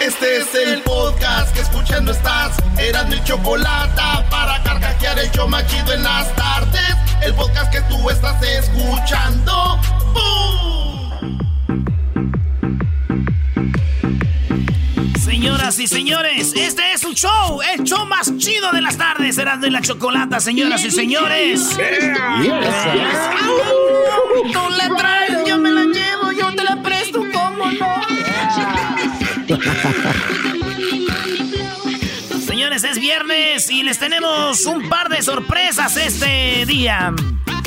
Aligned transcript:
Este 0.00 0.38
es 0.38 0.54
el 0.54 0.82
podcast 0.82 1.54
que 1.54 1.60
escuchando 1.60 2.10
estás. 2.10 2.56
Eran 2.76 3.08
mi 3.08 3.22
chocolate 3.22 4.02
para 4.30 4.60
carcajear 4.64 5.16
el 5.20 5.30
yo 5.30 5.46
machido 5.46 5.92
en 5.92 6.02
las 6.02 6.34
tardes. 6.34 6.96
El 7.22 7.32
podcast 7.34 7.72
que 7.72 7.80
tú 7.82 8.10
estás 8.10 8.42
escuchando. 8.42 9.78
Señoras 15.24 15.78
y 15.78 15.86
señores, 15.86 16.52
este 16.56 16.92
es 16.92 17.00
su 17.00 17.12
show, 17.14 17.60
el 17.62 17.84
show 17.84 18.04
más 18.04 18.36
chido 18.38 18.72
de 18.72 18.80
las 18.80 18.98
tardes, 18.98 19.38
Erasmo 19.38 19.66
y 19.66 19.70
la 19.70 19.80
Chocolata, 19.80 20.40
señoras 20.40 20.84
y 20.84 20.90
señores. 20.90 21.76
Tú 24.52 24.60
la 24.76 24.88
traes, 24.96 25.44
yo 25.46 25.58
me 25.58 25.70
la 25.70 25.84
llevo, 25.84 26.21
Señores, 32.82 32.84
es 32.84 33.00
viernes 33.00 33.70
y 33.70 33.82
les 33.82 33.98
tenemos 33.98 34.66
un 34.66 34.88
par 34.88 35.08
de 35.08 35.22
sorpresas 35.22 35.96
este 35.96 36.66
día. 36.66 37.14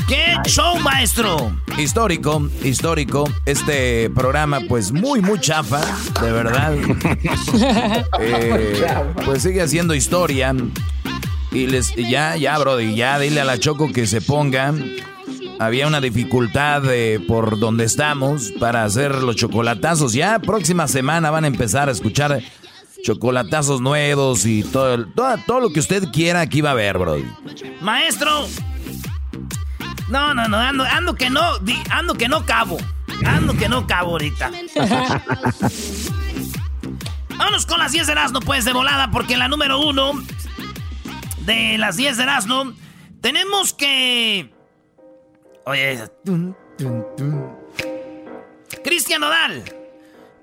¡Qué 0.08 0.36
show, 0.46 0.78
maestro! 0.80 1.56
Histórico, 1.78 2.50
histórico. 2.64 3.30
Este 3.46 4.10
programa, 4.10 4.60
pues 4.68 4.92
muy, 4.92 5.22
muy 5.22 5.40
chafa, 5.40 5.82
de 6.22 6.32
verdad. 6.32 6.76
Eh, 8.20 8.84
pues 9.24 9.44
sigue 9.44 9.62
haciendo 9.62 9.94
historia. 9.96 10.54
Y 11.52 11.68
les, 11.68 11.96
ya, 11.96 12.36
ya, 12.36 12.58
bro, 12.58 12.80
ya 12.82 13.20
dile 13.20 13.42
a 13.42 13.46
la 13.46 13.58
Choco 13.58 13.92
que 13.92 14.08
se 14.08 14.22
ponga. 14.22 14.74
Había 15.60 15.88
una 15.88 16.02
dificultad 16.02 16.84
eh, 16.92 17.22
por 17.26 17.60
donde 17.60 17.86
estamos 17.86 18.52
para 18.60 18.84
hacer 18.84 19.16
los 19.16 19.36
chocolatazos. 19.38 20.14
Ya 20.14 20.40
próxima 20.40 20.88
semana 20.88 21.32
van 21.32 21.46
a 21.46 21.48
empezar 21.48 21.88
a 21.88 21.94
escuchar 21.94 22.42
chocolatazos 23.06 23.82
nuevos 23.82 24.46
y 24.48 24.64
todo, 24.64 25.06
todo, 25.06 25.38
todo 25.46 25.60
lo 25.60 25.70
que 25.70 25.80
usted 25.80 26.06
quiera 26.12 26.42
aquí 26.42 26.62
va 26.62 26.70
a 26.70 26.74
haber, 26.74 26.98
bro. 26.98 27.18
Maestro. 27.82 28.48
No, 30.10 30.34
no, 30.34 30.48
no, 30.48 30.58
ando, 30.58 30.84
ando 30.84 31.14
que 31.14 31.30
no, 31.30 31.60
di- 31.60 31.84
ando 31.92 32.16
que 32.16 32.28
no 32.28 32.44
cabo. 32.46 32.78
Ando 33.24 33.56
que 33.56 33.70
no 33.70 33.86
cabo 33.86 34.12
ahorita. 34.14 34.50
Vámonos 37.38 37.66
con 37.68 37.78
las 37.80 37.92
10 37.92 38.08
de 38.08 38.12
Erasmo, 38.14 38.40
pues, 38.40 38.66
de 38.66 38.74
volada, 38.74 39.12
porque 39.12 39.34
en 39.34 39.40
la 39.40 39.48
número 39.48 39.80
uno 39.80 40.14
de 41.42 41.78
las 41.78 41.98
10 41.98 42.18
de 42.18 42.24
Erasmo 42.24 42.74
tenemos 43.22 43.74
que... 43.74 44.52
Oye. 45.68 46.04
Cristian 48.84 49.22
Nodal 49.22 49.64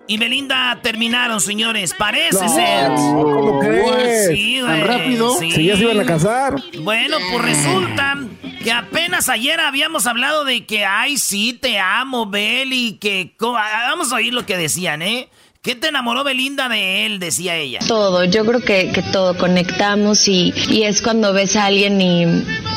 y 0.06 0.18
Belinda 0.18 0.78
terminaron, 0.82 1.40
señores. 1.40 1.94
Parece 1.94 2.48
ser. 2.48 2.88
¿Cómo 2.88 3.60
crees? 3.60 4.28
Sí, 4.28 4.60
güey. 4.60 4.72
¿Tan 4.72 4.86
rápido? 4.86 5.38
Sí. 5.38 5.50
Si 5.52 5.64
ya 5.64 5.76
se 5.76 5.82
iban 5.82 6.00
a 6.00 6.04
casar. 6.04 6.56
Bueno, 6.80 7.16
pues 7.30 7.44
resulta 7.44 8.18
que 8.62 8.72
apenas 8.72 9.28
ayer 9.28 9.60
habíamos 9.60 10.06
hablado 10.06 10.44
de 10.44 10.66
que, 10.66 10.84
ay, 10.84 11.18
sí, 11.18 11.52
te 11.52 11.78
amo, 11.78 12.26
Beli, 12.26 12.98
que... 13.00 13.34
Vamos 13.38 14.12
a 14.12 14.16
oír 14.16 14.32
lo 14.32 14.46
que 14.46 14.56
decían, 14.56 15.02
¿eh? 15.02 15.28
¿Qué 15.64 15.76
te 15.76 15.86
enamoró 15.86 16.24
Belinda 16.24 16.68
de 16.68 17.06
él? 17.06 17.20
Decía 17.20 17.54
ella. 17.54 17.78
Todo, 17.86 18.24
yo 18.24 18.44
creo 18.44 18.60
que, 18.62 18.90
que 18.90 19.00
todo 19.00 19.38
conectamos 19.38 20.26
y, 20.26 20.52
y 20.68 20.82
es 20.82 21.02
cuando 21.02 21.32
ves 21.32 21.54
a 21.54 21.66
alguien 21.66 22.00
y, 22.00 22.24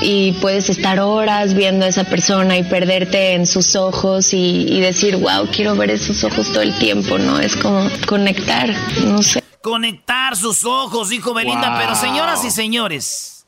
y 0.03 0.33
puedes 0.33 0.69
estar 0.69 0.99
horas 0.99 1.55
viendo 1.55 1.87
a 1.87 1.89
esa 1.89 2.03
persona 2.03 2.59
y 2.59 2.63
perderte 2.63 3.33
en 3.33 3.47
sus 3.47 3.75
ojos 3.75 4.33
y, 4.33 4.67
y 4.71 4.81
decir, 4.81 5.17
wow, 5.17 5.47
quiero 5.51 5.75
ver 5.75 5.89
esos 5.89 6.23
ojos 6.23 6.51
todo 6.51 6.61
el 6.61 6.77
tiempo, 6.77 7.17
¿no? 7.17 7.39
Es 7.39 7.55
como 7.55 7.89
conectar, 8.05 8.69
no 9.03 9.23
sé. 9.23 9.43
Conectar 9.63 10.35
sus 10.35 10.63
ojos, 10.63 11.09
dijo 11.09 11.33
Belinda. 11.33 11.71
Wow. 11.71 11.79
Pero 11.79 11.95
señoras 11.95 12.45
y 12.45 12.51
señores, 12.51 13.47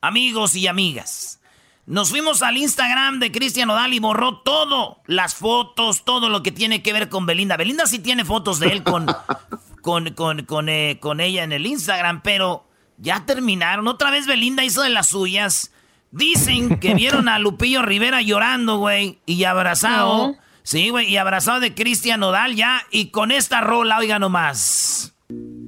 amigos 0.00 0.56
y 0.56 0.66
amigas, 0.66 1.40
nos 1.86 2.10
fuimos 2.10 2.42
al 2.42 2.56
Instagram 2.56 3.20
de 3.20 3.30
Cristian 3.30 3.70
Odal 3.70 3.94
y 3.94 4.00
borró 4.00 4.38
todo, 4.38 5.02
las 5.06 5.36
fotos, 5.36 6.04
todo 6.04 6.28
lo 6.28 6.42
que 6.42 6.50
tiene 6.50 6.82
que 6.82 6.92
ver 6.92 7.08
con 7.08 7.26
Belinda. 7.26 7.56
Belinda 7.56 7.86
sí 7.86 8.00
tiene 8.00 8.24
fotos 8.24 8.58
de 8.58 8.68
él 8.68 8.82
con, 8.82 9.06
con, 9.82 10.10
con, 10.10 10.44
con, 10.44 10.68
eh, 10.68 10.98
con 11.00 11.20
ella 11.20 11.44
en 11.44 11.52
el 11.52 11.64
Instagram, 11.64 12.22
pero 12.22 12.68
ya 12.98 13.24
terminaron. 13.24 13.86
Otra 13.86 14.10
vez 14.10 14.26
Belinda 14.26 14.64
hizo 14.64 14.82
de 14.82 14.90
las 14.90 15.08
suyas. 15.08 15.72
Dicen 16.10 16.80
que 16.80 16.94
vieron 16.96 17.28
a 17.28 17.38
Lupillo 17.38 17.82
Rivera 17.82 18.20
llorando, 18.20 18.78
güey, 18.78 19.20
y 19.24 19.44
abrazado. 19.44 20.28
No. 20.28 20.36
Sí, 20.64 20.88
güey, 20.88 21.08
y 21.08 21.16
abrazado 21.16 21.60
de 21.60 21.74
Cristian 21.74 22.20
Odal 22.24 22.56
ya, 22.56 22.82
y 22.90 23.10
con 23.10 23.30
esta 23.30 23.60
rola, 23.60 23.98
oiga 23.98 24.18
nomás. 24.18 25.15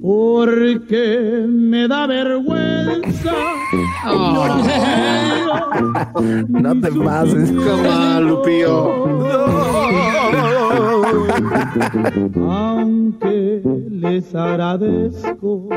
Porque 0.01 1.45
me 1.47 1.87
da 1.87 2.07
vergüenza. 2.07 3.33
No 6.47 6.81
te 6.81 6.91
pases. 6.91 7.51
Come 7.51 7.89
Aunque 12.49 13.61
les 13.91 14.33
agradezco 14.33 15.69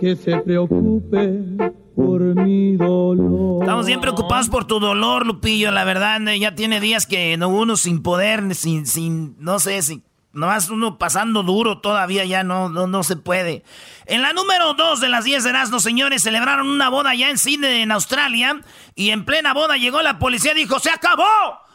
que 0.00 0.16
se 0.16 0.38
preocupen 0.38 1.74
por 1.94 2.20
mi 2.22 2.76
dolor. 2.76 3.62
Estamos 3.62 3.86
bien 3.86 4.00
preocupados 4.00 4.48
por 4.48 4.64
tu 4.64 4.80
dolor, 4.80 5.26
Lupillo, 5.26 5.70
la 5.70 5.84
verdad. 5.84 6.20
Ya 6.40 6.54
tiene 6.54 6.80
días 6.80 7.06
que 7.06 7.36
no 7.36 7.50
uno 7.50 7.76
sin 7.76 8.02
poder, 8.02 8.54
sin, 8.54 8.86
sin, 8.86 9.36
no 9.38 9.58
sé, 9.58 9.82
sin, 9.82 10.02
nomás 10.36 10.68
uno 10.68 10.98
pasando 10.98 11.42
duro 11.42 11.78
todavía 11.78 12.24
ya 12.24 12.44
no, 12.44 12.68
no, 12.68 12.86
no 12.86 13.02
se 13.02 13.16
puede. 13.16 13.64
En 14.04 14.22
la 14.22 14.32
número 14.32 14.74
2 14.74 15.00
de 15.00 15.08
las 15.08 15.24
10 15.24 15.42
de 15.44 15.50
Erasmus, 15.50 15.82
señores, 15.82 16.22
celebraron 16.22 16.68
una 16.68 16.88
boda 16.88 17.14
ya 17.14 17.30
en 17.30 17.38
Sydney, 17.38 17.82
en 17.82 17.90
Australia, 17.90 18.60
y 18.94 19.10
en 19.10 19.24
plena 19.24 19.54
boda 19.54 19.76
llegó 19.76 20.02
la 20.02 20.18
policía 20.18 20.52
y 20.52 20.56
dijo, 20.56 20.78
¡se 20.78 20.90
acabó! 20.90 21.24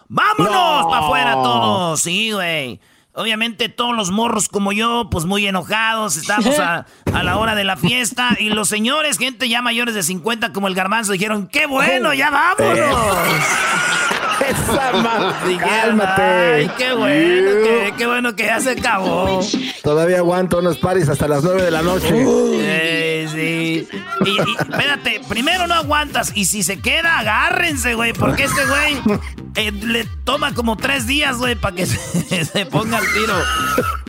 ¡Vámonos! 0.07 0.83
No. 0.83 0.89
¡Para 0.89 1.05
afuera 1.05 1.33
todos! 1.33 2.01
Sí, 2.01 2.31
güey. 2.31 2.79
Obviamente 3.13 3.67
todos 3.67 3.93
los 3.93 4.09
morros 4.09 4.47
como 4.47 4.71
yo, 4.71 5.09
pues 5.09 5.25
muy 5.25 5.45
enojados, 5.45 6.15
estamos 6.15 6.57
a, 6.59 6.85
a 7.13 7.23
la 7.23 7.37
hora 7.37 7.55
de 7.55 7.65
la 7.65 7.75
fiesta 7.75 8.37
y 8.39 8.49
los 8.49 8.69
señores, 8.69 9.17
gente 9.17 9.49
ya 9.49 9.61
mayores 9.61 9.95
de 9.95 10.03
50 10.03 10.53
como 10.53 10.69
el 10.69 10.75
garbanzo, 10.75 11.11
dijeron, 11.11 11.47
¡qué 11.47 11.65
bueno, 11.65 12.13
ya 12.13 12.29
vámonos! 12.57 13.17
Esa 14.49 14.91
ma- 15.01 15.35
Dijeron, 15.47 15.69
Cálmate. 15.69 16.21
¡Ay, 16.21 16.71
qué 16.77 16.93
bueno, 16.93 17.51
que, 17.63 17.93
qué 17.97 18.07
bueno 18.07 18.35
que 18.35 18.43
ya 18.45 18.59
se 18.59 18.71
acabó! 18.71 19.39
Todavía 19.83 20.17
aguanto 20.19 20.59
unos 20.59 20.77
paris 20.77 21.09
hasta 21.09 21.27
las 21.27 21.43
9 21.43 21.61
de 21.63 21.71
la 21.71 21.81
noche. 21.81 22.09
Eh, 22.13 23.27
sí. 23.31 23.87
Y, 24.25 24.29
y, 24.29 24.55
espérate, 24.59 25.21
primero 25.27 25.67
no 25.67 25.73
aguantas 25.75 26.31
y 26.35 26.45
si 26.45 26.63
se 26.63 26.79
queda, 26.79 27.19
agárrense, 27.19 27.95
güey, 27.95 28.13
porque 28.13 28.43
este 28.43 28.61
güey 28.65 29.19
eh, 29.55 29.71
le 29.71 30.05
toma 30.23 30.53
como 30.53 30.77
tres 30.77 31.07
días, 31.07 31.37
güey, 31.37 31.55
para 31.55 31.75
que 31.75 31.85
se, 31.87 32.45
se 32.45 32.65
ponga 32.65 32.97
al 32.97 33.05
tiro. 33.13 33.33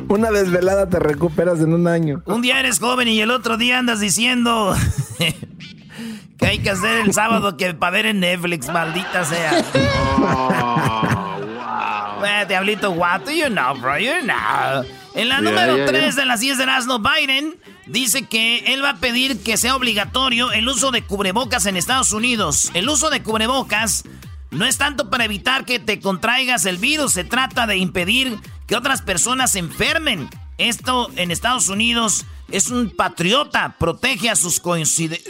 Una 0.09 0.31
desvelada 0.31 0.89
te 0.89 0.99
recuperas 0.99 1.61
en 1.61 1.73
un 1.73 1.87
año. 1.89 2.23
Un 2.27 2.43
día 2.43 2.61
eres 2.61 2.79
joven 2.79 3.09
y 3.09 3.21
el 3.21 3.31
otro 3.31 3.57
día 3.57 3.79
andas 3.79 4.01
diciendo 4.01 4.75
que 6.43 6.49
hay 6.49 6.59
que 6.59 6.71
hacer 6.71 7.07
el 7.07 7.15
sábado 7.15 7.57
que 7.57 7.73
para 7.73 7.93
ver 7.93 8.07
en 8.07 8.21
Netflix, 8.21 8.69
maldita 8.69 9.25
sea. 9.25 9.65
Bueno, 12.19 12.43
Eh, 12.43 12.47
diablito, 12.47 12.91
what 12.93 13.23
do 13.23 13.33
you 13.33 13.49
know, 13.49 13.75
bro? 13.75 13.99
You 13.99 14.21
know. 14.23 14.85
En 15.15 15.29
la 15.29 15.41
número 15.41 15.87
3 15.87 16.15
de 16.15 16.25
las 16.25 16.39
10 16.41 16.57
de 16.59 16.63
Erasmo, 16.63 17.01
Biden 17.01 17.57
dice 17.87 18.27
que 18.27 18.59
él 18.73 18.83
va 18.83 18.91
a 18.91 18.97
pedir 18.97 19.43
que 19.43 19.57
sea 19.57 19.75
obligatorio 19.75 20.53
el 20.53 20.69
uso 20.69 20.93
de 20.93 21.03
cubrebocas 21.03 21.67
en 21.67 21.77
Estados 21.77 22.13
Unidos. 22.13 22.71
El 22.75 22.89
uso 22.89 23.11
de 23.11 23.23
cubrebocas 23.23 24.05
no 24.53 24.65
es 24.65 24.79
tanto 24.79 25.11
para 25.11 25.25
evitar 25.25 25.65
que 25.65 25.81
te 25.81 25.99
contraigas 25.99 26.65
el 26.65 26.79
virus, 26.79 27.13
se 27.15 27.25
trata 27.25 27.67
de 27.67 27.77
impedir 27.77 28.39
que 28.69 28.77
otras 28.77 29.03
personas 29.03 29.53
se 29.53 29.59
enfermen. 29.59 30.29
Esto 30.59 31.11
en 31.17 31.33
Estados 31.33 31.69
Unidos 31.69 32.25
es 32.53 32.69
un 32.69 32.91
patriota, 32.91 33.77
protege 33.79 34.31
a 34.31 34.37
sus 34.37 34.63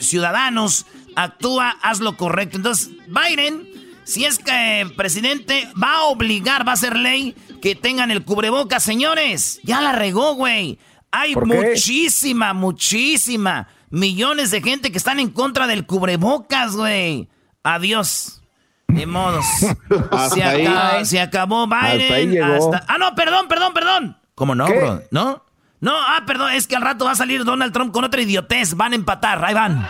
ciudadanos, 0.00 0.86
actúa, 1.16 1.76
haz 1.82 2.00
lo 2.00 2.16
correcto. 2.16 2.56
Entonces, 2.56 2.90
Biden, 3.08 3.68
si 4.04 4.24
es 4.24 4.38
que 4.38 4.90
presidente, 4.96 5.68
va 5.80 5.96
a 5.96 6.02
obligar, 6.04 6.66
va 6.66 6.72
a 6.72 6.76
ser 6.76 6.96
ley 6.96 7.34
que 7.60 7.74
tengan 7.74 8.10
el 8.10 8.24
cubrebocas, 8.24 8.82
señores. 8.82 9.60
Ya 9.62 9.80
la 9.80 9.92
regó, 9.92 10.34
güey. 10.34 10.78
Hay 11.10 11.36
muchísima, 11.36 12.54
muchísima, 12.54 13.68
millones 13.90 14.50
de 14.50 14.62
gente 14.62 14.90
que 14.90 14.98
están 14.98 15.20
en 15.20 15.30
contra 15.30 15.66
del 15.66 15.86
cubrebocas, 15.86 16.74
güey. 16.74 17.28
Adiós. 17.62 18.42
De 18.88 19.06
modos. 19.06 19.44
se, 20.34 20.42
acabó, 20.42 21.04
se, 21.04 21.20
acabó 21.20 21.66
Biden. 21.66 22.42
Hasta 22.42 22.84
Ah, 22.88 22.98
no, 22.98 23.14
perdón, 23.14 23.48
perdón, 23.48 23.72
perdón. 23.72 24.16
¿Cómo 24.34 24.54
no, 24.54 24.66
bro? 24.66 25.02
¿No? 25.10 25.44
No, 25.82 25.92
ah, 25.96 26.22
perdón, 26.24 26.52
es 26.52 26.68
que 26.68 26.76
al 26.76 26.82
rato 26.82 27.06
va 27.06 27.10
a 27.10 27.16
salir 27.16 27.44
Donald 27.44 27.72
Trump 27.72 27.92
con 27.92 28.04
otra 28.04 28.22
idiotez. 28.22 28.74
Van 28.74 28.92
a 28.92 28.94
empatar, 28.94 29.44
ahí 29.44 29.52
van. 29.52 29.84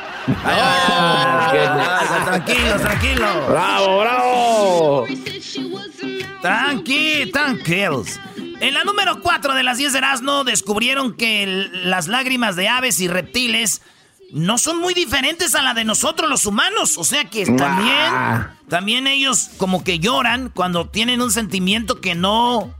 tranquilos, 2.25 2.81
tranquilos. 2.81 3.47
¡Bravo, 3.47 4.01
bravo! 4.01 5.07
Tranqui, 6.41 7.31
tranquilos. 7.31 8.19
En 8.39 8.73
la 8.73 8.85
número 8.85 9.21
4 9.21 9.55
de 9.55 9.63
las 9.63 9.77
10 9.77 9.93
de 9.93 9.99
Erasmo 9.99 10.45
descubrieron 10.45 11.13
que 11.15 11.69
las 11.85 12.09
lágrimas 12.09 12.57
de 12.57 12.69
aves 12.69 12.99
y 13.01 13.09
reptiles 13.09 13.83
no 14.33 14.57
son 14.57 14.79
muy 14.79 14.95
diferentes 14.95 15.55
a 15.55 15.61
la 15.61 15.75
de 15.75 15.85
nosotros 15.85 16.31
los 16.31 16.47
humanos. 16.47 16.97
O 16.97 17.05
sea 17.05 17.27
que 17.27 17.45
también, 17.45 18.15
también 18.67 19.07
ellos 19.07 19.51
como 19.59 19.85
que 19.85 19.99
lloran 19.99 20.49
cuando 20.49 20.89
tienen 20.89 21.21
un 21.21 21.31
sentimiento 21.31 22.01
que 22.01 22.15
no 22.15 22.75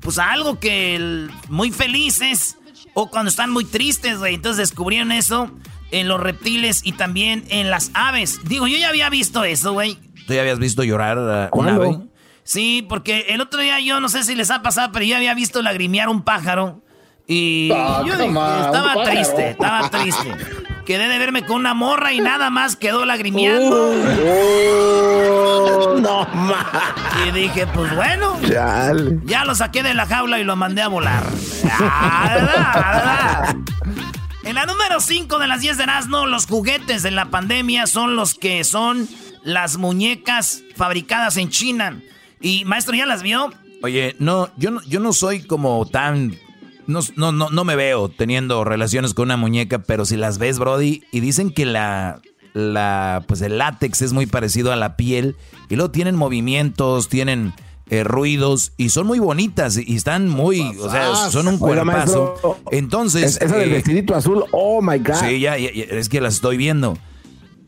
pues 0.00 0.18
algo 0.18 0.58
que 0.58 1.28
muy 1.48 1.70
felices 1.70 2.56
o 2.94 3.10
cuando 3.10 3.28
están 3.28 3.50
muy 3.50 3.64
tristes, 3.64 4.18
güey. 4.18 4.34
Entonces 4.34 4.68
descubrieron 4.68 5.12
eso 5.12 5.50
en 5.90 6.08
los 6.08 6.20
reptiles 6.20 6.82
y 6.84 6.92
también 6.92 7.44
en 7.48 7.70
las 7.70 7.90
aves. 7.94 8.40
Digo, 8.44 8.66
yo 8.66 8.76
ya 8.76 8.88
había 8.88 9.10
visto 9.10 9.44
eso, 9.44 9.72
güey. 9.72 9.98
¿Tú 10.26 10.34
ya 10.34 10.40
habías 10.40 10.58
visto 10.58 10.84
llorar 10.84 11.18
a 11.18 11.50
un 11.52 11.68
ave? 11.68 11.98
Sí, 12.42 12.84
porque 12.88 13.26
el 13.28 13.40
otro 13.40 13.60
día 13.60 13.80
yo 13.80 14.00
no 14.00 14.08
sé 14.08 14.24
si 14.24 14.34
les 14.34 14.50
ha 14.50 14.62
pasado, 14.62 14.90
pero 14.92 15.04
yo 15.04 15.16
había 15.16 15.34
visto 15.34 15.62
lagrimear 15.62 16.08
un 16.08 16.22
pájaro. 16.22 16.82
Y 17.26 17.70
ah, 17.72 18.02
yo 18.04 18.14
estaba 18.14 19.04
triste, 19.04 19.50
estaba 19.50 19.88
triste. 19.90 20.30
Quedé 20.90 21.06
de 21.06 21.18
verme 21.20 21.46
con 21.46 21.58
una 21.58 21.72
morra 21.72 22.12
y 22.12 22.18
nada 22.18 22.50
más 22.50 22.74
quedó 22.74 23.04
lagrimeando. 23.04 23.92
Oh, 25.30 25.94
no 26.00 26.26
más. 26.34 26.66
Y 27.24 27.30
dije, 27.30 27.68
pues 27.68 27.94
bueno. 27.94 28.36
Ya 28.42 29.44
lo 29.44 29.54
saqué 29.54 29.84
de 29.84 29.94
la 29.94 30.06
jaula 30.06 30.40
y 30.40 30.42
lo 30.42 30.56
mandé 30.56 30.82
a 30.82 30.88
volar. 30.88 31.22
en 34.42 34.54
la 34.56 34.66
número 34.66 34.98
5 34.98 35.38
de 35.38 35.46
las 35.46 35.60
10 35.60 35.76
de 35.76 35.84
Erasmo, 35.84 36.26
los 36.26 36.46
juguetes 36.46 37.04
de 37.04 37.12
la 37.12 37.26
pandemia 37.26 37.86
son 37.86 38.16
los 38.16 38.34
que 38.34 38.64
son 38.64 39.08
las 39.44 39.76
muñecas 39.76 40.64
fabricadas 40.74 41.36
en 41.36 41.50
China. 41.50 42.00
Y 42.40 42.64
maestro, 42.64 42.96
¿ya 42.96 43.06
las 43.06 43.22
vio? 43.22 43.52
Oye, 43.84 44.16
no, 44.18 44.50
yo 44.56 44.72
no, 44.72 44.82
yo 44.82 44.98
no 44.98 45.12
soy 45.12 45.44
como 45.46 45.86
tan 45.86 46.36
no, 46.90 47.32
no, 47.32 47.50
no, 47.50 47.64
me 47.64 47.76
veo 47.76 48.08
teniendo 48.08 48.64
relaciones 48.64 49.14
con 49.14 49.24
una 49.26 49.36
muñeca, 49.36 49.80
pero 49.80 50.04
si 50.04 50.16
las 50.16 50.38
ves, 50.38 50.58
Brody, 50.58 51.02
y 51.12 51.20
dicen 51.20 51.50
que 51.50 51.64
la, 51.64 52.20
la, 52.52 53.24
pues 53.26 53.40
el 53.42 53.58
látex 53.58 54.02
es 54.02 54.12
muy 54.12 54.26
parecido 54.26 54.72
a 54.72 54.76
la 54.76 54.96
piel, 54.96 55.36
y 55.68 55.76
luego 55.76 55.90
tienen 55.90 56.16
movimientos, 56.16 57.08
tienen 57.08 57.54
eh, 57.88 58.04
ruidos, 58.04 58.72
y 58.76 58.90
son 58.90 59.06
muy 59.06 59.18
bonitas, 59.18 59.78
y 59.78 59.96
están 59.96 60.28
muy, 60.28 60.60
o 60.80 60.90
sea, 60.90 61.14
son 61.30 61.48
un 61.48 61.58
cuerpazo. 61.58 62.58
Entonces... 62.70 63.38
esa 63.40 63.56
del 63.56 63.70
eh, 63.70 63.74
vestidito 63.74 64.14
azul, 64.14 64.44
oh 64.52 64.82
my 64.82 64.98
God. 64.98 65.14
Sí, 65.14 65.40
ya, 65.40 65.56
es 65.56 66.08
que 66.08 66.20
las 66.20 66.34
estoy 66.34 66.56
viendo. 66.56 66.98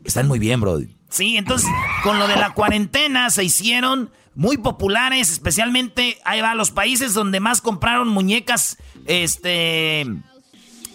Están 0.03 0.27
muy 0.27 0.39
bien, 0.39 0.59
Brody. 0.59 0.95
Sí, 1.09 1.37
entonces, 1.37 1.69
con 2.03 2.19
lo 2.19 2.27
de 2.27 2.35
la 2.35 2.53
cuarentena 2.53 3.29
se 3.29 3.43
hicieron 3.43 4.09
muy 4.35 4.57
populares, 4.57 5.29
especialmente 5.29 6.19
ahí 6.25 6.41
va 6.41 6.55
los 6.55 6.71
países 6.71 7.13
donde 7.13 7.39
más 7.39 7.61
compraron 7.61 8.07
muñecas 8.07 8.77
este 9.05 10.05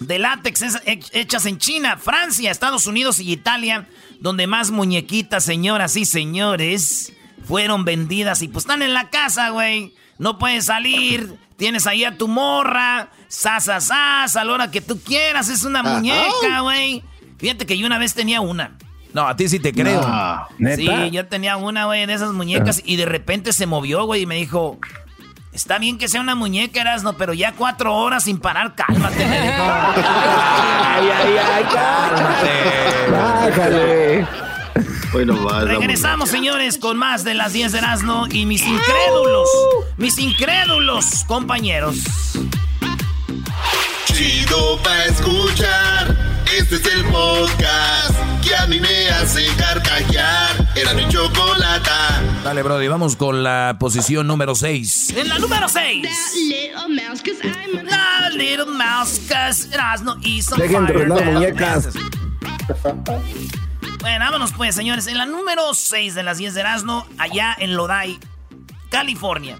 de 0.00 0.18
látex 0.18 0.80
hechas 0.84 1.46
en 1.46 1.58
China, 1.58 1.96
Francia, 1.96 2.50
Estados 2.50 2.86
Unidos 2.86 3.20
y 3.20 3.32
Italia, 3.32 3.88
donde 4.20 4.46
más 4.46 4.70
muñequitas, 4.70 5.44
señoras 5.44 5.96
y 5.96 6.04
señores, 6.04 7.12
fueron 7.44 7.84
vendidas 7.84 8.42
y 8.42 8.48
pues 8.48 8.64
están 8.64 8.82
en 8.82 8.94
la 8.94 9.10
casa, 9.10 9.50
güey. 9.50 9.94
No 10.18 10.38
puedes 10.38 10.66
salir, 10.66 11.36
tienes 11.56 11.86
ahí 11.86 12.04
a 12.04 12.16
tu 12.16 12.28
morra, 12.28 13.10
sas, 13.28 13.68
a 13.90 14.44
la 14.44 14.52
hora 14.52 14.70
que 14.70 14.80
tú 14.80 15.00
quieras, 15.00 15.48
es 15.48 15.64
una 15.64 15.82
muñeca, 15.82 16.60
güey. 16.60 17.02
Fíjate 17.38 17.66
que 17.66 17.78
yo 17.78 17.86
una 17.86 17.98
vez 17.98 18.14
tenía 18.14 18.40
una. 18.40 18.76
No, 19.14 19.26
a 19.26 19.36
ti 19.36 19.48
sí 19.48 19.58
te 19.58 19.72
creo. 19.72 20.02
Sí, 20.76 20.88
yo 21.10 21.26
tenía 21.26 21.56
una, 21.56 21.86
güey, 21.86 22.06
de 22.06 22.14
esas 22.14 22.32
muñecas 22.32 22.82
y 22.84 22.96
de 22.96 23.06
repente 23.06 23.52
se 23.52 23.66
movió, 23.66 24.04
güey, 24.04 24.22
y 24.22 24.26
me 24.26 24.36
dijo, 24.36 24.78
Está 25.52 25.78
bien 25.78 25.98
que 25.98 26.06
sea 26.06 26.20
una 26.20 26.34
muñeca, 26.36 26.80
Erasno, 26.80 27.14
pero 27.14 27.32
ya 27.32 27.52
cuatro 27.52 27.92
horas 27.94 28.24
sin 28.24 28.38
parar, 28.38 28.74
cálmate, 28.76 29.26
me 29.26 29.40
dijo. 29.40 29.62
Ay, 29.62 31.08
ay, 31.10 31.36
ay, 31.36 31.64
cálmate. 31.72 33.10
Bájale. 33.10 34.26
Bueno, 35.12 35.48
Regresamos, 35.62 36.28
señores, 36.28 36.78
con 36.78 36.96
más 36.98 37.24
de 37.24 37.34
las 37.34 37.54
10 37.54 37.72
de 37.72 37.78
Erasmo 37.78 38.26
y 38.30 38.46
mis 38.46 38.62
incrédulos, 38.62 39.48
mis 39.96 40.18
incrédulos 40.18 41.24
compañeros. 41.26 41.96
Chido 44.12 44.78
pa' 44.82 45.04
escuchar, 45.06 46.16
este 46.56 46.76
es 46.76 46.86
el 46.86 47.04
podcast 47.04 48.14
que 48.42 48.54
a 48.54 48.66
mí 48.66 48.80
me 48.80 49.08
hace 49.10 49.46
carcajear. 49.56 50.68
Era 50.74 50.94
mi 50.94 51.06
chocolata. 51.08 52.22
Dale, 52.42 52.62
Brody, 52.62 52.88
vamos 52.88 53.16
con 53.16 53.42
la 53.42 53.76
posición 53.78 54.26
número 54.26 54.54
6. 54.54 55.10
En 55.16 55.28
la 55.28 55.38
número 55.38 55.68
6. 55.68 56.06
La 57.84 58.30
little 58.30 58.66
mouse, 58.66 59.20
cause 59.28 59.68
Erasmo 59.72 60.16
y 60.22 60.42
some 60.42 60.62
Dejen 60.62 60.86
de 60.86 61.06
las 61.06 61.24
muñecas. 61.24 61.88
Bueno, 64.00 64.24
vámonos 64.24 64.52
pues, 64.52 64.74
señores. 64.74 65.06
En 65.06 65.18
la 65.18 65.26
número 65.26 65.74
6 65.74 66.14
de 66.14 66.22
las 66.22 66.38
10 66.38 66.54
de 66.54 66.60
Erasmo, 66.60 67.06
allá 67.18 67.54
en 67.58 67.74
Lodi, 67.74 68.18
California. 68.90 69.58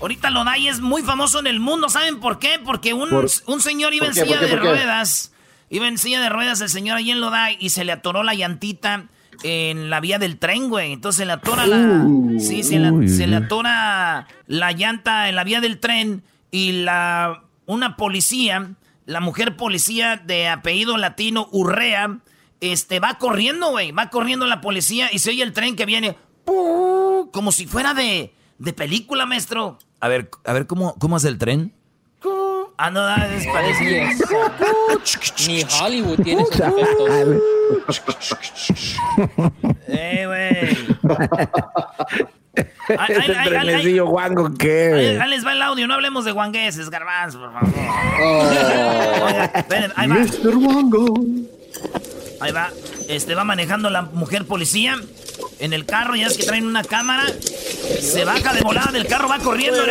Ahorita 0.00 0.30
Lodi 0.30 0.68
es 0.68 0.80
muy 0.80 1.02
famoso 1.02 1.40
en 1.40 1.48
el 1.48 1.60
mundo. 1.60 1.88
¿Saben 1.88 2.20
por 2.20 2.38
qué? 2.38 2.60
Porque 2.64 2.94
un, 2.94 3.10
un 3.46 3.60
señor 3.60 3.92
iba 3.92 4.06
en 4.06 4.14
silla 4.14 4.38
de 4.38 4.56
ruedas 4.56 5.32
Iba 5.70 5.88
en 5.88 5.98
silla 5.98 6.20
de 6.20 6.28
ruedas 6.28 6.60
el 6.60 6.68
señor 6.68 6.96
ahí 6.96 7.10
en 7.10 7.20
Lodai 7.20 7.56
y 7.60 7.70
se 7.70 7.84
le 7.84 7.92
atoró 7.92 8.22
la 8.22 8.34
llantita 8.34 9.08
en 9.42 9.90
la 9.90 10.00
vía 10.00 10.18
del 10.18 10.38
tren, 10.38 10.68
güey. 10.68 10.92
Entonces 10.92 11.18
se 11.18 11.26
le 11.26 11.32
atora 11.32 11.66
la. 11.66 12.06
sí, 12.38 12.62
se, 12.62 12.78
le 12.78 13.36
atora 13.36 14.26
la 14.46 14.72
llanta 14.72 15.28
en 15.28 15.36
la 15.36 15.44
vía 15.44 15.60
del 15.60 15.78
tren 15.78 16.22
y 16.50 16.72
la. 16.72 17.44
Una 17.66 17.96
policía, 17.96 18.72
la 19.04 19.20
mujer 19.20 19.56
policía 19.56 20.16
de 20.16 20.48
apellido 20.48 20.96
latino 20.96 21.48
Urrea, 21.52 22.18
este, 22.62 22.98
va 22.98 23.18
corriendo, 23.18 23.70
güey. 23.70 23.92
Va 23.92 24.08
corriendo 24.08 24.46
la 24.46 24.62
policía 24.62 25.10
y 25.12 25.18
se 25.18 25.30
oye 25.30 25.42
el 25.42 25.52
tren 25.52 25.76
que 25.76 25.84
viene. 25.84 26.16
Como 26.46 27.52
si 27.52 27.66
fuera 27.66 27.92
de, 27.92 28.32
de 28.58 28.72
película, 28.72 29.26
maestro. 29.26 29.78
A 30.00 30.08
ver, 30.08 30.30
a 30.46 30.52
ver, 30.54 30.66
¿cómo, 30.66 30.94
cómo 30.98 31.18
es 31.18 31.24
el 31.24 31.36
tren? 31.36 31.74
Ah, 32.80 32.92
no, 32.92 33.08
es 33.16 33.44
parecido. 33.48 34.06
Ni 35.48 35.64
Hollywood 35.80 36.22
tiene 36.22 36.42
esos 36.42 36.60
efectos. 36.60 37.10
eh, 39.88 40.24
güey. 40.26 40.78
Este 42.88 43.34
trenecillo 43.44 44.06
guango, 44.06 44.54
¿qué? 44.56 45.18
Ahí 45.20 45.28
les 45.28 45.44
va 45.44 45.52
el 45.52 45.62
audio, 45.62 45.88
no 45.88 45.94
hablemos 45.94 46.24
de 46.24 46.30
guangueses, 46.30 46.88
garbanzo, 46.88 47.40
por 47.40 47.52
favor. 47.52 47.72
Oh. 48.22 48.50
ahí 49.96 50.08
va. 50.08 50.14
Mr. 50.14 50.56
Wango. 50.56 51.24
Ahí 52.40 52.52
va. 52.52 52.70
Este 53.08 53.34
va 53.34 53.42
manejando 53.42 53.90
la 53.90 54.02
mujer 54.02 54.44
policía 54.44 55.00
en 55.58 55.72
el 55.72 55.84
carro, 55.84 56.14
ya 56.16 56.26
es 56.26 56.36
que 56.36 56.44
traen 56.44 56.66
una 56.66 56.84
cámara. 56.84 57.26
Se 58.00 58.24
baja 58.24 58.52
de 58.54 58.60
volada 58.62 58.92
del 58.92 59.06
carro, 59.06 59.28
va 59.28 59.38
corriendo, 59.38 59.82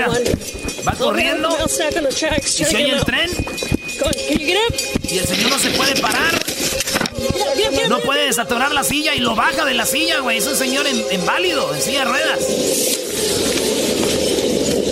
Va 0.87 0.93
corriendo. 0.93 1.49
Y 1.65 2.63
se 2.63 2.75
oye 2.75 2.91
el 2.91 3.03
tren. 3.03 3.29
Y 5.09 5.17
el 5.17 5.27
señor 5.27 5.49
no 5.49 5.59
se 5.59 5.71
puede 5.71 5.99
parar. 5.99 6.33
No 7.89 7.99
puede 7.99 8.25
desatorar 8.27 8.71
la 8.71 8.83
silla 8.83 9.15
y 9.15 9.19
lo 9.19 9.35
baja 9.35 9.65
de 9.65 9.73
la 9.73 9.85
silla, 9.85 10.19
güey. 10.19 10.37
Es 10.37 10.47
un 10.47 10.55
señor 10.55 10.85
inválido, 11.11 11.73
en 11.73 11.81
silla 11.81 11.99
de 11.99 12.05
ruedas. 12.05 12.39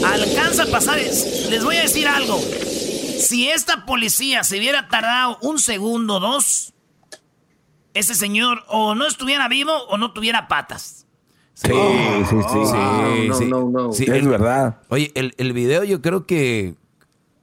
alcanza 0.03 0.63
a 0.63 0.67
pasar. 0.67 0.99
Les 0.99 1.63
voy 1.63 1.77
a 1.77 1.81
decir 1.81 2.07
algo. 2.07 2.41
Si 3.19 3.49
esta 3.49 3.85
policía 3.85 4.43
se 4.43 4.57
hubiera 4.57 4.87
tardado 4.89 5.37
un 5.41 5.59
segundo, 5.59 6.19
dos, 6.19 6.73
ese 7.95 8.13
señor 8.13 8.63
o 8.67 8.93
no 8.93 9.07
estuviera 9.07 9.47
vivo 9.47 9.73
o 9.89 9.97
no 9.97 10.13
tuviera 10.13 10.47
patas. 10.47 11.07
Sí, 11.53 11.71
sí, 12.29 12.35
sí. 12.51 13.33
sí, 13.33 13.45
no, 13.45 13.69
no, 13.69 13.91
sí, 13.91 14.05
es 14.07 14.27
verdad. 14.27 14.81
Oye, 14.89 15.11
el, 15.15 15.33
el 15.37 15.53
video 15.53 15.83
yo 15.83 16.01
creo 16.01 16.27
que 16.27 16.75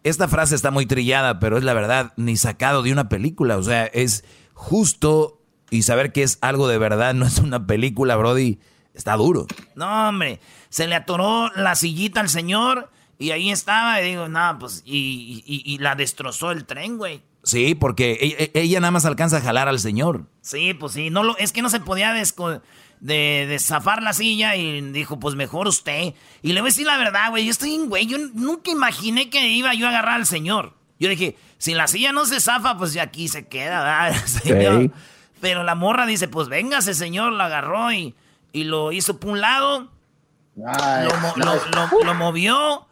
esta 0.04 0.28
frase 0.28 0.54
está 0.54 0.70
muy 0.70 0.86
trillada, 0.86 1.40
pero 1.40 1.56
es 1.56 1.64
la 1.64 1.74
verdad, 1.74 2.12
ni 2.16 2.36
sacado 2.36 2.82
de 2.82 2.92
una 2.92 3.08
película. 3.08 3.56
O 3.56 3.62
sea, 3.62 3.86
es 3.86 4.24
justo 4.52 5.40
y 5.70 5.82
saber 5.82 6.12
que 6.12 6.22
es 6.22 6.38
algo 6.42 6.68
de 6.68 6.78
verdad, 6.78 7.14
no 7.14 7.26
es 7.26 7.38
una 7.38 7.66
película, 7.66 8.16
Brody, 8.16 8.58
está 8.94 9.16
duro. 9.16 9.46
No, 9.74 10.08
hombre, 10.08 10.40
se 10.68 10.86
le 10.86 10.94
atoró 10.94 11.50
la 11.56 11.74
sillita 11.74 12.20
al 12.20 12.28
señor 12.28 12.90
y 13.18 13.30
ahí 13.30 13.50
estaba 13.50 14.00
y 14.00 14.10
digo, 14.10 14.28
no, 14.28 14.58
pues, 14.58 14.82
y, 14.84 15.42
y, 15.46 15.78
la 15.78 15.94
destrozó 15.94 16.50
el 16.50 16.66
tren, 16.66 16.98
güey. 16.98 17.22
Sí, 17.44 17.74
porque 17.74 18.18
ella, 18.20 18.50
ella, 18.54 18.80
nada 18.80 18.92
más 18.92 19.04
alcanza 19.04 19.38
a 19.38 19.40
jalar 19.40 19.68
al 19.68 19.80
señor. 19.80 20.26
Sí, 20.42 20.74
pues 20.74 20.92
sí, 20.92 21.10
no 21.10 21.24
lo, 21.24 21.36
es 21.38 21.52
que 21.52 21.62
no 21.62 21.70
se 21.70 21.80
podía 21.80 22.12
desco 22.12 22.60
de, 23.02 23.56
zafar 23.60 24.02
la 24.02 24.12
silla 24.12 24.54
y 24.56 24.80
dijo, 24.92 25.18
pues 25.18 25.34
mejor 25.34 25.66
usted. 25.66 26.14
Y 26.40 26.52
le 26.52 26.60
voy 26.60 26.68
a 26.68 26.70
decir 26.70 26.86
la 26.86 26.96
verdad, 26.96 27.30
güey, 27.30 27.44
yo 27.44 27.50
estoy 27.50 27.74
en 27.74 27.88
güey, 27.88 28.06
yo 28.06 28.16
nunca 28.34 28.70
imaginé 28.70 29.28
que 29.28 29.48
iba 29.48 29.74
yo 29.74 29.86
a 29.86 29.90
agarrar 29.90 30.14
al 30.14 30.26
señor. 30.26 30.74
Yo 31.00 31.08
dije, 31.08 31.36
si 31.58 31.74
la 31.74 31.88
silla 31.88 32.12
no 32.12 32.24
se 32.26 32.40
zafa, 32.40 32.78
pues 32.78 32.92
ya 32.92 33.02
aquí 33.02 33.26
se 33.26 33.48
queda, 33.48 33.82
¿verdad, 33.82 34.24
señor? 34.26 34.92
Pero 35.40 35.64
la 35.64 35.74
morra 35.74 36.06
dice, 36.06 36.28
pues 36.28 36.48
véngase, 36.48 36.94
señor, 36.94 37.32
la 37.32 37.46
agarró 37.46 37.92
y, 37.92 38.14
y 38.52 38.64
lo 38.64 38.92
hizo 38.92 39.18
por 39.18 39.30
un 39.30 39.40
lado, 39.40 39.90
lo, 40.54 42.04
lo, 42.04 42.14
movió 42.14 42.86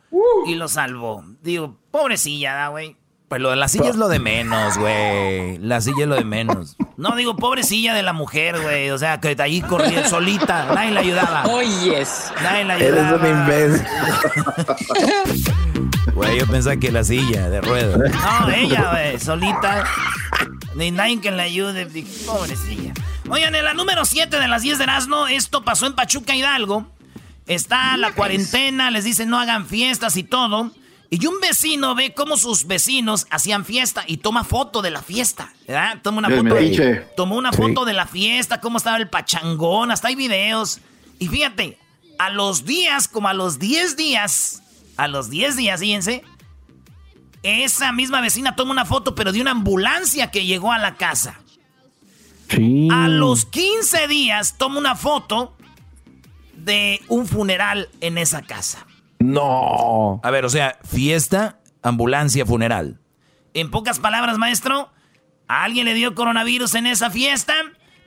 y 0.46 0.54
lo 0.56 0.66
salvó. 0.66 1.24
Digo, 1.42 1.76
pobrecilla, 1.92 2.68
güey. 2.68 2.96
Pues 3.30 3.40
lo 3.40 3.50
de 3.50 3.56
la 3.56 3.68
silla 3.68 3.90
es 3.90 3.94
lo 3.94 4.08
de 4.08 4.18
menos, 4.18 4.76
güey. 4.76 5.56
La 5.58 5.80
silla 5.80 6.02
es 6.02 6.08
lo 6.08 6.16
de 6.16 6.24
menos. 6.24 6.76
No, 6.96 7.14
digo, 7.14 7.36
pobrecilla 7.36 7.94
de 7.94 8.02
la 8.02 8.12
mujer, 8.12 8.60
güey. 8.60 8.90
O 8.90 8.98
sea, 8.98 9.20
que 9.20 9.36
ahí 9.38 9.62
corría 9.62 10.08
solita. 10.08 10.66
Nadie 10.74 10.90
la 10.90 10.98
ayudaba. 10.98 11.44
Oh, 11.46 11.62
yes. 11.62 12.32
Nadie 12.42 12.64
la 12.64 12.74
ayudaba. 12.74 13.08
Eres 13.08 13.20
un 13.20 13.26
imbécil. 13.28 13.86
Güey, 16.12 16.40
yo 16.40 16.46
pensaba 16.48 16.76
que 16.76 16.90
la 16.90 17.04
silla 17.04 17.48
de 17.48 17.60
ruedas. 17.60 18.10
No, 18.10 18.50
ella, 18.50 18.90
güey, 18.90 19.20
solita. 19.20 19.84
Ni 20.74 20.90
nadie 20.90 21.20
que 21.20 21.30
la 21.30 21.44
ayude. 21.44 21.86
Pobrecilla. 22.26 22.94
Oigan, 23.28 23.54
en 23.54 23.64
la 23.64 23.74
número 23.74 24.04
7 24.04 24.40
de 24.40 24.48
las 24.48 24.62
10 24.62 24.78
de 24.78 24.84
Erasmo, 24.84 25.28
esto 25.28 25.62
pasó 25.62 25.86
en 25.86 25.94
Pachuca 25.94 26.34
Hidalgo. 26.34 26.84
Está 27.46 27.96
la 27.96 28.10
cuarentena, 28.10 28.90
les 28.90 29.04
dicen 29.04 29.28
no 29.28 29.38
hagan 29.38 29.66
fiestas 29.66 30.16
y 30.16 30.24
todo. 30.24 30.72
Y 31.12 31.26
un 31.26 31.40
vecino 31.40 31.96
ve 31.96 32.14
cómo 32.14 32.36
sus 32.36 32.68
vecinos 32.68 33.26
hacían 33.30 33.64
fiesta 33.64 34.04
y 34.06 34.18
toma 34.18 34.44
foto 34.44 34.80
de 34.80 34.92
la 34.92 35.02
fiesta. 35.02 35.52
¿verdad? 35.66 35.98
Toma 36.02 36.18
una 36.18 36.30
foto. 36.30 36.54
tomó 37.16 37.36
una 37.36 37.52
foto 37.52 37.84
de 37.84 37.94
la 37.94 38.06
fiesta, 38.06 38.60
cómo 38.60 38.78
estaba 38.78 38.96
el 38.96 39.08
pachangón, 39.08 39.90
hasta 39.90 40.06
hay 40.06 40.14
videos. 40.14 40.78
Y 41.18 41.26
fíjate, 41.26 41.78
a 42.18 42.30
los 42.30 42.64
días, 42.64 43.08
como 43.08 43.26
a 43.26 43.34
los 43.34 43.58
10 43.58 43.96
días, 43.96 44.62
a 44.96 45.08
los 45.08 45.30
10 45.30 45.56
días, 45.56 45.80
fíjense, 45.80 46.22
esa 47.42 47.90
misma 47.90 48.20
vecina 48.20 48.54
toma 48.54 48.70
una 48.70 48.84
foto, 48.84 49.14
pero 49.16 49.32
de 49.32 49.40
una 49.40 49.50
ambulancia 49.50 50.30
que 50.30 50.44
llegó 50.46 50.72
a 50.72 50.78
la 50.78 50.96
casa. 50.96 51.40
A 52.90 53.08
los 53.08 53.46
15 53.46 54.06
días 54.06 54.56
toma 54.58 54.78
una 54.78 54.96
foto 54.96 55.56
de 56.54 57.00
un 57.08 57.26
funeral 57.26 57.88
en 58.00 58.18
esa 58.18 58.42
casa. 58.42 58.86
No. 59.20 60.20
A 60.24 60.30
ver, 60.30 60.44
o 60.44 60.48
sea, 60.48 60.78
fiesta, 60.82 61.60
ambulancia, 61.82 62.44
funeral. 62.44 62.98
En 63.54 63.70
pocas 63.70 64.00
palabras, 64.00 64.38
maestro, 64.38 64.90
a 65.46 65.64
alguien 65.64 65.84
le 65.84 65.94
dio 65.94 66.14
coronavirus 66.14 66.74
en 66.74 66.86
esa 66.86 67.10
fiesta, 67.10 67.54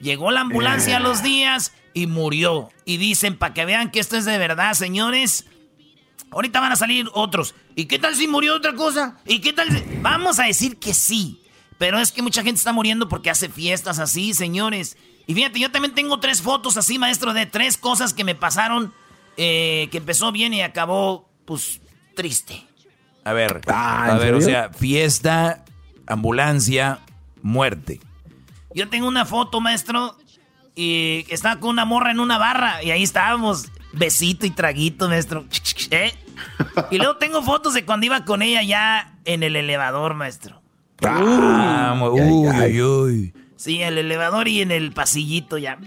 llegó 0.02 0.32
la 0.32 0.42
ambulancia 0.42 0.98
a 0.98 1.00
los 1.00 1.22
días 1.22 1.72
y 1.94 2.08
murió. 2.08 2.70
Y 2.84 2.98
dicen, 2.98 3.38
para 3.38 3.54
que 3.54 3.64
vean 3.66 3.92
que 3.92 4.00
esto 4.00 4.18
es 4.18 4.26
de 4.26 4.38
verdad, 4.38 4.74
señores, 4.74 5.46
ahorita 6.32 6.60
van 6.60 6.72
a 6.72 6.78
salir 6.78 7.08
otros. 7.14 7.54
¿Y 7.76 7.86
qué 7.86 8.00
tal 8.00 8.16
si 8.16 8.28
murió 8.28 8.56
otra 8.56 8.74
cosa? 8.74 9.20
¿Y 9.26 9.40
qué 9.40 9.54
tal 9.54 9.70
si... 9.70 9.84
Vamos 10.02 10.40
a 10.40 10.46
decir 10.46 10.80
que 10.80 10.94
sí. 10.94 11.40
Pero 11.78 12.00
es 12.00 12.12
que 12.12 12.22
mucha 12.22 12.44
gente 12.44 12.58
está 12.58 12.74
muriendo 12.74 13.08
porque 13.08 13.30
hace 13.30 13.50
fiestas 13.50 14.00
así, 14.00 14.34
señores. 14.34 14.98
Y 15.28 15.36
fíjate, 15.36 15.60
yo 15.60 15.72
también 15.72 15.94
tengo 15.94 16.20
tres 16.20 16.42
fotos 16.42 16.76
así, 16.78 16.98
maestro, 16.98 17.34
de 17.34 17.46
tres 17.46 17.78
cosas 17.78 18.14
que 18.14 18.24
me 18.24 18.36
pasaron 18.36 18.94
eh, 19.38 19.88
que 19.92 19.98
empezó 19.98 20.32
bien 20.32 20.54
y 20.54 20.62
acabó, 20.62 21.30
pues, 21.46 21.82
triste. 22.16 22.66
A 23.24 23.34
ver, 23.34 23.62
ah, 23.68 24.14
a 24.14 24.18
ver, 24.18 24.34
o 24.34 24.42
sea, 24.42 24.70
fiesta, 24.70 25.64
ambulancia, 26.08 27.00
muerte. 27.42 28.00
Yo 28.76 28.90
tengo 28.90 29.08
una 29.08 29.26
foto, 29.26 29.62
maestro, 29.62 30.18
y 30.76 31.26
estaba 31.30 31.60
con 31.60 31.70
una 31.72 31.86
morra 31.86 32.12
en 32.12 32.20
una 32.20 32.38
barra 32.38 32.84
y 32.84 32.92
ahí 32.92 33.04
estábamos, 33.04 33.72
besito 33.94 34.46
y 34.46 34.50
traguito, 34.50 35.08
maestro. 35.08 35.46
¿Eh? 35.92 36.14
Y 36.92 36.98
luego 36.98 37.18
tengo 37.18 37.44
fotos 37.44 37.74
de 37.74 37.86
cuando 37.86 38.06
iba 38.06 38.26
con 38.26 38.42
ella 38.42 38.64
ya 38.64 39.16
en 39.26 39.44
el 39.44 39.56
elevador, 39.56 40.16
maestro. 40.16 40.62
Ah, 41.06 41.96
uy, 42.12 42.22
uy, 42.22 42.82
uy. 42.82 43.34
Sí, 43.56 43.82
el 43.82 43.98
elevador 43.98 44.48
y 44.48 44.62
en 44.62 44.72
el 44.72 44.92
pasillito 44.92 45.58
ya. 45.58 45.78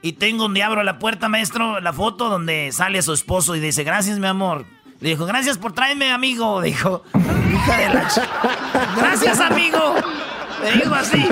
Y 0.00 0.12
tengo 0.12 0.44
donde 0.44 0.62
abro 0.62 0.82
la 0.82 0.98
puerta, 0.98 1.28
maestro, 1.28 1.80
la 1.80 1.92
foto 1.92 2.28
donde 2.28 2.70
sale 2.72 3.02
su 3.02 3.12
esposo 3.12 3.56
y 3.56 3.60
dice, 3.60 3.82
gracias, 3.84 4.18
mi 4.18 4.26
amor. 4.26 4.64
Le 5.00 5.10
dijo, 5.10 5.26
gracias 5.26 5.58
por 5.58 5.72
traerme, 5.72 6.10
amigo. 6.12 6.60
Dijo, 6.62 7.04
hija 7.14 7.76
de 7.76 7.94
la 7.94 8.08
Gracias, 8.96 9.40
amigo. 9.40 9.94
Le 10.62 10.72
dijo 10.72 10.94
así. 10.94 11.28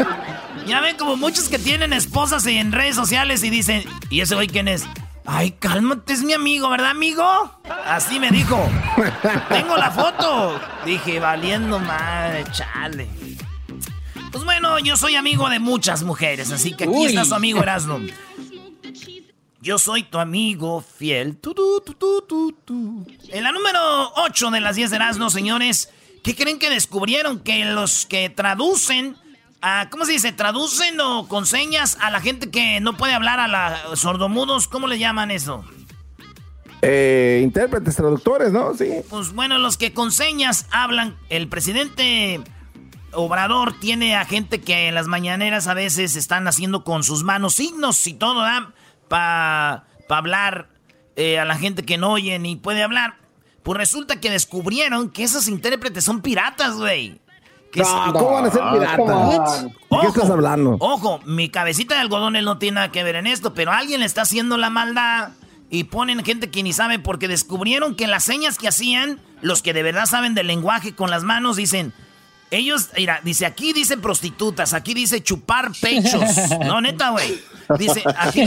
Ya 0.66 0.80
ven 0.80 0.96
como 0.96 1.16
muchos 1.16 1.48
que 1.48 1.58
tienen 1.58 1.92
esposas 1.92 2.46
en 2.46 2.72
redes 2.72 2.96
sociales 2.96 3.44
y 3.44 3.50
dicen, 3.50 3.84
¿y 4.10 4.20
ese 4.20 4.34
güey 4.34 4.48
quién 4.48 4.66
es? 4.66 4.84
Ay, 5.24 5.52
cálmate, 5.52 6.12
es 6.12 6.22
mi 6.22 6.32
amigo, 6.32 6.68
¿verdad, 6.68 6.90
amigo? 6.90 7.24
Así 7.86 8.20
me 8.20 8.30
dijo. 8.30 8.68
Tengo 9.48 9.76
la 9.76 9.90
foto. 9.90 10.60
Dije, 10.84 11.18
valiendo 11.18 11.80
madre, 11.80 12.44
chale. 12.52 13.08
Pues 14.30 14.44
bueno, 14.44 14.78
yo 14.78 14.96
soy 14.96 15.16
amigo 15.16 15.48
de 15.48 15.58
muchas 15.58 16.02
mujeres, 16.02 16.52
así 16.52 16.74
que 16.74 16.84
aquí 16.84 17.06
está 17.06 17.24
su 17.24 17.34
amigo 17.34 17.62
Erasmo. 17.62 18.00
Yo 19.60 19.78
soy 19.78 20.04
tu 20.04 20.18
amigo 20.18 20.80
fiel. 20.80 21.38
en 23.28 23.42
la 23.42 23.52
número 23.52 24.12
8 24.16 24.50
de 24.50 24.60
las 24.60 24.76
10 24.76 24.90
de 24.90 24.96
Erasmo, 24.96 25.30
señores, 25.30 25.90
¿qué 26.22 26.36
creen 26.36 26.58
que 26.58 26.70
descubrieron? 26.70 27.40
Que 27.40 27.64
los 27.64 28.06
que 28.06 28.30
traducen, 28.30 29.16
a, 29.62 29.88
¿cómo 29.90 30.04
se 30.04 30.12
dice? 30.12 30.32
Traducen 30.32 31.00
o 31.00 31.26
con 31.26 31.46
señas 31.46 31.98
a 32.00 32.10
la 32.10 32.20
gente 32.20 32.50
que 32.50 32.80
no 32.80 32.96
puede 32.96 33.14
hablar 33.14 33.40
a 33.40 33.88
los 33.88 33.98
sordomudos, 33.98 34.68
¿cómo 34.68 34.86
le 34.86 34.98
llaman 34.98 35.30
eso? 35.30 35.64
Eh, 36.82 37.40
intérpretes, 37.42 37.96
traductores, 37.96 38.52
¿no? 38.52 38.74
Sí. 38.74 38.90
Pues 39.08 39.32
bueno, 39.32 39.58
los 39.58 39.76
que 39.76 39.92
con 39.92 40.12
señas 40.12 40.66
hablan, 40.70 41.16
el 41.30 41.48
presidente 41.48 42.40
Obrador 43.16 43.78
tiene 43.80 44.14
a 44.14 44.24
gente 44.24 44.60
que 44.60 44.88
en 44.88 44.94
las 44.94 45.06
mañaneras 45.06 45.66
a 45.66 45.74
veces 45.74 46.16
están 46.16 46.46
haciendo 46.46 46.84
con 46.84 47.02
sus 47.02 47.24
manos 47.24 47.54
signos 47.54 48.06
y 48.06 48.14
todo, 48.14 48.42
¿ah? 48.42 48.72
para 49.08 49.84
hablar 50.08 50.68
eh, 51.16 51.38
a 51.38 51.44
la 51.44 51.56
gente 51.56 51.84
que 51.84 51.98
no 51.98 52.12
oye 52.12 52.38
ni 52.38 52.56
puede 52.56 52.82
hablar. 52.82 53.16
Pues 53.62 53.78
resulta 53.78 54.20
que 54.20 54.30
descubrieron 54.30 55.10
que 55.10 55.24
esos 55.24 55.48
intérpretes 55.48 56.04
son 56.04 56.20
piratas, 56.20 56.76
güey. 56.76 57.20
¿Cómo 57.74 58.32
van 58.32 58.46
a 58.46 58.50
ser 58.50 58.62
piratas? 58.72 59.64
¿De 59.64 59.70
qué 60.00 60.06
estás 60.06 60.30
hablando? 60.30 60.76
Ojo, 60.80 61.20
mi 61.24 61.48
cabecita 61.48 61.94
de 61.94 62.00
algodón 62.00 62.36
él 62.36 62.44
no 62.44 62.58
tiene 62.58 62.76
nada 62.76 62.92
que 62.92 63.02
ver 63.02 63.16
en 63.16 63.26
esto, 63.26 63.54
pero 63.54 63.72
alguien 63.72 64.00
le 64.00 64.06
está 64.06 64.22
haciendo 64.22 64.56
la 64.56 64.70
maldad 64.70 65.30
y 65.68 65.84
ponen 65.84 66.24
gente 66.24 66.50
que 66.50 66.62
ni 66.62 66.72
sabe 66.72 66.98
porque 66.98 67.28
descubrieron 67.28 67.96
que 67.96 68.06
las 68.06 68.24
señas 68.24 68.56
que 68.56 68.68
hacían, 68.68 69.20
los 69.40 69.62
que 69.62 69.72
de 69.72 69.82
verdad 69.82 70.06
saben 70.06 70.34
del 70.34 70.46
lenguaje 70.46 70.94
con 70.94 71.10
las 71.10 71.24
manos, 71.24 71.56
dicen, 71.56 71.92
ellos, 72.50 72.90
mira, 72.96 73.20
dice, 73.24 73.46
aquí 73.46 73.72
dice 73.72 73.96
prostitutas, 73.96 74.72
aquí 74.72 74.94
dice 74.94 75.22
chupar 75.22 75.72
pechos. 75.80 76.22
No, 76.64 76.80
neta, 76.80 77.10
güey. 77.10 77.40
Dice, 77.78 78.02
aquí, 78.16 78.44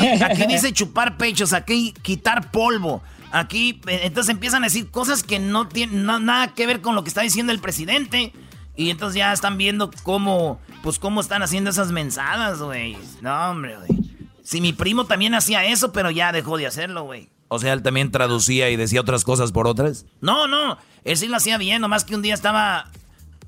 dice 0.48 0.72
chupar 0.74 1.18
pechos, 1.18 1.54
aquí 1.54 1.94
quitar 2.02 2.52
polvo. 2.52 3.02
Aquí, 3.32 3.82
eh, 3.88 4.02
entonces 4.04 4.32
empiezan 4.32 4.64
a 4.64 4.68
decir 4.68 4.90
cosas 4.90 5.24
que 5.24 5.40
no 5.40 5.68
tienen 5.68 6.06
nada 6.06 6.54
que 6.54 6.66
ver 6.66 6.82
con 6.82 6.96
lo 6.96 7.04
que 7.04 7.10
está 7.10 7.22
diciendo 7.22 7.52
el 7.52 7.60
presidente. 7.60 8.34
Y 8.76 8.90
entonces 8.90 9.18
ya 9.18 9.34
están 9.34 9.58
viendo 9.58 9.92
cómo, 10.04 10.60
pues 10.82 11.00
cómo 11.00 11.20
están 11.20 11.44
haciendo 11.44 11.70
esas 11.70 11.92
mensadas, 11.92 12.60
güey. 12.60 12.98
No, 13.22 13.52
hombre, 13.52 13.76
güey. 13.78 14.10
Si 14.42 14.62
mi 14.62 14.72
primo 14.72 15.06
también 15.06 15.36
hacía 15.36 15.66
eso, 15.66 15.92
pero 15.92 16.10
ya 16.10 16.32
dejó 16.32 16.58
de 16.58 16.66
hacerlo, 16.66 17.04
güey. 17.04 17.30
O 17.50 17.60
sea, 17.60 17.74
él 17.74 17.84
también 17.84 18.12
traducía 18.12 18.70
y 18.70 18.78
decía 18.78 19.02
otras 19.02 19.26
cosas 19.26 19.52
por 19.52 19.68
otras. 19.68 20.06
No, 20.22 20.48
no, 20.48 20.78
él 21.04 21.18
sí 21.18 21.28
lo 21.28 21.36
hacía 21.36 21.58
bien, 21.58 21.82
nomás 21.82 22.06
que 22.06 22.16
un 22.16 22.22
día 22.22 22.34
estaba 22.34 22.90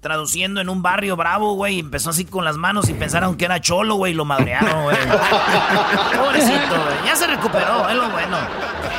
traduciendo 0.02 0.60
en 0.60 0.68
un 0.68 0.82
barrio 0.82 1.16
bravo, 1.16 1.54
güey. 1.54 1.80
Empezó 1.80 2.10
así 2.10 2.26
con 2.26 2.44
las 2.44 2.58
manos 2.58 2.90
y 2.90 2.94
pensaron 2.94 3.38
que 3.38 3.46
era 3.46 3.62
cholo, 3.62 3.96
güey, 3.96 4.12
y 4.12 4.16
lo 4.16 4.26
madrearon, 4.26 4.84
güey. 4.84 4.98
Pobrecito, 6.18 6.84
güey. 6.84 7.06
Ya 7.06 7.16
se 7.16 7.28
recuperó, 7.28 7.88
es 7.88 7.96
lo 7.96 8.10
bueno. 8.10 8.38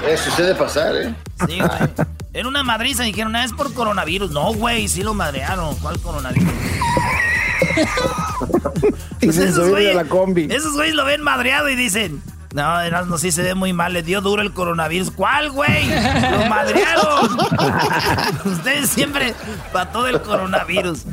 Eso 0.08 0.30
sucede 0.30 0.54
pasar, 0.54 0.96
¿eh? 0.96 1.14
Sí, 1.46 1.58
güey. 1.58 2.08
En 2.32 2.46
una 2.46 2.62
madriza 2.62 3.02
dijeron, 3.02 3.36
ah, 3.36 3.44
es 3.44 3.52
por 3.52 3.74
coronavirus. 3.74 4.30
No, 4.30 4.54
güey, 4.54 4.88
sí 4.88 5.02
lo 5.02 5.12
madrearon. 5.12 5.76
¿Cuál 5.76 6.00
coronavirus? 6.00 6.48
y 9.20 9.26
pues 9.26 9.38
esos 9.38 9.68
güeyes, 9.68 9.94
la 9.94 10.04
combi. 10.04 10.48
Esos 10.50 10.72
güeyes 10.72 10.94
lo 10.94 11.04
ven 11.04 11.20
madreado 11.20 11.68
y 11.68 11.76
dicen, 11.76 12.22
no, 12.54 13.06
no, 13.06 13.18
sí 13.18 13.32
se 13.32 13.42
ve 13.42 13.54
muy 13.54 13.72
mal, 13.72 13.92
le 13.92 14.02
dio 14.02 14.20
duro 14.20 14.42
el 14.42 14.52
coronavirus. 14.52 15.10
¿Cuál, 15.10 15.50
güey? 15.50 15.88
Lo 15.88 16.46
madrearon. 16.46 17.38
Ustedes 18.44 18.90
siempre 18.90 19.34
para 19.72 19.90
todo 19.90 20.06
el 20.08 20.20
coronavirus. 20.20 21.04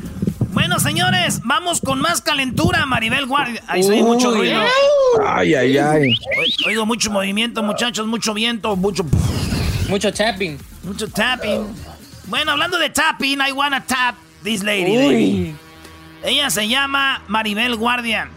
Bueno, 0.51 0.79
señores, 0.79 1.41
vamos 1.43 1.79
con 1.79 2.01
más 2.01 2.21
calentura, 2.21 2.85
Maribel 2.85 3.25
Guardia. 3.25 3.63
Ahí 3.67 3.83
se 3.83 4.01
mucho 4.01 4.31
ruido. 4.31 4.61
Ay, 5.25 5.53
ay, 5.53 5.77
ay. 5.77 6.13
Oigo 6.65 6.85
mucho 6.85 7.11
movimiento, 7.11 7.63
muchachos, 7.63 8.07
mucho 8.07 8.33
viento, 8.33 8.75
mucho... 8.75 9.05
Mucho 9.87 10.11
tapping. 10.11 10.57
Mucho 10.83 11.07
tapping. 11.07 11.65
Bueno, 12.27 12.51
hablando 12.51 12.77
de 12.77 12.89
tapping, 12.89 13.39
I 13.47 13.51
wanna 13.51 13.85
tap 13.85 14.15
this 14.43 14.63
lady. 14.63 15.55
Ella 16.23 16.49
se 16.49 16.67
llama 16.67 17.21
Maribel 17.27 17.75
Guardia. 17.75 18.29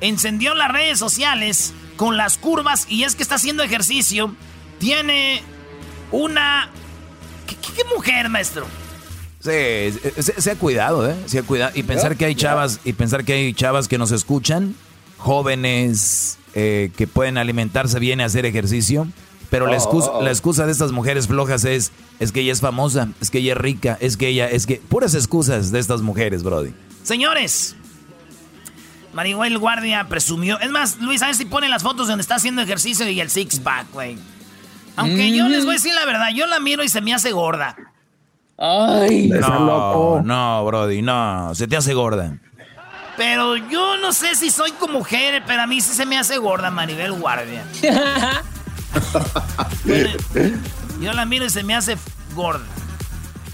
Encendió 0.00 0.54
las 0.54 0.70
redes 0.70 0.98
sociales 0.98 1.74
con 1.96 2.16
las 2.16 2.38
curvas 2.38 2.86
y 2.88 3.04
es 3.04 3.14
que 3.14 3.22
está 3.22 3.36
haciendo 3.36 3.62
ejercicio. 3.62 4.34
Tiene 4.78 5.42
una... 6.10 6.70
¿Qué, 7.46 7.84
mujer, 7.94 8.28
maestro? 8.28 8.66
Sí, 9.40 9.50
se, 10.20 10.50
ha 10.50 10.56
cuidado, 10.56 11.08
¿eh? 11.08 11.14
Se 11.26 11.38
ha 11.38 11.42
cuidado. 11.42 11.72
Y 11.74 11.82
pensar 11.82 12.16
que 12.16 12.24
hay 12.24 12.34
chavas, 12.34 12.80
y 12.84 12.94
pensar 12.94 13.24
que 13.24 13.34
hay 13.34 13.52
chavas 13.52 13.88
que 13.88 13.98
nos 13.98 14.10
escuchan, 14.10 14.74
jóvenes 15.18 16.38
eh, 16.54 16.90
que 16.96 17.06
pueden 17.06 17.36
alimentarse 17.36 17.98
bien 17.98 18.20
y 18.20 18.22
hacer 18.22 18.46
ejercicio. 18.46 19.06
Pero 19.50 19.66
la, 19.66 19.76
excusa, 19.76 20.10
la 20.20 20.30
excusa 20.30 20.66
de 20.66 20.72
estas 20.72 20.90
mujeres 20.92 21.28
flojas 21.28 21.64
es, 21.64 21.92
es 22.18 22.32
que 22.32 22.40
ella 22.40 22.52
es 22.52 22.60
famosa, 22.60 23.10
es 23.20 23.30
que 23.30 23.38
ella 23.38 23.52
es 23.52 23.58
rica, 23.58 23.98
es 24.00 24.16
que 24.16 24.28
ella, 24.28 24.48
es 24.48 24.66
que... 24.66 24.76
Puras 24.76 25.14
excusas 25.14 25.70
de 25.70 25.78
estas 25.78 26.00
mujeres, 26.00 26.42
Brody. 26.42 26.74
Señores, 27.04 27.76
Maribel 29.14 29.58
Guardia 29.58 30.08
presumió. 30.08 30.58
Es 30.58 30.70
más, 30.70 30.98
Luis, 31.00 31.22
a 31.22 31.26
ver 31.26 31.36
si 31.36 31.44
pone 31.44 31.68
las 31.68 31.82
fotos 31.82 32.08
donde 32.08 32.22
está 32.22 32.34
haciendo 32.34 32.62
ejercicio 32.62 33.08
y 33.08 33.20
el 33.20 33.30
six 33.30 33.60
pack, 33.60 33.86
güey. 33.92 34.18
Aunque 34.96 35.34
yo 35.34 35.48
les 35.48 35.64
voy 35.64 35.74
a 35.74 35.76
decir 35.76 35.94
la 35.94 36.04
verdad, 36.04 36.28
yo 36.34 36.46
la 36.46 36.60
miro 36.60 36.84
y 36.84 36.88
se 36.88 37.00
me 37.00 37.14
hace 37.14 37.32
gorda. 37.32 37.76
Ay, 38.56 39.28
no, 39.28 40.22
no, 40.22 40.64
Brody, 40.64 41.02
no, 41.02 41.54
se 41.54 41.66
te 41.66 41.76
hace 41.76 41.94
gorda. 41.94 42.38
Pero 43.16 43.56
yo 43.56 43.96
no 43.98 44.12
sé 44.12 44.34
si 44.34 44.50
soy 44.50 44.72
como 44.72 44.94
mujer, 44.94 45.42
pero 45.46 45.62
a 45.62 45.66
mí 45.66 45.80
sí 45.80 45.94
se 45.94 46.04
me 46.06 46.18
hace 46.18 46.38
gorda 46.38 46.70
Maribel 46.70 47.12
Guardia. 47.12 47.64
yo, 51.00 51.12
la 51.12 51.24
miro 51.24 51.44
y 51.44 51.50
se 51.50 51.62
me 51.62 51.74
hace 51.74 51.96
gorda. 52.34 52.64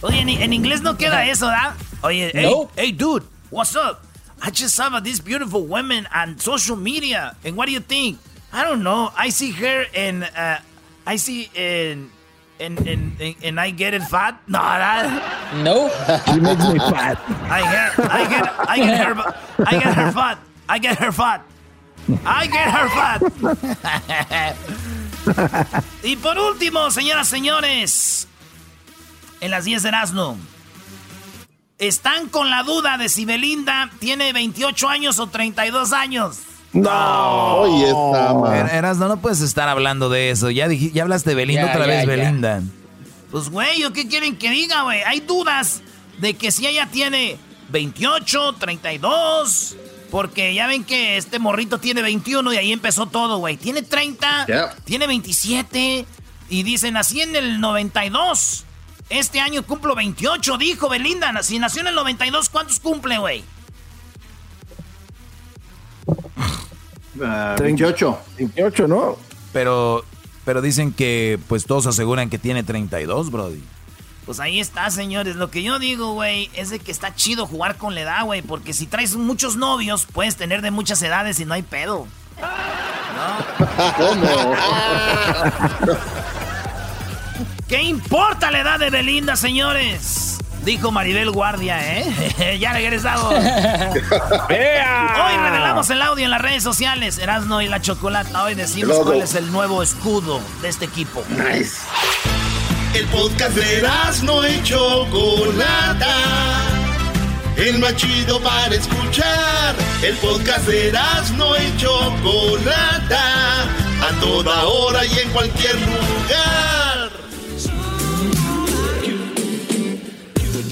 Oye, 0.03 0.21
en, 0.21 0.53
inglés 0.53 0.81
no 0.81 0.97
queda 0.97 1.27
eso, 1.27 1.47
¿verdad? 1.47 1.75
Oye, 2.03 2.31
hey, 2.33 2.55
hey, 2.77 2.93
dude, 2.93 3.25
what's 3.51 3.77
up? 3.77 4.10
I 4.43 4.51
just 4.51 4.75
saw 4.75 5.01
these 5.01 5.21
beautiful 5.21 5.67
women 5.67 6.09
on 6.15 6.39
social 6.39 6.77
media. 6.77 7.37
And 7.45 7.57
what 7.57 7.67
do 7.67 7.73
you 7.73 7.81
think? 7.81 8.19
I 8.53 8.65
don't 8.65 8.83
know. 8.83 9.11
I 9.17 9.29
see 9.29 9.51
her 9.53 9.85
and 9.95 10.25
uh, 10.25 10.59
I 11.07 11.17
see 11.17 11.51
and 11.55 12.11
and, 12.59 12.79
and 12.87 13.35
and 13.43 13.61
I 13.61 13.71
get 13.71 13.95
it 13.95 14.03
fat. 14.03 14.41
No, 14.49 14.59
that, 14.59 15.55
no. 15.63 15.89
she 16.33 16.41
makes 16.41 16.67
me 16.69 16.79
fat. 16.79 17.19
I 17.49 17.61
get 17.63 17.99
I 18.11 18.29
get 18.29 18.49
I 18.69 18.77
get 18.77 19.07
her 19.07 19.15
I 19.67 19.79
get 19.79 19.95
her 19.95 20.13
fat. 20.13 20.39
I 20.69 20.79
get 20.79 20.99
her 20.99 21.13
fat. 21.13 21.45
I 22.25 22.47
get 22.47 22.71
her 22.71 22.89
fat. 22.89 23.23
y 26.03 26.17
por 26.17 26.39
último, 26.39 26.91
señoras, 26.91 27.29
señores, 27.29 28.27
en 29.41 29.51
las 29.51 29.65
10 29.65 29.83
de 29.83 29.89
Erasmo. 29.89 30.37
Están 31.81 32.29
con 32.29 32.51
la 32.51 32.63
duda 32.63 32.99
de 32.99 33.09
si 33.09 33.25
Belinda 33.25 33.91
tiene 33.99 34.33
28 34.33 34.89
años 34.89 35.19
o 35.19 35.27
32 35.29 35.93
años. 35.93 36.37
No, 36.73 37.55
oye, 37.57 37.87
está 37.87 38.77
Eras, 38.77 38.99
no, 38.99 39.09
no 39.09 39.17
puedes 39.17 39.41
estar 39.41 39.69
hablando 39.69 40.09
de 40.09 40.31
eso. 40.31 40.51
Ya, 40.51 40.69
ya 40.69 41.03
hablaste 41.03 41.31
de 41.31 41.37
Belinda 41.37 41.71
otra 41.71 41.87
vez, 41.87 42.07
Belinda. 42.07 42.63
Pues, 43.31 43.49
güey, 43.49 43.83
¿qué 43.93 44.07
quieren 44.07 44.37
que 44.37 44.51
diga, 44.51 44.83
güey? 44.83 45.01
Hay 45.03 45.21
dudas 45.21 45.83
de 46.19 46.35
que 46.35 46.53
si 46.53 46.67
ella 46.67 46.87
tiene 46.93 47.39
28, 47.71 48.55
32. 48.59 49.77
Porque 50.11 50.53
ya 50.55 50.67
ven 50.67 50.85
que 50.85 51.17
este 51.17 51.39
morrito 51.39 51.79
tiene 51.79 52.03
21 52.03 52.53
y 52.53 52.57
ahí 52.57 52.73
empezó 52.73 53.07
todo, 53.07 53.39
güey. 53.39 53.57
Tiene 53.57 53.83
30, 53.83 54.75
tiene 54.85 55.07
27. 55.07 56.05
Y 56.51 56.63
dicen, 56.63 56.97
así 56.97 57.21
en 57.21 57.37
el 57.37 57.61
92. 57.61 58.65
Este 59.11 59.41
año 59.41 59.65
cumplo 59.65 59.97
28, 59.97 60.57
dijo 60.57 60.89
Belinda. 60.89 61.43
Si 61.43 61.59
nació 61.59 61.81
en 61.81 61.89
el 61.89 61.97
92, 61.97 62.49
¿cuántos 62.49 62.79
cumple, 62.79 63.19
güey? 63.19 63.45
38. 67.57 68.19
28, 68.39 68.87
¿no? 68.87 69.17
Pero, 69.53 70.05
pero 70.45 70.63
dicen 70.63 70.93
que 70.93 71.41
pues 71.49 71.65
todos 71.65 71.89
aseguran 71.89 72.31
que 72.31 72.39
tiene 72.39 72.63
32, 72.63 73.33
Brody. 73.33 73.61
Pues 74.27 74.39
ahí 74.39 74.61
está, 74.61 74.89
señores. 74.91 75.35
Lo 75.35 75.51
que 75.51 75.65
yo 75.65 75.81
digo, 75.81 76.13
güey, 76.13 76.49
es 76.55 76.71
de 76.71 76.79
que 76.79 76.93
está 76.93 77.13
chido 77.17 77.47
jugar 77.47 77.79
con 77.79 77.97
la 77.97 78.03
edad, 78.03 78.25
güey. 78.25 78.43
Porque 78.43 78.73
si 78.73 78.87
traes 78.87 79.17
muchos 79.17 79.57
novios, 79.57 80.07
puedes 80.07 80.37
tener 80.37 80.63
de 80.63 80.71
muchas 80.71 81.03
edades 81.03 81.41
y 81.41 81.45
no 81.45 81.55
hay 81.55 81.63
pedo. 81.63 82.07
¿No? 82.39 83.67
¿Cómo? 83.97 84.55
¿Qué 87.71 87.83
importa 87.85 88.51
la 88.51 88.61
edad 88.63 88.81
de 88.81 88.91
Belinda, 88.91 89.37
señores? 89.37 90.39
Dijo 90.65 90.91
Maribel 90.91 91.31
Guardia, 91.31 92.01
¿eh? 92.01 92.59
ya 92.61 92.73
regresamos. 92.73 93.33
Hoy 93.33 95.37
revelamos 95.37 95.89
el 95.91 96.03
audio 96.03 96.25
en 96.25 96.33
las 96.33 96.43
redes 96.43 96.65
sociales. 96.65 97.19
Erasno 97.19 97.63
y 97.63 97.69
la 97.69 97.81
Chocolata. 97.81 98.43
Hoy 98.43 98.57
decimos 98.57 98.99
cuál 99.05 99.23
es 99.23 99.37
el 99.37 99.53
nuevo 99.53 99.85
escudo 99.85 100.41
de 100.63 100.69
este 100.69 100.87
equipo. 100.87 101.23
Nice. 101.29 101.77
El 102.93 103.07
podcast 103.07 103.55
de 103.55 103.79
Erasno 103.79 104.49
y 104.49 104.61
Chocolata. 104.65 106.17
El 107.57 107.79
más 107.79 107.95
chido 107.95 108.41
para 108.41 108.75
escuchar. 108.75 109.77
El 110.03 110.17
podcast 110.17 110.67
de 110.67 110.89
Erasno 110.89 111.53
y 111.57 111.77
Chocolata. 111.77 113.63
A 113.63 114.21
toda 114.21 114.67
hora 114.67 115.07
y 115.07 115.21
en 115.21 115.31
cualquier 115.31 115.77
lugar. 115.77 116.90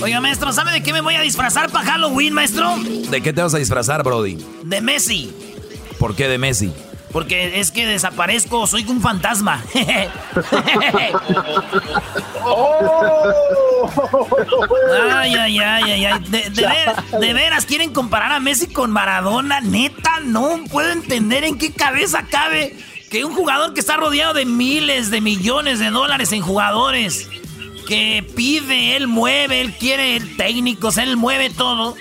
Oiga, 0.00 0.20
maestro, 0.20 0.52
¿sabe 0.52 0.70
de 0.70 0.82
qué 0.82 0.92
me 0.92 1.00
voy 1.00 1.16
a 1.16 1.22
disfrazar 1.22 1.70
para 1.70 1.84
Halloween, 1.90 2.32
maestro? 2.32 2.76
¿De 3.10 3.20
qué 3.20 3.32
te 3.32 3.42
vas 3.42 3.52
a 3.54 3.58
disfrazar, 3.58 4.04
Brody? 4.04 4.38
De 4.62 4.80
Messi. 4.80 5.32
¿Por 5.98 6.14
qué 6.14 6.28
de 6.28 6.38
Messi? 6.38 6.72
Porque 7.12 7.58
es 7.58 7.72
que 7.72 7.84
desaparezco, 7.86 8.66
soy 8.66 8.84
un 8.86 9.00
fantasma. 9.00 9.64
ay, 15.12 15.34
ay, 15.34 15.58
ay, 15.58 16.04
ay, 16.04 16.24
De, 16.28 17.32
veras, 17.32 17.66
quieren 17.66 17.92
comparar 17.92 18.30
a 18.32 18.40
Messi 18.40 18.68
con 18.68 18.90
Maradona. 18.92 19.60
Neta, 19.60 20.20
no 20.22 20.60
puedo 20.70 20.92
entender 20.92 21.42
en 21.44 21.58
qué 21.58 21.72
cabeza 21.72 22.24
cabe 22.30 22.76
que 23.10 23.24
un 23.24 23.34
jugador 23.34 23.74
que 23.74 23.80
está 23.80 23.96
rodeado 23.96 24.34
de 24.34 24.44
miles 24.44 25.10
de 25.10 25.20
millones 25.20 25.78
de 25.80 25.90
dólares 25.90 26.30
en 26.32 26.42
jugadores 26.42 27.28
que 27.88 28.22
pide, 28.36 28.96
él 28.96 29.08
mueve, 29.08 29.62
él 29.62 29.72
quiere 29.72 30.16
el 30.16 30.36
técnicos, 30.36 30.98
él 30.98 31.16
mueve 31.16 31.48
todo. 31.48 31.96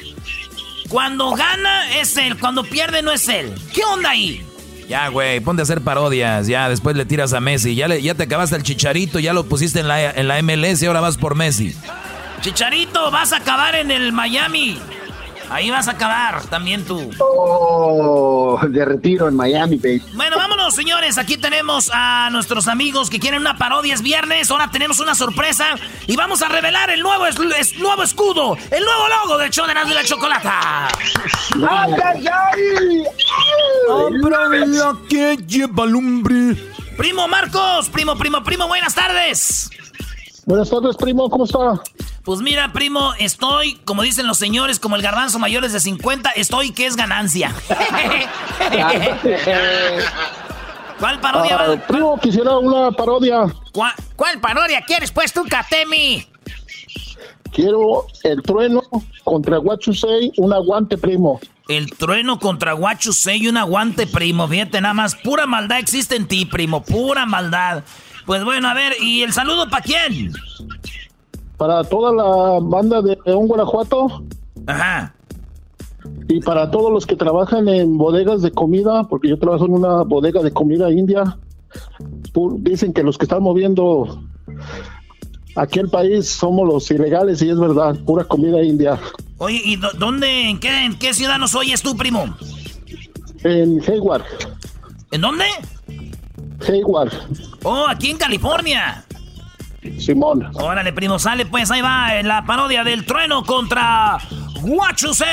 Cuando 0.90 1.32
gana 1.32 1.98
es 1.98 2.18
él, 2.18 2.38
cuando 2.38 2.66
pierde 2.66 3.02
no 3.02 3.12
es 3.12 3.28
él. 3.30 3.56
¿Qué 3.74 3.84
onda 3.86 4.10
ahí? 4.10 4.46
Ya, 4.90 5.08
güey, 5.08 5.40
ponte 5.40 5.62
a 5.62 5.64
hacer 5.64 5.82
parodias. 5.82 6.48
Ya, 6.48 6.68
después 6.68 6.98
le 6.98 7.06
tiras 7.06 7.32
a 7.32 7.40
Messi. 7.40 7.74
Ya, 7.76 7.88
le, 7.88 8.02
ya 8.02 8.16
te 8.16 8.24
acabaste 8.24 8.58
el 8.58 8.64
chicharito, 8.64 9.20
ya 9.20 9.32
lo 9.32 9.46
pusiste 9.46 9.80
en 9.80 9.88
la, 9.88 10.12
en 10.12 10.28
la 10.28 10.42
MLS 10.42 10.84
y 10.84 10.88
ahora 10.88 11.00
vas 11.00 11.18
por 11.18 11.36
Messi. 11.36 11.74
Chicharito, 12.42 13.10
vas 13.10 13.32
a 13.32 13.38
acabar 13.38 13.76
en 13.76 13.90
el 13.90 14.12
Miami. 14.12 14.80
Ahí 15.50 15.70
vas 15.70 15.88
a 15.88 15.92
acabar 15.92 16.44
también 16.46 16.86
tú. 16.86 17.10
Oh, 17.20 18.60
de 18.68 18.86
retiro 18.86 19.28
en 19.28 19.36
Miami, 19.36 19.78
baby. 19.78 20.04
Bueno, 20.14 20.38
vámonos, 20.38 20.76
señores. 20.76 21.18
Aquí 21.18 21.38
tenemos 21.38 21.90
a 21.94 22.30
nuestros 22.32 22.68
amigos 22.68 23.10
que 23.10 23.20
quieren 23.20 23.42
una 23.42 23.58
parodia. 23.58 23.94
Es 23.94 24.02
viernes. 24.02 24.52
Ahora 24.52 24.70
tenemos 24.72 25.00
una 25.00 25.16
sorpresa. 25.16 25.76
Y 26.06 26.16
vamos 26.16 26.42
a 26.42 26.50
revelar 26.50 26.90
el 26.90 27.02
nuevo, 27.02 27.26
es, 27.26 27.38
nuevo 27.80 28.04
escudo, 28.04 28.58
el 28.72 28.84
nuevo 28.84 29.08
logo 29.08 29.38
del 29.38 29.50
show 29.50 29.66
de 29.66 29.74
la 29.74 30.04
Chocolata. 30.04 30.88
¡Ay, 31.70 31.94
ay, 32.04 32.28
ay! 32.28 33.04
la 34.70 34.94
que 35.10 35.38
lleva 35.48 35.86
lumbre! 35.86 36.56
Primo 36.98 37.28
Marcos, 37.28 37.90
primo, 37.90 38.18
primo, 38.18 38.44
primo, 38.44 38.68
buenas 38.68 38.96
tardes. 38.96 39.70
Buenas 40.48 40.70
tardes, 40.70 40.96
primo, 40.96 41.30
¿cómo 41.30 41.44
está? 41.44 41.74
Pues 42.24 42.40
mira, 42.40 42.72
primo, 42.72 43.14
estoy, 43.20 43.74
como 43.84 44.02
dicen 44.02 44.28
los 44.28 44.38
señores, 44.38 44.80
como 44.80 44.96
el 44.96 45.02
garbanzo 45.02 45.40
mayores 45.40 45.74
de 45.74 45.82
50, 45.82 46.30
estoy 46.38 46.72
que 46.72 46.86
es 46.86 46.96
ganancia. 46.96 47.54
¿Cuál 51.02 51.20
parodia? 51.20 51.58
Ah, 51.60 51.76
primo, 51.86 52.18
quisiera 52.18 52.58
una 52.60 52.92
parodia. 52.92 53.54
¿Cuál, 53.74 53.92
¿Cuál 54.16 54.40
parodia 54.40 54.80
quieres, 54.88 55.12
pues, 55.12 55.34
tú, 55.34 55.44
Katemi? 55.50 56.26
Quiero 57.52 58.06
el 58.24 58.42
trueno 58.42 58.84
contra 59.26 59.58
Guachusei, 59.58 60.32
un 60.38 60.54
aguante, 60.54 60.98
primo. 60.98 61.42
El 61.68 61.92
trueno 61.92 62.40
contra 62.40 62.72
Guachusei 62.72 63.44
y 63.44 63.50
un 63.50 63.58
aguante, 63.58 64.08
primo. 64.08 64.48
Fíjate, 64.48 64.80
nada 64.80 64.94
más, 64.94 65.14
pura 65.14 65.46
maldad 65.46 65.80
existe 65.80 66.16
en 66.16 66.26
ti, 66.26 66.46
primo, 66.46 66.84
pura 66.84 67.26
maldad. 67.26 67.84
Pues 68.28 68.44
bueno, 68.44 68.68
a 68.68 68.74
ver, 68.76 68.94
¿y 69.02 69.24
el 69.24 69.34
saludo 69.34 69.68
para 69.70 69.82
quién? 69.84 70.32
Para 71.58 71.84
toda 71.84 72.14
la 72.14 72.60
banda 72.62 73.02
de 73.02 73.18
un 73.34 73.48
Guanajuato. 73.48 74.24
Ajá. 74.68 75.16
Y 76.30 76.40
para 76.42 76.70
todos 76.70 76.92
los 76.92 77.06
que 77.08 77.16
trabajan 77.16 77.68
en 77.68 77.98
bodegas 77.98 78.42
de 78.44 78.52
comida, 78.52 79.06
porque 79.06 79.30
yo 79.30 79.40
trabajo 79.40 79.66
en 79.66 79.74
una 79.74 80.04
bodega 80.04 80.44
de 80.44 80.52
comida 80.52 80.92
india, 80.92 81.38
dicen 82.60 82.94
que 82.94 83.02
los 83.02 83.18
que 83.18 83.26
están 83.26 83.42
moviendo 83.44 84.22
aquí 85.56 85.80
el 85.80 85.90
país 85.90 86.28
somos 86.30 86.68
los 86.68 86.92
ilegales 86.92 87.42
y 87.42 87.50
es 87.50 87.58
verdad, 87.60 87.96
pura 88.06 88.24
comida 88.26 88.62
india. 88.62 89.00
Oye, 89.38 89.62
¿y 89.64 89.78
dó- 89.78 89.92
dónde, 89.98 90.50
en 90.50 90.60
qué, 90.60 90.86
en 90.86 91.00
qué 91.00 91.14
ciudad 91.14 91.40
nos 91.40 91.56
oyes 91.56 91.82
tú, 91.82 91.96
primo? 91.96 92.26
En 93.44 93.82
Hayward, 93.88 94.24
¿En 95.12 95.22
dónde? 95.22 95.46
Hayward, 96.68 97.12
Oh, 97.64 97.86
aquí 97.88 98.12
en 98.12 98.18
California. 98.18 99.04
Simón. 100.00 100.50
Órale, 100.54 100.92
primo, 100.94 101.18
sale 101.18 101.46
pues, 101.46 101.72
ahí 101.72 101.82
va, 101.82 102.18
en 102.20 102.28
la 102.28 102.46
parodia 102.46 102.84
del 102.84 103.06
trueno 103.06 103.44
contra 103.44 104.18
Guachusei. 104.62 105.28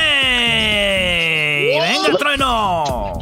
¡Venga 1.80 2.06
el 2.08 2.16
trueno! 2.16 3.12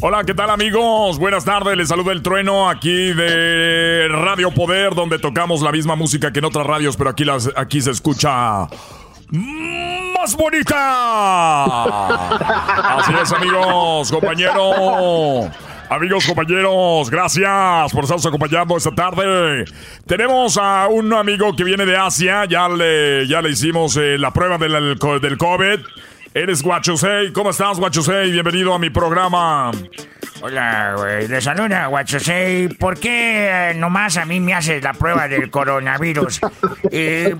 Hola, 0.00 0.24
¿qué 0.24 0.34
tal 0.34 0.50
amigos? 0.50 1.18
Buenas 1.18 1.44
tardes, 1.44 1.76
les 1.76 1.88
saluda 1.88 2.12
el 2.12 2.22
trueno 2.22 2.68
aquí 2.68 3.12
de 3.12 4.06
Radio 4.10 4.50
Poder, 4.50 4.94
donde 4.94 5.18
tocamos 5.18 5.62
la 5.62 5.72
misma 5.72 5.96
música 5.96 6.32
que 6.32 6.40
en 6.40 6.44
otras 6.46 6.66
radios, 6.66 6.96
pero 6.96 7.10
aquí, 7.10 7.24
las, 7.24 7.50
aquí 7.56 7.80
se 7.80 7.90
escucha 7.90 8.68
más 9.30 10.36
bonita. 10.36 11.94
Así 12.98 13.12
es, 13.22 13.32
amigos, 13.32 14.10
compañeros. 14.10 15.50
Amigos, 15.90 16.26
compañeros, 16.26 17.10
gracias 17.10 17.92
por 17.92 18.04
estarnos 18.04 18.26
acompañando 18.26 18.76
esta 18.76 18.90
tarde. 18.90 19.64
Tenemos 20.06 20.56
a 20.56 20.88
un 20.88 21.12
amigo 21.12 21.54
que 21.54 21.62
viene 21.62 21.84
de 21.84 21.96
Asia, 21.96 22.46
ya 22.46 22.68
le, 22.68 23.26
ya 23.28 23.42
le 23.42 23.50
hicimos 23.50 23.96
eh, 23.96 24.16
la 24.18 24.32
prueba 24.32 24.56
del, 24.56 24.98
del 25.20 25.38
COVID. 25.38 25.80
Eres 26.32 26.62
Guachusei. 26.62 27.32
¿Cómo 27.32 27.50
estás, 27.50 27.78
Guachusei? 27.78 28.32
Bienvenido 28.32 28.74
a 28.74 28.78
mi 28.78 28.90
programa. 28.90 29.70
Hola, 30.40 30.94
güey. 30.96 31.28
Le 31.28 31.40
saluda, 31.40 31.86
Guachosei. 31.86 32.68
¿Por 32.68 32.98
qué 32.98 33.70
eh, 33.70 33.74
nomás 33.74 34.16
a 34.16 34.24
mí 34.24 34.40
me 34.40 34.54
haces 34.54 34.82
la 34.82 34.94
prueba 34.94 35.28
del 35.28 35.50
coronavirus? 35.50 36.40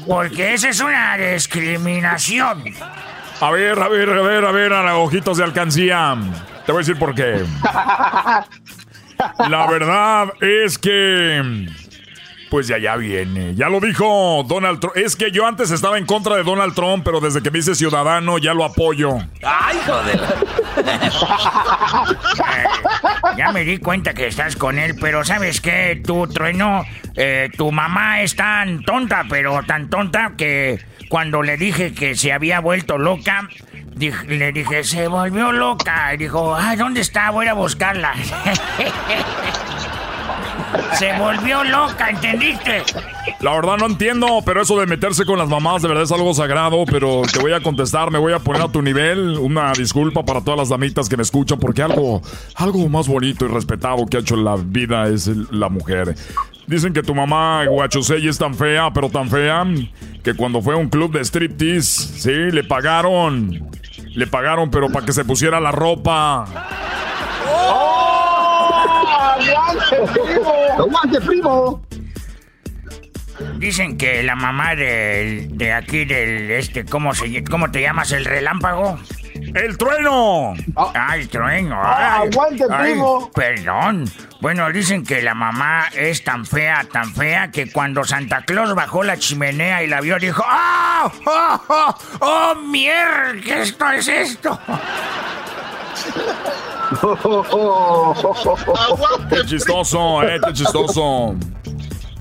Porque 0.07 0.54
esa 0.54 0.68
es 0.68 0.80
una 0.80 1.16
discriminación. 1.16 2.62
A 3.40 3.51
ver, 3.51 3.79
a 3.79 3.88
ver, 3.88 4.09
a 4.11 4.23
ver, 4.23 4.44
a 4.44 4.53
ver, 4.53 4.73
a 4.73 4.83
los 4.83 5.09
ojitos 5.09 5.38
de 5.38 5.44
alcancía. 5.44 6.16
Te 6.64 6.73
voy 6.73 6.81
a 6.81 6.85
decir 6.85 6.99
por 6.99 7.14
qué. 7.14 7.44
La 9.49 9.66
verdad 9.66 10.33
es 10.40 10.79
que. 10.79 11.66
Pues 12.51 12.68
ya, 12.68 12.79
ya 12.79 12.94
viene. 12.97 13.55
Ya 13.57 13.68
lo 13.68 13.81
dijo 13.81 14.44
Donald 14.47 14.79
Trump. 14.79 14.97
Es 14.97 15.16
que 15.16 15.33
yo 15.33 15.47
antes 15.47 15.73
estaba 15.73 15.99
en 15.99 16.07
contra 16.07 16.37
de 16.37 16.44
Donald 16.44 16.75
Trump, 16.75 17.03
pero 17.05 17.18
desde 17.20 17.42
que 17.42 17.51
me 17.51 17.59
hice 17.59 17.75
ciudadano 17.75 18.38
ya 18.38 18.55
lo 18.55 18.64
apoyo. 18.64 19.18
¡Ay, 19.42 19.79
joder! 19.87 20.20
Ya 23.37 23.53
me 23.53 23.64
di 23.64 23.79
cuenta 23.79 24.14
que 24.14 24.27
estás 24.27 24.55
con 24.55 24.79
él, 24.79 24.94
pero 25.01 25.25
¿sabes 25.25 25.61
qué? 25.61 26.01
Tu 26.05 26.27
trueno, 26.29 26.85
eh, 27.16 27.49
tu 27.57 27.73
mamá 27.73 28.23
es 28.23 28.37
tan 28.37 28.83
tonta, 28.85 29.25
pero 29.29 29.62
tan 29.64 29.88
tonta 29.88 30.35
que 30.37 30.79
cuando 31.14 31.44
le 31.44 31.57
dije 31.57 31.94
que 31.94 32.16
se 32.16 32.33
había 32.33 32.59
vuelto 32.59 32.98
loca, 32.98 33.48
le 34.27 34.50
dije, 34.50 34.83
se 34.83 35.07
volvió 35.07 35.53
loca. 35.53 36.12
Y 36.12 36.16
dijo, 36.16 36.57
ah, 36.57 36.74
¿dónde 36.74 37.03
está? 37.03 37.31
Voy 37.31 37.46
a 37.46 37.55
buscarla. 37.55 38.14
se 40.94 41.16
volvió 41.16 41.62
loca, 41.62 42.11
¿entendiste? 42.11 42.83
La 43.38 43.55
verdad 43.55 43.77
no 43.77 43.87
entiendo, 43.87 44.42
pero 44.44 44.62
eso 44.62 44.77
de 44.81 44.87
meterse 44.87 45.24
con 45.24 45.38
las 45.38 45.48
mamás 45.48 45.83
de 45.83 45.88
verdad 45.88 46.03
es 46.03 46.11
algo 46.11 46.35
sagrado, 46.35 46.85
pero 46.85 47.22
te 47.33 47.38
voy 47.38 47.53
a 47.53 47.61
contestar, 47.61 48.11
me 48.11 48.18
voy 48.18 48.33
a 48.33 48.40
poner 48.40 48.62
a 48.62 48.68
tu 48.68 48.83
nivel. 48.83 49.38
Una 49.38 49.72
disculpa 49.72 50.24
para 50.24 50.40
todas 50.40 50.59
las 50.59 50.70
damitas 50.70 51.09
que 51.09 51.16
me 51.16 51.22
escuchan, 51.22 51.61
porque 51.61 51.83
algo, 51.83 52.22
algo 52.57 52.88
más 52.88 53.07
bonito 53.07 53.44
y 53.44 53.48
respetado 53.50 54.05
que 54.07 54.16
ha 54.16 54.20
hecho 54.20 54.35
en 54.35 54.42
la 54.42 54.57
vida 54.57 55.07
es 55.07 55.29
la 55.29 55.68
mujer. 55.68 56.16
Dicen 56.66 56.92
que 56.92 57.03
tu 57.03 57.14
mamá 57.14 57.66
Guachusei 57.66 58.27
es 58.27 58.38
tan 58.38 58.55
fea, 58.55 58.90
pero 58.92 59.11
tan 59.11 59.29
fea, 59.29 59.64
que 60.24 60.34
cuando 60.34 60.62
fue 60.62 60.74
a 60.74 60.78
un 60.78 60.88
club 60.88 61.12
de 61.12 61.20
striptease, 61.22 62.18
sí, 62.18 62.50
le 62.50 62.64
pagaron. 62.64 63.70
Le 64.14 64.26
pagaron, 64.26 64.70
pero 64.70 64.90
para 64.90 65.04
que 65.04 65.12
se 65.12 65.24
pusiera 65.24 65.60
la 65.60 65.70
ropa. 65.70 66.44
¡Aguante, 69.38 69.96
primo! 70.12 70.52
¡Aguante, 70.78 71.20
primo! 71.20 71.82
Dicen 73.59 73.96
que 73.96 74.22
la 74.22 74.35
mamá 74.35 74.74
del, 74.74 75.57
de 75.57 75.72
aquí 75.72 76.04
del 76.04 76.50
este, 76.50 76.85
¿cómo 76.85 77.14
se 77.14 77.44
cómo 77.44 77.70
te 77.70 77.80
llamas? 77.80 78.12
¿El 78.12 78.24
relámpago? 78.24 78.98
¡El 79.54 79.78
trueno! 79.78 80.54
Ah, 80.76 81.16
el 81.16 81.28
trueno. 81.28 81.80
Ah, 81.83 82.20
ay, 82.20 82.28
aguante, 82.28 82.64
ay, 82.70 82.92
primo. 82.92 83.30
Perdón. 83.35 84.04
Bueno, 84.40 84.70
dicen 84.70 85.04
que 85.04 85.22
la 85.22 85.35
mamá 85.35 85.87
es 85.94 86.22
tan 86.24 86.44
fea, 86.44 86.87
tan 86.92 87.14
fea, 87.14 87.50
que 87.50 87.70
cuando 87.70 88.04
Santa 88.04 88.42
Claus 88.42 88.74
bajó 88.74 89.02
la 89.02 89.16
chimenea 89.16 89.83
y 89.83 89.87
la 89.87 90.00
vio, 90.00 90.18
dijo, 90.18 90.44
¡Ah! 90.46 91.11
¡Oh, 91.26 91.61
oh, 91.68 91.94
oh, 92.20 92.54
mierda! 92.57 93.33
¿Qué 93.42 93.62
esto 93.62 93.90
es 93.90 94.09
esto? 94.09 94.61
Qué 99.30 99.44
chistoso, 99.46 100.22
eh, 100.22 100.40
qué 100.44 100.52
chistoso. 100.52 101.35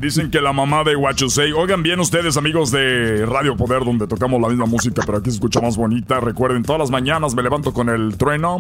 Dicen 0.03 0.29
que 0.29 0.41
la 0.41 0.51
mamá 0.51 0.83
de 0.83 0.97
Huachusei. 0.97 1.53
Oigan 1.53 1.81
bien 1.81 1.97
ustedes, 2.01 2.35
amigos 2.35 2.71
de 2.71 3.25
Radio 3.25 3.55
Poder, 3.55 3.85
donde 3.85 4.05
tocamos 4.05 4.41
la 4.41 4.49
misma 4.49 4.65
música, 4.65 5.01
pero 5.05 5.19
aquí 5.19 5.29
se 5.29 5.35
escucha 5.37 5.61
más 5.61 5.77
bonita. 5.77 6.19
Recuerden, 6.19 6.61
todas 6.61 6.79
las 6.79 6.91
mañanas 6.91 7.33
me 7.35 7.41
levanto 7.41 7.71
con 7.71 7.87
el 7.87 8.17
trueno. 8.17 8.59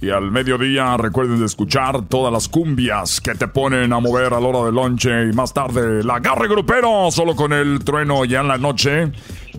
Y 0.00 0.10
al 0.10 0.30
mediodía 0.30 0.96
recuerden 0.96 1.40
de 1.40 1.46
escuchar 1.46 2.02
todas 2.02 2.32
las 2.32 2.48
cumbias 2.48 3.20
que 3.20 3.34
te 3.34 3.48
ponen 3.48 3.92
a 3.92 3.98
mover 3.98 4.32
a 4.32 4.38
la 4.38 4.46
hora 4.46 4.66
del 4.66 4.76
lonche. 4.76 5.28
Y 5.28 5.32
más 5.32 5.52
tarde, 5.52 5.98
el 5.98 6.08
agarre 6.08 6.46
grupero, 6.46 7.10
solo 7.10 7.34
con 7.34 7.52
el 7.52 7.80
trueno 7.80 8.24
ya 8.24 8.42
en 8.42 8.46
la 8.46 8.58
noche. 8.58 9.10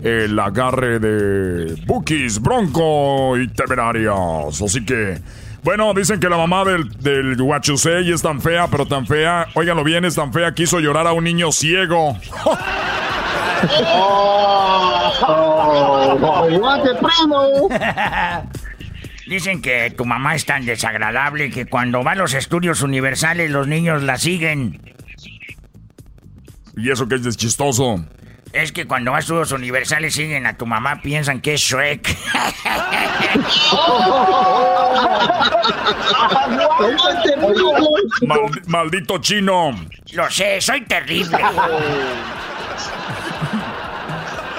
El 0.02 0.40
agarre 0.40 1.00
de 1.00 1.84
Bookies, 1.86 2.40
Bronco 2.42 3.38
y 3.38 3.50
Temerarios. 3.50 4.62
Así 4.62 4.86
que... 4.86 5.20
Bueno, 5.64 5.94
dicen 5.94 6.20
que 6.20 6.30
la 6.30 6.38
mamá 6.38 6.64
del, 6.64 6.90
del 7.00 7.42
Huachusei 7.42 8.12
es 8.12 8.22
tan 8.22 8.42
fea, 8.42 8.68
pero 8.68 8.86
tan 8.86 9.06
fea. 9.06 9.48
Óiganlo 9.56 9.84
bien, 9.84 10.06
es 10.06 10.16
tan 10.16 10.32
fea 10.32 10.54
que 10.54 10.64
hizo 10.64 10.80
llorar 10.80 11.06
a 11.08 11.12
un 11.12 11.24
niño 11.24 11.52
ciego. 11.52 12.18
¡Aguante, 15.28 16.90
primo! 17.02 17.70
Dicen 19.28 19.62
que 19.62 19.92
tu 19.92 20.06
mamá 20.06 20.36
es 20.36 20.46
tan 20.46 20.66
desagradable 20.66 21.52
que 21.52 21.66
cuando 21.66 22.04
va 22.04 22.14
a 22.14 22.16
los 22.16 22.34
estudios 22.34 22.82
universales 22.82 23.52
los 23.52 23.68
niños 23.68 24.02
la 24.02 24.18
siguen. 24.18 24.82
Y 26.76 26.90
eso 26.90 27.08
que 27.08 27.16
es 27.16 27.38
chistoso. 27.38 28.04
Es 28.52 28.72
que 28.72 28.88
cuando 28.88 29.12
va 29.12 29.18
a 29.18 29.20
estudios 29.20 29.52
universales 29.52 30.16
siguen 30.16 30.48
a 30.48 30.58
tu 30.58 30.66
mamá, 30.66 31.02
piensan 31.02 31.40
que 31.40 31.54
es 31.54 31.62
Shrek. 31.62 32.18
Maldito 38.68 39.20
chino. 39.20 39.76
Lo 40.14 40.32
sé, 40.32 40.60
soy 40.62 40.82
terrible. 40.82 41.38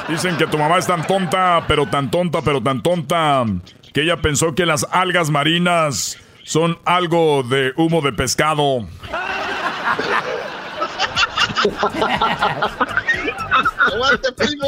Dicen 0.09 0.37
que 0.37 0.47
tu 0.47 0.57
mamá 0.59 0.79
es 0.79 0.87
tan 0.87 1.05
tonta, 1.07 1.65
pero 1.67 1.87
tan 1.87 2.11
tonta, 2.11 2.43
pero 2.43 2.63
tan 2.63 2.83
tonta, 2.83 3.45
que 3.93 4.03
ella 4.03 4.17
pensó 4.19 4.55
que 4.55 4.67
las 4.67 4.87
algas 4.91 5.31
marinas 5.31 6.19
son 6.45 6.79
algo 6.85 7.43
de 7.43 7.73
humo 7.77 8.01
de 8.03 8.13
pescado. 8.13 8.87
¡Aguante, 13.93 14.33
primo! 14.33 14.67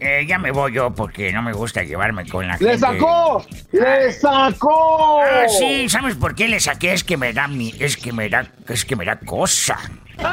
Eh, 0.00 0.26
ya 0.28 0.38
me 0.38 0.50
voy 0.50 0.72
yo 0.74 0.94
porque 0.94 1.32
no 1.32 1.40
me 1.42 1.52
gusta 1.54 1.82
llevarme 1.82 2.28
con 2.28 2.46
la 2.46 2.54
¡Le 2.58 2.58
gente. 2.58 2.78
sacó! 2.78 3.44
¡Le 3.72 4.12
sacó! 4.12 5.22
Ah, 5.22 5.46
sí, 5.48 5.88
¿sabes 5.88 6.14
por 6.16 6.34
qué 6.34 6.46
le 6.48 6.60
saqué? 6.60 6.92
Es 6.92 7.04
que 7.04 7.16
me 7.16 7.32
da 7.32 7.48
mi, 7.48 7.72
es 7.78 7.96
que 7.96 8.12
me 8.12 8.28
da, 8.28 8.46
es 8.68 8.84
que 8.84 8.96
me 8.96 9.04
da 9.04 9.18
cosa. 9.18 9.78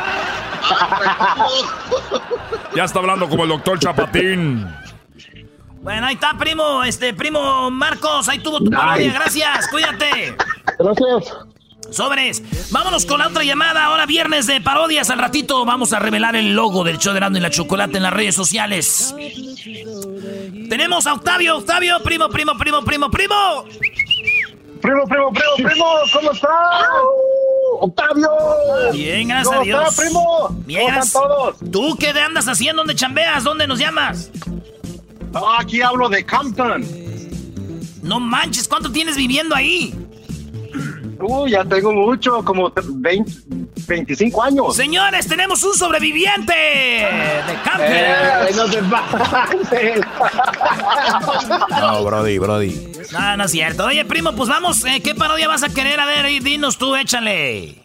Ya 2.76 2.86
está 2.86 3.00
hablando 3.00 3.28
como 3.28 3.44
el 3.44 3.50
doctor 3.50 3.78
Chapatín. 3.80 4.66
Bueno, 5.82 6.08
ahí 6.08 6.14
está, 6.14 6.38
primo. 6.38 6.84
Este, 6.84 7.14
primo 7.14 7.70
Marcos, 7.72 8.30
ahí 8.30 8.40
tuvo 8.40 8.60
tu 8.60 8.72
parodia. 8.72 9.12
Gracias, 9.14 9.68
cuídate. 9.70 10.36
Gracias. 10.80 11.34
Sobres. 11.90 12.42
Vámonos 12.72 13.06
con 13.06 13.20
la 13.20 13.28
otra 13.28 13.44
llamada. 13.44 13.86
Ahora 13.86 14.06
viernes 14.06 14.48
de 14.48 14.62
parodias. 14.62 15.10
Al 15.10 15.20
ratito 15.20 15.66
vamos 15.66 15.92
a 15.94 16.00
revelar 16.00 16.36
el 16.36 16.54
logo 16.54 16.84
del 16.84 16.98
show 16.98 17.12
de 17.14 17.18
Erasmo 17.18 17.38
y 17.38 17.42
la 17.42 17.50
Chocolate 17.50 17.98
en 17.98 18.04
las 18.04 18.14
redes 18.14 18.36
sociales. 18.36 19.14
Tenemos 20.70 21.06
a 21.08 21.14
Octavio. 21.14 21.58
Octavio, 21.58 22.02
primo, 22.04 22.30
primo, 22.30 22.58
primo, 22.58 22.82
primo, 22.84 23.10
primo. 23.10 23.66
Primo, 24.82 25.04
primo, 25.06 25.32
primo, 25.32 25.70
primo, 25.70 25.86
¿cómo 26.12 26.32
estás? 26.32 26.50
Octavio. 27.82 28.30
Bien, 28.94 29.28
gracias 29.28 29.48
a 29.48 29.52
¿Cómo 29.58 29.64
Dios. 29.66 29.90
estás, 29.90 30.06
primo? 30.06 30.50
Bien, 30.66 30.86
¿Cómo 30.88 31.00
están 31.04 31.22
todos? 31.22 31.56
¿Tú 31.72 31.96
qué 32.00 32.10
andas 32.10 32.48
haciendo? 32.48 32.82
¿Dónde 32.82 32.96
chambeas? 32.96 33.44
¿Dónde 33.44 33.68
nos 33.68 33.78
llamas? 33.78 34.32
Ah, 35.36 35.58
aquí 35.60 35.82
hablo 35.82 36.10
de 36.10 36.26
Compton. 36.26 36.84
No 38.02 38.20
manches, 38.20 38.68
¿cuánto 38.68 38.92
tienes 38.92 39.16
viviendo 39.16 39.56
ahí? 39.56 39.94
Uy, 41.22 41.52
ya 41.52 41.64
tengo 41.66 41.92
mucho, 41.94 42.44
como 42.44 42.72
20, 42.76 43.32
25 43.88 44.44
años. 44.44 44.76
Señores, 44.76 45.28
tenemos 45.28 45.64
un 45.64 45.74
sobreviviente 45.74 46.54
de 46.54 47.54
Campbell. 47.64 47.88
Eh, 47.92 48.52
no 48.56 48.66
te 48.70 48.82
pases. 48.84 50.02
No, 51.70 52.04
Brody, 52.04 52.38
Brody. 52.38 52.92
No, 53.12 53.38
no 53.38 53.44
es 53.46 53.52
cierto. 53.52 53.86
Oye, 53.86 54.06
primo, 54.06 54.34
pues 54.36 54.50
vamos, 54.50 54.84
eh, 54.86 55.02
¿qué 55.04 55.16
parodia 55.16 55.48
vas 55.48 55.64
a 55.64 55.70
querer? 55.70 56.00
A 56.00 56.06
ver, 56.06 56.26
ahí, 56.26 56.40
dinos 56.40 56.78
tú, 56.78 56.96
échale. 56.96 57.76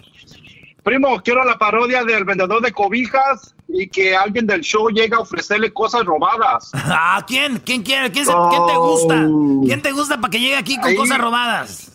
Primo, 0.83 1.20
quiero 1.22 1.44
la 1.44 1.59
parodia 1.59 2.05
del 2.05 2.25
vendedor 2.25 2.62
de 2.62 2.72
cobijas 2.72 3.55
y 3.68 3.88
que 3.88 4.14
alguien 4.16 4.46
del 4.46 4.61
show 4.61 4.88
llegue 4.90 5.14
a 5.16 5.18
ofrecerle 5.20 5.72
cosas 5.72 6.05
robadas. 6.05 6.70
Ah, 6.85 7.25
¿quién? 7.27 7.59
¿Quién 7.64 7.83
quiere? 7.83 8.11
¿Quién, 8.12 8.27
se- 8.27 8.33
quién 8.51 8.66
te 8.66 8.77
gusta? 8.77 9.27
¿Quién 9.66 9.83
te 9.83 9.92
gusta 9.92 10.20
para 10.20 10.31
que 10.31 10.38
llegue 10.40 10.57
aquí 10.57 10.77
con 10.77 10.87
Ahí. 10.87 10.96
cosas 10.96 11.18
robadas? 11.18 11.92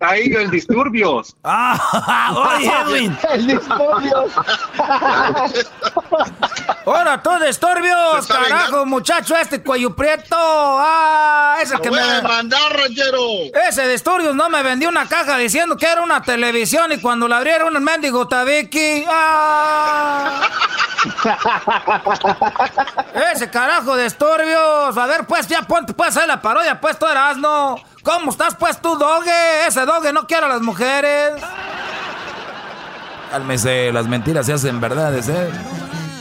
Ahí, 0.00 0.32
el 0.32 0.50
disturbios. 0.50 1.36
Ah, 1.44 2.56
oye, 2.56 2.72
Edwin. 2.82 3.18
el 3.30 3.46
disturbios. 3.46 4.32
Ahora 6.86 7.22
tú 7.22 7.30
disturbios, 7.44 8.26
carajo, 8.26 8.86
muchacho, 8.86 9.36
este 9.36 9.62
cuello 9.62 9.94
prieto. 9.94 10.36
Ah, 10.38 11.56
ese 11.62 11.78
que 11.80 11.90
me. 11.90 12.22
mandar, 12.22 12.72
ranchero. 12.76 13.18
Ese 13.68 13.88
disturbios 13.88 14.34
no 14.34 14.48
me 14.48 14.62
vendió 14.62 14.88
una 14.88 15.06
caja 15.08 15.36
diciendo 15.38 15.76
que 15.76 15.86
era 15.86 16.02
una 16.02 16.22
televisión 16.22 16.92
y 16.92 17.00
cuando 17.00 17.28
la 17.28 17.38
abrieron 17.38 17.74
el 17.74 17.82
mendigo 17.82 18.26
tabiqui. 18.28 19.04
Ah. 19.08 20.40
Ese 23.32 23.50
carajo 23.50 23.96
de 23.96 24.04
disturbios. 24.04 24.96
A 24.96 25.06
ver, 25.06 25.26
pues 25.26 25.46
ya 25.46 25.62
ponte, 25.62 25.92
pues 25.94 26.16
ahí 26.16 26.26
la 26.26 26.40
parodia, 26.40 26.80
pues 26.80 26.98
tú 26.98 27.06
eras, 27.06 27.36
¿no? 27.36 27.76
¿Cómo 28.08 28.30
estás, 28.30 28.54
pues 28.54 28.80
tú, 28.80 28.96
doge? 28.96 29.66
Ese 29.66 29.84
doge 29.84 30.14
no 30.14 30.26
quiere 30.26 30.46
a 30.46 30.48
las 30.48 30.62
mujeres. 30.62 31.34
Cálmese, 33.30 33.92
las 33.92 34.08
mentiras 34.08 34.46
se 34.46 34.54
hacen 34.54 34.80
verdades, 34.80 35.28
¿eh? 35.28 35.50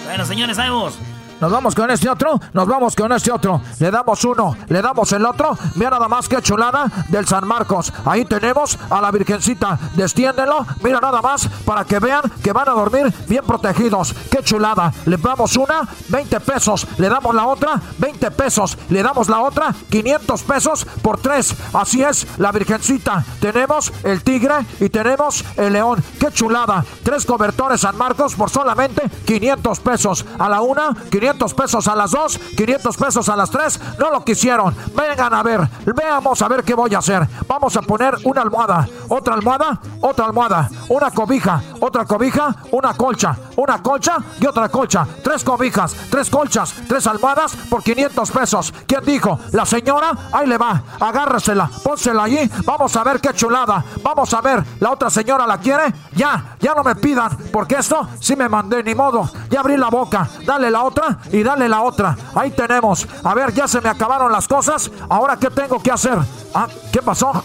Bueno, 0.03 0.25
señores, 0.25 0.57
vamos. 0.57 0.99
Nos 1.39 1.51
vamos 1.51 1.75
con 1.75 1.91
este 1.91 2.09
otro, 2.09 2.39
nos 2.53 2.67
vamos 2.67 2.95
con 2.95 3.11
este 3.11 3.31
otro. 3.31 3.61
Le 3.79 3.91
damos 3.91 4.23
uno, 4.23 4.57
le 4.69 4.81
damos 4.81 5.11
el 5.11 5.23
otro. 5.23 5.55
Mira 5.75 5.91
nada 5.91 6.07
más 6.07 6.27
que 6.27 6.41
chulada 6.41 6.91
del 7.09 7.27
San 7.27 7.47
Marcos. 7.47 7.93
Ahí 8.05 8.25
tenemos 8.25 8.77
a 8.89 8.99
la 8.99 9.11
Virgencita. 9.11 9.77
Destiéndelo, 9.95 10.65
mira 10.81 10.99
nada 10.99 11.21
más 11.21 11.47
para 11.63 11.85
que 11.85 11.99
vean 11.99 12.23
que 12.43 12.51
van 12.51 12.67
a 12.69 12.71
dormir 12.71 13.13
bien 13.27 13.43
protegidos. 13.45 14.15
Qué 14.31 14.41
chulada. 14.41 14.91
Le 15.05 15.17
damos 15.17 15.55
una, 15.57 15.87
20 16.09 16.39
pesos. 16.39 16.87
Le 16.97 17.07
damos 17.07 17.35
la 17.35 17.45
otra, 17.45 17.79
20 17.99 18.31
pesos. 18.31 18.75
Le 18.89 19.03
damos 19.03 19.29
la 19.29 19.41
otra, 19.41 19.75
500 19.91 20.41
pesos 20.41 20.85
por 21.03 21.19
tres. 21.19 21.55
Así 21.73 22.01
es, 22.01 22.25
la 22.39 22.51
Virgencita. 22.51 23.23
Tenemos 23.39 23.93
el 24.03 24.23
tigre 24.23 24.55
y 24.79 24.89
tenemos 24.89 25.45
el 25.55 25.73
león. 25.73 26.03
Qué 26.19 26.31
chulada. 26.31 26.83
Tres 27.03 27.27
cobertores 27.27 27.81
San 27.81 27.95
Marcos 27.95 28.33
por 28.33 28.49
solamente 28.49 29.03
500 29.25 29.79
pesos. 29.81 30.25
A 30.39 30.49
la 30.49 30.61
una, 30.61 30.95
500 31.11 31.26
pesos 31.35 31.87
a 31.87 31.95
las 31.95 32.11
dos, 32.11 32.37
500 32.55 32.97
pesos 32.97 33.29
a 33.29 33.35
las 33.35 33.49
tres. 33.49 33.79
No 33.99 34.09
lo 34.09 34.23
quisieron. 34.23 34.75
Vengan 34.95 35.33
a 35.33 35.43
ver. 35.43 35.67
Veamos 35.85 36.41
a 36.41 36.47
ver 36.47 36.63
qué 36.63 36.73
voy 36.73 36.93
a 36.95 36.99
hacer. 36.99 37.27
Vamos 37.47 37.75
a 37.75 37.81
poner 37.81 38.15
una 38.23 38.41
almohada, 38.41 38.87
otra 39.09 39.33
almohada, 39.33 39.79
otra 40.01 40.25
almohada, 40.25 40.69
una 40.89 41.11
cobija, 41.11 41.61
otra 41.79 42.05
cobija, 42.05 42.55
una 42.71 42.93
colcha, 42.93 43.37
una 43.55 43.81
colcha 43.81 44.17
y 44.39 44.45
otra 44.45 44.69
colcha. 44.69 45.07
Tres 45.23 45.43
cobijas, 45.43 45.95
tres 46.09 46.29
colchas, 46.29 46.73
tres 46.87 47.07
almohadas 47.07 47.55
por 47.69 47.83
500 47.83 48.31
pesos. 48.31 48.73
¿Quién 48.85 49.03
dijo? 49.03 49.39
La 49.51 49.65
señora, 49.65 50.11
ahí 50.31 50.47
le 50.47 50.57
va. 50.57 50.81
Agárresela, 50.99 51.69
pónsela 51.83 52.23
allí. 52.23 52.49
Vamos 52.65 52.95
a 52.95 53.03
ver 53.03 53.19
qué 53.19 53.33
chulada. 53.33 53.83
Vamos 54.03 54.33
a 54.33 54.41
ver. 54.41 54.63
¿La 54.79 54.91
otra 54.91 55.09
señora 55.09 55.45
la 55.45 55.57
quiere? 55.57 55.93
Ya, 56.15 56.55
ya 56.59 56.73
no 56.73 56.83
me 56.83 56.95
pidan, 56.95 57.35
porque 57.51 57.75
esto 57.75 58.07
sí 58.19 58.35
me 58.35 58.49
mandé, 58.49 58.83
ni 58.83 58.95
modo. 58.95 59.29
Ya 59.49 59.59
abrí 59.59 59.77
la 59.77 59.89
boca. 59.89 60.29
Dale 60.45 60.71
la 60.71 60.83
otra 60.83 61.16
y 61.31 61.43
dale 61.43 61.67
la 61.69 61.81
otra. 61.81 62.17
Ahí 62.35 62.51
tenemos. 62.51 63.05
A 63.23 63.33
ver, 63.33 63.53
ya 63.53 63.67
se 63.67 63.81
me 63.81 63.89
acabaron 63.89 64.31
las 64.31 64.47
cosas. 64.47 64.89
Ahora, 65.09 65.37
¿qué 65.37 65.49
tengo 65.49 65.81
que 65.81 65.91
hacer? 65.91 66.17
Ah, 66.53 66.67
¿qué 66.91 67.01
pasó? 67.01 67.43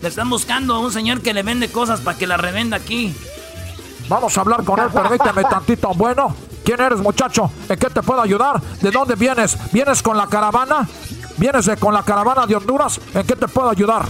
Le 0.00 0.08
están 0.08 0.28
buscando 0.30 0.74
a 0.74 0.78
un 0.80 0.92
señor 0.92 1.20
que 1.20 1.32
le 1.32 1.42
vende 1.42 1.70
cosas 1.70 2.00
para 2.00 2.18
que 2.18 2.26
las 2.26 2.40
revenda 2.40 2.76
aquí. 2.76 3.14
Vamos 4.08 4.36
a 4.36 4.40
hablar 4.40 4.64
con 4.64 4.78
él, 4.80 4.88
permíteme 4.90 5.42
tantito. 5.44 5.88
Bueno, 5.94 6.34
¿quién 6.64 6.80
eres, 6.80 6.98
muchacho? 6.98 7.50
¿En 7.68 7.78
qué 7.78 7.88
te 7.88 8.02
puedo 8.02 8.20
ayudar? 8.20 8.60
¿De 8.80 8.90
dónde 8.90 9.14
vienes? 9.14 9.56
¿Vienes 9.72 10.02
con 10.02 10.16
la 10.16 10.26
caravana? 10.26 10.88
¿Vienes 11.38 11.66
de- 11.66 11.76
con 11.76 11.94
la 11.94 12.02
caravana 12.02 12.46
de 12.46 12.56
Honduras? 12.56 13.00
¿En 13.14 13.26
qué 13.26 13.36
te 13.36 13.46
puedo 13.48 13.70
ayudar? 13.70 14.04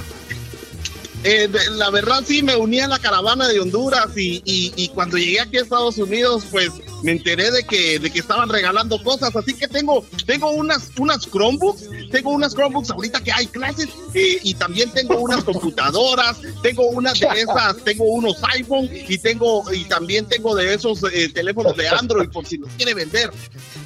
Eh, 1.24 1.46
de- 1.46 1.70
la 1.76 1.90
verdad 1.90 2.22
sí 2.26 2.42
me 2.42 2.56
uní 2.56 2.80
a 2.80 2.88
la 2.88 2.98
caravana 2.98 3.46
de 3.46 3.60
Honduras 3.60 4.08
y, 4.16 4.42
y- 4.44 4.72
y 4.76 4.88
cuando 4.88 5.18
llegué 5.18 5.40
aquí 5.40 5.56
a 5.58 5.60
Estados 5.62 5.96
Unidos 5.98 6.44
pues 6.50 6.70
me 7.02 7.12
enteré 7.12 7.50
de 7.50 7.64
que, 7.64 7.98
de 7.98 8.10
que 8.10 8.18
estaban 8.18 8.48
regalando 8.48 9.02
cosas 9.02 9.34
así 9.34 9.54
que 9.54 9.68
tengo 9.68 10.04
tengo 10.26 10.50
unas 10.50 10.90
unas 10.98 11.28
Chromebooks 11.30 11.88
tengo 12.10 12.30
unas 12.30 12.54
Chromebooks 12.54 12.90
ahorita 12.90 13.22
que 13.22 13.32
hay 13.32 13.46
clases 13.46 13.88
y 14.14 14.54
también 14.54 14.90
tengo 14.90 15.16
unas 15.16 15.44
computadoras 15.44 16.38
tengo 16.62 16.88
unas 16.90 17.18
de 17.18 17.28
esas 17.40 17.76
tengo 17.84 18.04
unos 18.04 18.36
iPhone 18.54 18.88
y 18.92 19.18
tengo 19.18 19.64
y 19.72 19.84
también 19.84 20.26
tengo 20.26 20.54
de 20.54 20.74
esos 20.74 21.02
eh, 21.12 21.28
teléfonos 21.28 21.76
de 21.76 21.88
Android 21.88 22.28
por 22.28 22.46
si 22.46 22.58
los 22.58 22.70
quiere 22.76 22.94
vender 22.94 23.30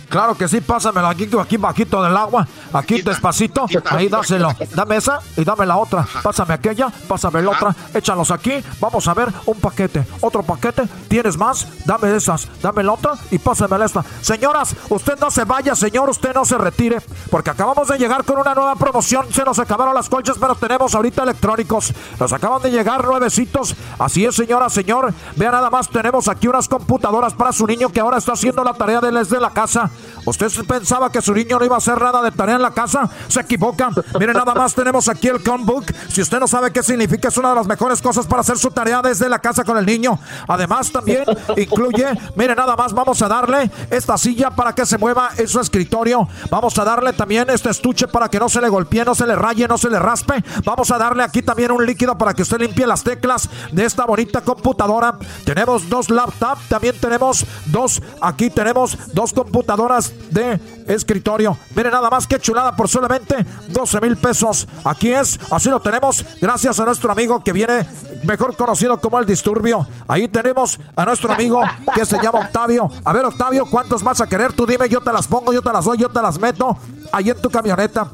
Claro 0.09 0.37
que 0.37 0.47
sí, 0.47 0.61
pásamelo 0.61 1.09
aquí, 1.09 1.29
aquí 1.41 1.57
bajito 1.57 2.03
del 2.03 2.17
agua, 2.17 2.47
aquí 2.73 3.03
despacito, 3.03 3.67
ahí 3.91 4.09
dáselo. 4.09 4.51
Dame 4.75 4.97
esa 4.97 5.21
y 5.37 5.45
dame 5.45 5.67
la 5.67 5.77
otra. 5.77 6.07
Pásame 6.23 6.55
aquella, 6.55 6.91
pásame 7.09 7.43
la 7.43 7.51
otra, 7.51 7.75
échalos 7.93 8.31
aquí. 8.31 8.63
Vamos 8.81 9.09
a 9.09 9.15
ver 9.15 9.33
un 9.47 9.59
paquete, 9.59 10.07
otro 10.21 10.43
paquete. 10.43 10.85
¿Tienes 11.09 11.37
más? 11.37 11.67
Dame 11.85 12.15
esas, 12.15 12.49
dame 12.63 12.83
la 12.83 12.93
otra 12.93 13.15
y 13.31 13.39
pásamela 13.39 13.85
esta. 13.85 14.05
Señoras, 14.21 14.77
usted 14.89 15.19
no 15.19 15.31
se 15.31 15.45
vaya, 15.45 15.75
señor, 15.75 16.09
usted 16.09 16.35
no 16.35 16.45
se 16.45 16.57
retire, 16.57 17.01
porque 17.31 17.51
acabamos 17.51 17.89
de 17.89 17.99
llegar 17.99 18.25
con 18.25 18.39
una 18.39 18.55
nueva 18.55 18.77
promoción. 18.77 19.27
Se 19.33 19.45
nos 19.45 19.59
acabaron 19.59 19.95
las 19.95 20.09
colchas, 20.09 20.37
pero 20.39 20.55
tenemos 20.55 20.95
ahorita 20.95 21.25
electrónicos. 21.25 21.93
Nos 22.21 22.33
acaban 22.33 22.63
de 22.63 22.71
llegar 22.71 23.05
nuevecitos. 23.05 23.75
Así 23.99 24.25
es, 24.25 24.37
señora, 24.37 24.71
señor. 24.71 25.13
Vea 25.35 25.51
nada 25.51 25.71
más, 25.71 25.89
tenemos 25.89 26.29
aquí 26.29 26.47
unas 26.47 26.69
computadoras 26.69 27.35
para 27.35 27.53
su 27.53 27.67
niño 27.67 27.89
que 27.89 28.01
ahora 28.01 28.19
está 28.19 28.33
haciendo 28.33 28.63
la 28.63 28.75
tarea 28.75 29.01
de 29.01 29.17
desde 29.17 29.41
la 29.41 29.51
casa. 29.51 29.91
¿Usted 30.27 30.51
pensaba 30.67 31.11
que 31.11 31.23
su 31.23 31.33
niño 31.33 31.57
no 31.59 31.65
iba 31.65 31.77
a 31.77 31.79
hacer 31.79 32.01
nada 32.01 32.21
de 32.21 32.33
tarea 32.33 32.57
en 32.57 32.63
la 32.63 32.73
casa? 32.73 33.09
Se 33.29 33.41
equivoca. 33.41 33.91
Mire, 34.19 34.33
nada 34.33 34.55
más 34.55 34.75
tenemos 34.75 35.09
aquí 35.09 35.29
el 35.29 35.41
Chromebook. 35.41 35.85
Si 36.09 36.21
usted 36.21 36.41
no 36.41 36.49
sabe 36.49 36.73
qué 36.73 36.83
significa, 36.83 37.29
es 37.29 37.37
una 37.37 37.51
de 37.51 37.55
las 37.55 37.67
mejores 37.69 38.03
cosas 38.03 38.27
para 38.27 38.41
hacer 38.41 38.59
su 38.59 38.71
tarea 38.71 39.01
desde 39.03 39.29
la 39.29 39.39
casa 39.39 39.63
con 39.63 39.79
el 39.79 39.87
niño. 39.87 40.19
Además, 40.49 40.91
también 40.91 41.25
incluye, 41.57 42.07
mire, 42.35 42.57
nada 42.57 42.75
más 42.75 42.93
vamos 42.93 43.23
a 43.23 43.29
darle 43.29 43.71
esta 43.89 44.19
silla 44.19 44.51
para 44.51 44.75
que 44.75 44.85
se 44.85 44.99
mueva 44.99 45.31
en 45.37 45.47
su 45.47 45.61
escritorio. 45.61 46.29
Vamos 46.51 46.77
a 46.77 46.85
darle 46.85 47.13
también 47.13 47.49
este 47.49 47.71
estuche 47.71 48.09
para 48.09 48.29
que 48.29 48.41
no 48.41 48.49
se 48.49 48.61
le 48.61 48.69
golpee, 48.69 49.05
no 49.05 49.15
se 49.15 49.29
le 49.29 49.37
raye, 49.37 49.69
no 49.69 49.79
se 49.79 49.89
le 49.89 50.01
raspe. 50.01 50.43
Vamos 50.65 50.91
a 50.91 50.99
darle 50.99 51.23
aquí 51.23 51.43
también 51.43 51.71
un 51.71 51.87
líquido 51.87 52.19
para 52.19 52.35
que 52.35 52.43
usted 52.43 52.59
limpie 52.59 52.85
las 52.87 53.05
teclas 53.05 53.49
de 53.71 53.85
esta 53.85 54.05
bonita 54.05 54.41
computadora. 54.41 55.17
Tenemos 55.45 55.89
dos 55.89 56.11
laptops, 56.11 56.69
también 56.69 56.99
tenemos 57.01 57.47
dos, 57.67 58.03
aquí 58.21 58.51
tenemos 58.51 58.99
dos 59.13 59.33
computadoras 59.33 59.86
de 60.31 60.61
escritorio. 60.89 61.57
Mire 61.75 61.91
nada 61.91 62.11
más 62.11 62.27
que 62.27 62.39
chulada 62.39 62.75
por 62.75 62.89
solamente 62.89 63.37
12 63.69 64.01
mil 64.01 64.17
pesos. 64.17 64.67
Aquí 64.85 65.13
es, 65.13 65.39
así 65.51 65.69
lo 65.69 65.81
tenemos, 65.81 66.25
gracias 66.41 66.81
a 66.81 66.85
nuestro 66.85 67.13
amigo 67.13 67.43
que 67.43 67.53
viene 67.53 67.87
mejor 68.25 68.57
conocido 68.57 69.01
como 69.01 69.19
el 69.19 69.27
disturbio. 69.27 69.87
Ahí 70.09 70.29
tenemos 70.29 70.79
a 70.97 71.05
nuestro 71.05 71.33
amigo 71.33 71.63
que 71.95 72.05
se 72.05 72.19
llama 72.21 72.41
Octavio. 72.41 72.91
A 73.05 73.13
ver, 73.13 73.25
Octavio, 73.25 73.67
¿cuántos 73.67 74.03
vas 74.03 74.21
a 74.21 74.27
querer? 74.27 74.53
Tú 74.53 74.67
dime, 74.67 74.89
yo 74.89 75.01
te 75.01 75.13
las 75.13 75.27
pongo, 75.27 75.53
yo 75.53 75.63
te 75.63 75.73
las 75.73 75.85
doy, 75.85 75.99
yo 75.99 76.09
te 76.09 76.21
las 76.21 76.39
meto 76.39 76.77
ahí 77.13 77.31
en 77.31 77.41
tu 77.41 77.51
camioneta. 77.51 78.09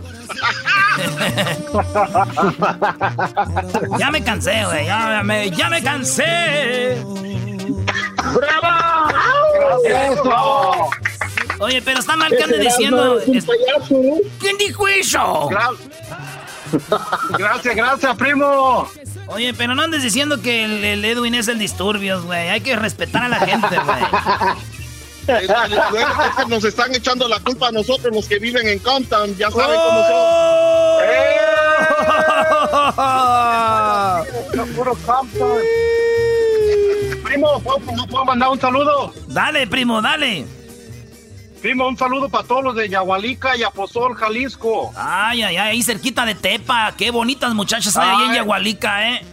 Ya 3.98 4.10
me 4.10 4.22
cansé, 4.22 4.64
güey. 4.66 4.86
Ya 4.86 5.22
me, 5.24 5.50
ya 5.50 5.70
me 5.70 5.82
cansé. 5.82 7.02
¡Bravo! 8.34 9.08
¡Eso! 9.84 10.90
Oye, 11.62 11.80
pero 11.80 12.00
está 12.00 12.16
mal 12.16 12.36
que 12.36 12.42
ande 12.42 12.58
diciendo. 12.58 13.20
es- 13.20 13.46
¿Quién 14.40 14.58
dijo 14.58 14.88
eso? 14.88 15.48
Gracias, 17.38 17.76
gracias, 17.76 18.16
primo. 18.16 18.88
Oye, 19.26 19.52
pero 19.52 19.74
no 19.74 19.82
andes 19.82 20.02
diciendo 20.02 20.40
que 20.40 20.64
el, 20.64 21.04
Edwin 21.04 21.34
es 21.34 21.46
el 21.48 21.58
disturbios, 21.58 22.24
güey. 22.24 22.48
Hay 22.48 22.62
que 22.62 22.74
respetar 22.76 23.22
a 23.24 23.28
la 23.28 23.40
gente, 23.40 23.78
güey. 23.78 24.02
nos 26.48 26.64
están 26.64 26.94
echando 26.94 27.28
la 27.28 27.38
culpa 27.40 27.68
a 27.68 27.72
nosotros, 27.72 28.14
los 28.14 28.26
que 28.26 28.38
viven 28.38 28.66
en 28.66 28.78
Compton. 28.78 29.36
Ya 29.36 29.50
saben 29.50 29.78
cómo 29.78 30.02
son. 30.02 30.12
¡Oh! 30.14 30.98
¡Eh! 31.02 31.36
puro 34.74 34.96
Compton. 35.06 35.58
Primo, 37.22 37.60
¿puedo 37.60 38.24
mandar 38.24 38.48
un 38.48 38.60
saludo? 38.60 39.12
Dale, 39.28 39.66
primo, 39.66 40.00
dale. 40.00 40.46
Primo, 41.62 41.86
un 41.86 41.96
saludo 41.96 42.28
para 42.28 42.44
todos 42.44 42.64
los 42.64 42.74
de 42.74 42.88
Yahualica 42.88 43.56
y 43.56 43.62
Aposol, 43.62 44.16
Jalisco. 44.16 44.92
Ay, 44.96 45.44
ay, 45.44 45.56
ay, 45.56 45.70
ahí 45.70 45.82
cerquita 45.84 46.26
de 46.26 46.34
Tepa. 46.34 46.92
Qué 46.98 47.12
bonitas 47.12 47.54
muchachas 47.54 47.96
hay 47.96 48.10
ahí 48.10 48.28
en 48.30 48.34
Yahualica, 48.34 49.08
¿eh? 49.08 49.24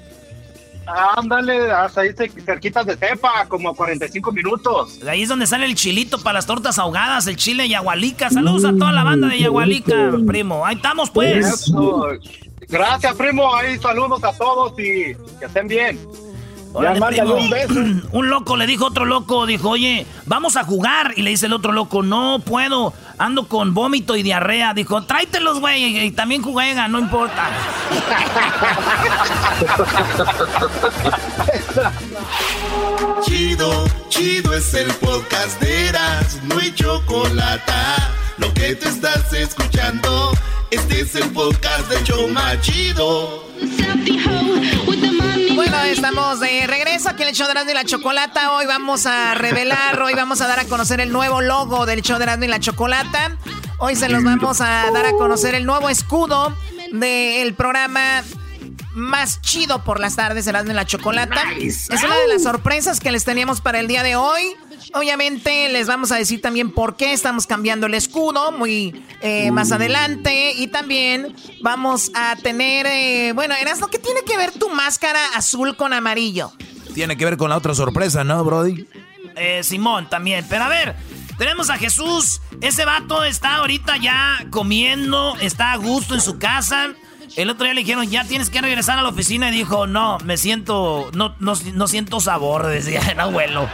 Ándale, 0.86 1.72
hasta 1.72 2.02
ahí 2.02 2.12
cerquita 2.14 2.84
de 2.84 2.98
Tepa, 2.98 3.48
como 3.48 3.76
45 3.76 4.32
minutos. 4.32 5.00
Ahí 5.08 5.24
es 5.24 5.30
donde 5.30 5.48
sale 5.48 5.66
el 5.66 5.74
chilito 5.74 6.22
para 6.22 6.34
las 6.34 6.46
tortas 6.46 6.78
ahogadas, 6.78 7.26
el 7.26 7.36
chile 7.36 7.68
Yahualica. 7.68 8.30
Saludos 8.30 8.64
a 8.64 8.74
toda 8.78 8.92
la 8.92 9.04
banda 9.04 9.28
de 9.28 9.40
Yahualica, 9.40 10.12
primo. 10.28 10.64
Ahí 10.68 10.76
estamos, 10.76 11.10
pues. 11.10 11.72
Gracias, 12.68 13.16
primo. 13.16 13.56
Ahí 13.56 13.80
saludos 13.80 14.24
a 14.24 14.34
todos 14.34 14.74
y 14.74 15.16
que 15.40 15.46
estén 15.48 15.68
bien 15.68 15.98
un 18.12 18.30
loco 18.30 18.56
le 18.56 18.68
dijo 18.68 18.86
a 18.86 18.90
otro 18.90 19.06
loco, 19.06 19.46
dijo, 19.46 19.70
oye, 19.70 20.06
vamos 20.26 20.56
a 20.56 20.64
jugar. 20.64 21.14
Y 21.16 21.24
le 21.24 21.32
dice 21.32 21.48
el 21.48 21.54
otro 21.54 21.72
loco, 21.72 22.04
no 22.04 22.40
puedo, 22.40 22.94
ando 23.18 23.48
con 23.48 23.74
vómito 23.74 24.16
y 24.16 24.24
diarrea. 24.24 24.74
Dijo, 24.74 25.04
tráetelos, 25.04 25.60
güey, 25.60 26.06
y 26.06 26.12
también 26.12 26.44
juegan, 26.44 26.92
no 26.92 27.00
importa. 27.00 27.50
chido, 33.24 33.86
chido 34.10 34.54
es 34.54 34.74
el 34.74 34.92
podcast 34.96 35.60
de 35.62 35.88
Eras, 35.88 36.40
no 36.44 36.60
hay 36.60 36.74
chocolate. 36.74 37.72
Lo 38.38 38.54
que 38.54 38.76
te 38.76 38.90
estás 38.90 39.34
escuchando, 39.34 40.32
este 40.72 41.02
es 41.02 41.16
el 41.16 41.30
podcast 41.32 41.90
de 41.90 42.04
Choma 42.04 42.60
Chido. 42.62 43.44
Bueno, 45.56 45.82
estamos 45.84 46.40
de 46.40 46.66
regreso 46.68 47.10
aquí 47.10 47.24
en 47.24 47.30
el 47.30 47.36
show 47.36 47.48
de 47.48 47.72
y 47.72 47.74
la 47.74 47.84
Chocolata. 47.84 48.54
Hoy 48.54 48.66
vamos 48.66 49.06
a 49.06 49.34
revelar, 49.36 50.02
hoy 50.02 50.14
vamos 50.14 50.42
a 50.42 50.48
dar 50.48 50.60
a 50.60 50.66
conocer 50.66 51.00
el 51.02 51.12
nuevo 51.12 51.42
logo 51.42 51.86
del 51.86 52.02
show 52.02 52.18
de 52.18 52.46
y 52.46 52.48
la 52.48 52.60
Chocolata. 52.60 53.38
Hoy 53.78 53.96
se 53.96 54.10
los 54.10 54.24
vamos 54.24 54.62
a 54.62 54.90
dar 54.92 55.06
a 55.06 55.12
conocer 55.14 55.56
el 55.56 55.66
nuevo 55.66 55.90
escudo 55.90 56.56
del 56.92 57.54
programa 57.54 58.24
más 58.94 59.42
chido 59.42 59.84
por 59.84 60.00
las 60.00 60.16
tardes, 60.16 60.48
Erasmo 60.48 60.72
y 60.72 60.76
la 60.76 60.86
Chocolata. 60.86 61.44
Es 61.60 61.90
una 61.90 62.18
de 62.18 62.28
las 62.28 62.44
sorpresas 62.44 63.00
que 63.00 63.12
les 63.12 63.24
teníamos 63.24 63.62
para 63.62 63.80
el 63.80 63.88
día 63.88 64.04
de 64.04 64.16
hoy. 64.16 64.56
Obviamente 64.94 65.70
les 65.70 65.88
vamos 65.88 66.12
a 66.12 66.16
decir 66.16 66.42
también 66.42 66.72
por 66.72 66.96
qué 66.96 67.14
estamos 67.14 67.46
cambiando 67.46 67.86
el 67.86 67.94
escudo 67.94 68.52
muy 68.52 69.04
eh, 69.22 69.52
más 69.52 69.72
adelante. 69.72 70.54
Y 70.56 70.68
también 70.68 71.36
vamos 71.62 72.12
a 72.16 72.36
tener, 72.38 72.88
eh, 72.88 73.32
bueno, 73.34 73.54
Erasmo, 73.56 73.88
¿qué 73.88 74.00
tiene 74.00 74.22
que 74.24 74.38
ver 74.38 74.52
tu 74.52 74.70
máscara 74.70 75.20
azul 75.36 75.76
con 75.76 75.94
amarillo? 75.94 76.52
Tiene 76.94 77.18
que 77.18 77.26
ver 77.26 77.38
con 77.38 77.50
la 77.50 77.58
otra 77.58 77.76
sorpresa, 77.76 78.24
¿no, 78.24 78.44
Brody? 78.44 78.88
Eh, 79.36 79.64
Simón 79.64 80.10
también. 80.10 80.46
Pero 80.50 80.64
a 80.64 80.70
ver, 80.70 80.96
tenemos 81.38 81.70
a 81.70 81.78
Jesús. 81.78 82.42
Ese 82.62 82.84
vato 82.84 83.24
está 83.24 83.58
ahorita 83.58 83.98
ya 83.98 84.46
comiendo, 84.50 85.36
está 85.40 85.74
a 85.74 85.78
gusto 85.78 86.16
en 86.16 86.22
su 86.22 86.40
casa. 86.40 86.90
El 87.36 87.50
otro 87.52 87.66
día 87.66 87.76
le 87.76 87.82
dijeron, 87.82 88.10
ya 88.10 88.26
tienes 88.26 88.50
que 88.50 88.60
regresar 88.60 88.98
a 88.98 89.04
la 89.04 89.10
oficina 89.10 89.50
y 89.50 89.54
dijo, 89.54 89.86
no, 89.86 90.18
me 90.26 90.36
siento, 90.36 91.12
no, 91.14 91.36
no, 91.40 91.54
no 91.74 91.88
siento 91.88 92.20
sabor, 92.20 92.66
decía 92.68 93.02
el 93.12 93.20
abuelo. 93.20 93.70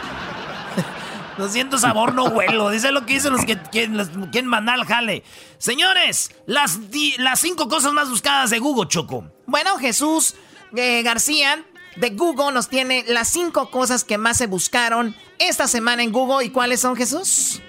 No 1.38 1.50
siento 1.50 1.78
sabor, 1.78 2.14
no 2.14 2.26
huelo. 2.26 2.70
Dice 2.70 2.92
lo 2.92 3.06
que 3.06 3.14
dicen 3.14 3.34
los 3.34 3.46
que 3.46 3.58
quieren, 3.62 4.48
mandar 4.48 4.76
al 4.80 4.86
jale. 4.86 5.24
Señores, 5.58 6.32
las, 6.46 6.80
las 7.18 7.40
cinco 7.40 7.68
cosas 7.68 7.94
más 7.94 8.10
buscadas 8.10 8.50
de 8.50 8.60
Google, 8.60 8.88
Choco. 8.88 9.26
Bueno, 9.46 9.78
Jesús 9.78 10.36
eh, 10.76 11.02
García 11.04 11.66
de 11.96 12.10
Google 12.12 12.52
nos 12.52 12.68
tiene 12.68 13.06
las 13.08 13.30
cinco 13.30 13.70
cosas 13.72 14.04
que 14.04 14.18
más 14.18 14.38
se 14.38 14.48
buscaron 14.48 15.16
esta 15.40 15.68
semana 15.68 16.04
en 16.04 16.12
Google. 16.12 16.46
¿Y 16.46 16.50
cuáles 16.50 16.82
son, 16.82 16.96
Jesús? 16.96 17.62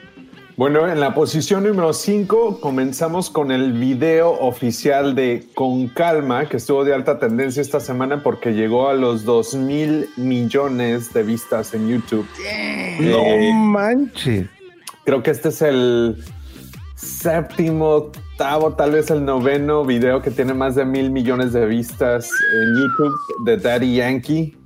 Bueno, 0.56 0.88
en 0.88 1.00
la 1.00 1.12
posición 1.12 1.64
número 1.64 1.92
5 1.92 2.62
comenzamos 2.62 3.28
con 3.28 3.52
el 3.52 3.74
video 3.74 4.30
oficial 4.30 5.14
de 5.14 5.46
Con 5.54 5.88
Calma, 5.88 6.48
que 6.48 6.56
estuvo 6.56 6.82
de 6.82 6.94
alta 6.94 7.18
tendencia 7.18 7.60
esta 7.60 7.78
semana 7.78 8.22
porque 8.22 8.54
llegó 8.54 8.88
a 8.88 8.94
los 8.94 9.24
2 9.26 9.54
mil 9.56 10.08
millones 10.16 11.12
de 11.12 11.24
vistas 11.24 11.74
en 11.74 11.88
YouTube. 11.88 12.26
no 13.00 13.18
eh, 13.18 13.52
manches. 13.54 14.46
Creo 15.04 15.22
que 15.22 15.30
este 15.30 15.50
es 15.50 15.60
el 15.60 16.24
séptimo, 16.94 17.90
octavo, 17.90 18.72
tal 18.72 18.92
vez 18.92 19.10
el 19.10 19.26
noveno 19.26 19.84
video 19.84 20.22
que 20.22 20.30
tiene 20.30 20.54
más 20.54 20.74
de 20.74 20.86
mil 20.86 21.10
millones 21.10 21.52
de 21.52 21.66
vistas 21.66 22.30
en 22.54 22.80
YouTube 22.80 23.14
de 23.44 23.56
Daddy 23.58 23.96
Yankee. 23.96 24.56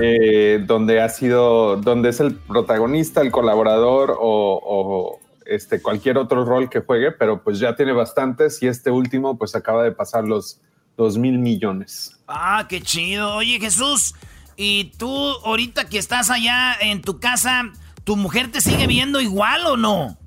Eh, 0.00 0.62
donde 0.66 1.00
ha 1.00 1.08
sido, 1.08 1.76
donde 1.76 2.10
es 2.10 2.20
el 2.20 2.34
protagonista, 2.34 3.20
el 3.22 3.30
colaborador 3.30 4.14
o, 4.20 5.18
este, 5.46 5.80
cualquier 5.80 6.18
otro 6.18 6.44
rol 6.44 6.68
que 6.68 6.80
juegue, 6.80 7.12
pero 7.12 7.42
pues 7.42 7.58
ya 7.58 7.76
tiene 7.76 7.92
bastantes 7.92 8.62
y 8.62 8.66
este 8.66 8.90
último 8.90 9.36
pues 9.36 9.54
acaba 9.54 9.82
de 9.82 9.92
pasar 9.92 10.24
los 10.24 10.60
dos 10.96 11.18
mil 11.18 11.38
millones. 11.38 12.16
Ah, 12.28 12.66
qué 12.68 12.80
chido. 12.80 13.34
Oye 13.36 13.58
Jesús, 13.60 14.14
¿y 14.56 14.92
tú 14.96 15.14
ahorita 15.44 15.88
que 15.88 15.98
estás 15.98 16.30
allá 16.30 16.74
en 16.80 17.02
tu 17.02 17.20
casa, 17.20 17.64
tu 18.04 18.16
mujer 18.16 18.50
te 18.50 18.60
sigue 18.60 18.86
viendo 18.86 19.20
igual 19.20 19.66
o 19.66 19.76
no? 19.76 20.18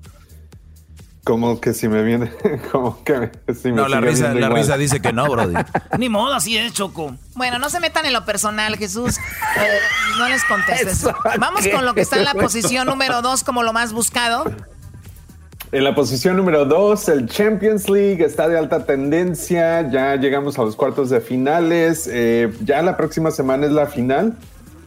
Como 1.28 1.60
que 1.60 1.74
si 1.74 1.88
me 1.88 2.02
viene, 2.02 2.32
como 2.72 3.04
que 3.04 3.30
si 3.54 3.68
me 3.68 3.74
No, 3.74 3.88
la 3.88 4.00
risa, 4.00 4.32
la 4.32 4.48
risa 4.48 4.78
dice 4.78 5.02
que 5.02 5.12
no, 5.12 5.26
Brody. 5.26 5.54
Ni 5.98 6.08
modo, 6.08 6.32
así 6.32 6.56
es, 6.56 6.72
Choco. 6.72 7.14
Bueno, 7.34 7.58
no 7.58 7.68
se 7.68 7.80
metan 7.80 8.06
en 8.06 8.14
lo 8.14 8.24
personal, 8.24 8.78
Jesús. 8.78 9.18
Eh, 9.18 9.78
no 10.16 10.26
les 10.30 10.42
contestes. 10.44 11.06
Vamos 11.38 11.68
con 11.68 11.84
lo 11.84 11.92
que 11.92 12.00
está 12.00 12.16
en 12.16 12.24
la 12.24 12.32
posición 12.40 12.86
número 12.86 13.20
dos 13.20 13.44
como 13.44 13.62
lo 13.62 13.74
más 13.74 13.92
buscado. 13.92 14.44
En 15.70 15.84
la 15.84 15.94
posición 15.94 16.36
número 16.38 16.64
2, 16.64 17.08
el 17.10 17.28
Champions 17.28 17.90
League 17.90 18.24
está 18.24 18.48
de 18.48 18.56
alta 18.56 18.86
tendencia. 18.86 19.90
Ya 19.90 20.16
llegamos 20.16 20.58
a 20.58 20.62
los 20.62 20.74
cuartos 20.76 21.10
de 21.10 21.20
finales. 21.20 22.08
Eh, 22.10 22.50
ya 22.64 22.80
la 22.80 22.96
próxima 22.96 23.30
semana 23.30 23.66
es 23.66 23.72
la 23.72 23.86
final. 23.86 24.34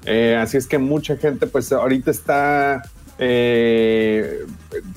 Eh, 0.05 0.35
así 0.41 0.57
es 0.57 0.65
que 0.65 0.79
mucha 0.79 1.17
gente, 1.17 1.45
pues 1.45 1.71
ahorita 1.71 2.09
está. 2.09 2.81
Eh, 3.19 4.45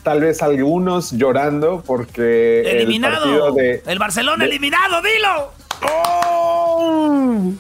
tal 0.03 0.23
vez 0.23 0.43
algunos 0.43 1.13
llorando 1.13 1.83
porque. 1.87 2.63
¡Eliminado! 2.63 3.59
El, 3.59 3.83
el 3.85 3.99
Barcelona 3.99 4.47
eliminado, 4.47 5.03
dilo. 5.03 5.53
¡Oh! 5.83 7.53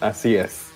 Así 0.00 0.36
es. 0.36 0.67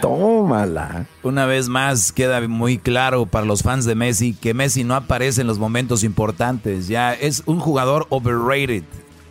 Tómala. 0.00 1.06
Una 1.22 1.46
vez 1.46 1.68
más 1.68 2.12
queda 2.12 2.40
muy 2.48 2.78
claro 2.78 3.26
para 3.26 3.46
los 3.46 3.62
fans 3.62 3.84
de 3.84 3.94
Messi 3.94 4.34
que 4.34 4.54
Messi 4.54 4.84
no 4.84 4.94
aparece 4.94 5.42
en 5.42 5.46
los 5.46 5.58
momentos 5.58 6.02
importantes. 6.04 6.88
Ya 6.88 7.14
es 7.14 7.42
un 7.46 7.60
jugador 7.60 8.06
overrated 8.10 8.84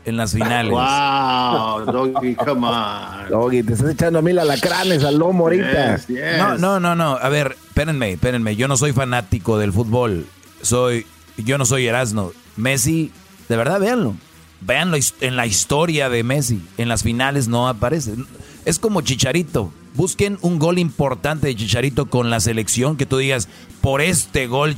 en 0.06 0.16
las 0.16 0.32
finales. 0.32 0.72
Wow, 0.72 1.86
Doggy, 2.14 2.36
come 2.36 2.66
on. 2.66 3.30
Doggy, 3.30 3.62
te 3.64 3.74
estás 3.74 3.92
echando 3.92 4.20
a 4.20 4.22
mil 4.22 4.40
alacranes 4.40 5.04
al 5.04 5.18
lomo 5.18 5.44
ahorita. 5.46 6.00
No, 6.38 6.58
no, 6.58 6.80
no, 6.80 6.96
no. 6.96 7.18
A 7.18 7.30
ver, 7.30 7.58
espérenme, 7.68 8.12
espérenme. 8.14 8.56
Yo 8.56 8.70
no 8.70 8.78
soy 8.78 8.94
fanático 8.94 9.58
del 9.58 9.74
fútbol. 9.74 10.26
Soy, 10.62 11.06
yo 11.38 11.58
no 11.58 11.66
soy 11.66 11.88
Erasmo. 11.88 12.32
Messi, 12.56 13.12
de 13.50 13.58
verdad, 13.58 13.82
véanlo. 13.82 14.16
Véanlo 14.62 14.98
en 15.20 15.36
la 15.36 15.46
historia 15.46 16.10
de 16.10 16.24
Messi. 16.24 16.66
En 16.78 16.88
las 16.88 17.04
finales 17.04 17.50
no 17.50 17.68
aparece. 17.68 18.16
Es 18.64 18.80
como 18.80 19.02
Chicharito. 19.02 19.74
Busquen 19.98 20.38
un 20.42 20.60
gol 20.60 20.78
importante 20.78 21.48
de 21.48 21.56
Chicharito 21.56 22.06
con 22.06 22.30
la 22.30 22.40
selección 22.40 22.98
que 22.98 23.08
tú 23.08 23.18
digas, 23.18 23.50
por 23.82 24.00
este 24.00 24.46
gol 24.46 24.76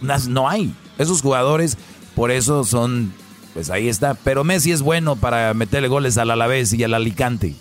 no, 0.00 0.48
hay. 0.48 0.72
Esos 0.96 1.22
jugadores, 1.22 1.76
por 2.14 2.30
eso 2.30 2.62
son, 2.62 3.12
pues 3.52 3.68
ahí 3.70 3.88
está. 3.88 4.14
Pero 4.14 4.44
Messi 4.44 4.70
es 4.70 4.80
bueno 4.80 5.16
para 5.16 5.54
meterle 5.54 5.88
goles 5.88 6.18
al 6.18 6.30
Alavés 6.30 6.72
y 6.72 6.84
al 6.84 6.94
Alicante. 6.94 7.56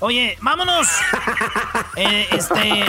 Oye, 0.00 0.38
vámonos. 0.40 0.88
Eh, 1.96 2.28
este, 2.30 2.84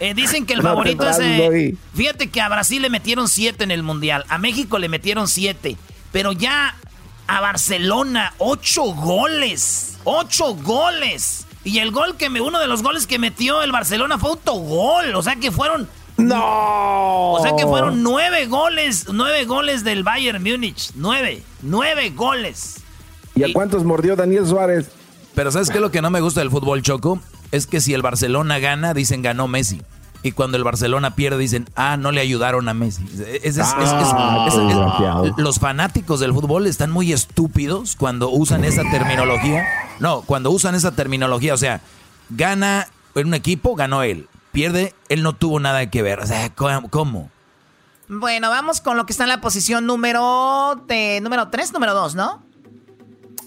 eh, 0.00 0.12
dicen 0.12 0.44
que 0.44 0.52
el 0.52 0.60
favorito 0.60 1.08
es. 1.08 1.18
Eh, 1.18 1.74
fíjate 1.94 2.28
que 2.28 2.42
a 2.42 2.48
Brasil 2.50 2.82
le 2.82 2.90
metieron 2.90 3.26
siete 3.26 3.64
en 3.64 3.70
el 3.70 3.82
mundial, 3.82 4.26
a 4.28 4.36
México 4.36 4.78
le 4.78 4.90
metieron 4.90 5.28
siete, 5.28 5.78
pero 6.12 6.32
ya 6.32 6.76
a 7.26 7.40
Barcelona 7.40 8.34
ocho 8.36 8.82
goles, 8.84 9.96
ocho 10.04 10.54
goles. 10.56 11.46
Y 11.64 11.78
el 11.78 11.90
gol 11.90 12.16
que 12.16 12.28
me, 12.28 12.40
uno 12.40 12.60
de 12.60 12.66
los 12.66 12.82
goles 12.82 13.06
que 13.06 13.18
metió 13.18 13.62
el 13.62 13.72
Barcelona 13.72 14.18
fue 14.18 14.30
autogol. 14.30 15.14
O 15.14 15.22
sea 15.22 15.36
que 15.36 15.50
fueron. 15.50 15.88
¡No! 16.16 17.32
O 17.32 17.42
sea 17.42 17.56
que 17.56 17.64
fueron 17.64 18.02
nueve 18.02 18.46
goles, 18.46 19.06
nueve 19.12 19.46
goles 19.46 19.82
del 19.82 20.04
Bayern 20.04 20.42
Múnich. 20.42 20.90
Nueve, 20.94 21.42
nueve 21.62 22.10
goles. 22.10 22.76
¿Y 23.34 23.42
a 23.42 23.52
cuántos 23.52 23.82
mordió 23.82 24.14
Daniel 24.14 24.46
Suárez? 24.46 24.90
Pero 25.34 25.50
¿sabes 25.50 25.70
qué 25.70 25.78
es 25.78 25.80
lo 25.80 25.90
que 25.90 26.02
no 26.02 26.10
me 26.10 26.20
gusta 26.20 26.40
del 26.40 26.50
fútbol, 26.50 26.82
Choco? 26.82 27.18
Es 27.50 27.66
que 27.66 27.80
si 27.80 27.94
el 27.94 28.02
Barcelona 28.02 28.60
gana, 28.60 28.94
dicen 28.94 29.22
ganó 29.22 29.48
Messi. 29.48 29.82
Y 30.24 30.32
cuando 30.32 30.56
el 30.56 30.64
Barcelona 30.64 31.14
pierde, 31.14 31.38
dicen, 31.38 31.68
ah, 31.76 31.96
no 31.96 32.10
le 32.10 32.20
ayudaron 32.22 32.68
a 32.68 32.74
Messi. 32.74 33.04
Es- 33.42 33.44
es- 33.44 33.58
Ah, 33.58 34.46
es- 35.26 35.32
los 35.36 35.58
fanáticos 35.60 36.18
del 36.18 36.32
fútbol 36.32 36.66
están 36.66 36.90
muy 36.90 37.12
estúpidos 37.12 37.94
cuando 37.94 38.30
usan 38.30 38.64
esa 38.64 38.82
terminología. 38.90 39.64
No, 40.00 40.22
cuando 40.22 40.50
usan 40.50 40.74
esa 40.74 40.92
terminología, 40.92 41.54
o 41.54 41.58
sea, 41.58 41.82
gana 42.30 42.88
en 43.14 43.26
un 43.28 43.34
equipo, 43.34 43.74
ganó 43.76 44.02
él. 44.02 44.28
Pierde, 44.50 44.94
él 45.08 45.22
no 45.22 45.34
tuvo 45.34 45.60
nada 45.60 45.90
que 45.90 46.02
ver. 46.02 46.20
O 46.20 46.26
sea, 46.26 46.48
¿cómo? 46.54 46.88
cómo? 46.88 47.30
Bueno, 48.08 48.50
vamos 48.50 48.80
con 48.80 48.96
lo 48.96 49.06
que 49.06 49.12
está 49.12 49.24
en 49.24 49.30
la 49.30 49.40
posición 49.40 49.86
número 49.86 50.82
de 50.86 51.20
número 51.22 51.48
3, 51.48 51.72
número 51.72 51.92
2, 51.94 52.14
¿no? 52.14 52.42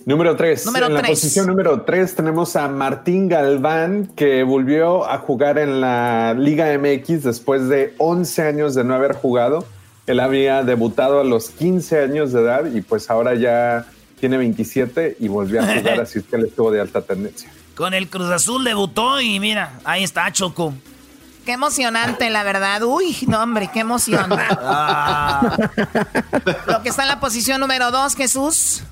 Número 0.07 0.37
3. 0.37 0.65
Número 0.67 0.85
en 0.85 0.93
la 0.93 1.01
tres. 1.01 1.19
posición 1.19 1.47
número 1.47 1.81
3 1.81 2.15
tenemos 2.15 2.55
a 2.55 2.69
Martín 2.69 3.27
Galván, 3.27 4.07
que 4.15 4.41
volvió 4.43 5.05
a 5.05 5.17
jugar 5.17 5.57
en 5.57 5.81
la 5.81 6.33
Liga 6.33 6.67
MX 6.77 7.23
después 7.23 7.67
de 7.67 7.93
11 7.97 8.41
años 8.43 8.73
de 8.73 8.85
no 8.85 8.95
haber 8.95 9.15
jugado. 9.15 9.65
Él 10.05 10.21
había 10.21 10.63
debutado 10.63 11.19
a 11.19 11.25
los 11.25 11.49
15 11.49 12.03
años 12.03 12.31
de 12.31 12.39
edad 12.39 12.71
y 12.73 12.79
pues 12.79 13.09
ahora 13.09 13.35
ya 13.35 13.85
tiene 14.17 14.37
27 14.37 15.17
y 15.19 15.27
volvió 15.27 15.61
a 15.61 15.65
jugar, 15.77 15.99
así 15.99 16.19
es 16.19 16.25
que 16.25 16.37
él 16.37 16.45
estuvo 16.45 16.71
de 16.71 16.79
alta 16.79 17.01
tendencia. 17.01 17.51
Con 17.75 17.93
el 17.93 18.07
Cruz 18.07 18.31
Azul 18.31 18.63
debutó 18.63 19.19
y 19.19 19.41
mira, 19.41 19.73
ahí 19.83 20.05
está 20.05 20.31
Choco. 20.31 20.73
Qué 21.43 21.51
emocionante, 21.51 22.29
la 22.29 22.43
verdad. 22.43 22.81
Uy, 22.83 23.17
no, 23.27 23.43
hombre, 23.43 23.69
qué 23.73 23.81
emoción. 23.81 24.29
Ah. 24.31 25.57
Lo 26.65 26.81
que 26.81 26.87
está 26.87 27.01
en 27.01 27.09
la 27.09 27.19
posición 27.19 27.59
número 27.59 27.91
2, 27.91 28.15
Jesús. 28.15 28.83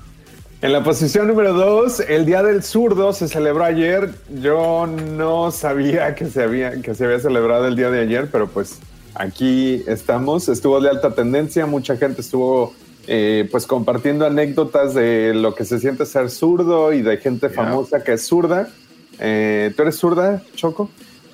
En 0.62 0.72
la 0.72 0.82
posición 0.82 1.28
número 1.28 1.52
2, 1.52 2.00
el 2.08 2.24
Día 2.24 2.42
del 2.42 2.62
Zurdo 2.62 3.12
se 3.12 3.28
celebró 3.28 3.64
ayer. 3.64 4.14
Yo 4.40 4.86
no 4.86 5.50
sabía 5.50 6.14
que 6.14 6.30
se 6.30 6.42
había, 6.42 6.80
que 6.80 6.94
se 6.94 7.04
había 7.04 7.20
celebrado 7.20 7.66
el 7.66 7.76
día 7.76 7.90
de 7.90 8.00
ayer, 8.00 8.30
pero 8.32 8.48
pues 8.48 8.78
aquí 9.14 9.84
estamos. 9.86 10.48
Estuvo 10.48 10.80
de 10.80 10.88
alta 10.88 11.14
tendencia, 11.14 11.66
mucha 11.66 11.98
gente 11.98 12.22
estuvo 12.22 12.74
eh, 13.06 13.46
pues 13.52 13.66
compartiendo 13.66 14.24
anécdotas 14.24 14.94
de 14.94 15.34
lo 15.34 15.54
que 15.54 15.66
se 15.66 15.78
siente 15.78 16.06
ser 16.06 16.30
zurdo 16.30 16.94
y 16.94 17.02
de 17.02 17.18
gente 17.18 17.50
famosa 17.50 18.02
que 18.02 18.14
es 18.14 18.26
zurda. 18.26 18.68
Eh, 19.18 19.74
¿Tú 19.76 19.82
eres 19.82 19.96
zurda, 19.96 20.42
Choco? 20.54 20.88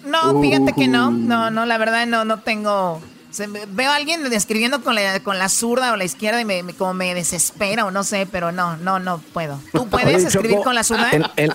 No, 0.05 0.41
fíjate 0.41 0.73
que 0.73 0.89
no. 0.89 1.12
No, 1.12 1.49
no, 1.53 1.64
la 1.64 1.79
verdad 1.79 2.09
no, 2.09 2.25
no 2.25 2.41
tengo. 2.41 3.01
Se 3.33 3.49
me- 3.49 3.66
veo 3.66 3.91
a 3.91 3.97
alguien 3.97 4.30
escribiendo 4.33 4.83
con 4.83 4.95
la, 4.95 5.18
con 5.20 5.39
la 5.39 5.49
zurda 5.49 5.93
o 5.93 5.97
la 5.97 6.05
izquierda 6.05 6.41
y 6.41 6.45
me, 6.45 6.62
me- 6.62 6.74
como 6.74 6.95
me 6.95 7.14
desespera 7.14 7.85
o 7.85 7.91
no 7.91 8.05
sé, 8.05 8.26
pero 8.30 8.53
no, 8.53 8.76
no, 8.76 8.99
no 9.01 9.18
puedo. 9.33 9.59
¿Tú 9.72 9.89
puedes 9.91 10.16
Oye, 10.16 10.26
escribir 10.28 10.53
Choco, 10.53 10.62
con 10.64 10.74
la 10.74 10.85
zurda? 10.85 11.11
en- 11.11 11.26
en- 11.37 11.53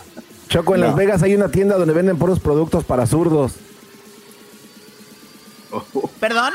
Choco, 0.50 0.76
en 0.76 0.82
No. 0.82 0.88
Las 0.88 0.96
Vegas 0.96 1.24
hay 1.24 1.36
una 1.36 1.50
tienda 1.50 1.78
donde 1.78 1.94
venden 1.94 2.18
puros 2.18 2.40
productos 2.40 2.84
para 2.84 3.06
zurdos. 3.06 3.54
¿Perdón? 6.20 6.54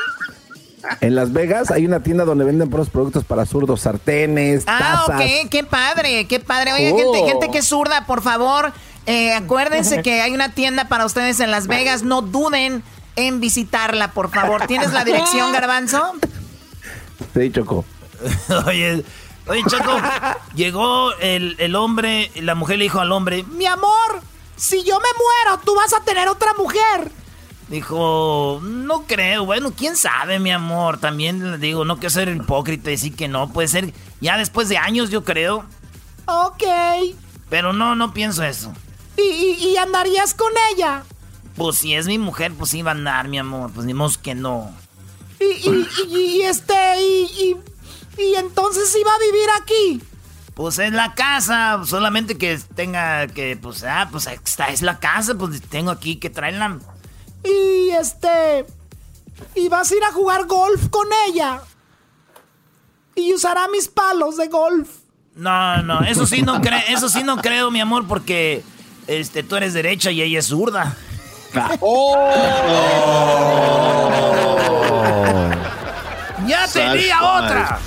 En 1.01 1.15
Las 1.15 1.33
Vegas 1.33 1.71
hay 1.71 1.87
una 1.87 2.03
tienda 2.03 2.25
donde 2.25 2.45
venden 2.45 2.69
puros 2.69 2.91
productos 2.91 3.25
para 3.25 3.47
zurdos, 3.47 3.83
sartenes, 3.83 4.65
Ah, 4.67 5.05
tazas. 5.07 5.21
ok, 5.21 5.49
qué 5.51 5.63
padre, 5.63 6.27
qué 6.27 6.41
padre. 6.41 6.73
Oye, 6.73 6.93
Oh. 6.93 6.97
gente, 7.15 7.29
gente 7.31 7.51
que 7.53 7.59
es 7.59 7.67
zurda, 7.69 8.05
por 8.07 8.21
favor, 8.23 8.73
eh, 9.07 9.33
acuérdense 9.33 10.03
que 10.03 10.21
hay 10.23 10.33
una 10.33 10.53
tienda 10.55 10.89
para 10.89 11.07
ustedes 11.07 11.39
en 11.39 11.51
Las 11.53 11.69
Vegas. 11.69 12.03
No 12.03 12.21
duden 12.23 12.83
en 13.17 13.41
visitarla, 13.41 14.13
por 14.13 14.31
favor. 14.31 14.67
¿Tienes 14.67 14.93
la 14.93 15.05
dirección, 15.05 15.53
Garbanzo? 15.53 16.13
Sí, 17.35 17.51
Choco. 17.53 17.85
oye, 18.67 19.05
oye, 19.47 19.63
Choco, 19.69 19.97
llegó 20.55 21.13
el, 21.21 21.57
el 21.59 21.75
hombre, 21.77 22.31
y 22.35 22.41
la 22.43 22.55
mujer 22.55 22.79
le 22.79 22.85
dijo 22.85 23.01
al 23.01 23.13
hombre, 23.13 23.43
Mi 23.45 23.67
amor, 23.67 24.23
si 24.57 24.85
yo 24.85 24.99
me 25.01 25.09
muero, 25.19 25.61
tú 25.65 25.75
vas 25.75 25.93
a 25.93 26.05
tener 26.05 26.29
otra 26.29 26.55
mujer. 26.55 27.11
dijo, 27.69 28.61
no 28.63 29.05
creo, 29.07 29.45
bueno, 29.45 29.73
quién 29.77 29.97
sabe, 29.97 30.39
mi 30.39 30.53
amor. 30.53 30.99
También 30.99 31.53
le 31.53 31.59
digo, 31.59 31.85
no 31.85 31.97
quiero 31.97 32.11
ser 32.11 32.29
hipócrita 32.29 32.91
y 32.91 32.95
decir 32.95 33.17
que 33.17 33.29
no, 33.29 33.53
puede 33.53 33.69
ser 33.69 33.93
ya 34.21 34.37
después 34.37 34.69
de 34.69 34.77
años, 34.79 35.11
yo 35.11 35.25
creo. 35.25 35.65
Ok. 36.27 36.63
Pero 37.51 37.73
no, 37.73 37.95
no 37.95 38.13
pienso 38.15 38.45
eso. 38.45 38.73
¿Y, 39.17 39.23
y, 39.23 39.69
y 39.69 39.77
andarías 39.77 40.33
con 40.35 40.53
ella? 40.73 41.03
Pues 41.57 41.79
si 41.79 41.95
es 41.95 42.07
mi 42.07 42.19
mujer, 42.19 42.53
pues 42.53 42.75
va 42.85 42.91
a 42.91 42.95
andar, 42.95 43.29
mi 43.29 43.39
amor. 43.39 43.71
Pues 43.73 43.87
ni 43.87 43.95
modo 43.95 44.13
que 44.23 44.35
no. 44.35 44.71
Y, 45.41 45.45
y, 45.45 45.89
y, 46.09 46.17
y 46.17 46.43
este, 46.43 46.75
y, 47.01 47.57
y, 48.19 48.23
y 48.23 48.35
entonces 48.37 48.95
iba 48.99 49.11
a 49.13 49.19
vivir 49.19 49.49
aquí. 49.61 50.03
Pues 50.55 50.79
es 50.79 50.93
la 50.93 51.15
casa, 51.15 51.81
solamente 51.87 52.37
que 52.37 52.59
tenga 52.75 53.27
que, 53.27 53.57
pues, 53.57 53.85
ah, 53.85 54.09
pues 54.11 54.27
esta 54.27 54.67
es 54.67 54.83
la 54.83 54.99
casa, 54.99 55.35
pues 55.35 55.63
tengo 55.63 55.91
aquí 55.91 56.17
que 56.17 56.29
traerla. 56.29 56.79
Y 57.43 57.91
este, 57.91 58.67
y 59.55 59.69
vas 59.69 59.91
a 59.91 59.97
ir 59.97 60.05
a 60.05 60.13
jugar 60.13 60.47
golf 60.47 60.89
con 60.89 61.09
ella. 61.29 61.63
Y 63.15 63.33
usará 63.33 63.67
mis 63.69 63.89
palos 63.89 64.37
de 64.37 64.49
golf. 64.49 64.89
No, 65.35 65.83
no, 65.83 66.01
eso 66.03 66.27
sí 66.27 66.43
no 66.43 66.61
creo, 66.61 66.81
eso 66.89 67.09
sí 67.09 67.23
no 67.23 67.37
creo, 67.43 67.71
mi 67.71 67.81
amor, 67.81 68.07
porque 68.07 68.63
este 69.07 69.43
tú 69.43 69.57
eres 69.57 69.73
derecha 69.73 70.11
y 70.11 70.23
ella 70.23 70.39
es 70.39 70.47
zurda. 70.47 70.97
¡Ya 76.47 76.67
tenía 76.73 77.23
otra! 77.23 77.79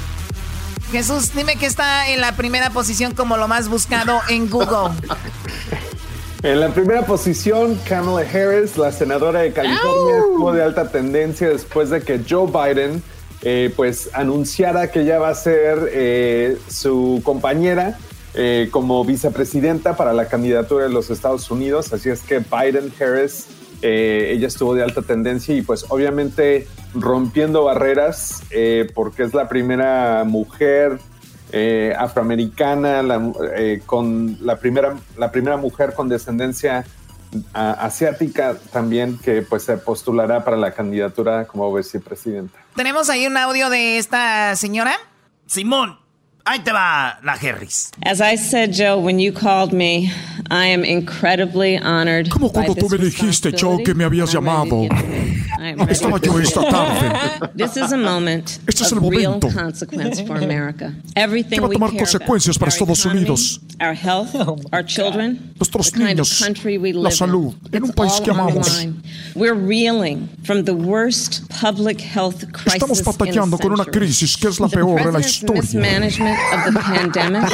Jesús, 0.91 1.34
dime 1.34 1.55
que 1.57 1.66
está 1.66 2.09
en 2.09 2.22
la 2.22 2.34
primera 2.34 2.70
posición 2.70 3.13
como 3.13 3.38
lo 3.38 3.47
más 3.47 3.70
buscado 3.70 4.22
en 4.30 4.49
Google. 4.49 4.91
En 6.43 6.59
la 6.59 6.70
primera 6.70 7.05
posición, 7.05 7.76
Kamala 7.88 8.22
Harris, 8.22 8.78
la 8.78 8.91
senadora 8.91 9.39
de 9.41 9.51
California, 9.51 10.18
estuvo 10.20 10.51
de 10.51 10.63
alta 10.63 10.89
tendencia 10.89 11.49
después 11.49 11.89
de 11.89 12.01
que 12.01 12.22
Joe 12.30 12.45
Biden 12.45 13.01
eh, 13.41 13.74
pues 13.76 14.11
anunciara 14.13 14.91
que 14.91 15.05
ya 15.05 15.18
va 15.18 15.30
a 15.30 15.36
ser 15.36 15.89
eh, 15.91 16.57
su 16.70 17.22
compañera 17.24 17.97
eh, 18.36 18.67
como 18.71 19.03
vicepresidenta 19.05 19.95
para 19.95 20.13
la 20.13 20.27
candidatura 20.27 20.83
de 20.86 20.91
los 20.91 21.09
Estados 21.09 21.49
Unidos. 21.51 21.93
Así 21.93 22.09
es 22.09 22.21
que 22.21 22.39
Biden 22.39 22.91
Harris, 22.99 23.47
eh, 23.81 24.31
ella 24.33 24.47
estuvo 24.47 24.73
de 24.73 24.83
alta 24.83 25.01
tendencia 25.01 25.55
y 25.55 25.61
pues 25.61 25.86
obviamente 25.89 26.67
rompiendo 26.93 27.63
barreras 27.63 28.41
eh, 28.51 28.89
porque 28.93 29.23
es 29.23 29.33
la 29.33 29.47
primera 29.47 30.23
mujer 30.25 30.99
eh, 31.51 31.93
afroamericana, 31.97 33.01
la, 33.03 33.31
eh, 33.55 33.81
con 33.86 34.38
la 34.41 34.57
primera, 34.57 34.95
la 35.17 35.31
primera 35.31 35.57
mujer 35.57 35.93
con 35.93 36.09
descendencia 36.09 36.86
a- 37.53 37.71
asiática 37.73 38.55
también 38.71 39.17
que 39.17 39.41
pues 39.41 39.63
se 39.63 39.77
postulará 39.77 40.43
para 40.43 40.57
la 40.57 40.71
candidatura 40.71 41.45
como 41.45 41.73
vicepresidenta. 41.73 42.57
¿Tenemos 42.75 43.09
ahí 43.09 43.27
un 43.27 43.38
audio 43.38 43.69
de 43.69 43.97
esta 43.97 44.55
señora? 44.55 44.93
Simón, 45.45 45.97
ahí 46.45 46.59
te 46.59 46.71
va 46.71 47.19
la 47.23 47.33
Harris. 47.33 47.91
As 48.03 48.21
I 48.21 48.35
said, 48.35 48.71
Joe, 48.71 48.99
when 48.99 49.19
you 49.19 49.31
called 49.31 49.73
me, 49.73 50.11
I 50.49 50.67
am 50.67 50.85
incredibly 50.85 51.77
honored. 51.77 52.29
Como 52.29 52.51
cuando 52.51 52.75
tú 52.75 52.89
me 52.89 52.97
dijiste, 52.97 53.51
Joe, 53.51 53.83
que 53.83 53.93
me 53.93 54.03
habías 54.03 54.31
llamado. 54.31 54.87
Estaba 55.89 56.19
yo 56.21 56.37
esta 56.39 56.61
tarde. 56.69 57.49
This 57.55 57.77
is 57.77 57.91
a 57.91 57.97
moment 57.97 58.59
Este 58.67 58.83
es 58.83 58.91
of 58.91 59.01
el 59.03 59.09
real 59.09 59.31
momento 59.31 59.49
consequence 59.51 60.21
for 60.21 60.37
America. 60.37 60.93
Everything 61.15 61.55
que 61.55 61.61
va 61.61 61.65
a 61.65 61.69
we 61.69 61.75
tomar 61.75 61.89
care 61.91 61.99
consecuencias 61.99 62.57
about, 62.57 62.59
para 62.59 62.83
our 62.83 62.91
Estados 62.91 63.05
Unidos. 63.05 63.59
Our 63.81 63.93
health, 63.93 64.35
our 64.71 64.83
children, 64.83 65.53
Nuestros 65.57 65.93
niños, 65.95 66.39
country 66.39 66.77
we 66.77 66.93
la 66.93 67.09
salud, 67.09 67.55
en 67.71 67.83
un 67.83 67.89
It's 67.89 67.95
país 67.95 68.13
all 68.13 68.23
que 68.23 68.31
amamos. 68.31 68.87
We're 69.35 69.55
reeling 69.55 70.29
from 70.43 70.63
the 70.63 70.73
worst 70.73 71.49
public 71.49 71.99
health 71.99 72.45
crisis 72.51 72.73
Estamos 72.73 73.03
batallando 73.03 73.57
con 73.57 73.73
una 73.73 73.85
crisis 73.85 74.37
que 74.37 74.47
es 74.47 74.59
la 74.59 74.67
peor 74.67 75.03
de 75.03 75.11
la 75.11 75.19
historia. 75.19 75.63
Of 76.53 76.73
the 76.73 76.79
pandemic 76.81 77.49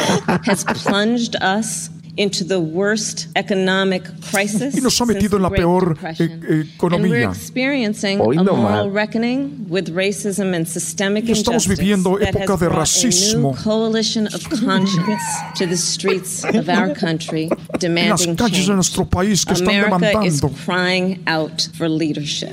has 0.46 0.64
plunged 0.64 1.36
us 1.42 1.90
into 2.18 2.46
the 2.46 2.58
worst 2.60 3.28
economic 3.36 4.04
crisis 4.32 4.76
Y 4.78 4.82
nos 4.82 5.00
ha 5.02 5.06
metido 5.06 5.38
en 5.38 5.44
la 5.44 5.50
peor 5.50 5.98
eh, 6.04 6.16
eh, 6.20 6.24
And 6.32 6.44
we're 6.50 6.62
economía. 6.76 7.30
experiencing 7.30 8.20
Hoy 8.20 8.38
a 8.38 8.44
no 8.44 8.56
moral 8.56 8.86
mal. 8.88 8.92
reckoning 8.94 9.66
with 9.70 9.90
racism 9.96 10.54
and 10.54 10.66
systemic 10.68 11.26
Y 11.28 11.32
estamos 11.32 11.66
injustice 11.66 11.82
viviendo 11.82 12.20
época 12.20 12.58
de 12.58 12.70
racismo. 12.70 13.50
A 13.50 13.54
new 13.54 13.64
coalition 13.64 14.28
of 14.28 14.42
conscience 14.66 15.24
to 15.58 15.66
the 15.68 15.78
streets 15.78 16.44
of 16.44 16.68
our 16.70 16.94
country, 16.94 17.44
En 17.44 17.50
las 17.50 17.80
demanding 17.80 18.36
calles 18.36 18.68
de 18.68 18.74
nuestro 18.76 19.06
país 19.10 19.46
que 19.46 19.54
están 19.54 19.74
demandando. 19.82 20.52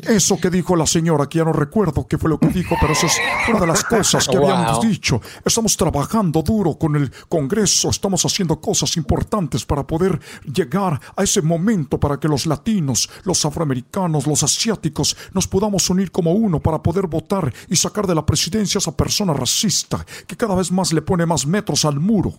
Eso 0.08 0.38
que 0.40 0.50
dijo 0.50 0.76
la 0.76 0.86
señora, 0.86 1.26
que 1.28 1.38
ya 1.38 1.44
no 1.44 1.52
recuerdo 1.52 2.06
qué 2.06 2.18
fue 2.18 2.30
lo 2.30 2.38
que 2.38 2.48
dijo, 2.48 2.76
pero 2.80 2.92
eso 2.92 3.06
es 3.06 3.16
una 3.48 3.60
de 3.60 3.66
las 3.66 3.84
cosas 3.84 4.26
que 4.28 4.36
habíamos 4.36 4.78
Wow. 4.78 4.82
dicho. 4.82 5.20
Estamos 5.44 5.76
trabajando 5.76 6.42
duro 6.42 6.76
con 6.78 6.96
el 6.96 7.10
Congreso, 7.28 7.90
estamos 7.90 8.24
haciendo 8.24 8.60
cosas 8.60 8.96
importantes 8.96 9.47
para 9.66 9.86
poder 9.86 10.20
llegar 10.44 11.00
a 11.16 11.22
ese 11.22 11.40
momento 11.42 11.98
para 11.98 12.20
que 12.20 12.28
los 12.28 12.46
latinos, 12.46 13.08
los 13.24 13.44
afroamericanos, 13.44 14.26
los 14.26 14.42
asiáticos 14.42 15.16
nos 15.32 15.48
podamos 15.48 15.88
unir 15.88 16.10
como 16.10 16.32
uno 16.32 16.60
para 16.60 16.82
poder 16.82 17.06
votar 17.06 17.52
y 17.68 17.76
sacar 17.76 18.06
de 18.06 18.14
la 18.14 18.26
presidencia 18.26 18.78
a 18.78 18.80
esa 18.80 18.96
persona 18.96 19.32
racista 19.32 20.04
que 20.26 20.36
cada 20.36 20.54
vez 20.54 20.70
más 20.70 20.92
le 20.92 21.02
pone 21.02 21.24
más 21.24 21.46
metros 21.46 21.84
al 21.84 21.98
muro. 21.98 22.34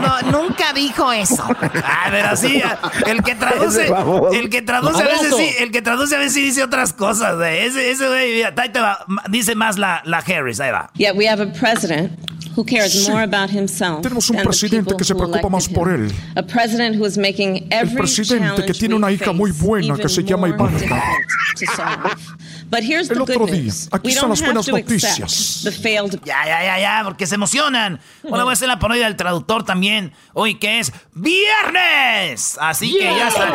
Erasno, 0.00 0.42
nunca 0.42 0.72
dijo 0.72 1.12
eso. 1.12 1.44
Ah, 1.82 2.08
pero 2.10 2.36
sí, 2.36 2.62
el 3.06 3.22
que 3.22 3.34
traduce, 3.34 3.90
el 4.32 4.50
que 4.50 4.62
traduce 4.62 5.02
a 5.02 5.06
veces 5.06 5.34
sí, 5.36 5.48
el 5.58 5.70
que 5.70 5.82
traduce 5.82 6.14
a 6.14 6.18
veces 6.18 6.34
sí 6.34 6.42
dice 6.42 6.62
otras 6.62 6.92
cosas, 6.92 7.36
güey. 7.36 7.58
Ese, 7.60 7.90
ese 7.90 8.08
güey, 8.08 8.42
ahí 8.42 8.68
te 8.72 8.80
va, 8.80 9.04
dice 9.28 9.54
más 9.54 9.78
la, 9.78 10.02
la 10.04 10.18
Harris, 10.18 10.60
ahí 10.60 10.70
va. 10.70 10.90
Yet 10.94 11.14
we 11.16 11.28
have 11.28 11.42
a 11.42 11.52
president 11.52 12.12
who 12.56 12.64
cares 12.64 13.08
more 13.08 13.22
about 13.22 13.50
himself 13.50 14.02
Tenemos 14.02 14.28
un 14.30 14.42
presidente 14.42 14.94
que 14.96 15.04
se 15.04 15.14
preocupa 15.14 15.48
más 15.48 15.68
por 15.68 15.92
él. 15.92 16.12
A 16.36 16.42
president 16.42 16.96
who 16.96 17.06
is 17.06 17.16
making 17.16 17.66
El 17.70 17.88
every 17.88 17.96
presidente 17.96 18.64
que 18.64 18.74
tiene 18.74 18.94
una 18.94 19.10
hija 19.10 19.32
muy 19.32 19.52
buena 19.52 19.96
que 19.96 20.08
se 20.08 20.22
llama 20.22 20.48
Ivanka. 20.48 21.02
But 22.70 22.84
here's 22.84 23.08
the 23.08 23.14
El 23.14 23.22
otro 23.22 23.40
good 23.40 23.50
día, 23.50 23.72
aquí 23.90 24.06
We 24.06 24.12
están 24.12 24.28
don't 24.28 24.38
las 24.38 24.42
buenas 24.42 24.68
noticias. 24.68 25.22
accept 25.22 25.64
the 25.64 25.82
failed 25.82 26.20
Ya, 26.24 26.44
ya, 26.46 26.62
ya, 26.62 26.78
ya, 26.78 27.00
porque 27.04 27.26
se 27.26 27.34
emocionan. 27.34 27.98
Ahora 28.24 28.44
voy 28.44 28.50
a 28.50 28.52
hacer 28.52 28.68
la 28.68 28.78
parodia 28.78 29.06
del 29.06 29.16
traductor 29.16 29.64
también. 29.64 30.12
Hoy 30.34 30.54
que 30.54 30.78
es 30.78 30.92
viernes. 31.12 32.56
Así 32.60 32.92
que 32.92 33.04
ya 33.04 33.28
está. 33.28 33.52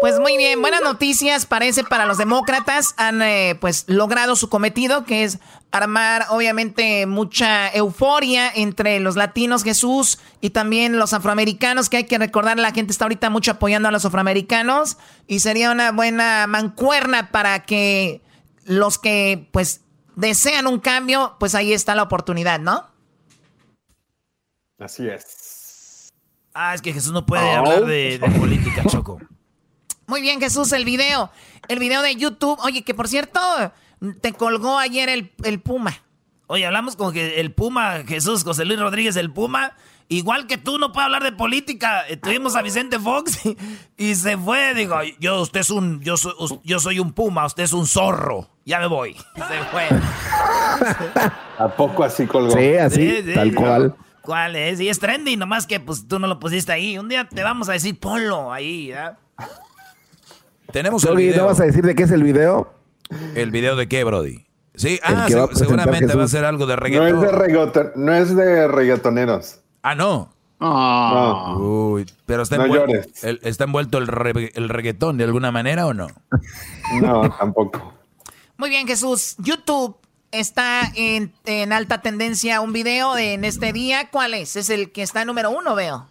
Pues 0.00 0.18
muy 0.18 0.36
bien, 0.36 0.60
buenas 0.60 0.82
noticias 0.82 1.46
parece 1.46 1.84
para 1.84 2.06
los 2.06 2.18
demócratas. 2.18 2.94
Han 2.96 3.22
eh, 3.22 3.56
pues 3.60 3.84
logrado 3.86 4.36
su 4.36 4.48
cometido, 4.48 5.04
que 5.04 5.24
es 5.24 5.38
armar 5.72 6.26
obviamente 6.30 7.06
mucha 7.06 7.68
euforia 7.72 8.50
entre 8.54 8.98
los 9.00 9.14
latinos, 9.16 9.62
Jesús, 9.62 10.18
y 10.40 10.50
también 10.50 10.98
los 10.98 11.12
afroamericanos, 11.12 11.88
que 11.88 11.98
hay 11.98 12.04
que 12.04 12.18
recordar, 12.18 12.58
la 12.58 12.72
gente 12.72 12.90
está 12.92 13.04
ahorita 13.04 13.30
mucho 13.30 13.52
apoyando 13.52 13.88
a 13.88 13.92
los 13.92 14.04
afroamericanos, 14.04 14.96
y 15.28 15.40
sería 15.40 15.70
una 15.70 15.92
buena 15.92 16.46
mancuerna 16.48 17.30
para 17.30 17.62
que 17.64 18.20
los 18.64 18.98
que 18.98 19.48
pues 19.52 19.82
desean 20.16 20.66
un 20.66 20.80
cambio, 20.80 21.36
pues 21.38 21.54
ahí 21.54 21.72
está 21.72 21.94
la 21.94 22.02
oportunidad, 22.02 22.58
¿no? 22.60 22.84
Así 24.78 25.06
es. 25.08 26.12
Ah, 26.54 26.74
es 26.74 26.82
que 26.82 26.92
Jesús 26.92 27.12
no 27.12 27.24
puede 27.26 27.44
Oh. 27.44 27.58
hablar 27.58 27.84
de, 27.84 28.18
de 28.18 28.30
política, 28.38 28.82
Choco. 28.88 29.18
Muy 30.06 30.20
bien, 30.20 30.40
Jesús, 30.40 30.72
el 30.72 30.84
video. 30.84 31.30
El 31.68 31.78
video 31.78 32.02
de 32.02 32.16
YouTube. 32.16 32.58
Oye, 32.64 32.82
que 32.82 32.94
por 32.94 33.06
cierto, 33.06 33.40
te 34.20 34.32
colgó 34.32 34.78
ayer 34.78 35.08
el, 35.08 35.32
el 35.44 35.60
Puma. 35.60 35.94
Oye, 36.46 36.66
hablamos 36.66 36.96
con 36.96 37.12
que 37.12 37.40
el 37.40 37.52
Puma, 37.52 38.02
Jesús, 38.06 38.42
José 38.44 38.64
Luis 38.64 38.80
Rodríguez, 38.80 39.16
el 39.16 39.30
Puma. 39.32 39.72
Igual 40.08 40.48
que 40.48 40.58
tú, 40.58 40.78
no 40.78 40.90
puede 40.90 41.04
hablar 41.04 41.22
de 41.22 41.30
política. 41.30 42.02
Eh, 42.08 42.16
Tuvimos 42.16 42.56
a 42.56 42.62
Vicente 42.62 42.98
Fox 42.98 43.46
y, 43.46 43.56
y 43.96 44.14
se 44.16 44.36
fue. 44.36 44.74
Digo, 44.74 44.96
yo, 45.20 45.40
usted 45.40 45.60
es 45.60 45.70
un, 45.70 46.00
yo 46.00 46.16
soy, 46.16 46.32
yo 46.64 46.80
soy 46.80 46.98
un 46.98 47.12
Puma, 47.12 47.46
usted 47.46 47.62
es 47.62 47.72
un 47.72 47.86
zorro. 47.86 48.48
Ya 48.64 48.80
me 48.80 48.88
voy. 48.88 49.14
Se 49.14 49.64
fue. 49.70 49.88
¿A 51.58 51.68
poco 51.76 52.02
así 52.02 52.26
colgó? 52.26 52.50
Sí, 52.50 52.74
así, 52.76 53.08
Sí, 53.08 53.22
sí. 53.26 53.34
tal 53.34 53.54
cual. 53.54 53.94
¿Cuál 54.22 54.56
es? 54.56 54.80
Y 54.80 54.88
es 54.88 54.98
trendy, 54.98 55.36
nomás 55.36 55.66
que 55.66 55.78
pues 55.80 56.06
tú 56.08 56.18
no 56.18 56.26
lo 56.26 56.38
pusiste 56.40 56.72
ahí. 56.72 56.98
Un 56.98 57.08
día 57.08 57.28
te 57.28 57.42
vamos 57.44 57.68
a 57.68 57.72
decir, 57.72 57.98
ponlo 57.98 58.52
ahí, 58.52 58.88
¿ya? 58.88 59.16
Tenemos 60.72 61.02
el 61.04 61.10
Doggy, 61.10 61.24
¿no 61.26 61.30
video. 61.32 61.46
vas 61.46 61.60
a 61.60 61.64
decir 61.64 61.84
de 61.84 61.94
qué 61.94 62.02
es 62.04 62.10
el 62.10 62.22
video? 62.22 62.72
¿El 63.34 63.50
video 63.50 63.76
de 63.76 63.88
qué, 63.88 64.04
Brody? 64.04 64.46
Sí, 64.74 64.98
ah, 65.02 65.26
va 65.28 65.48
seguramente 65.54 66.14
va 66.14 66.24
a 66.24 66.28
ser 66.28 66.44
algo 66.44 66.64
de 66.66 66.74
No 66.76 66.80
reggaetón. 66.82 67.08
es 67.16 67.20
de 67.20 67.32
reggaeton, 67.32 67.92
no 67.96 68.14
es 68.14 68.34
de 68.36 68.68
reggaetoneros. 68.68 69.60
Ah, 69.82 69.94
no. 69.94 70.32
No. 70.60 71.56
Uy, 71.58 72.06
pero 72.26 72.42
está 72.42 72.56
No 72.58 72.64
envuelto, 72.64 72.86
llores. 72.88 73.24
el, 73.24 73.40
¿está 73.42 73.64
envuelto 73.64 73.98
el, 73.98 74.06
re- 74.06 74.52
el 74.54 74.68
reggaetón 74.68 75.16
de 75.16 75.24
alguna 75.24 75.50
manera 75.50 75.86
o 75.86 75.94
no? 75.94 76.08
No, 77.00 77.30
tampoco. 77.38 77.94
Muy 78.58 78.68
bien, 78.68 78.86
Jesús. 78.86 79.36
YouTube 79.38 79.96
está 80.32 80.82
en, 80.94 81.32
en 81.46 81.72
alta 81.72 82.02
tendencia 82.02 82.60
un 82.60 82.72
video 82.74 83.14
de- 83.14 83.32
en 83.34 83.44
este 83.44 83.72
día. 83.72 84.10
¿Cuál 84.10 84.34
es? 84.34 84.54
Es 84.56 84.68
el 84.70 84.92
que 84.92 85.02
está 85.02 85.24
número 85.24 85.50
uno, 85.50 85.74
veo. 85.74 86.06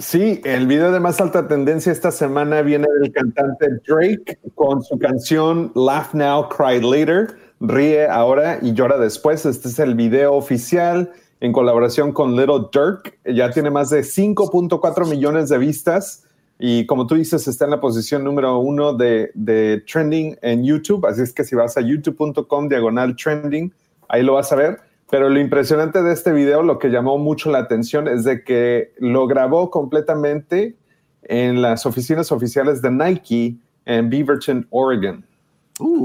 Sí, 0.00 0.40
el 0.44 0.66
video 0.66 0.92
de 0.92 0.98
más 0.98 1.20
alta 1.20 1.46
tendencia 1.46 1.92
esta 1.92 2.10
semana 2.10 2.62
viene 2.62 2.86
del 3.00 3.12
cantante 3.12 3.68
Drake 3.86 4.38
con 4.54 4.82
su 4.82 4.98
canción 4.98 5.72
Laugh 5.74 6.14
Now, 6.14 6.48
Cry 6.48 6.80
Later. 6.80 7.36
Ríe 7.60 8.08
ahora 8.08 8.58
y 8.62 8.72
llora 8.72 8.96
después. 8.96 9.44
Este 9.44 9.68
es 9.68 9.78
el 9.78 9.94
video 9.94 10.32
oficial 10.32 11.12
en 11.40 11.52
colaboración 11.52 12.12
con 12.12 12.34
Little 12.34 12.68
Dirk. 12.72 13.18
Ya 13.26 13.50
tiene 13.50 13.68
más 13.68 13.90
de 13.90 14.00
5.4 14.00 15.06
millones 15.06 15.50
de 15.50 15.58
vistas. 15.58 16.24
Y 16.58 16.86
como 16.86 17.06
tú 17.06 17.16
dices, 17.16 17.46
está 17.46 17.66
en 17.66 17.72
la 17.72 17.80
posición 17.80 18.24
número 18.24 18.58
uno 18.58 18.94
de, 18.94 19.30
de 19.34 19.84
trending 19.86 20.38
en 20.40 20.64
YouTube. 20.64 21.04
Así 21.04 21.20
es 21.20 21.34
que 21.34 21.44
si 21.44 21.54
vas 21.54 21.76
a 21.76 21.82
youtube.com 21.82 22.68
diagonal 22.70 23.14
trending, 23.16 23.70
ahí 24.08 24.22
lo 24.22 24.32
vas 24.32 24.50
a 24.50 24.56
ver. 24.56 24.89
Pero 25.10 25.28
lo 25.28 25.40
impresionante 25.40 26.02
de 26.02 26.12
este 26.12 26.32
video, 26.32 26.62
lo 26.62 26.78
que 26.78 26.88
llamó 26.88 27.18
mucho 27.18 27.50
la 27.50 27.58
atención, 27.58 28.06
es 28.06 28.24
de 28.24 28.44
que 28.44 28.92
lo 28.98 29.26
grabó 29.26 29.70
completamente 29.70 30.76
en 31.22 31.60
las 31.60 31.84
oficinas 31.84 32.30
oficiales 32.30 32.80
de 32.80 32.90
Nike 32.90 33.56
en 33.86 34.08
Beaverton, 34.08 34.66
Oregon. 34.70 35.24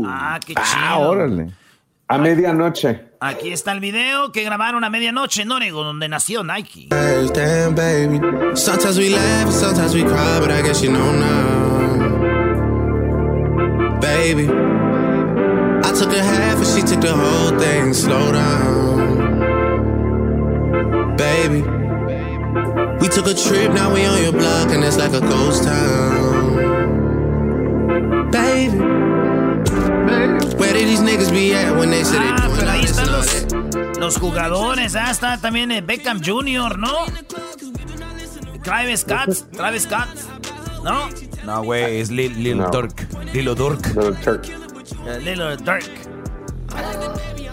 ah, 0.06 0.39
qué 0.45 0.53
chido. 0.53 0.64
Ah, 0.66 0.99
órale. 0.99 1.51
A 2.08 2.18
medianoche. 2.18 3.01
Aquí 3.20 3.51
está 3.51 3.72
el 3.72 3.80
video 3.80 4.32
que 4.32 4.43
grabaron 4.43 4.84
a 4.84 4.89
medianoche 4.89 5.41
en 5.41 5.51
Oregon, 5.51 5.84
donde 5.86 6.08
nació 6.08 6.43
Nike. 6.43 6.89
Damn, 6.89 7.74
baby. 7.74 8.20
Sometimes 8.56 8.97
we 8.97 9.10
laugh, 9.10 9.51
sometimes 9.51 9.95
we 9.95 10.03
cry, 10.03 10.39
but 10.39 10.51
I 10.51 10.62
guess 10.62 10.84
you 10.84 10.91
know 10.91 11.12
now. 11.12 11.76
Baby, 13.99 14.47
I 15.84 15.91
took 15.93 16.14
a 16.14 16.22
half 16.24 16.58
and 16.58 16.68
she 16.68 16.82
took 16.84 17.01
the 17.01 17.14
whole 17.14 17.58
thing. 17.60 17.93
Slow 17.93 18.32
down. 18.32 18.95
Baby, 21.48 21.62
we 23.00 23.08
took 23.08 23.28
a 23.28 23.36
trip, 23.36 23.72
now 23.72 23.93
we 23.93 24.04
on 24.04 24.20
your 24.24 24.32
block, 24.32 24.72
and 24.72 24.84
it's 24.84 24.98
like 24.98 25.14
a 25.14 25.22
ghost 25.22 25.64
town. 25.64 26.56
Baby, 28.32 28.80
where 30.58 30.74
did 30.74 30.88
these 30.88 31.02
niggas 31.02 31.32
be 31.32 31.54
at 31.54 31.78
when 31.78 31.91
they 31.91 32.04
said 32.04 32.20
they 32.24 32.30
Ah, 32.32 32.50
pero 32.58 32.72
ahí 32.72 32.84
están 32.84 33.12
los, 33.12 33.46
los 34.00 34.18
jugadores. 34.18 34.96
Ah, 34.96 35.12
está 35.12 35.38
también 35.39 35.70
eh, 35.70 35.82
Beckham 35.82 36.20
Jr., 36.20 36.80
¿no? 36.80 37.06
Travis 38.64 39.02
Scott, 39.02 39.52
Travis 39.52 39.84
Scott, 39.84 40.08
¿no? 40.84 41.10
No, 41.46 41.64
güey, 41.64 42.00
es 42.00 42.10
Lil, 42.10 42.41
Lil 42.41 42.58
No. 42.58 42.72
Durk. 42.72 43.06
Lilo 43.34 43.54
Durk. 43.54 43.86
Little 43.96 44.16
Turk. 44.16 44.48
Eh, 44.48 45.20
Little 45.20 45.52
Little 45.52 45.58
Dirk. 45.58 47.45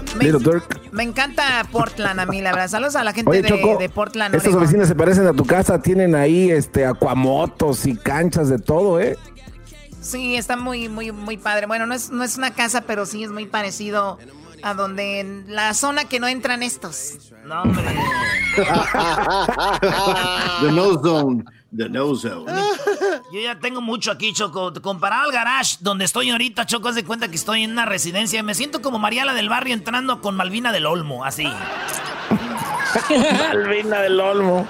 Me 0.92 1.02
encanta 1.02 1.66
Portland 1.70 2.20
a 2.20 2.26
mí, 2.26 2.40
la 2.40 2.52
verdad. 2.52 2.68
Saludos 2.68 2.96
a 2.96 3.04
la 3.04 3.12
gente 3.12 3.30
Oye, 3.30 3.42
de, 3.42 3.48
Choco, 3.48 3.78
de 3.78 3.88
Portland. 3.88 4.34
estas 4.34 4.48
Oregon. 4.48 4.64
oficinas 4.64 4.88
se 4.88 4.94
parecen 4.94 5.26
a 5.26 5.32
tu 5.32 5.44
casa, 5.44 5.80
tienen 5.80 6.14
ahí 6.14 6.50
este 6.50 6.86
acuamotos 6.86 7.86
y 7.86 7.96
canchas 7.96 8.48
de 8.48 8.58
todo, 8.58 9.00
¿eh? 9.00 9.18
Sí, 10.00 10.36
está 10.36 10.56
muy, 10.56 10.88
muy, 10.88 11.12
muy 11.12 11.36
padre. 11.36 11.66
Bueno, 11.66 11.86
no 11.86 11.94
es, 11.94 12.10
no 12.10 12.24
es 12.24 12.36
una 12.36 12.52
casa, 12.52 12.82
pero 12.82 13.06
sí 13.06 13.22
es 13.22 13.30
muy 13.30 13.46
parecido 13.46 14.18
a 14.62 14.74
donde 14.74 15.20
en 15.20 15.44
la 15.48 15.74
zona 15.74 16.04
que 16.06 16.20
no 16.20 16.28
entran 16.28 16.62
estos. 16.62 17.32
No, 17.44 17.62
hombre. 17.62 17.84
The 20.60 20.72
no 20.72 21.00
zone. 21.02 21.44
The 21.74 21.88
no 21.88 22.14
zone. 22.14 22.52
Yo 23.32 23.40
ya 23.40 23.58
tengo 23.58 23.80
mucho 23.80 24.10
aquí, 24.10 24.32
Choco. 24.34 24.72
Comparado 24.82 25.24
al 25.24 25.32
garage 25.32 25.76
donde 25.80 26.04
estoy 26.04 26.30
ahorita, 26.30 26.66
Choco, 26.66 26.88
haz 26.88 26.94
de 26.94 27.04
cuenta 27.04 27.28
que 27.28 27.36
estoy 27.36 27.62
en 27.62 27.72
una 27.72 27.86
residencia. 27.86 28.42
Me 28.42 28.54
siento 28.54 28.82
como 28.82 28.98
Mariala 28.98 29.32
del 29.32 29.48
Barrio 29.48 29.72
entrando 29.72 30.20
con 30.20 30.36
Malvina 30.36 30.70
del 30.70 30.84
Olmo, 30.84 31.24
así. 31.24 31.46
Malvina 33.08 34.00
del 34.00 34.20
Olmo. 34.20 34.68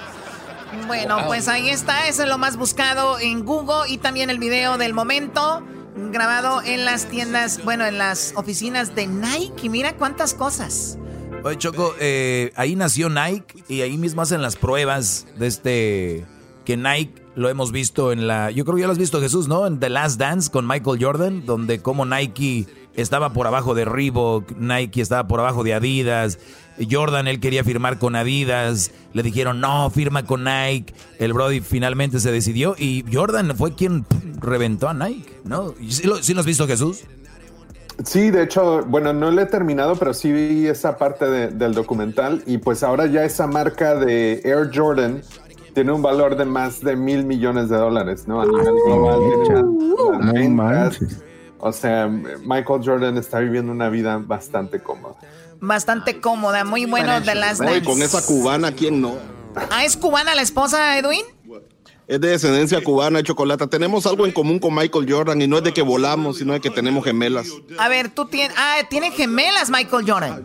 Bueno, 0.87 1.27
pues 1.27 1.49
ahí 1.49 1.71
está. 1.71 2.07
Eso 2.07 2.23
es 2.23 2.29
lo 2.29 2.39
más 2.39 2.57
buscado 2.57 3.19
en 3.19 3.45
Google 3.45 3.89
y 3.89 3.99
también 3.99 4.31
el 4.31 4.39
video 4.39 4.79
del 4.79 4.95
momento 4.95 5.63
grabado 5.97 6.63
en 6.63 6.85
las 6.85 7.07
tiendas, 7.07 7.63
bueno, 7.65 7.85
en 7.85 7.99
las 7.99 8.33
oficinas 8.37 8.95
de 8.95 9.09
Nike. 9.09 9.69
Mira 9.69 9.97
cuántas 9.97 10.35
cosas. 10.35 10.99
Oye, 11.45 11.59
Choco, 11.59 11.95
eh, 11.99 12.53
ahí 12.55 12.77
nació 12.77 13.09
Nike 13.09 13.65
y 13.69 13.81
ahí 13.81 13.99
mismo 13.99 14.23
hacen 14.23 14.41
las 14.41 14.55
pruebas 14.55 15.27
de 15.37 15.47
este. 15.49 16.27
Que 16.65 16.77
Nike 16.77 17.15
lo 17.35 17.49
hemos 17.49 17.73
visto 17.73 18.13
en 18.13 18.27
la. 18.27 18.51
Yo 18.51 18.65
creo 18.65 18.77
que 18.77 18.81
ya 18.83 18.87
lo 18.87 18.93
has 18.93 18.99
visto, 18.99 19.21
Jesús, 19.21 19.49
¿no? 19.49 19.67
En 19.67 19.81
The 19.81 19.89
Last 19.91 20.19
Dance 20.21 20.51
con 20.51 20.67
Michael 20.67 21.03
Jordan, 21.03 21.45
donde 21.47 21.81
como 21.81 22.05
Nike 22.07 22.67
estaba 22.95 23.33
por 23.33 23.47
abajo 23.47 23.75
de 23.75 23.85
Reebok, 23.85 24.53
Nike 24.59 25.01
estaba 25.01 25.27
por 25.27 25.41
abajo 25.41 25.65
de 25.65 25.75
Adidas. 25.75 26.39
Jordan, 26.91 27.27
él 27.29 27.41
quería 27.41 27.65
firmar 27.65 27.99
con 27.99 28.17
Adidas. 28.17 28.93
Le 29.13 29.23
dijeron, 29.23 29.61
no, 29.61 29.91
firma 29.91 30.25
con 30.25 30.45
Nike. 30.45 30.95
El 31.19 31.33
Brody 31.33 31.61
finalmente 31.61 32.21
se 32.21 32.31
decidió 32.33 32.75
y 32.79 33.05
Jordan 33.13 33.57
fue 33.57 33.75
quien 33.75 34.07
reventó 34.41 34.89
a 34.89 34.95
Nike, 34.95 35.41
¿no? 35.45 35.75
¿Sí 35.89 36.07
lo, 36.07 36.15
lo 36.17 36.41
has 36.41 36.47
visto, 36.47 36.67
Jesús? 36.67 37.01
Sí, 38.05 38.31
de 38.31 38.43
hecho, 38.45 38.85
bueno, 38.87 39.13
no 39.13 39.31
lo 39.31 39.43
he 39.43 39.47
terminado, 39.47 39.97
pero 39.97 40.15
sí 40.15 40.33
vi 40.33 40.67
esa 40.67 40.97
parte 40.97 41.27
de- 41.27 41.49
del 41.49 41.75
documental 41.75 42.43
y 42.47 42.59
pues 42.59 42.83
ahora 42.83 43.07
ya 43.07 43.23
esa 43.23 43.47
marca 43.47 43.95
de 43.95 44.41
Air 44.45 44.71
Jordan 44.75 45.23
tiene 45.75 45.93
un 45.93 46.03
valor 46.03 46.37
de 46.37 46.45
más 46.45 46.81
de 46.81 46.97
mil 46.97 47.25
millones 47.25 47.69
de 47.69 47.77
dólares, 47.77 48.27
¿no? 48.27 48.41
A 48.43 48.47
nivel 48.47 48.75
global. 48.87 49.19
tiene 49.47 50.33
ventas. 50.33 50.51
manches. 50.51 51.23
O 51.59 51.73
sea, 51.73 52.09
Michael 52.09 52.81
Jordan 52.85 53.17
está 53.17 53.39
viviendo 53.39 53.71
una 53.71 53.89
vida 53.89 54.17
bastante 54.19 54.81
cómoda. 54.81 55.15
Bastante 55.61 56.21
cómoda, 56.21 56.65
muy 56.65 56.87
bueno 56.87 57.21
de 57.21 57.35
las 57.37 57.61
Oye, 57.61 57.85
con 57.85 58.03
esa 58.03 58.25
cubana, 58.27 58.73
¿quién 58.73 59.01
no? 59.01 59.15
Ah, 59.71 59.85
¿es 59.85 59.97
cubana 59.97 60.35
la 60.35 60.43
esposa, 60.43 60.99
Edwin? 60.99 61.23
Es 62.09 62.21
de 62.21 62.29
descendencia 62.31 62.83
cubana, 62.83 63.23
Chocolata. 63.23 63.69
Tenemos 63.69 64.07
algo 64.07 64.27
en 64.27 64.33
común 64.33 64.59
con 64.59 64.75
Michael 64.75 65.07
Jordan 65.09 65.41
y 65.41 65.47
no 65.47 65.59
es 65.59 65.63
de 65.63 65.73
que 65.73 65.83
volamos, 65.83 66.39
sino 66.39 66.53
de 66.53 66.61
que 66.61 66.69
tenemos 66.69 67.05
gemelas. 67.05 67.47
A 67.79 67.89
ver, 67.89 68.11
tú 68.11 68.27
tienes... 68.27 68.57
Ah, 68.59 68.79
tiene 68.91 69.13
gemelas 69.13 69.71
Michael 69.71 70.05
Jordan. 70.11 70.45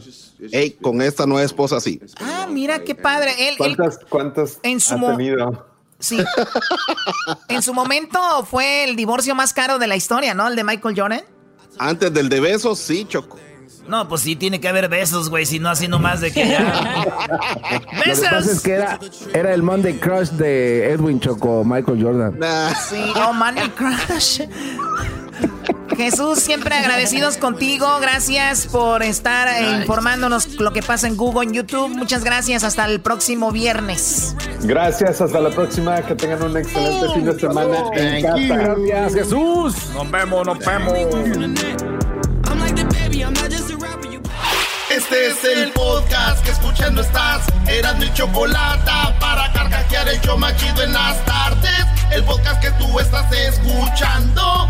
Ey, 0.52 0.72
con 0.72 1.02
esta 1.02 1.26
nueva 1.26 1.44
esposa 1.44 1.80
sí. 1.80 2.00
Ah, 2.20 2.48
mira 2.50 2.84
qué 2.84 2.96
padre. 2.96 3.32
Él, 3.50 3.50
él- 3.50 3.58
¿Cuántas, 3.58 4.00
cuántas 4.10 4.60
En 4.64 4.80
su 4.80 4.96
ha 4.96 5.16
tenido? 5.18 5.68
sí. 6.00 6.18
en 7.48 7.62
su 7.64 7.74
momento 7.74 8.20
fue 8.50 8.84
el 8.84 8.96
divorcio 8.96 9.34
más 9.36 9.54
caro 9.54 9.80
de 9.80 9.88
la 9.88 9.96
historia, 9.96 10.34
¿no? 10.34 10.48
El 10.48 10.56
de 10.56 10.64
Michael 10.64 11.00
Jordan. 11.00 11.22
Antes 11.80 12.14
del 12.14 12.30
de 12.30 12.40
besos, 12.40 12.80
sí, 12.80 13.06
Choco. 13.08 13.38
No, 13.88 14.08
pues 14.10 14.22
sí, 14.22 14.36
tiene 14.36 14.60
que 14.60 14.68
haber 14.68 14.90
besos, 14.90 15.30
güey, 15.30 15.46
si 15.46 15.60
no 15.60 15.70
así 15.70 15.88
nomás 15.88 16.20
de 16.20 16.32
que 16.34 16.48
ya. 16.48 16.60
Lo 17.96 18.04
que 18.04 18.22
pasa 18.22 18.52
es 18.52 18.60
que 18.62 18.74
era, 18.74 19.00
era 19.34 19.54
el 19.54 19.64
Monday 19.64 19.98
Crush 19.98 20.30
de 20.32 20.92
Edwin 20.92 21.20
Choco, 21.22 21.64
Michael 21.64 22.04
Jordan. 22.04 22.38
Sí, 22.90 23.02
oh, 23.16 23.32
Money 23.34 23.70
Crush. 23.70 24.42
Jesús, 25.96 26.40
siempre 26.40 26.76
agradecidos 26.76 27.38
contigo. 27.38 27.88
Gracias 28.00 28.68
por 28.68 29.04
estar 29.04 29.48
eh, 29.48 29.80
informándonos 29.82 30.60
lo 30.60 30.74
que 30.74 30.82
pasa 30.82 31.08
en 31.08 31.16
Google, 31.16 31.48
en 31.48 31.54
YouTube. 31.54 31.90
Muchas 31.90 32.24
gracias. 32.24 32.64
Hasta 32.64 32.86
el 32.86 33.00
próximo 33.00 33.52
viernes. 33.52 34.36
Gracias, 34.62 35.22
hasta 35.22 35.40
la 35.40 35.50
próxima. 35.50 36.02
Que 36.02 36.16
tengan 36.16 36.44
un 36.44 36.58
excelente 36.58 37.14
fin 37.14 37.26
de 37.26 37.40
semana 37.40 37.78
en 37.94 38.24
Thank 38.24 38.40
you. 38.42 38.48
casa. 38.50 38.76
Gracias, 38.76 39.14
Jesús. 39.14 39.76
Nos 39.94 40.12
vemos, 40.12 40.46
nos 40.46 40.60
vemos. 40.60 40.94
Este 44.90 45.28
es 45.28 45.44
el 45.44 45.72
podcast 45.74 46.44
que 46.44 46.52
escuchando 46.52 47.02
estás. 47.02 47.46
Eran 47.68 48.00
mi 48.00 48.12
chocolate 48.14 48.92
para 49.20 49.52
carcajear 49.54 50.08
el 50.10 50.20
show 50.22 50.38
machido 50.38 50.82
en 50.82 50.94
las 50.94 51.24
tardes. 51.26 51.86
El 52.12 52.24
podcast 52.24 52.62
que 52.62 52.72
tú 52.72 53.00
estás 53.00 53.32
escuchando. 53.32 54.70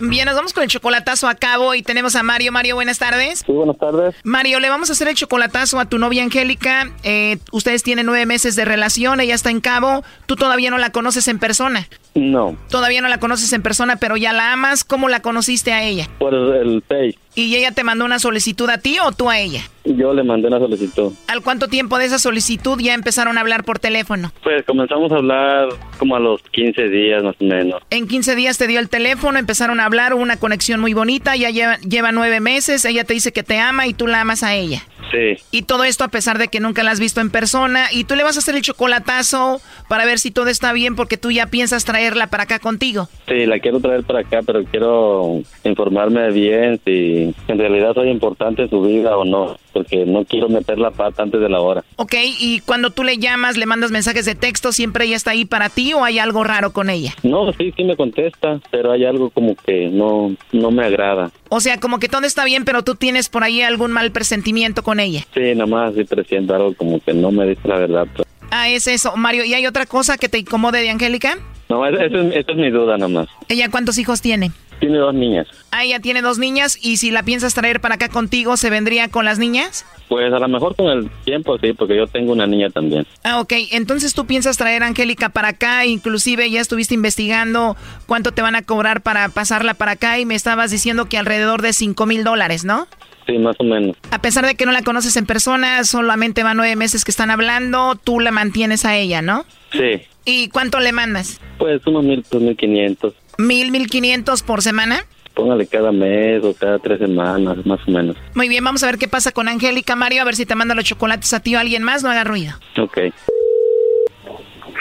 Bien, 0.00 0.24
nos 0.26 0.34
vamos 0.34 0.52
con 0.52 0.62
el 0.62 0.68
chocolatazo 0.68 1.28
a 1.28 1.34
cabo 1.34 1.74
y 1.74 1.82
tenemos 1.82 2.16
a 2.16 2.22
Mario. 2.22 2.52
Mario, 2.52 2.74
buenas 2.74 2.98
tardes. 2.98 3.40
Sí, 3.46 3.52
buenas 3.52 3.76
tardes. 3.78 4.14
Mario, 4.24 4.58
le 4.58 4.68
vamos 4.70 4.88
a 4.88 4.92
hacer 4.92 5.08
el 5.08 5.14
chocolatazo 5.14 5.78
a 5.78 5.84
tu 5.84 5.98
novia 5.98 6.22
Angélica. 6.22 6.90
Eh, 7.02 7.38
ustedes 7.52 7.82
tienen 7.82 8.06
nueve 8.06 8.24
meses 8.26 8.56
de 8.56 8.64
relación, 8.64 9.20
ella 9.20 9.34
está 9.34 9.50
en 9.50 9.60
cabo. 9.60 10.02
Tú 10.26 10.36
todavía 10.36 10.70
no 10.70 10.78
la 10.78 10.90
conoces 10.90 11.28
en 11.28 11.38
persona. 11.38 11.86
No, 12.14 12.56
Todavía 12.70 13.00
no 13.02 13.08
la 13.08 13.18
conoces 13.18 13.52
en 13.52 13.62
persona, 13.62 13.96
pero 13.96 14.16
ya 14.16 14.32
la 14.32 14.52
amas. 14.52 14.82
¿Cómo 14.84 15.08
la 15.08 15.20
conociste 15.20 15.72
a 15.72 15.84
ella? 15.84 16.08
por 16.18 16.34
el 16.34 16.82
Pay. 16.82 17.16
¿Y 17.34 17.54
ella 17.54 17.70
te 17.72 17.84
mandó 17.84 18.04
una 18.04 18.18
solicitud 18.18 18.68
a 18.70 18.78
ti 18.78 18.98
o 18.98 19.12
tú 19.12 19.30
a 19.30 19.38
ella? 19.38 19.62
Yo 19.84 20.12
le 20.12 20.24
mandé 20.24 20.48
una 20.48 20.58
solicitud. 20.58 21.12
¿Al 21.28 21.42
cuánto 21.42 21.68
tiempo 21.68 21.96
de 21.98 22.06
esa 22.06 22.18
solicitud 22.18 22.78
ya 22.80 22.92
empezaron 22.92 23.38
a 23.38 23.40
hablar 23.40 23.64
por 23.64 23.78
teléfono? 23.78 24.32
Pues 24.42 24.64
comenzamos 24.66 25.10
a 25.12 25.16
hablar 25.16 25.68
como 25.98 26.16
a 26.16 26.20
los 26.20 26.42
15 26.50 26.88
días 26.88 27.22
más 27.22 27.36
o 27.40 27.44
menos. 27.44 27.82
En 27.90 28.08
15 28.08 28.34
días 28.34 28.58
te 28.58 28.66
dio 28.66 28.80
el 28.80 28.88
teléfono, 28.88 29.38
empezaron 29.38 29.80
a 29.80 29.84
hablar, 29.84 30.12
hubo 30.12 30.22
una 30.22 30.38
conexión 30.38 30.80
muy 30.80 30.92
bonita, 30.92 31.36
ya 31.36 31.50
lleva, 31.50 31.78
lleva 31.78 32.12
nueve 32.12 32.40
meses, 32.40 32.84
ella 32.84 33.04
te 33.04 33.14
dice 33.14 33.32
que 33.32 33.42
te 33.42 33.58
ama 33.58 33.86
y 33.86 33.94
tú 33.94 34.06
la 34.06 34.20
amas 34.20 34.42
a 34.42 34.54
ella. 34.54 34.82
Sí, 35.10 35.42
Y 35.50 35.62
todo 35.62 35.84
esto 35.84 36.04
a 36.04 36.08
pesar 36.08 36.38
de 36.38 36.48
que 36.48 36.60
nunca 36.60 36.82
la 36.82 36.90
has 36.92 37.00
visto 37.00 37.20
en 37.20 37.30
persona 37.30 37.86
y 37.92 38.04
tú 38.04 38.14
le 38.14 38.22
vas 38.22 38.36
a 38.36 38.40
hacer 38.40 38.54
el 38.54 38.62
chocolatazo 38.62 39.60
para 39.88 40.04
ver 40.04 40.18
si 40.18 40.30
todo 40.30 40.48
está 40.48 40.72
bien 40.72 40.94
porque 40.94 41.16
tú 41.16 41.30
ya 41.30 41.46
piensas 41.46 41.84
traerla 41.84 42.28
para 42.28 42.44
acá 42.44 42.58
contigo. 42.58 43.08
sí, 43.26 43.46
la 43.46 43.58
quiero 43.58 43.80
traer 43.80 44.04
para 44.04 44.20
acá, 44.20 44.40
pero 44.44 44.64
quiero 44.64 45.40
informarme 45.64 46.30
bien 46.30 46.80
si 46.84 47.34
en 47.48 47.58
realidad 47.58 47.94
soy 47.94 48.10
importante 48.10 48.62
en 48.62 48.70
su 48.70 48.82
vida 48.82 49.16
o 49.16 49.24
no, 49.24 49.56
porque 49.72 50.04
no 50.06 50.24
quiero 50.24 50.48
meter 50.48 50.78
la 50.78 50.90
pata 50.90 51.22
antes 51.22 51.40
de 51.40 51.48
la 51.48 51.60
hora. 51.60 51.84
Ok, 51.96 52.14
y 52.38 52.60
cuando 52.60 52.90
tú 52.90 53.02
le 53.02 53.18
llamas, 53.18 53.56
le 53.56 53.66
mandas 53.66 53.90
mensajes 53.90 54.24
de 54.24 54.34
texto, 54.34 54.72
¿siempre 54.72 55.06
ella 55.06 55.16
está 55.16 55.32
ahí 55.32 55.44
para 55.44 55.68
ti 55.70 55.92
o 55.92 56.04
hay 56.04 56.18
algo 56.18 56.44
raro 56.44 56.72
con 56.72 56.90
ella? 56.90 57.14
No, 57.22 57.52
sí, 57.52 57.72
sí 57.76 57.84
me 57.84 57.96
contesta, 57.96 58.60
pero 58.70 58.92
hay 58.92 59.04
algo 59.04 59.30
como 59.30 59.56
que 59.56 59.88
no, 59.88 60.34
no 60.52 60.70
me 60.70 60.84
agrada. 60.84 61.30
O 61.48 61.60
sea, 61.60 61.78
como 61.80 61.98
que 61.98 62.08
todo 62.08 62.26
está 62.26 62.44
bien, 62.44 62.64
pero 62.64 62.84
tú 62.84 62.94
tienes 62.94 63.28
por 63.28 63.42
ahí 63.42 63.62
algún 63.62 63.90
mal 63.90 64.12
presentimiento 64.12 64.82
con 64.82 64.99
ella. 65.00 65.26
Sí, 65.34 65.54
nada 65.54 65.66
más 65.66 65.94
sí 65.94 66.04
presiento 66.04 66.54
algo 66.54 66.74
como 66.74 67.00
que 67.00 67.12
no 67.12 67.30
me 67.30 67.46
dice 67.46 67.66
la 67.66 67.78
verdad. 67.78 68.06
Ah, 68.50 68.68
es 68.68 68.86
eso, 68.86 69.16
Mario. 69.16 69.44
¿Y 69.44 69.54
hay 69.54 69.66
otra 69.66 69.86
cosa 69.86 70.18
que 70.18 70.28
te 70.28 70.38
incomode 70.38 70.80
de 70.80 70.90
Angélica? 70.90 71.38
No, 71.68 71.86
esa 71.86 72.04
es, 72.04 72.12
esa 72.12 72.52
es 72.52 72.56
mi 72.56 72.70
duda 72.70 72.96
nada 72.98 73.08
más. 73.08 73.28
¿Ella 73.48 73.68
cuántos 73.70 73.96
hijos 73.98 74.20
tiene? 74.20 74.50
Tiene 74.80 74.98
dos 74.98 75.14
niñas. 75.14 75.46
Ah, 75.70 75.84
ella 75.84 76.00
tiene 76.00 76.22
dos 76.22 76.38
niñas 76.38 76.78
y 76.80 76.96
si 76.96 77.10
la 77.10 77.22
piensas 77.22 77.54
traer 77.54 77.80
para 77.80 77.96
acá 77.96 78.08
contigo, 78.08 78.56
¿se 78.56 78.70
vendría 78.70 79.08
con 79.08 79.24
las 79.26 79.38
niñas? 79.38 79.84
Pues 80.08 80.32
a 80.32 80.38
lo 80.38 80.48
mejor 80.48 80.74
con 80.74 80.86
el 80.86 81.08
tiempo 81.24 81.58
sí, 81.58 81.74
porque 81.74 81.96
yo 81.96 82.06
tengo 82.08 82.32
una 82.32 82.46
niña 82.46 82.70
también. 82.70 83.06
Ah, 83.22 83.40
ok. 83.40 83.52
Entonces 83.70 84.14
tú 84.14 84.26
piensas 84.26 84.56
traer 84.56 84.82
a 84.82 84.86
Angélica 84.86 85.28
para 85.28 85.48
acá, 85.48 85.84
inclusive 85.84 86.50
ya 86.50 86.60
estuviste 86.60 86.94
investigando 86.94 87.76
cuánto 88.06 88.32
te 88.32 88.42
van 88.42 88.56
a 88.56 88.62
cobrar 88.62 89.02
para 89.02 89.28
pasarla 89.28 89.74
para 89.74 89.92
acá 89.92 90.18
y 90.18 90.24
me 90.26 90.34
estabas 90.34 90.70
diciendo 90.72 91.08
que 91.08 91.18
alrededor 91.18 91.62
de 91.62 91.72
5 91.72 92.06
mil 92.06 92.24
dólares, 92.24 92.64
¿no? 92.64 92.88
Sí, 93.26 93.38
más 93.38 93.56
o 93.58 93.64
menos. 93.64 93.96
A 94.10 94.20
pesar 94.20 94.44
de 94.46 94.54
que 94.54 94.66
no 94.66 94.72
la 94.72 94.82
conoces 94.82 95.16
en 95.16 95.26
persona, 95.26 95.84
solamente 95.84 96.42
van 96.42 96.56
nueve 96.56 96.74
meses 96.76 97.04
que 97.04 97.10
están 97.10 97.30
hablando, 97.30 97.94
tú 97.96 98.18
la 98.20 98.30
mantienes 98.30 98.84
a 98.84 98.96
ella, 98.96 99.22
¿no? 99.22 99.44
Sí, 99.72 100.02
¿Y 100.24 100.48
cuánto 100.48 100.80
le 100.80 100.92
mandas? 100.92 101.40
pues 101.58 101.86
unos 101.86 102.04
mil, 102.04 102.24
dos 102.30 102.42
mil 102.42 102.56
quinientos. 102.56 103.14
¿Mil, 103.38 103.70
mil 103.70 103.88
quinientos 103.88 104.42
por 104.42 104.62
semana? 104.62 105.04
Póngale 105.34 105.66
cada 105.66 105.92
mes 105.92 106.42
o 106.44 106.52
cada 106.54 106.78
tres 106.78 106.98
semanas, 106.98 107.64
más 107.64 107.80
o 107.86 107.90
menos. 107.90 108.16
Muy 108.34 108.48
bien, 108.48 108.62
vamos 108.64 108.82
a 108.82 108.86
ver 108.86 108.98
qué 108.98 109.08
pasa 109.08 109.32
con 109.32 109.48
Angélica, 109.48 109.96
Mario, 109.96 110.22
a 110.22 110.24
ver 110.24 110.34
si 110.36 110.44
te 110.44 110.54
manda 110.54 110.74
los 110.74 110.84
chocolates 110.84 111.32
a 111.32 111.40
ti 111.40 111.54
o 111.54 111.58
a 111.58 111.60
alguien 111.60 111.82
más, 111.82 112.02
no 112.02 112.10
haga 112.10 112.24
ruido. 112.24 112.52
Ok. 112.78 112.98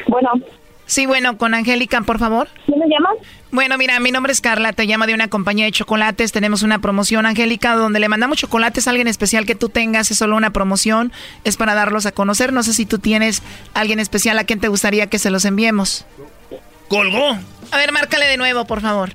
Bueno. 0.08 0.32
Sí, 0.90 1.06
bueno, 1.06 1.38
con 1.38 1.54
Angélica, 1.54 2.02
por 2.02 2.18
favor. 2.18 2.48
¿Quién 2.66 2.80
me 2.80 2.88
llama? 2.88 3.12
Bueno, 3.52 3.78
mira, 3.78 4.00
mi 4.00 4.12
nombre 4.12 4.34
es 4.34 4.42
Carla, 4.42 4.74
te 4.74 4.86
llamo 4.86 5.06
de 5.06 5.14
una 5.14 5.28
compañía 5.28 5.66
de 5.66 5.72
chocolates. 5.72 6.32
Tenemos 6.32 6.64
una 6.64 6.80
promoción, 6.82 7.28
Angélica, 7.28 7.76
donde 7.76 8.00
le 8.00 8.10
mandamos 8.10 8.40
chocolates 8.40 8.88
a 8.88 8.90
alguien 8.90 9.08
especial 9.08 9.46
que 9.46 9.54
tú 9.54 9.70
tengas. 9.70 10.10
Es 10.10 10.18
solo 10.18 10.36
una 10.36 10.50
promoción, 10.50 11.12
es 11.44 11.58
para 11.58 11.76
darlos 11.76 12.08
a 12.08 12.12
conocer. 12.12 12.54
No 12.54 12.64
sé 12.64 12.74
si 12.74 12.88
tú 12.88 12.98
tienes 12.98 13.44
alguien 13.76 14.00
especial 14.00 14.40
a 14.40 14.46
quien 14.46 14.60
te 14.60 14.68
gustaría 14.68 15.06
que 15.06 15.20
se 15.20 15.30
los 15.30 15.46
enviemos. 15.46 16.08
¡Colgó! 16.88 17.38
A 17.72 17.78
ver, 17.78 17.92
márcale 17.92 18.26
de 18.26 18.38
nuevo, 18.38 18.66
por 18.66 18.82
favor. 18.82 19.12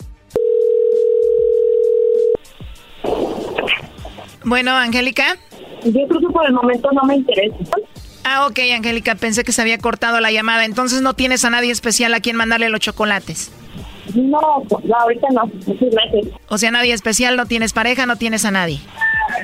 Bueno, 4.44 4.70
Angélica. 4.76 5.38
Yo 5.82 6.06
creo 6.06 6.20
que 6.20 6.28
por 6.32 6.46
el 6.46 6.52
momento 6.52 6.88
no 6.92 7.02
me 7.02 7.16
interesa. 7.16 7.56
Ah, 8.24 8.46
ok, 8.46 8.58
Angélica, 8.74 9.14
pensé 9.14 9.44
que 9.44 9.52
se 9.52 9.60
había 9.60 9.78
cortado 9.78 10.18
la 10.20 10.32
llamada. 10.32 10.64
Entonces 10.64 11.02
no 11.02 11.14
tienes 11.14 11.44
a 11.44 11.50
nadie 11.50 11.70
especial 11.70 12.14
a 12.14 12.20
quien 12.20 12.36
mandarle 12.36 12.68
los 12.70 12.80
chocolates. 12.80 13.52
No, 14.14 14.64
no, 14.84 14.96
ahorita 14.96 15.28
no. 15.32 15.50
Gracias. 15.66 16.26
O 16.48 16.58
sea, 16.58 16.70
nadie 16.70 16.92
especial, 16.92 17.36
no 17.36 17.46
tienes 17.46 17.72
pareja, 17.72 18.06
no 18.06 18.16
tienes 18.16 18.44
a 18.44 18.50
nadie. 18.50 18.80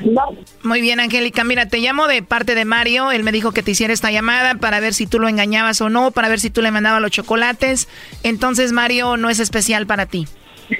No. 0.03 0.35
Muy 0.63 0.81
bien, 0.81 0.99
Angélica. 0.99 1.43
Mira, 1.43 1.67
te 1.67 1.79
llamo 1.79 2.07
de 2.07 2.23
parte 2.23 2.55
de 2.55 2.65
Mario. 2.65 3.11
Él 3.11 3.23
me 3.23 3.31
dijo 3.31 3.51
que 3.51 3.63
te 3.63 3.71
hiciera 3.71 3.93
esta 3.93 4.11
llamada 4.11 4.55
para 4.55 4.79
ver 4.79 4.93
si 4.93 5.07
tú 5.07 5.19
lo 5.19 5.27
engañabas 5.27 5.81
o 5.81 5.89
no, 5.89 6.11
para 6.11 6.29
ver 6.29 6.39
si 6.39 6.49
tú 6.49 6.61
le 6.61 6.71
mandabas 6.71 7.01
los 7.01 7.11
chocolates. 7.11 7.87
Entonces, 8.23 8.71
Mario 8.71 9.17
no 9.17 9.29
es 9.29 9.39
especial 9.39 9.85
para 9.87 10.05
ti. 10.05 10.27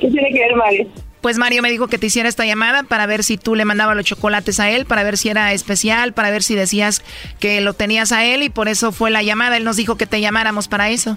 ¿Qué 0.00 0.08
tiene 0.10 0.30
que 0.32 0.40
ver, 0.40 0.56
Mario? 0.56 0.88
Pues 1.22 1.38
Mario 1.38 1.62
me 1.62 1.70
dijo 1.70 1.86
que 1.86 1.98
te 1.98 2.06
hiciera 2.06 2.28
esta 2.28 2.44
llamada 2.44 2.82
para 2.82 3.06
ver 3.06 3.22
si 3.22 3.38
tú 3.38 3.54
le 3.54 3.64
mandabas 3.64 3.96
los 3.96 4.04
chocolates 4.04 4.58
a 4.58 4.70
él, 4.70 4.86
para 4.86 5.04
ver 5.04 5.16
si 5.16 5.28
era 5.28 5.52
especial, 5.52 6.12
para 6.12 6.30
ver 6.30 6.42
si 6.42 6.56
decías 6.56 7.02
que 7.38 7.60
lo 7.60 7.74
tenías 7.74 8.10
a 8.10 8.24
él 8.24 8.42
y 8.42 8.50
por 8.50 8.68
eso 8.68 8.90
fue 8.90 9.12
la 9.12 9.22
llamada. 9.22 9.56
Él 9.56 9.62
nos 9.62 9.76
dijo 9.76 9.96
que 9.96 10.06
te 10.06 10.20
llamáramos 10.20 10.66
para 10.66 10.90
eso. 10.90 11.16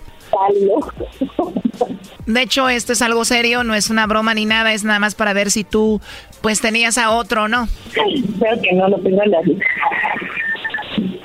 De 2.28 2.42
hecho, 2.42 2.70
esto 2.70 2.94
es 2.94 3.02
algo 3.02 3.26
serio, 3.26 3.64
no 3.64 3.74
es 3.74 3.90
una 3.90 4.06
broma 4.06 4.36
ni 4.36 4.46
nada, 4.46 4.74
es 4.74 4.84
nada 4.84 5.00
más 5.00 5.16
para 5.16 5.34
ver 5.34 5.50
si 5.50 5.64
tú 5.64 6.00
pues 6.42 6.62
tenías 6.62 7.00
a 7.00 7.10
otro 7.10 7.44
o 7.44 7.48
no. 7.48 7.68
Que 7.94 8.74
no 8.74 8.88
lo. 8.88 8.98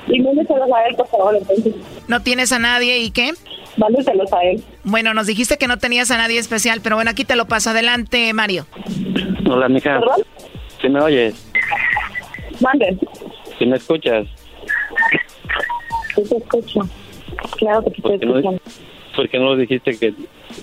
Y 0.07 0.19
mándeselos 0.19 0.69
a 0.71 0.87
él, 0.87 0.95
por 0.95 1.07
favor, 1.07 1.35
entonces. 1.35 1.73
¿No 2.07 2.21
tienes 2.21 2.51
a 2.51 2.59
nadie 2.59 2.99
y 2.99 3.11
qué? 3.11 3.31
Mándeselos 3.77 4.31
a 4.33 4.41
él. 4.43 4.63
Bueno, 4.83 5.13
nos 5.13 5.27
dijiste 5.27 5.57
que 5.57 5.67
no 5.67 5.77
tenías 5.77 6.11
a 6.11 6.17
nadie 6.17 6.39
especial, 6.39 6.81
pero 6.83 6.95
bueno, 6.97 7.11
aquí 7.11 7.23
te 7.23 7.35
lo 7.35 7.45
paso. 7.45 7.69
Adelante, 7.69 8.33
Mario. 8.33 8.65
Hola, 9.49 9.69
mija. 9.69 9.99
¿Perdón? 9.99 10.21
¿Sí 10.81 10.89
me 10.89 10.99
oyes? 11.01 11.47
Mande. 12.59 12.97
¿Sí 13.57 13.65
me 13.65 13.77
escuchas? 13.77 14.27
Sí 16.15 16.23
te 16.29 16.37
escucho. 16.37 16.81
Claro 17.57 17.83
que 17.83 17.91
te 17.91 17.97
estoy 17.97 18.11
¿Por 18.11 18.19
qué 18.19 18.25
no, 18.25 18.35
escuchando. 18.37 18.61
por 19.15 19.29
qué 19.29 19.39
no 19.39 19.45
lo 19.45 19.57
dijiste 19.57 19.97
que 19.97 20.13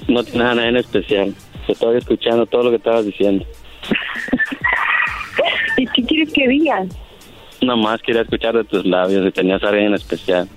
no 0.09 0.22
tienes 0.22 0.48
a 0.48 0.54
nadie 0.54 0.68
en 0.68 0.76
especial? 0.76 1.34
Te 1.66 1.72
estaba 1.72 1.96
escuchando 1.96 2.46
todo 2.46 2.64
lo 2.64 2.70
que 2.70 2.76
estabas 2.76 3.06
diciendo. 3.06 3.44
¿Y 5.76 5.86
qué 5.86 6.02
quieres 6.02 6.32
que 6.32 6.48
diga? 6.48 6.84
Nomás 7.61 8.00
quería 8.02 8.22
escuchar 8.22 8.56
de 8.56 8.64
tus 8.64 8.84
labios 8.84 9.24
si 9.24 9.32
tenías 9.32 9.62
a 9.62 9.68
alguien 9.68 9.88
en 9.88 9.94
especial. 9.94 10.48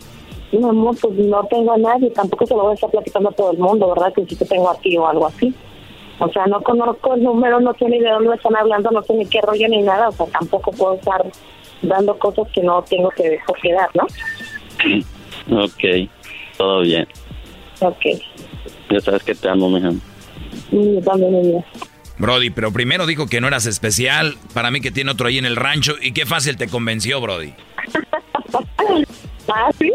No, 0.52 0.70
amor, 0.70 0.96
pues 1.02 1.14
no 1.18 1.44
tengo 1.50 1.74
a 1.74 1.78
nadie. 1.78 2.10
Tampoco 2.12 2.46
se 2.46 2.54
lo 2.54 2.64
voy 2.64 2.72
a 2.72 2.76
estar 2.76 2.90
platicando 2.90 3.30
a 3.30 3.34
todo 3.34 3.52
el 3.52 3.58
mundo, 3.58 3.90
¿verdad? 3.90 4.14
Que 4.14 4.26
sí 4.26 4.36
te 4.36 4.46
tengo 4.46 4.70
aquí 4.70 4.98
o 4.98 5.08
algo 5.08 5.28
así. 5.28 5.54
O 6.20 6.30
sea, 6.32 6.46
no 6.46 6.62
conozco 6.62 7.16
el 7.16 7.24
número, 7.24 7.60
no 7.60 7.74
sé 7.74 7.86
ni 7.86 8.00
de 8.00 8.10
dónde 8.10 8.36
están 8.36 8.56
hablando, 8.56 8.92
no 8.92 9.02
sé 9.02 9.14
ni 9.14 9.26
qué 9.26 9.42
rollo 9.42 9.68
ni 9.70 9.82
nada. 9.82 10.10
O 10.10 10.12
sea, 10.12 10.28
tampoco 10.28 10.72
puedo 10.72 10.96
estar 10.96 11.26
dando 11.82 12.18
cosas 12.20 12.48
que 12.54 12.62
no 12.62 12.82
tengo 12.84 13.10
que 13.10 13.40
que 13.62 13.74
dar, 13.74 13.90
¿no? 13.96 14.06
Ok, 15.50 16.08
todo 16.58 16.82
bien. 16.82 17.08
Ok. 17.82 18.22
Ya 18.92 19.00
sabes 19.02 19.24
que 19.24 19.34
te 19.34 19.50
amo, 19.50 19.70
mija. 19.70 19.92
Y 20.72 20.96
yo 20.96 21.02
también, 21.02 21.42
mi. 21.42 21.64
Brody, 22.22 22.52
pero 22.52 22.72
primero 22.72 23.08
dijo 23.08 23.28
que 23.28 23.42
no 23.42 23.48
eras 23.48 23.66
especial. 23.66 24.38
Para 24.54 24.72
mí 24.72 24.80
que 24.80 24.92
tiene 24.92 25.12
otro 25.12 25.28
ahí 25.28 25.40
en 25.40 25.46
el 25.46 25.56
rancho. 25.56 25.96
Y 26.02 26.14
qué 26.14 26.26
fácil 26.26 26.56
te 26.56 26.68
convenció, 26.68 27.20
Brody. 27.20 27.54
Ah, 29.54 29.70
sí. 29.78 29.92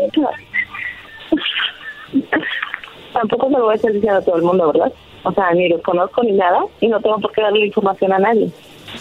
Tampoco 3.13 3.47
se 3.47 3.53
lo 3.53 3.65
voy 3.65 3.73
a 3.73 3.77
estar 3.77 3.93
diciendo 3.93 4.19
a 4.19 4.23
todo 4.23 4.37
el 4.37 4.43
mundo, 4.43 4.71
¿verdad? 4.71 4.93
O 5.23 5.33
sea, 5.33 5.53
ni 5.55 5.69
los 5.69 5.81
conozco 5.83 6.23
ni 6.23 6.33
nada 6.33 6.61
y 6.81 6.89
no 6.89 7.01
tengo 7.01 7.19
por 7.21 7.33
qué 7.33 7.41
darle 7.41 7.65
información 7.65 8.13
a 8.13 8.19
nadie. 8.19 8.51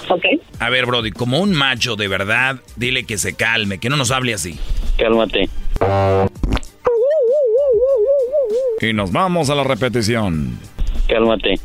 ¿Ok? 0.08 0.24
A 0.60 0.70
ver, 0.70 0.86
Brody, 0.86 1.12
como 1.12 1.40
un 1.40 1.54
macho 1.54 1.98
de 1.98 2.08
verdad, 2.08 2.58
dile 2.78 3.06
que 3.06 3.18
se 3.18 3.36
calme, 3.36 3.80
que 3.80 3.90
no 3.90 3.98
nos 3.98 4.12
hable 4.12 4.34
así. 4.34 4.58
Cálmate. 4.98 5.50
Y 8.82 8.94
nos 8.94 9.12
vamos 9.12 9.50
a 9.50 9.56
la 9.56 9.64
repetición. 9.64 10.58
Cálmate. 11.10 11.60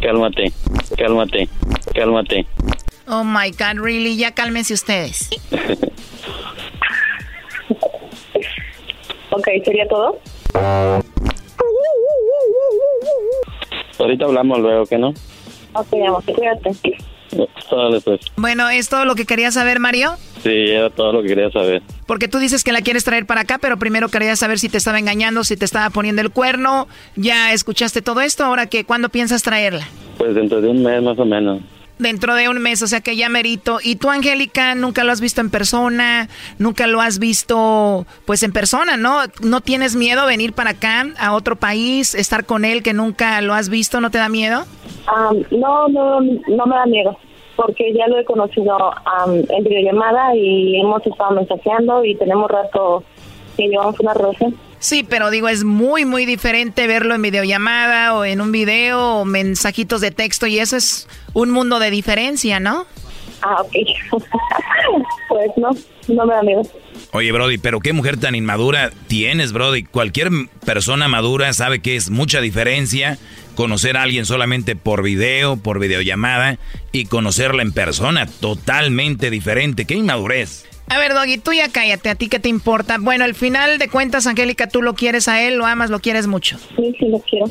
Cálmate. 0.00 0.52
Cálmate. 0.96 1.48
Cálmate. 1.94 2.46
Oh 3.08 3.24
my 3.24 3.50
God, 3.50 3.82
really, 3.82 4.16
ya 4.16 4.32
cálmense 4.32 4.74
ustedes. 4.74 5.28
Ok, 9.30 9.48
¿sería 9.64 9.86
todo? 9.88 10.18
Ahorita 13.98 14.24
hablamos 14.24 14.58
luego, 14.60 14.86
¿qué 14.86 14.98
no? 14.98 15.10
Ok, 15.72 15.92
amor, 16.06 16.24
cuídate. 16.24 16.70
Dale, 17.70 18.00
pues. 18.00 18.20
Bueno, 18.36 18.68
¿es 18.70 18.88
todo 18.88 19.04
lo 19.04 19.14
que 19.14 19.24
quería 19.24 19.52
saber, 19.52 19.78
Mario? 19.78 20.16
Sí, 20.42 20.70
era 20.70 20.90
todo 20.90 21.12
lo 21.12 21.22
que 21.22 21.28
quería 21.28 21.50
saber. 21.50 21.82
Porque 22.06 22.28
tú 22.28 22.38
dices 22.38 22.64
que 22.64 22.72
la 22.72 22.80
quieres 22.80 23.04
traer 23.04 23.26
para 23.26 23.42
acá, 23.42 23.58
pero 23.58 23.78
primero 23.78 24.08
quería 24.08 24.34
saber 24.36 24.58
si 24.58 24.68
te 24.68 24.78
estaba 24.78 24.98
engañando, 24.98 25.44
si 25.44 25.56
te 25.56 25.64
estaba 25.64 25.90
poniendo 25.90 26.22
el 26.22 26.30
cuerno. 26.30 26.88
Ya 27.16 27.52
escuchaste 27.52 28.02
todo 28.02 28.20
esto, 28.20 28.44
ahora 28.44 28.66
que 28.66 28.84
¿cuándo 28.84 29.10
piensas 29.10 29.42
traerla? 29.42 29.86
Pues 30.16 30.34
dentro 30.34 30.60
de 30.60 30.68
un 30.68 30.82
mes 30.82 31.02
más 31.02 31.18
o 31.18 31.24
menos. 31.24 31.60
Dentro 31.98 32.34
de 32.34 32.48
un 32.48 32.58
mes, 32.62 32.80
o 32.80 32.86
sea 32.86 33.02
que 33.02 33.14
ya 33.14 33.28
merito. 33.28 33.78
¿Y 33.84 33.96
tú, 33.96 34.08
Angélica, 34.08 34.74
nunca 34.74 35.04
lo 35.04 35.12
has 35.12 35.20
visto 35.20 35.42
en 35.42 35.50
persona? 35.50 36.30
¿Nunca 36.58 36.86
lo 36.86 37.02
has 37.02 37.18
visto, 37.18 38.06
pues, 38.24 38.42
en 38.42 38.52
persona, 38.52 38.96
no? 38.96 39.20
¿No 39.42 39.60
tienes 39.60 39.96
miedo 39.96 40.24
venir 40.24 40.54
para 40.54 40.70
acá, 40.70 41.06
a 41.18 41.34
otro 41.34 41.56
país, 41.56 42.14
estar 42.14 42.46
con 42.46 42.64
él 42.64 42.82
que 42.82 42.94
nunca 42.94 43.42
lo 43.42 43.52
has 43.52 43.68
visto? 43.68 44.00
¿No 44.00 44.10
te 44.10 44.16
da 44.16 44.30
miedo? 44.30 44.64
Am, 45.06 45.42
no, 45.50 45.88
no, 45.88 46.20
no 46.22 46.66
me 46.66 46.74
da 46.74 46.86
miedo, 46.86 47.18
porque 47.60 47.92
ya 47.92 48.06
lo 48.08 48.18
he 48.18 48.24
conocido 48.24 48.74
am, 49.04 49.44
en 49.46 49.64
videollamada 49.64 50.34
y 50.34 50.80
hemos 50.80 51.06
estado 51.06 51.32
mensajeando 51.32 52.02
y 52.06 52.14
tenemos 52.14 52.50
rato 52.50 53.04
que 53.54 53.68
llevamos 53.68 54.00
una 54.00 54.14
relación. 54.14 54.56
Sí, 54.78 55.04
pero 55.06 55.28
digo, 55.28 55.46
es 55.46 55.62
muy, 55.62 56.06
muy 56.06 56.24
diferente 56.24 56.86
verlo 56.86 57.14
en 57.14 57.20
videollamada 57.20 58.14
o 58.14 58.24
en 58.24 58.40
un 58.40 58.50
video 58.50 59.18
o 59.18 59.24
mensajitos 59.26 60.00
de 60.00 60.10
texto 60.10 60.46
y 60.46 60.58
eso 60.58 60.74
es 60.78 61.06
un 61.34 61.50
mundo 61.50 61.78
de 61.80 61.90
diferencia, 61.90 62.60
¿no? 62.60 62.86
Ah, 63.42 63.60
ok. 63.60 63.72
pues 65.28 65.50
no, 65.58 65.70
no 66.08 66.24
me 66.24 66.32
da 66.32 66.42
miedo. 66.42 66.62
Oye, 67.12 67.30
Brody, 67.30 67.58
pero 67.58 67.80
qué 67.80 67.92
mujer 67.92 68.18
tan 68.18 68.34
inmadura 68.34 68.90
tienes, 69.06 69.52
Brody. 69.52 69.82
Cualquier 69.82 70.30
persona 70.64 71.08
madura 71.08 71.52
sabe 71.52 71.80
que 71.80 71.96
es 71.96 72.08
mucha 72.08 72.40
diferencia 72.40 73.18
conocer 73.60 73.98
a 73.98 74.02
alguien 74.04 74.24
solamente 74.24 74.74
por 74.74 75.02
video, 75.02 75.58
por 75.58 75.80
videollamada 75.80 76.58
y 76.92 77.04
conocerla 77.04 77.60
en 77.60 77.72
persona. 77.72 78.26
Totalmente 78.26 79.28
diferente. 79.28 79.84
Qué 79.84 79.96
inmadurez. 79.96 80.64
A 80.88 80.96
ver, 80.96 81.12
Doggy, 81.12 81.36
tú 81.36 81.52
ya 81.52 81.68
cállate, 81.68 82.08
¿a 82.08 82.14
ti 82.14 82.28
qué 82.28 82.38
te 82.38 82.48
importa? 82.48 82.96
Bueno, 82.98 83.26
al 83.26 83.34
final 83.34 83.76
de 83.76 83.90
cuentas, 83.90 84.26
Angélica, 84.26 84.66
tú 84.66 84.80
lo 84.80 84.94
quieres 84.94 85.28
a 85.28 85.42
él, 85.42 85.56
lo 85.56 85.66
amas, 85.66 85.90
lo 85.90 85.98
quieres 85.98 86.26
mucho. 86.26 86.56
Sí, 86.74 86.96
sí, 86.98 87.06
lo 87.08 87.18
quiero. 87.18 87.50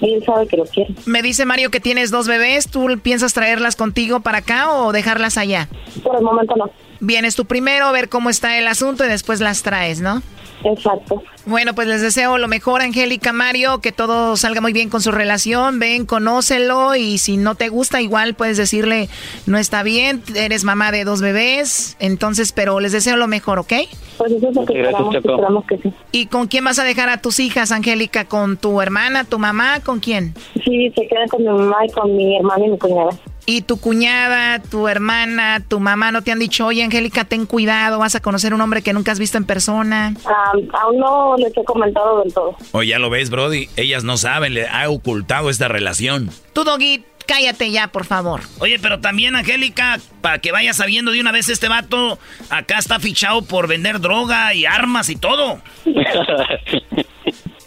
Él 0.00 0.22
sabe 0.24 0.46
que 0.46 0.58
lo 0.58 0.64
quiero. 0.64 0.94
Me 1.06 1.22
dice 1.22 1.44
Mario 1.44 1.72
que 1.72 1.80
tienes 1.80 2.12
dos 2.12 2.28
bebés, 2.28 2.70
¿tú 2.70 2.86
piensas 3.02 3.34
traerlas 3.34 3.74
contigo 3.74 4.20
para 4.20 4.38
acá 4.38 4.72
o 4.72 4.92
dejarlas 4.92 5.38
allá? 5.38 5.68
Por 6.04 6.14
el 6.14 6.22
momento 6.22 6.54
no. 6.54 6.70
Vienes 7.00 7.36
tú 7.36 7.44
primero, 7.44 7.90
ver 7.92 8.08
cómo 8.08 8.30
está 8.30 8.58
el 8.58 8.66
asunto 8.66 9.04
y 9.04 9.08
después 9.08 9.40
las 9.40 9.62
traes, 9.62 10.00
¿no? 10.00 10.22
Exacto. 10.64 11.22
Bueno, 11.46 11.74
pues 11.74 11.86
les 11.86 12.02
deseo 12.02 12.36
lo 12.36 12.48
mejor, 12.48 12.82
Angélica, 12.82 13.32
Mario, 13.32 13.80
que 13.80 13.92
todo 13.92 14.36
salga 14.36 14.60
muy 14.60 14.72
bien 14.72 14.90
con 14.90 15.00
su 15.00 15.12
relación. 15.12 15.78
Ven, 15.78 16.04
conócelo 16.04 16.96
y 16.96 17.18
si 17.18 17.36
no 17.36 17.54
te 17.54 17.68
gusta, 17.68 18.00
igual 18.00 18.34
puedes 18.34 18.56
decirle, 18.56 19.08
no 19.46 19.56
está 19.56 19.82
bien, 19.82 20.22
eres 20.34 20.64
mamá 20.64 20.90
de 20.90 21.04
dos 21.04 21.20
bebés. 21.20 21.96
Entonces, 22.00 22.52
pero 22.52 22.80
les 22.80 22.92
deseo 22.92 23.16
lo 23.16 23.28
mejor, 23.28 23.60
¿ok? 23.60 23.72
Pues 24.18 24.32
eso 24.32 24.48
es 24.48 24.56
lo 24.56 24.64
que 24.64 24.74
Gracias, 24.74 25.00
esperamos, 25.00 25.14
esperamos 25.14 25.64
que 25.66 25.78
sí. 25.78 25.92
¿Y 26.12 26.26
con 26.26 26.48
quién 26.48 26.64
vas 26.64 26.78
a 26.78 26.84
dejar 26.84 27.08
a 27.08 27.22
tus 27.22 27.38
hijas, 27.38 27.70
Angélica? 27.70 28.24
¿Con 28.24 28.56
tu 28.56 28.80
hermana, 28.80 29.24
tu 29.24 29.38
mamá? 29.38 29.80
¿Con 29.80 30.00
quién? 30.00 30.34
Sí, 30.64 30.92
se 30.94 31.06
quedan 31.06 31.28
con 31.28 31.42
mi 31.42 31.48
mamá 31.48 31.86
y 31.86 31.92
con 31.92 32.16
mi 32.16 32.36
hermana 32.36 32.66
y 32.66 32.70
mi 32.70 32.78
cuñada. 32.78 33.10
¿Y 33.50 33.62
tu 33.62 33.80
cuñada, 33.80 34.60
tu 34.60 34.88
hermana, 34.88 35.64
tu 35.66 35.80
mamá 35.80 36.12
no 36.12 36.20
te 36.20 36.30
han 36.30 36.38
dicho, 36.38 36.66
oye, 36.66 36.84
Angélica, 36.84 37.24
ten 37.24 37.46
cuidado, 37.46 37.98
vas 37.98 38.14
a 38.14 38.20
conocer 38.20 38.52
un 38.52 38.60
hombre 38.60 38.82
que 38.82 38.92
nunca 38.92 39.12
has 39.12 39.18
visto 39.18 39.38
en 39.38 39.46
persona? 39.46 40.08
Am, 40.08 40.68
aún 40.74 40.98
no 40.98 41.34
les 41.38 41.56
he 41.56 41.64
comentado 41.64 42.20
del 42.20 42.34
todo. 42.34 42.54
Oye, 42.72 42.90
ya 42.90 42.98
lo 42.98 43.08
ves, 43.08 43.30
Brody. 43.30 43.70
Ellas 43.76 44.04
no 44.04 44.18
saben, 44.18 44.52
le 44.52 44.68
ha 44.68 44.90
ocultado 44.90 45.48
esta 45.48 45.66
relación. 45.66 46.28
Tú, 46.52 46.62
Doggy, 46.64 47.04
cállate 47.26 47.70
ya, 47.70 47.88
por 47.88 48.04
favor. 48.04 48.42
Oye, 48.58 48.78
pero 48.78 49.00
también, 49.00 49.34
Angélica, 49.34 49.98
para 50.20 50.40
que 50.40 50.52
vayas 50.52 50.76
sabiendo 50.76 51.10
de 51.10 51.20
una 51.22 51.32
vez 51.32 51.48
este 51.48 51.68
vato, 51.68 52.18
acá 52.50 52.76
está 52.76 53.00
fichado 53.00 53.40
por 53.40 53.66
vender 53.66 54.00
droga 54.00 54.52
y 54.52 54.66
armas 54.66 55.08
y 55.08 55.16
todo. 55.16 55.62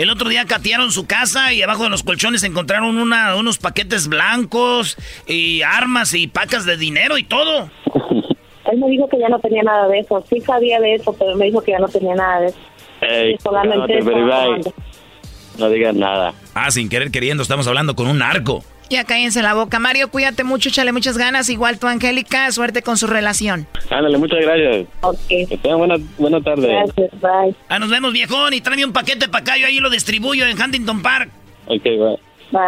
El 0.01 0.09
otro 0.09 0.29
día 0.29 0.45
catearon 0.45 0.91
su 0.91 1.05
casa 1.05 1.53
y 1.53 1.61
abajo 1.61 1.83
de 1.83 1.91
los 1.91 2.01
colchones 2.01 2.41
encontraron 2.41 2.97
una, 2.97 3.35
unos 3.35 3.59
paquetes 3.59 4.07
blancos 4.07 4.97
y 5.27 5.61
armas 5.61 6.15
y 6.15 6.25
pacas 6.25 6.65
de 6.65 6.75
dinero 6.75 7.19
y 7.19 7.23
todo. 7.23 7.69
Él 8.71 8.79
me 8.79 8.89
dijo 8.89 9.07
que 9.07 9.19
ya 9.19 9.29
no 9.29 9.37
tenía 9.37 9.61
nada 9.61 9.87
de 9.87 9.99
eso. 9.99 10.25
Sí 10.27 10.41
sabía 10.41 10.79
de 10.79 10.95
eso, 10.95 11.13
pero 11.19 11.35
me 11.35 11.45
dijo 11.45 11.61
que 11.61 11.73
ya 11.73 11.77
no 11.77 11.87
tenía 11.87 12.15
nada 12.15 12.41
de 12.41 12.47
eso. 12.47 12.57
Ey, 13.01 13.37
solamente 13.43 14.01
grabando. 14.01 14.73
No 15.59 15.69
digas 15.69 15.93
nada. 15.93 16.33
Ah, 16.55 16.71
sin 16.71 16.89
querer 16.89 17.11
queriendo, 17.11 17.43
estamos 17.43 17.67
hablando 17.67 17.95
con 17.95 18.07
un 18.07 18.17
narco. 18.17 18.63
Ya 18.91 19.05
cállense 19.05 19.41
la 19.41 19.53
boca. 19.53 19.79
Mario, 19.79 20.11
cuídate 20.11 20.43
mucho, 20.43 20.67
échale 20.67 20.91
muchas 20.91 21.17
ganas. 21.17 21.47
Igual 21.47 21.79
tú, 21.79 21.87
Angélica, 21.87 22.51
suerte 22.51 22.81
con 22.81 22.97
su 22.97 23.07
relación. 23.07 23.65
Ándale, 23.89 24.17
muchas 24.17 24.39
gracias. 24.41 24.85
Ok. 24.99 25.17
Que 25.27 25.57
tengan 25.61 25.77
buena, 25.77 25.95
buena 26.17 26.41
tarde. 26.41 26.67
Gracias, 26.67 27.09
bye. 27.21 27.55
Ah, 27.69 27.79
nos 27.79 27.89
vemos, 27.89 28.11
viejón, 28.11 28.53
y 28.53 28.59
tráeme 28.59 28.83
un 28.83 28.91
paquete 28.91 29.29
para 29.29 29.43
acá, 29.43 29.57
yo 29.57 29.65
ahí 29.65 29.79
lo 29.79 29.89
distribuyo 29.89 30.45
en 30.45 30.61
Huntington 30.61 31.01
Park. 31.01 31.29
Ok, 31.67 31.85
va. 32.51 32.67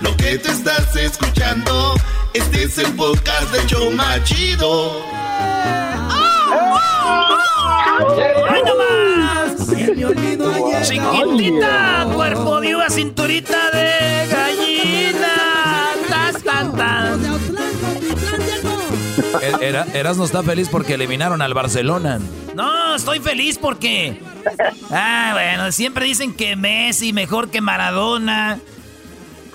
Lo 0.00 0.16
que 0.16 0.38
te 0.38 0.50
estás 0.50 0.96
escuchando, 0.96 1.94
este 2.32 2.64
es 2.64 2.78
el 2.78 2.92
podcast 2.94 3.52
de 3.52 3.66
Choma 3.66 4.22
Chido. 4.24 5.02
¡Ay, 8.48 8.62
no 8.64 8.76
más! 8.76 9.66
Chiquitita, 10.88 12.06
cuerpo 12.14 12.60
de 12.60 12.76
uva, 12.76 12.88
cinturita 12.88 13.70
de 13.70 14.26
gallina. 14.30 15.34
Tas, 16.08 16.42
tan, 16.42 16.74
tan. 16.74 17.20
E-, 19.42 19.68
Era, 19.68 19.86
Eras 19.92 20.16
no 20.16 20.24
está 20.24 20.42
feliz 20.42 20.68
porque 20.70 20.94
eliminaron 20.94 21.42
al 21.42 21.52
Barcelona. 21.52 22.20
No, 22.54 22.94
estoy 22.96 23.20
feliz 23.20 23.58
porque. 23.58 24.18
Ah, 24.90 25.30
bueno, 25.34 25.70
siempre 25.72 26.06
dicen 26.06 26.32
que 26.34 26.56
Messi 26.56 27.12
mejor 27.12 27.50
que 27.50 27.60
Maradona. 27.60 28.58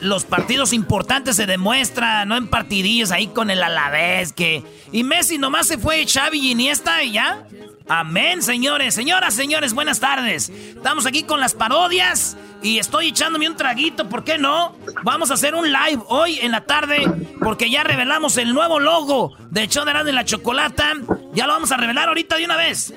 Los 0.06 0.24
partidos 0.24 0.72
importantes 0.72 1.36
se 1.36 1.48
demuestran, 1.48 2.28
no 2.28 2.38
en 2.38 2.48
partidillos 2.48 3.12
ahí 3.12 3.26
con 3.26 3.50
el 3.50 3.64
Alavés 3.64 4.34
que. 4.34 4.64
Y 4.92 5.04
Messi 5.04 5.40
nomás 5.40 5.66
se 5.66 5.80
fue 5.80 6.06
Xavi 6.06 6.38
y 6.38 6.52
Iniesta 6.52 7.02
y 7.02 7.14
ya. 7.14 7.48
Amén, 7.88 8.44
señores. 8.44 8.94
Señoras, 8.94 9.34
señores, 9.34 9.74
buenas 9.74 10.00
tardes. 10.00 10.50
Estamos 10.50 11.08
aquí 11.08 11.24
con 11.24 11.40
las 11.40 11.56
parodias 11.56 12.38
y 12.62 12.78
estoy 12.78 13.08
echándome 13.08 13.50
un 13.50 13.56
traguito, 13.56 14.08
¿por 14.08 14.24
qué 14.24 14.38
no? 14.38 14.76
Vamos 15.04 15.32
a 15.32 15.34
hacer 15.34 15.56
un 15.56 15.66
live 15.72 16.04
hoy 16.08 16.38
en 16.40 16.52
la 16.52 16.62
tarde 16.62 17.12
porque 17.40 17.72
ya 17.72 17.84
revelamos 17.84 18.38
el 18.38 18.54
nuevo 18.54 18.80
logo 18.80 19.36
de 19.50 19.68
show 19.68 19.86
de 19.86 20.14
la 20.14 20.24
Chocolata. 20.24 20.94
Ya 21.34 21.48
lo 21.48 21.54
vamos 21.54 21.72
a 21.72 21.78
revelar 21.78 22.10
ahorita 22.10 22.38
de 22.38 22.46
una 22.46 22.58
vez. 22.58 22.94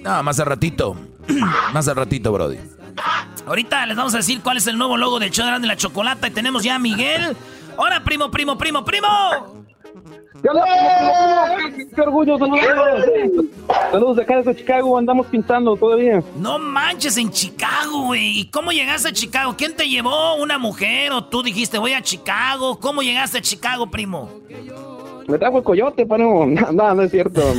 No, 0.00 0.22
más 0.22 0.40
al 0.40 0.46
ratito. 0.46 0.96
más 1.74 1.86
al 1.88 1.96
ratito, 1.96 2.32
Brody. 2.32 2.56
Ahorita 3.48 3.86
les 3.86 3.96
vamos 3.96 4.12
a 4.12 4.18
decir 4.18 4.42
cuál 4.42 4.58
es 4.58 4.66
el 4.66 4.76
nuevo 4.76 4.98
logo 4.98 5.18
del 5.18 5.30
show 5.30 5.46
de 5.58 5.66
la 5.66 5.74
Chocolata 5.74 6.28
y 6.28 6.30
tenemos 6.30 6.62
ya 6.62 6.74
a 6.74 6.78
Miguel. 6.78 7.34
Hola, 7.78 8.04
primo, 8.04 8.30
primo, 8.30 8.58
primo, 8.58 8.84
primo. 8.84 9.08
¡Qué, 10.42 11.88
qué 11.94 12.00
orgullo! 12.02 12.36
Saludos. 12.38 13.46
Saludos 13.90 14.16
de 14.16 14.22
acá 14.22 14.36
desde 14.36 14.54
Chicago. 14.54 14.98
Andamos 14.98 15.26
pintando 15.28 15.76
todavía. 15.76 16.22
No 16.36 16.58
manches, 16.58 17.16
en 17.16 17.30
Chicago, 17.30 18.02
güey. 18.02 18.40
¿Y 18.40 18.50
cómo 18.50 18.70
llegaste 18.70 19.08
a 19.08 19.12
Chicago? 19.12 19.54
¿Quién 19.56 19.74
te 19.74 19.88
llevó? 19.88 20.34
¿Una 20.34 20.58
mujer? 20.58 21.12
¿O 21.12 21.24
tú 21.24 21.42
dijiste 21.42 21.78
voy 21.78 21.94
a 21.94 22.02
Chicago? 22.02 22.78
¿Cómo 22.78 23.02
llegaste 23.02 23.38
a 23.38 23.40
Chicago, 23.40 23.90
primo? 23.90 24.30
Me 25.28 25.38
trajo 25.38 25.58
el 25.58 25.64
coyote, 25.64 26.06
pero 26.06 26.46
no, 26.46 26.72
no, 26.72 26.94
no 26.94 27.02
es 27.02 27.10
cierto. 27.10 27.40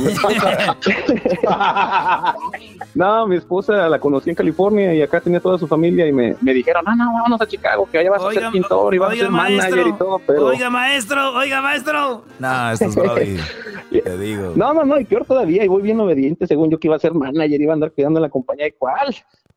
No, 2.94 3.26
mi 3.26 3.36
esposa 3.36 3.88
la 3.88 3.98
conocí 4.00 4.30
en 4.30 4.36
California 4.36 4.92
y 4.92 5.00
acá 5.02 5.20
tenía 5.20 5.38
toda 5.40 5.58
su 5.58 5.66
familia 5.68 6.06
y 6.08 6.12
me, 6.12 6.34
me 6.40 6.52
dijeron, 6.52 6.84
no, 6.84 6.94
no, 6.96 7.12
vámonos 7.12 7.40
a 7.40 7.46
Chicago, 7.46 7.88
que 7.90 7.98
allá 7.98 8.10
vas 8.10 8.22
a 8.24 8.32
ser 8.32 8.50
pintor 8.50 8.94
y 8.94 8.98
vas 8.98 9.12
a 9.12 9.16
ser 9.16 9.30
manager 9.30 9.86
y 9.86 9.92
todo, 9.92 10.18
pero... 10.26 10.46
Oiga, 10.46 10.70
maestro, 10.70 11.32
oiga, 11.34 11.62
maestro. 11.62 12.24
No, 12.40 12.70
esto 12.72 12.86
es 12.86 12.94
Brody. 12.96 13.36
Te 14.04 14.18
digo. 14.18 14.52
No, 14.56 14.74
no, 14.74 14.84
no, 14.84 14.98
y 14.98 15.04
peor 15.04 15.24
todavía, 15.24 15.64
y 15.64 15.68
voy 15.68 15.82
bien 15.82 16.00
obediente, 16.00 16.46
según 16.48 16.68
yo 16.70 16.78
que 16.78 16.88
iba 16.88 16.96
a 16.96 16.98
ser 16.98 17.14
manager, 17.14 17.60
iba 17.60 17.72
a 17.72 17.74
andar 17.74 17.92
cuidando 17.92 18.18
la 18.18 18.28
compañía 18.28 18.64
de 18.64 18.72
cuál. 18.72 19.08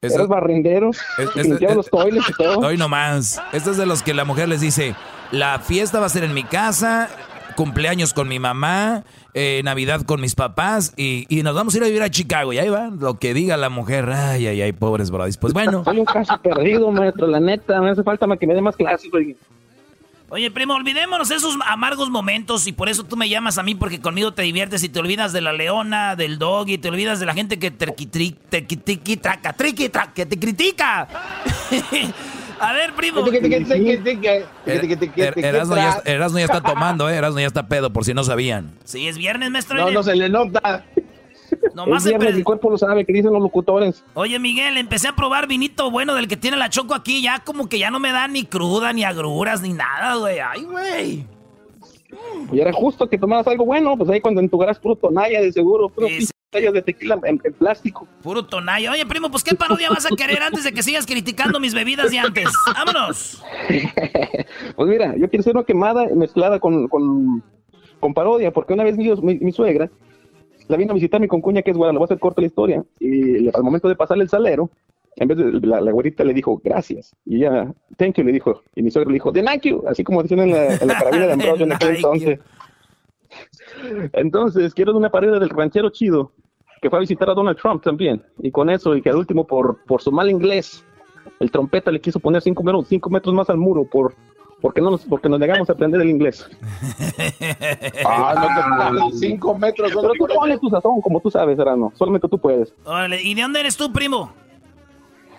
Eso- 0.01 0.16
Eres 0.16 0.28
barrendero, 0.28 0.91
Es- 1.18 1.76
los 1.76 1.89
toiles 1.89 2.30
y 2.30 2.34
todo. 2.34 2.59
Hoy 2.59 2.78
nomás. 2.78 3.41
Este 3.51 3.72
es 3.72 3.78
de 3.78 3.86
los 3.86 4.03
que 4.03 4.14
la 4.14 4.26
mujer 4.26 4.47
les 4.49 4.61
dice, 4.61 4.95
la 5.32 5.59
fiesta 5.59 5.99
va 5.99 6.05
a 6.05 6.09
ser 6.09 6.24
en 6.26 6.34
mi 6.34 6.43
casa, 6.43 7.09
cumpleaños 7.56 8.14
con 8.14 8.28
mi 8.28 8.39
mamá, 8.39 9.04
eh, 9.34 9.62
Navidad 9.64 10.01
con 10.01 10.22
mis 10.22 10.36
papás 10.36 10.93
y, 10.97 11.26
y 11.30 11.43
nos 11.43 11.56
vamos 11.56 11.74
a 11.74 11.78
ir 11.78 11.84
a 11.84 11.88
vivir 11.88 12.04
a 12.04 12.10
Chicago. 12.10 12.54
Y 12.54 12.60
ahí 12.60 12.70
va, 12.70 12.89
lo 12.89 13.20
que 13.20 13.34
diga 13.34 13.58
la 13.58 13.70
mujer. 13.70 14.10
Ay, 14.10 14.47
ay, 14.47 14.62
ay, 14.62 14.72
pobres 14.72 15.12
brodis. 15.12 15.38
Pues 15.38 15.54
bueno. 15.54 15.84
Soy 15.86 15.99
un 15.99 16.06
caso 16.06 16.38
perdido, 16.41 16.91
maestro, 16.91 17.28
la 17.28 17.39
neta, 17.39 17.82
me 17.82 17.89
hace 17.89 18.04
falta 18.04 18.28
que 18.38 18.47
me 18.47 18.54
dé 18.54 18.62
más 18.62 18.76
clases, 18.76 19.14
oye. 19.14 19.36
Oye, 20.30 20.49
primo, 20.49 20.74
olvidémonos 20.74 21.30
esos 21.30 21.56
amargos 21.68 22.10
momentos 22.10 22.66
y 22.66 22.72
por 22.72 22.89
eso 22.89 23.04
tú 23.04 23.16
me 23.16 23.30
llamas 23.30 23.60
a 23.60 23.64
mí 23.64 23.76
porque 23.76 24.01
conmigo 24.01 24.34
te 24.34 24.41
diviertes 24.41 24.84
y 24.84 24.89
te 24.89 24.99
olvidas 24.99 25.32
de 25.32 25.41
la 25.41 25.54
leona, 25.54 26.16
del 26.16 26.39
dog 26.39 26.70
y 26.70 26.80
te 26.80 26.89
olvidas 26.89 27.20
de 27.20 27.28
la 27.28 27.36
gente 27.36 27.60
que 27.60 27.70
te 27.70 27.86
te 27.86 28.66
que 28.66 30.26
te 30.26 30.39
critica. 30.39 31.08
a 32.70 32.74
ver, 32.74 32.93
primo. 32.93 33.26
Er- 33.26 33.36
Er- 35.16 35.45
Erasmo 35.45 35.76
ya, 35.76 36.01
Erasmo 36.05 36.39
ya 36.39 36.45
está 36.45 36.61
tomando, 36.61 37.09
eh. 37.09 37.16
Erasmo 37.16 37.39
ya 37.39 37.47
está 37.47 37.68
pedo, 37.68 37.91
por 37.91 38.05
si 38.05 38.14
no 38.14 38.24
sabían. 38.24 38.72
Sí, 38.84 39.07
es 39.07 39.18
viernes, 39.18 39.49
maestro. 39.51 39.78
No, 39.78 39.91
no 39.91 40.03
se 40.03 40.16
le 40.16 40.30
nota. 40.30 40.86
Nomás 41.76 42.03
es 42.05 42.09
viernes, 42.09 42.36
mi 42.36 42.43
cuerpo 42.43 42.70
lo 42.70 42.78
sabe, 42.78 43.05
que 43.05 43.14
dicen 43.14 43.32
los 43.32 43.41
locutores. 43.41 44.03
Oye, 44.16 44.39
Miguel, 44.39 44.78
empecé 44.78 45.07
a 45.07 45.16
probar 45.16 45.47
vinito 45.47 45.91
bueno 45.91 46.16
del 46.16 46.28
que 46.28 46.38
tiene 46.38 46.57
la 46.57 46.70
choco 46.70 46.93
aquí. 46.95 47.22
Ya 47.22 47.39
como 47.39 47.70
que 47.70 47.80
ya 47.80 47.91
no 47.91 47.99
me 47.99 48.11
da 48.11 48.28
ni 48.28 48.45
cruda, 48.45 48.91
ni 48.93 49.03
agruras, 49.03 49.61
ni 49.61 49.74
nada, 49.74 50.16
güey. 50.16 50.39
Ay, 50.39 50.64
güey. 50.64 51.26
Y 52.51 52.59
era 52.59 52.72
justo 52.74 53.07
que 53.09 53.18
tomaras 53.18 53.47
algo 53.47 53.66
bueno, 53.66 53.97
pues 53.97 54.09
ahí 54.09 54.22
cuando 54.22 54.39
en 54.41 54.49
tu 54.49 54.57
puro 54.82 54.95
tonalla 54.95 55.41
de 55.41 55.51
seguro, 55.51 55.89
puro 55.89 56.07
botellas 56.54 56.74
de 56.74 56.82
tequila 56.82 57.20
en, 57.24 57.41
en 57.43 57.54
plástico. 57.54 58.08
Puro 58.22 58.45
tonayo. 58.45 58.91
Oye, 58.91 59.06
primo, 59.06 59.30
pues 59.32 59.43
¿qué 59.43 59.56
parodia 59.56 59.89
vas 59.89 60.06
a 60.06 60.16
querer 60.16 60.41
antes 60.41 60.64
de 60.64 60.72
que 60.72 60.84
sigas 60.84 61.06
criticando 61.06 61.60
mis 61.60 61.74
bebidas 61.74 62.12
de 62.12 62.20
antes? 62.20 62.49
¡Vámonos! 62.74 63.43
Pues 64.76 64.89
mira, 64.89 65.16
yo 65.18 65.30
quiero 65.30 65.41
hacer 65.41 65.56
una 65.56 65.66
quemada 65.66 66.08
mezclada 66.16 66.60
con, 66.60 66.88
con, 66.88 67.43
con 67.99 68.14
parodia, 68.14 68.51
porque 68.51 68.74
una 68.74 68.84
vez 68.84 68.97
mi, 68.97 69.10
mi, 69.22 69.39
mi 69.39 69.51
suegra 69.51 69.89
la 70.68 70.78
vino 70.78 70.91
a 70.91 70.95
visitar 70.95 71.20
mi 71.20 71.28
concuña, 71.28 71.62
que 71.62 71.72
es 71.72 71.78
güera, 71.78 71.91
le 71.91 71.97
voy 71.97 72.04
a 72.04 72.06
hacer 72.06 72.20
corta 72.20 72.41
la 72.41 72.47
historia, 72.47 72.84
y 72.99 73.47
al 73.49 73.64
momento 73.64 73.88
de 73.88 73.95
pasarle 73.95 74.24
el 74.24 74.30
salero, 74.30 74.70
en 75.16 75.28
vez 75.28 75.38
de 75.38 75.68
la, 75.68 75.82
la 75.82 75.91
güerita 75.91 76.24
le 76.24 76.34
dijo 76.34 76.62
gracias, 76.64 77.16
y 77.26 77.38
ella, 77.38 77.74
thank 77.97 78.16
you, 78.16 78.24
le 78.24 78.32
dijo, 78.32 78.62
y 78.76 78.84
mi 78.84 78.91
suegra 78.91 79.10
le 79.10 79.16
dijo, 79.16 79.32
de 79.32 79.43
thank 79.43 79.64
you, 79.64 79.84
así 79.88 80.04
como 80.04 80.22
decían 80.22 80.41
en 80.41 80.51
la, 80.51 80.76
en 80.76 80.88
la 80.88 80.93
carabina 80.97 81.28
de 81.28 81.34
Ambrosio 81.34 81.66
en 81.66 81.74
aquel 81.74 81.95
entonces. 81.95 82.39
Entonces, 84.14 84.74
quiero 84.74 84.95
una 84.95 85.10
parodia 85.10 85.39
del 85.39 85.49
ranchero 85.49 85.89
chido, 85.89 86.32
que 86.84 86.89
fue 86.89 86.99
a 86.99 87.01
visitar 87.01 87.29
a 87.29 87.34
Donald 87.34 87.57
Trump 87.57 87.81
también, 87.81 88.21
y 88.39 88.51
con 88.51 88.69
eso, 88.69 88.93
y 88.93 89.01
que 89.01 89.09
al 89.09 89.15
último, 89.15 89.47
por, 89.47 89.77
por 89.86 90.01
su 90.01 90.11
mal 90.11 90.29
inglés, 90.29 90.86
el 91.39 91.49
trompeta 91.49 91.89
le 91.91 92.01
quiso 92.01 92.19
poner 92.19 92.41
cinco 92.41 92.61
metros, 92.61 92.88
cinco 92.89 93.09
metros 93.09 93.34
más 93.34 93.49
al 93.49 93.57
muro 93.57 93.86
por 93.86 94.13
porque 94.61 94.79
no 94.81 94.91
nos, 94.91 95.03
porque 95.05 95.27
nos 95.27 95.39
negamos 95.39 95.69
a 95.69 95.73
aprender 95.73 95.99
el 96.01 96.09
inglés. 96.09 96.45
Ah, 98.05 98.91
no 98.93 99.09
te 99.09 99.17
cinco 99.17 99.57
metros. 99.57 99.91
Pero 99.93 100.13
tú 100.17 100.25
ponle 100.34 100.57
tu 100.57 100.69
sazón, 100.69 101.01
como 101.01 101.19
tú 101.19 101.29
sabes, 101.29 101.59
Erano. 101.59 101.91
Solamente 101.95 102.27
tú 102.29 102.38
puedes. 102.38 102.73
Órale, 102.86 103.21
¿y 103.21 103.34
de 103.34 103.41
dónde 103.41 103.59
eres 103.59 103.75
tú, 103.77 103.91
primo? 103.91 104.31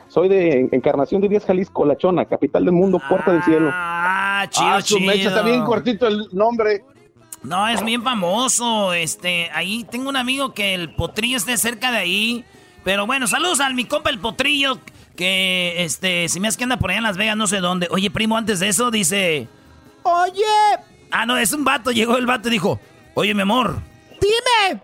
Soy 0.09 0.29
de 0.29 0.69
Encarnación 0.73 1.21
de 1.23 1.29
Díaz, 1.29 1.45
Jalisco, 1.47 1.85
La 1.87 1.97
Chona, 1.97 2.27
capital 2.27 2.65
del 2.67 2.73
mundo, 2.75 3.01
puerta 3.09 3.33
del 3.33 3.43
cielo. 3.43 3.71
Ah, 3.73 4.47
chido, 4.51 4.67
Ah, 4.69 4.77
mecha, 5.01 5.15
chido. 5.15 5.29
está 5.31 5.43
bien 5.43 5.65
cortito 5.65 6.07
el 6.07 6.29
nombre. 6.33 6.85
No, 7.45 7.69
es 7.69 7.85
bien 7.85 8.03
famoso. 8.03 8.95
Este, 8.95 9.51
ahí 9.53 9.85
tengo 9.85 10.09
un 10.09 10.17
amigo 10.17 10.55
que 10.55 10.75
el 10.75 10.95
potrillo 10.95 11.37
esté 11.37 11.57
cerca 11.59 11.93
de 11.93 11.99
ahí. 11.99 12.45
Pero 12.83 13.07
bueno, 13.07 13.27
saludos 13.27 13.61
al 13.61 13.75
mi 13.75 13.85
compa 13.85 14.11
el 14.11 14.19
potrillo. 14.19 14.81
Que 15.15 15.85
este, 15.85 16.29
si 16.29 16.41
me 16.41 16.49
hace 16.49 16.59
que 16.59 16.65
anda 16.65 16.79
por 16.79 16.91
allá 16.91 16.99
en 16.99 17.05
Las 17.05 17.17
Vegas, 17.17 17.37
no 17.37 17.47
sé 17.47 17.59
dónde. 17.59 17.87
Oye, 17.91 18.11
primo, 18.11 18.37
antes 18.37 18.61
de 18.61 18.69
eso 18.69 18.91
dice. 18.91 19.47
Oye. 20.03 20.43
Ah, 21.11 21.27
no, 21.27 21.37
es 21.37 21.53
un 21.53 21.65
vato. 21.65 21.93
Llegó 21.93 22.17
el 22.17 22.27
vato 22.27 22.49
y 22.49 22.53
dijo: 22.53 22.81
Oye, 23.15 23.35
mi 23.35 23.43
amor. 23.43 23.79
Dime. 24.21 24.83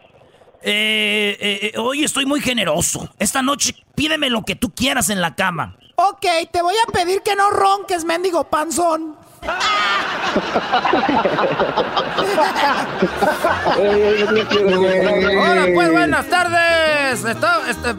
Eh, 0.62 1.36
eh, 1.40 1.72
eh, 1.74 1.78
hoy 1.78 2.04
estoy 2.04 2.26
muy 2.26 2.40
generoso. 2.40 3.08
Esta 3.18 3.42
noche 3.42 3.74
pídeme 3.94 4.28
lo 4.28 4.44
que 4.44 4.54
tú 4.54 4.70
quieras 4.70 5.08
en 5.08 5.20
la 5.20 5.34
cama. 5.34 5.78
Ok, 5.96 6.26
te 6.52 6.62
voy 6.62 6.74
a 6.86 6.92
pedir 6.92 7.22
que 7.22 7.34
no 7.34 7.50
ronques, 7.50 8.04
mendigo 8.04 8.44
panzón. 8.44 9.16
Hola, 14.70 15.66
pues, 15.74 15.91
buenas 15.91 16.26
tardes. 16.28 17.24
Está- 17.24 17.61
este, 17.68 17.95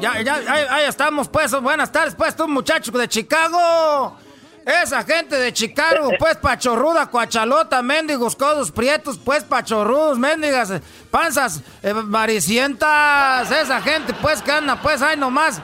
ya, 0.00 0.20
ya, 0.22 0.34
ahí, 0.34 0.64
ahí 0.70 0.84
estamos, 0.86 1.28
pues. 1.28 1.50
Buenas 1.60 1.90
tardes, 1.90 2.14
pues, 2.14 2.36
tú, 2.36 2.46
muchacho 2.48 2.92
de 2.92 3.08
Chicago. 3.08 4.16
Esa 4.64 5.02
gente 5.02 5.36
de 5.36 5.52
Chicago, 5.52 6.10
pues, 6.20 6.36
pachorruda, 6.36 7.06
cuachalota, 7.06 7.82
mendigos, 7.82 8.36
codos 8.36 8.70
prietos, 8.70 9.18
pues, 9.18 9.42
pachorrudos, 9.42 10.18
mendigas, 10.18 10.72
panzas 11.10 11.60
eh, 11.82 11.92
maricientas. 11.92 13.50
Esa 13.50 13.80
gente, 13.80 14.14
pues, 14.14 14.40
que 14.40 14.52
anda, 14.52 14.76
pues, 14.80 15.02
ahí 15.02 15.16
nomás, 15.16 15.60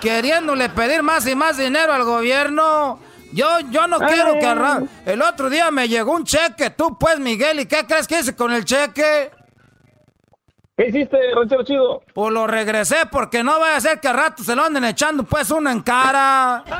queriéndole 0.00 0.68
pedir 0.68 1.02
más 1.02 1.26
y 1.26 1.34
más 1.34 1.56
dinero 1.56 1.94
al 1.94 2.04
gobierno. 2.04 2.98
Yo, 3.32 3.60
yo 3.70 3.86
no 3.86 3.98
quiero 3.98 4.38
que 4.38 4.46
al 4.46 4.58
ra- 4.58 4.82
El 5.06 5.22
otro 5.22 5.48
día 5.50 5.70
me 5.70 5.88
llegó 5.88 6.12
un 6.14 6.24
cheque, 6.24 6.70
tú, 6.70 6.96
pues, 6.98 7.18
Miguel, 7.18 7.60
¿y 7.60 7.66
qué 7.66 7.84
crees 7.86 8.06
que 8.06 8.20
hice 8.20 8.34
con 8.36 8.52
el 8.52 8.64
cheque? 8.64 9.30
¿Qué 10.76 10.88
hiciste, 10.88 11.16
ranchero 11.34 11.64
chido? 11.64 12.02
Pues 12.14 12.32
lo 12.32 12.46
regresé 12.46 12.96
porque 13.10 13.42
no 13.44 13.58
vaya 13.60 13.76
a 13.76 13.80
ser 13.80 14.00
que 14.00 14.08
al 14.08 14.16
rato 14.16 14.42
se 14.42 14.56
lo 14.56 14.64
anden 14.64 14.84
echando 14.84 15.22
pues 15.24 15.50
uno 15.50 15.70
en 15.70 15.80
cara. 15.82 16.64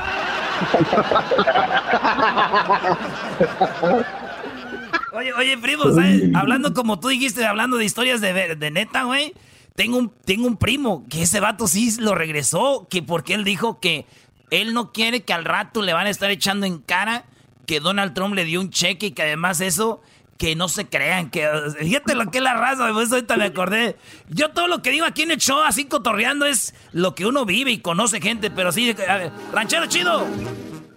Oye, 5.14 5.32
oye, 5.34 5.58
primo, 5.58 5.84
¿sabes? 5.92 6.22
Hablando 6.34 6.72
como 6.72 6.98
tú 6.98 7.08
dijiste, 7.08 7.44
hablando 7.44 7.76
de 7.76 7.84
historias 7.84 8.20
de, 8.22 8.56
de 8.56 8.70
neta, 8.70 9.02
güey. 9.04 9.34
Tengo 9.74 9.98
un, 9.98 10.10
tengo 10.24 10.46
un 10.46 10.56
primo 10.56 11.04
que 11.08 11.22
ese 11.22 11.40
vato 11.40 11.66
sí 11.66 11.94
lo 12.00 12.14
regresó, 12.14 12.86
que 12.90 13.02
porque 13.02 13.34
él 13.34 13.44
dijo 13.44 13.78
que 13.80 14.06
él 14.52 14.74
no 14.74 14.92
quiere 14.92 15.22
que 15.22 15.32
al 15.32 15.46
rato 15.46 15.80
le 15.80 15.94
van 15.94 16.06
a 16.06 16.10
estar 16.10 16.30
echando 16.30 16.66
en 16.66 16.78
cara 16.78 17.24
que 17.66 17.80
Donald 17.80 18.12
Trump 18.12 18.34
le 18.34 18.44
dio 18.44 18.60
un 18.60 18.70
cheque 18.70 19.06
y 19.06 19.10
que 19.12 19.22
además 19.22 19.62
eso, 19.62 20.02
que 20.36 20.54
no 20.54 20.68
se 20.68 20.86
crean, 20.86 21.30
que 21.30 21.48
fíjate 21.78 22.14
lo 22.14 22.30
que 22.30 22.38
es 22.38 22.44
la 22.44 22.52
raza, 22.52 22.90
pues 22.92 23.10
ahorita 23.10 23.38
me 23.38 23.46
acordé. 23.46 23.96
Yo 24.28 24.50
todo 24.50 24.68
lo 24.68 24.82
que 24.82 24.90
digo 24.90 25.06
aquí 25.06 25.22
en 25.22 25.30
el 25.30 25.38
show, 25.38 25.62
así 25.62 25.86
cotorreando, 25.86 26.44
es 26.44 26.74
lo 26.92 27.14
que 27.14 27.24
uno 27.24 27.46
vive 27.46 27.70
y 27.70 27.78
conoce 27.78 28.20
gente, 28.20 28.50
pero 28.50 28.72
sí, 28.72 28.94
a 29.08 29.16
ver, 29.16 29.32
ranchero 29.52 29.86
chido. 29.86 30.26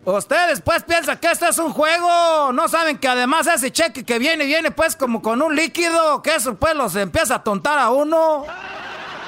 Ustedes 0.04 0.62
pues 0.62 0.84
piensan 0.84 1.18
que 1.18 1.32
esto 1.32 1.48
es 1.48 1.58
un 1.58 1.72
juego. 1.72 2.52
No 2.54 2.68
saben 2.68 3.00
que 3.00 3.08
además 3.08 3.48
ese 3.48 3.72
cheque 3.72 4.04
que 4.04 4.20
viene, 4.20 4.46
viene 4.46 4.70
pues 4.70 4.96
como 4.96 5.22
con 5.22 5.42
un 5.42 5.56
líquido. 5.56 6.22
Que 6.22 6.36
eso 6.36 6.56
pues 6.56 6.76
los 6.76 6.96
empieza 6.96 7.36
a 7.36 7.44
tontar 7.44 7.80
a 7.80 7.90
uno. 7.90 8.46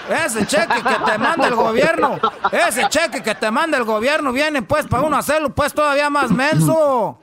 Ese 0.10 0.46
cheque 0.46 0.82
que 0.82 1.12
te 1.12 1.18
manda 1.18 1.48
el 1.48 1.56
gobierno. 1.56 2.20
Ese 2.52 2.88
cheque 2.90 3.22
que 3.22 3.36
te 3.36 3.52
manda 3.52 3.78
el 3.78 3.84
gobierno 3.84 4.32
viene 4.32 4.62
pues 4.62 4.86
para 4.86 5.04
uno 5.04 5.18
hacerlo 5.18 5.54
pues 5.54 5.74
todavía 5.74 6.10
más 6.10 6.32
menso. 6.32 7.20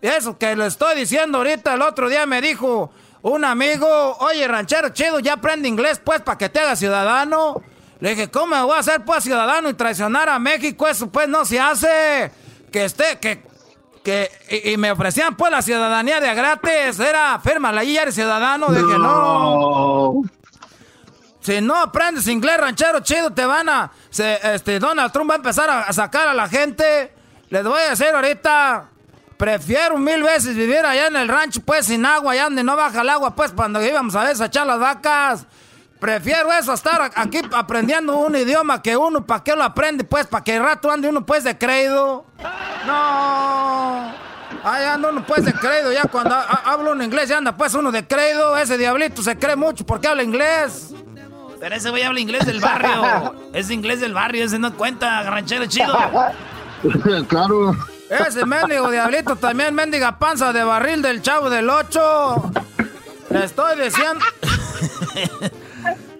Eso 0.00 0.36
que 0.38 0.54
le 0.54 0.66
estoy 0.66 0.96
diciendo 0.96 1.38
ahorita. 1.38 1.74
El 1.74 1.82
otro 1.82 2.08
día 2.08 2.26
me 2.26 2.40
dijo 2.40 2.90
un 3.22 3.44
amigo, 3.44 4.16
oye 4.18 4.46
ranchero 4.46 4.90
chido, 4.90 5.18
ya 5.20 5.34
aprende 5.34 5.68
inglés 5.68 6.00
pues 6.02 6.20
para 6.20 6.38
que 6.38 6.48
te 6.48 6.60
haga 6.60 6.76
ciudadano. 6.76 7.62
Le 8.00 8.10
dije, 8.10 8.30
¿cómo 8.30 8.54
me 8.54 8.62
voy 8.62 8.76
a 8.76 8.80
hacer 8.80 9.04
pues 9.04 9.24
ciudadano 9.24 9.70
y 9.70 9.74
traicionar 9.74 10.28
a 10.28 10.38
México? 10.38 10.86
Eso 10.86 11.08
pues 11.08 11.28
no 11.28 11.44
se 11.44 11.58
hace. 11.58 12.30
Que 12.70 12.84
esté, 12.84 13.18
que, 13.18 13.42
que, 14.04 14.30
y, 14.64 14.76
me 14.76 14.90
ofrecían 14.90 15.34
pues 15.34 15.50
la 15.50 15.62
ciudadanía 15.62 16.20
de 16.20 16.34
gratis. 16.34 17.00
Era, 17.00 17.40
fírmala 17.40 17.84
y 17.84 17.94
ya 17.94 18.02
eres 18.02 18.14
ciudadano. 18.14 18.68
Dije, 18.68 18.98
no. 18.98 20.22
Si 21.46 21.60
no 21.60 21.76
aprendes 21.76 22.26
inglés 22.26 22.58
ranchero 22.58 22.98
chido, 22.98 23.30
te 23.32 23.46
van 23.46 23.68
a, 23.68 23.92
se, 24.10 24.40
este, 24.54 24.80
Donald 24.80 25.12
Trump 25.12 25.30
va 25.30 25.34
a 25.34 25.36
empezar 25.36 25.70
a, 25.70 25.92
sacar 25.92 26.26
a 26.26 26.34
la 26.34 26.48
gente. 26.48 27.14
Les 27.50 27.62
voy 27.62 27.80
a 27.80 27.90
decir 27.90 28.08
ahorita, 28.12 28.86
prefiero 29.36 29.96
mil 29.96 30.24
veces 30.24 30.56
vivir 30.56 30.84
allá 30.84 31.06
en 31.06 31.14
el 31.14 31.28
rancho 31.28 31.60
pues 31.64 31.86
sin 31.86 32.04
agua, 32.04 32.32
allá 32.32 32.44
donde 32.44 32.64
no 32.64 32.74
baja 32.74 33.02
el 33.02 33.08
agua 33.10 33.36
pues 33.36 33.52
cuando 33.52 33.80
íbamos 33.80 34.16
a 34.16 34.24
desechar 34.24 34.66
las 34.66 34.80
vacas. 34.80 35.46
Prefiero 36.00 36.52
eso 36.52 36.72
estar 36.72 37.12
aquí 37.14 37.40
aprendiendo 37.52 38.16
un 38.16 38.34
idioma 38.34 38.82
que 38.82 38.96
uno, 38.96 39.24
¿para 39.24 39.44
qué 39.44 39.54
lo 39.54 39.62
aprende? 39.62 40.02
Pues, 40.02 40.26
¿para 40.26 40.42
que 40.42 40.56
el 40.56 40.64
rato 40.64 40.90
ande 40.90 41.08
uno 41.08 41.24
pues 41.24 41.44
de 41.44 41.56
creído? 41.56 42.26
No. 42.86 44.12
Ahí 44.64 44.84
anda 44.84 45.10
uno 45.10 45.24
pues 45.24 45.44
de 45.44 45.52
creído, 45.52 45.92
ya 45.92 46.02
cuando 46.10 46.34
ha- 46.34 46.42
ha- 46.42 46.72
habla 46.72 46.90
uno 46.90 47.04
inglés 47.04 47.28
ya 47.28 47.38
anda 47.38 47.56
pues 47.56 47.72
uno 47.74 47.92
de 47.92 48.04
creído. 48.04 48.58
Ese 48.58 48.76
diablito 48.76 49.22
se 49.22 49.38
cree 49.38 49.54
mucho 49.54 49.86
porque 49.86 50.08
habla 50.08 50.24
inglés. 50.24 50.92
Pero 51.58 51.74
ese 51.74 51.90
güey 51.90 52.02
habla 52.02 52.20
inglés 52.20 52.46
del 52.46 52.60
barrio. 52.60 53.34
es 53.52 53.70
inglés 53.70 54.00
del 54.00 54.14
barrio, 54.14 54.44
ese 54.44 54.58
no 54.58 54.74
cuenta, 54.74 55.22
ranchero 55.24 55.66
chido. 55.66 55.96
claro. 57.28 57.76
Ese 58.08 58.46
mendigo 58.46 58.90
diablito 58.90 59.36
también, 59.36 59.74
mendiga 59.74 60.18
panza 60.18 60.52
de 60.52 60.62
barril 60.62 61.02
del 61.02 61.22
chavo 61.22 61.50
del 61.50 61.68
8. 61.68 62.52
Le 63.30 63.44
estoy 63.44 63.80
diciendo. 63.80 64.24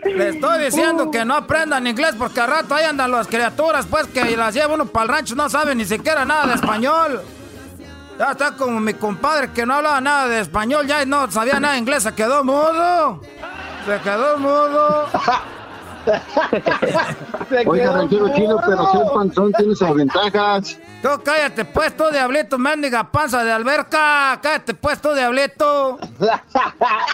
Le 0.04 0.28
estoy 0.30 0.64
diciendo 0.64 1.10
que 1.10 1.24
no 1.24 1.34
aprendan 1.34 1.86
inglés 1.86 2.14
porque 2.16 2.40
al 2.40 2.48
rato 2.48 2.74
ahí 2.74 2.84
andan 2.84 3.10
las 3.10 3.26
criaturas, 3.26 3.86
pues 3.88 4.06
que 4.06 4.36
las 4.36 4.54
lleva 4.54 4.74
uno 4.74 4.86
para 4.86 5.04
el 5.04 5.08
rancho, 5.10 5.34
no 5.34 5.48
saben 5.48 5.78
ni 5.78 5.84
siquiera 5.84 6.24
nada 6.24 6.46
de 6.46 6.54
español. 6.54 7.22
Ya 8.18 8.30
está 8.30 8.52
como 8.52 8.80
mi 8.80 8.94
compadre 8.94 9.52
que 9.52 9.66
no 9.66 9.74
hablaba 9.74 10.00
nada 10.00 10.28
de 10.28 10.40
español, 10.40 10.86
ya 10.86 11.04
no 11.04 11.30
sabía 11.30 11.60
nada 11.60 11.74
de 11.74 11.80
inglés, 11.80 12.02
se 12.02 12.12
quedó 12.12 12.42
mudo. 12.44 13.20
Se 13.86 14.00
quedó 14.02 14.38
mudo. 14.38 15.06
Oiga, 17.66 17.92
ranchero 17.92 18.28
chido, 18.34 18.60
pero 18.64 18.92
ser 18.92 19.02
panzón 19.14 19.52
tiene 19.52 19.74
sus 19.74 19.94
ventajas. 19.94 20.78
Tú 21.02 21.08
cállate 21.24 21.64
pues, 21.64 21.96
tú 21.96 22.04
diablito, 22.12 22.58
mendiga 22.58 23.10
panza 23.10 23.42
de 23.44 23.52
alberca. 23.52 24.38
Cállate 24.42 24.74
pues, 24.74 25.00
tú 25.00 25.12
diablito. 25.14 25.98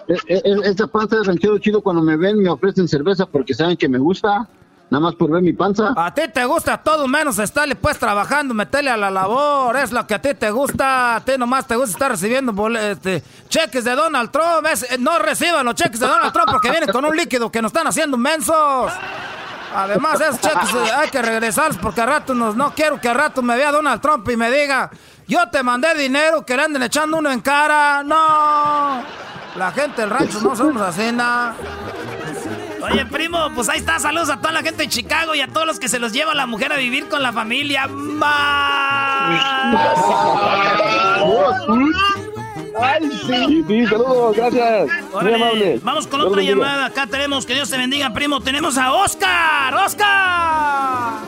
E- 0.09 0.43
e- 0.45 0.61
Esta 0.65 0.87
panza 0.87 1.17
de 1.17 1.25
ranchero 1.25 1.59
chido, 1.59 1.81
cuando 1.81 2.03
me 2.03 2.17
ven, 2.17 2.39
me 2.43 2.49
ofrecen 2.51 2.89
cerveza 2.89 3.25
porque 3.27 3.55
saben 3.55 3.77
que 3.77 3.89
me 3.89 3.99
gusta. 3.99 4.47
Nada 4.93 5.05
más 5.05 5.15
por 5.15 5.31
ver 5.31 5.41
mi 5.41 5.55
panza. 5.55 5.95
A 5.97 6.13
ti 6.13 6.21
te 6.29 6.45
gusta 6.45 6.77
todo 6.77 7.09
menos 7.09 7.39
estarle 7.39 7.75
pues 7.75 7.99
trabajando, 7.99 8.53
meterle 8.53 8.91
a 8.91 8.97
la 8.99 9.11
labor, 9.11 9.75
es 9.79 9.91
lo 9.91 10.07
que 10.07 10.13
a 10.13 10.21
ti 10.21 10.35
te 10.35 10.51
gusta, 10.51 11.17
a 11.17 11.21
ti 11.21 11.33
nomás 11.39 11.67
te 11.67 11.77
gusta 11.77 11.93
estar 11.93 12.11
recibiendo 12.11 12.53
este, 12.77 13.23
cheques 13.49 13.85
de 13.85 13.95
Donald 13.95 14.31
Trump, 14.31 14.67
eh, 14.67 14.99
no 14.99 15.19
reciban 15.19 15.65
los 15.65 15.77
cheques 15.77 15.99
de 15.99 16.07
Donald 16.07 16.31
Trump 16.35 16.51
porque 16.51 16.71
vienen 16.71 16.93
con 16.93 17.07
un 17.07 17.17
líquido 17.17 17.51
que 17.51 17.63
nos 17.63 17.71
están 17.71 17.87
haciendo 17.87 18.19
mensos. 18.19 18.93
Además, 19.75 20.21
esos 20.21 20.43
cheques 20.43 20.75
eh, 20.75 20.93
hay 20.95 21.09
que 21.09 21.23
regresarlos 21.23 21.79
porque 21.79 22.03
a 22.03 22.05
rato 22.05 22.35
nos, 22.35 22.55
no 22.55 22.75
quiero 22.75 23.01
que 23.01 23.09
a 23.09 23.15
rato 23.15 23.41
me 23.41 23.57
vea 23.57 23.73
Donald 23.73 24.03
Trump 24.03 24.29
y 24.29 24.37
me 24.37 24.51
diga, 24.51 24.91
yo 25.27 25.49
te 25.49 25.63
mandé 25.63 25.95
dinero 25.95 26.45
que 26.45 26.55
le 26.55 26.65
anden 26.65 26.83
echando 26.83 27.17
uno 27.17 27.31
en 27.31 27.41
cara. 27.41 28.03
No, 28.03 29.03
la 29.57 29.73
gente 29.73 30.03
del 30.03 30.11
rancho 30.11 30.39
no 30.43 30.55
somos 30.55 30.83
así, 30.83 31.11
nada. 31.13 31.55
Oye, 32.83 33.07
primo, 33.07 33.51
pues 33.55 33.69
ahí 33.69 33.79
está. 33.79 33.99
Saludos 33.99 34.31
a 34.31 34.39
toda 34.39 34.53
la 34.53 34.63
gente 34.63 34.83
de 34.83 34.89
Chicago 34.89 35.35
y 35.35 35.41
a 35.41 35.49
todos 35.49 35.67
los 35.67 35.79
que 35.79 35.89
se 35.89 35.99
los 35.99 36.13
lleva 36.13 36.35
la 36.35 36.47
mujer 36.47 36.73
a 36.73 36.77
vivir 36.77 37.09
con 37.09 37.23
la 37.23 37.33
familia. 37.33 37.89
Ay, 42.81 43.11
sí. 43.27 43.65
Sí, 43.69 43.87
saludos, 43.87 44.37
gracias. 44.37 44.89
Muy 45.13 45.35
amable. 45.35 45.81
Vamos 45.83 46.07
con 46.07 46.21
otra 46.23 46.43
llamada. 46.43 46.87
Acá 46.87 47.07
tenemos, 47.07 47.47
que 47.47 47.55
Dios 47.55 47.71
te 47.71 47.77
bendiga, 47.77 48.13
primo. 48.13 48.41
Tenemos 48.41 48.77
a 48.77 48.93
Oscar. 48.93 49.75
¡Oscar! 49.75 51.21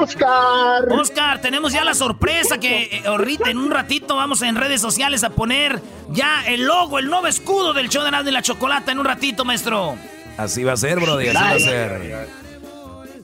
Oscar. 0.00 0.84
Oscar, 0.92 1.40
tenemos 1.40 1.72
ya 1.72 1.84
la 1.84 1.94
sorpresa 1.94 2.58
que 2.58 2.84
eh, 2.84 3.02
ahorita 3.06 3.50
en 3.50 3.58
un 3.58 3.70
ratito 3.70 4.16
vamos 4.16 4.42
en 4.42 4.56
redes 4.56 4.80
sociales 4.80 5.24
a 5.24 5.30
poner 5.30 5.80
ya 6.10 6.44
el 6.46 6.64
logo, 6.64 6.98
el 6.98 7.06
nuevo 7.08 7.26
escudo 7.26 7.72
del 7.72 7.88
show 7.88 8.02
de 8.02 8.08
Erasmo 8.08 8.28
y 8.30 8.32
la 8.32 8.42
Chocolata 8.42 8.92
en 8.92 8.98
un 8.98 9.04
ratito, 9.04 9.44
maestro. 9.44 9.96
Así 10.36 10.62
va 10.64 10.72
a 10.72 10.76
ser, 10.76 11.00
Brody, 11.00 11.28
así 11.28 11.36
va 11.36 11.50
a 11.50 11.58
ser. 11.58 12.28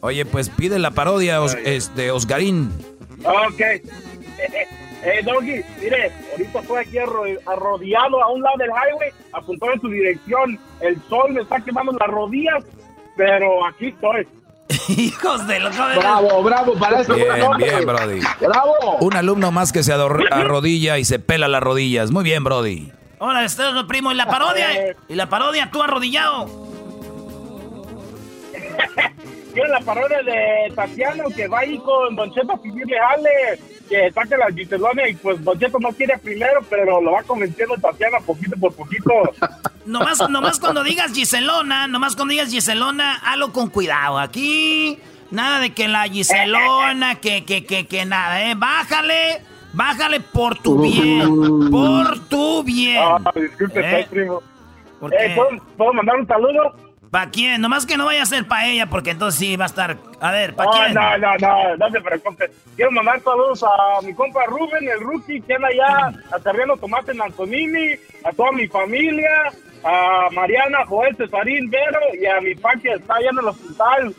Oye, 0.01 0.27
pues 0.27 0.49
pide 0.51 0.79
la 0.79 0.91
parodia 0.91 1.41
Os- 1.41 1.57
este, 1.65 2.11
Osgarín. 2.11 2.71
Ok. 3.25 3.61
Eh, 3.61 3.83
eh, 4.39 4.67
eh, 5.05 5.21
Doggy, 5.25 5.63
mire, 5.81 6.13
ahorita 6.33 6.59
estoy 6.61 6.79
aquí 6.79 6.97
arro- 6.99 7.41
arrodillado 7.47 8.23
a 8.23 8.31
un 8.33 8.43
lado 8.43 8.57
del 8.59 8.69
highway, 8.71 9.11
apuntado 9.33 9.73
en 9.73 9.81
tu 9.81 9.89
dirección. 9.89 10.59
El 10.81 11.01
sol 11.09 11.33
me 11.33 11.43
está 11.43 11.61
quemando 11.61 11.93
las 11.93 12.09
rodillas, 12.09 12.65
pero 13.17 13.67
aquí 13.67 13.89
estoy. 13.89 14.27
Hijos 14.97 15.47
de 15.47 15.61
los 15.61 15.77
Bravo, 15.77 16.43
bravo 16.43 16.75
para 16.75 17.01
eso. 17.01 17.15
Bien, 17.15 17.29
bien, 17.59 17.87
Brody. 17.87 18.21
Bravo. 18.41 18.97
Un 19.01 19.15
alumno 19.15 19.53
más 19.53 19.73
que 19.73 19.83
se 19.83 19.93
ador- 19.95 20.27
arrodilla 20.31 20.99
y 20.99 21.05
se 21.05 21.19
pela 21.19 21.49
las 21.49 21.63
rodillas. 21.63 22.11
Muy 22.11 22.25
bien, 22.25 22.45
Brody. 22.45 22.91
Hola, 23.19 23.45
este 23.45 23.63
es 23.63 23.85
primo. 23.87 24.11
¿Y 24.13 24.15
la 24.15 24.27
parodia? 24.27 24.97
¿Y 25.09 25.15
la 25.15 25.29
parodia 25.29 25.71
tú 25.71 25.83
arrodillado? 25.83 26.47
Tiene 29.55 29.69
la 29.69 29.81
parodia 29.81 30.21
de 30.23 30.73
Tatiano 30.75 31.25
que 31.35 31.47
va 31.47 31.61
ahí 31.61 31.79
con 31.79 32.17
Don 32.17 32.33
Cheto 32.35 32.53
a 32.53 32.57
pedirle 32.61 32.97
jale, 32.99 33.31
que 33.89 34.11
saque 34.11 34.37
la 34.37 34.47
Giselona 34.53 35.09
y 35.09 35.15
pues 35.15 35.43
Don 35.45 35.57
Cheto 35.59 35.79
no 35.79 35.91
quiere 35.91 36.19
primero, 36.19 36.61
pero 36.69 37.01
lo 37.01 37.13
va 37.13 37.23
convenciendo 37.23 37.77
Tatiana 37.77 38.19
poquito 38.19 38.57
por 38.59 38.75
poquito. 38.75 39.13
Nomás, 39.87 40.19
nomás 40.31 40.59
cuando 40.59 40.83
digas 40.83 41.13
Giselona, 41.13 41.87
nomás 41.87 42.17
cuando 42.17 42.33
digas 42.33 42.51
Giselona, 42.51 43.17
hazlo 43.17 43.53
con 43.53 43.69
cuidado. 43.69 44.19
Aquí, 44.19 44.99
nada 45.31 45.61
de 45.61 45.75
que 45.75 45.89
la 45.89 46.05
Giselona, 46.05 47.17
que, 47.17 47.45
que, 47.45 47.67
que, 47.67 47.87
que 47.87 48.07
nada, 48.07 48.51
¿eh? 48.51 48.55
Bájale, 48.57 49.43
bájale 49.75 50.21
por 50.21 50.57
tu 50.57 50.81
bien, 50.81 51.71
por 51.71 52.19
tu 52.31 52.65
bien. 52.65 52.97
Ah, 52.99 53.31
disculpe, 53.35 54.01
¿Eh? 54.01 54.07
primo. 54.11 54.43
¿Por 54.99 55.13
Eh, 55.13 55.37
puedo 55.77 55.93
mandar 55.93 56.17
un 56.17 56.27
saludo? 56.27 56.75
¿Para 57.15 57.31
quién? 57.31 57.61
Nomás 57.61 57.87
que 57.87 57.97
no 57.97 58.07
vaya 58.07 58.25
a 58.25 58.27
ser 58.27 58.45
para 58.49 58.67
ella, 58.67 58.87
porque 58.87 59.11
entonces 59.11 59.39
sí 59.39 59.55
va 59.55 59.67
a 59.67 59.69
estar... 59.69 59.97
A 60.21 60.33
ver, 60.33 60.53
¿para 60.57 60.69
No, 60.69 60.77
quién? 60.77 60.95
no, 60.95 61.19
no, 61.19 61.37
no, 61.39 61.77
no 61.77 61.91
te 61.93 62.01
preocupes. 62.01 62.51
Quiero 62.75 62.91
mandar 62.91 63.21
saludos 63.23 63.63
a 63.63 64.03
mi 64.03 64.13
compa 64.15 64.41
Rubén, 64.49 64.89
el 64.89 64.99
rookie, 64.99 65.41
que 65.41 65.55
anda 65.55 65.69
allá 65.69 66.13
acarreando 66.33 66.77
tomate 66.77 67.13
en 67.13 67.23
Antonini, 67.23 67.93
a 68.25 68.33
toda 68.33 68.51
mi 68.51 68.67
familia, 68.67 69.31
a 69.85 70.29
Mariana, 70.33 70.79
Joel, 70.89 71.15
Cesarín, 71.17 71.71
Vero 71.71 72.01
y 72.21 72.27
a 72.27 72.41
mi 72.41 72.57
pa 72.57 72.73
que 72.83 72.91
está 72.91 73.15
allá 73.15 73.31
en 73.31 73.39
el 73.39 73.45
hospital, 73.45 74.15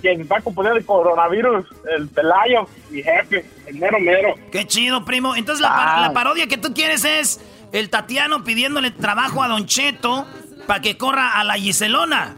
que 0.00 0.24
va 0.24 0.38
a 0.38 0.40
componer 0.40 0.72
el 0.78 0.86
coronavirus, 0.86 1.66
el 1.98 2.08
Pelayo, 2.08 2.66
mi 2.88 3.02
jefe, 3.02 3.44
el 3.66 3.74
mero 3.76 4.00
mero. 4.00 4.34
Qué 4.50 4.66
chido, 4.66 5.04
primo. 5.04 5.36
Entonces 5.36 5.60
la, 5.60 5.98
la 6.00 6.12
parodia 6.14 6.46
que 6.46 6.56
tú 6.56 6.72
quieres 6.72 7.04
es 7.04 7.44
el 7.72 7.90
Tatiano 7.90 8.42
pidiéndole 8.42 8.90
trabajo 8.90 9.42
a 9.42 9.48
Don 9.48 9.66
Cheto 9.66 10.26
para 10.68 10.82
que 10.82 10.98
corra 10.98 11.40
a 11.40 11.44
la 11.44 11.54
Giselona. 11.54 12.36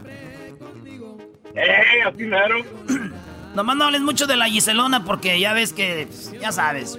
Eh, 1.53 2.01
así 2.07 2.23
mero. 2.23 2.59
Nomás 3.55 3.75
no 3.75 3.83
hables 3.83 3.99
mucho 4.01 4.25
de 4.25 4.37
la 4.37 4.45
Giselona 4.45 5.03
porque 5.03 5.37
ya 5.37 5.51
ves 5.51 5.73
que, 5.73 6.07
pues, 6.07 6.31
ya 6.39 6.53
sabes. 6.53 6.97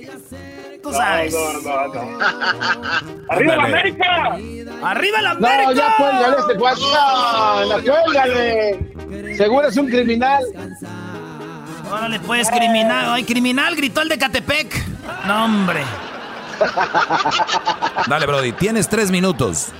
Tú 0.82 0.92
sabes. 0.92 1.32
no, 1.32 1.52
no, 1.62 1.94
no. 1.94 2.18
¡Arriba 3.30 3.56
la. 3.56 3.64
América! 3.64 4.38
¡Arriba 4.84 5.22
la 5.22 5.30
América! 5.30 5.64
No, 5.64 5.72
ya 5.72 5.96
cuélgale 5.96 6.36
este 6.38 6.54
cuate. 6.56 6.80
No, 6.82 7.78
no, 7.78 7.82
cuélgale. 7.82 9.36
Seguro 9.36 9.68
es 9.68 9.76
un 9.78 9.88
criminal. 9.88 10.44
Órale, 11.90 12.20
pues, 12.20 12.50
criminal. 12.50 13.06
Ay, 13.08 13.24
criminal, 13.24 13.74
gritó 13.74 14.02
el 14.02 14.10
de 14.10 14.18
Catepec. 14.18 14.86
No, 15.26 15.44
hombre. 15.46 15.82
Dale, 18.06 18.26
Brody, 18.26 18.52
tienes 18.52 18.86
tres 18.86 19.10
minutos. 19.10 19.72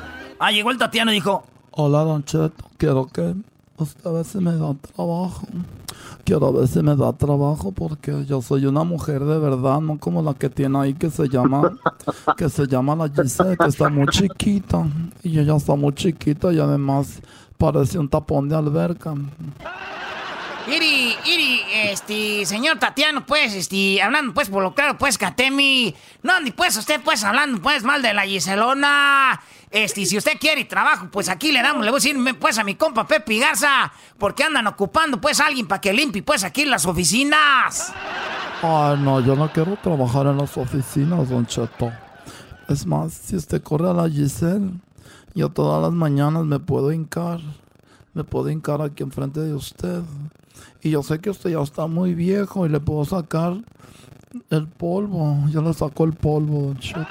Ah, 0.45 0.51
llegó 0.51 0.73
el 0.73 0.77
Tatiano 0.77 1.13
y 1.13 1.15
dijo... 1.15 1.45
Hola, 1.71 2.01
Don 2.01 2.25
Cheto. 2.25 2.65
Quiero 2.77 3.07
que 3.07 3.37
usted 3.77 4.11
a 4.11 4.13
veces 4.13 4.43
me 4.43 4.51
da 4.51 4.75
trabajo. 4.75 5.47
quiero 6.25 6.53
ver 6.53 6.67
si 6.67 6.83
me 6.83 6.97
da 6.97 7.13
trabajo 7.13 7.71
porque 7.71 8.25
yo 8.25 8.43
soy 8.43 8.67
una 8.67 8.83
mujer 8.83 9.21
de 9.21 9.39
verdad, 9.39 9.81
no 9.81 10.01
como 10.01 10.21
la 10.21 10.35
que 10.35 10.51
tiene 10.51 10.77
ahí 10.81 10.95
que 10.95 11.11
se 11.11 11.29
llama, 11.29 11.79
que 12.37 12.49
se 12.49 12.67
llama 12.67 12.97
la 12.97 13.09
Giselle, 13.09 13.57
que 13.57 13.69
está 13.69 13.89
muy 13.89 14.09
chiquita. 14.09 14.85
Y 15.23 15.39
ella 15.39 15.55
está 15.55 15.77
muy 15.77 15.95
chiquita 15.95 16.53
y 16.53 16.59
además 16.59 17.21
parece 17.57 18.01
un 18.01 18.09
tapón 18.09 18.49
de 18.49 18.57
alberca. 18.57 19.15
Iri, 20.69 21.17
Iri, 21.25 21.61
este, 21.73 22.47
señor 22.47 22.79
Tatiano, 22.79 23.27
pues, 23.27 23.53
este, 23.53 24.01
hablando, 24.01 24.33
pues, 24.33 24.49
por 24.49 24.63
lo 24.63 24.75
claro, 24.75 24.97
pues, 24.97 25.19
Catemi, 25.19 25.95
no, 26.23 26.41
ni 26.41 26.53
pues, 26.53 26.77
usted, 26.77 27.01
pues, 27.03 27.25
hablando, 27.25 27.61
pues, 27.61 27.83
mal 27.83 28.01
de 28.01 28.15
la 28.15 28.23
Giselona, 28.23 29.41
este, 29.71 30.07
si 30.07 30.17
usted 30.17 30.39
quiere 30.39 30.65
trabajo, 30.65 31.09
pues, 31.11 31.29
aquí 31.29 31.51
le 31.51 31.63
damos, 31.63 31.85
le 31.85 31.91
voy 31.91 31.99
a 31.99 32.03
decir, 32.03 32.17
pues, 32.39 32.59
a 32.59 32.65
mi 32.65 32.77
compa 32.77 33.09
Pepe 33.09 33.39
Garza, 33.39 33.93
porque 34.19 34.45
andan 34.45 34.69
ocupando, 34.69 35.21
pues, 35.21 35.41
a 35.41 35.47
alguien 35.47 35.67
para 35.67 35.81
que 35.81 35.93
limpie, 35.93 36.23
pues, 36.23 36.45
aquí 36.45 36.65
las 36.65 36.87
oficinas. 36.87 37.93
Ay, 38.63 38.99
no, 38.99 39.19
yo 39.21 39.35
no 39.35 39.51
quiero 39.51 39.77
trabajar 39.77 40.27
en 40.27 40.37
las 40.37 40.57
oficinas, 40.57 41.29
don 41.29 41.45
Cheto. 41.45 41.91
Es 42.69 42.87
más, 42.87 43.13
si 43.15 43.35
usted 43.35 43.61
corre 43.63 43.91
a 43.91 43.93
la 43.93 44.09
Giselle, 44.09 44.71
yo 45.35 45.49
todas 45.49 45.83
las 45.83 45.93
mañanas 45.93 46.45
me 46.45 46.61
puedo 46.61 46.93
hincar, 46.93 47.41
me 48.15 48.23
puedo 48.23 48.49
hincar 48.49 48.81
aquí 48.81 49.03
enfrente 49.03 49.41
de 49.41 49.55
usted. 49.55 50.03
Y 50.83 50.91
yo 50.91 51.03
sé 51.03 51.21
que 51.21 51.31
usted 51.31 51.51
ya 51.51 51.61
está 51.61 51.87
muy 51.87 52.15
viejo 52.15 52.67
y 52.67 52.69
le 52.69 52.81
puedo 52.81 53.05
sacar 53.05 53.55
el 54.51 54.67
polvo. 54.69 55.37
Yo 55.51 55.63
le 55.63 55.73
saco 55.75 56.05
el 56.05 56.15
polvo, 56.15 56.63
don 56.69 56.79
Cheto. 56.79 57.07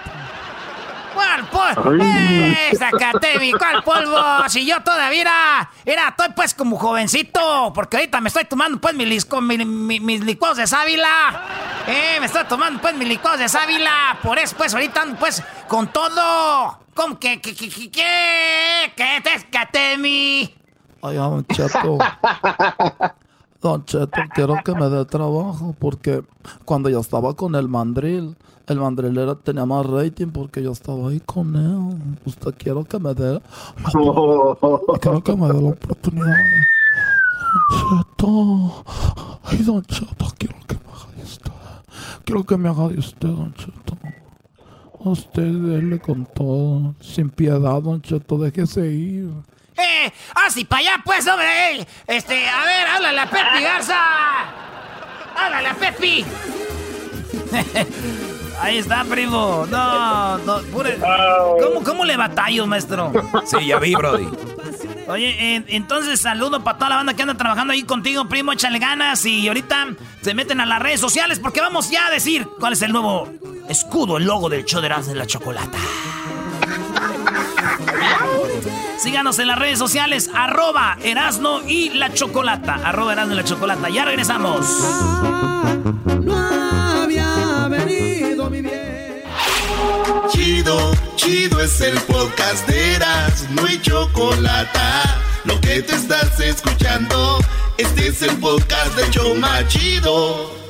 ¿Cuál 1.13 1.45
polvo? 1.49 2.03
¡Eh, 2.03 2.71
Zacatemi! 2.77 3.51
¿Cuál 3.53 3.83
polvo? 3.83 4.17
Si 4.47 4.65
yo 4.65 4.81
todavía 4.81 5.21
era, 5.21 5.69
era, 5.85 6.07
estoy 6.09 6.29
pues 6.35 6.53
como 6.53 6.77
jovencito, 6.77 7.71
porque 7.75 7.97
ahorita 7.97 8.21
me 8.21 8.29
estoy 8.29 8.45
tomando 8.45 8.79
pues 8.81 8.95
mis, 8.95 9.07
lisco, 9.07 9.39
mi- 9.41 9.57
mi- 9.63 9.99
mis 9.99 10.21
licuados 10.23 10.57
de 10.57 10.67
sábila. 10.67 11.41
Eh, 11.87 12.17
me 12.19 12.25
estoy 12.25 12.43
tomando 12.45 12.81
pues 12.81 12.95
mis 12.95 13.07
licuados 13.07 13.39
de 13.39 13.49
sábila. 13.49 14.17
Por 14.23 14.39
eso 14.39 14.55
pues 14.57 14.73
ahorita 14.73 15.01
ando 15.01 15.19
pues 15.19 15.43
con 15.67 15.91
todo. 15.93 16.79
¿Cómo 16.93 17.19
que, 17.19 17.39
que, 17.41 17.55
que, 17.55 17.69
que, 17.69 17.91
que, 17.91 18.93
que? 18.95 20.55
Ay. 21.03 21.17
Don 23.61 23.85
Cheto, 23.85 24.19
quiero 24.33 24.55
que 24.65 24.73
me 24.73 24.89
dé 24.89 25.05
trabajo 25.05 25.75
porque 25.77 26.23
cuando 26.65 26.89
yo 26.89 26.99
estaba 26.99 27.35
con 27.35 27.53
el 27.53 27.67
mandril, 27.67 28.35
el 28.65 28.79
mandril 28.79 29.15
era, 29.15 29.35
tenía 29.35 29.67
más 29.67 29.85
rating 29.85 30.27
porque 30.27 30.63
yo 30.63 30.71
estaba 30.71 31.09
ahí 31.09 31.19
con 31.19 31.55
él. 31.55 32.17
Usted 32.25 32.55
quiero 32.57 32.83
que 32.83 32.97
me 32.97 33.13
dé. 33.13 33.39
quiero 35.01 35.23
que 35.23 35.35
me 35.35 35.47
dé 35.47 35.61
la 35.61 35.69
oportunidad. 35.69 36.35
Don 37.77 37.99
Cheto. 37.99 38.83
Ay, 39.43 39.57
Don 39.57 39.83
Cheto, 39.83 40.25
quiero 40.39 40.55
que 40.67 40.75
me 40.75 40.89
haga 40.89 41.15
de 41.15 41.23
usted. 41.23 41.51
Quiero 42.25 42.43
que 42.43 42.57
me 42.57 42.69
haga 42.69 42.87
de 42.87 42.97
usted, 42.97 43.27
Don 43.27 43.53
Cheto. 43.53 43.97
Usted 45.03 45.53
déle 45.53 45.99
con 45.99 46.25
todo, 46.25 46.95
sin 46.99 47.29
piedad, 47.29 47.81
Don 47.81 48.01
Cheto, 48.01 48.39
déjese 48.39 48.91
ir. 48.91 49.31
Eh, 49.83 50.11
así 50.45 50.65
para 50.65 50.79
allá 50.81 51.01
pues, 51.03 51.27
hombre. 51.27 51.47
eh. 51.81 51.87
Este, 52.07 52.47
a 52.49 52.65
ver, 52.65 52.87
háblale 52.87 53.19
a 53.19 53.29
Pepi 53.29 53.63
Garza. 53.63 53.97
Háblale 55.35 55.67
a 55.69 55.73
Pepi. 55.73 56.25
Ahí 58.61 58.77
está, 58.77 59.03
primo. 59.05 59.65
No, 59.69 60.37
no, 60.39 60.59
pure- 60.71 60.99
¿Cómo, 61.63 61.83
¿Cómo 61.83 62.05
le 62.05 62.15
batallo, 62.15 62.67
maestro? 62.67 63.11
Sí, 63.45 63.65
ya 63.65 63.79
vi, 63.79 63.95
Brody. 63.95 64.27
Oye, 65.07 65.55
eh, 65.57 65.63
entonces 65.69 66.21
saludo 66.21 66.63
para 66.63 66.77
toda 66.77 66.89
la 66.91 66.95
banda 66.97 67.13
que 67.15 67.23
anda 67.23 67.33
trabajando 67.35 67.73
ahí 67.73 67.81
contigo, 67.83 68.25
primo. 68.29 68.51
Échale 68.51 68.77
ganas 68.79 69.25
y 69.25 69.47
ahorita 69.47 69.87
se 70.21 70.33
meten 70.35 70.61
a 70.61 70.65
las 70.67 70.79
redes 70.79 70.99
sociales 71.01 71.39
porque 71.39 71.59
vamos 71.59 71.89
ya 71.89 72.05
a 72.07 72.11
decir 72.11 72.47
cuál 72.59 72.73
es 72.73 72.81
el 72.83 72.91
nuevo 72.91 73.27
escudo, 73.67 74.17
el 74.17 74.25
logo 74.25 74.47
del 74.47 74.63
show 74.63 74.79
de 74.79 74.85
Erasmo 74.87 75.13
de 75.13 75.19
la 75.19 75.25
Chocolata. 75.25 75.77
Síganos 78.97 79.39
en 79.39 79.47
las 79.47 79.57
redes 79.57 79.79
sociales, 79.79 80.29
arroba 80.33 80.97
Erasno 81.03 81.61
y 81.67 81.89
la 81.89 82.13
Chocolata. 82.13 82.75
Arroba 82.83 83.13
Erasno 83.13 83.33
y 83.33 83.37
la 83.37 83.43
Chocolata. 83.43 83.89
Ya 83.89 84.05
regresamos. 84.05 84.65
había 86.27 87.67
venido 87.69 88.49
mi 88.49 88.61
bien. 88.61 89.23
Chido, 90.29 90.91
chido 91.15 91.61
es 91.61 91.81
el 91.81 91.99
podcast 92.01 92.67
de 92.67 92.95
Eras, 92.95 93.47
no 93.51 93.65
hay 93.65 93.81
chocolate. 93.81 94.79
Lo 95.43 95.59
que 95.59 95.81
te 95.81 95.95
estás 95.95 96.39
escuchando, 96.39 97.39
este 97.77 98.07
es 98.07 98.21
el 98.21 98.37
podcast 98.37 98.95
de 98.95 99.09
Choma 99.09 99.67
Chido. 99.67 100.60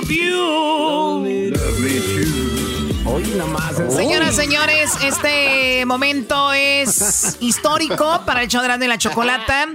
Love 0.00 0.12
you. 0.12 0.32
Hoy 3.04 3.22
nomás. 3.36 3.78
¿en 3.78 3.90
Señoras, 3.90 4.34
señores, 4.34 4.92
este 5.04 5.84
momento 5.84 6.54
es 6.54 7.36
histórico 7.40 8.22
para 8.24 8.42
el 8.42 8.48
show 8.48 8.62
de 8.62 8.88
la 8.88 8.96
Chocolata. 8.96 9.68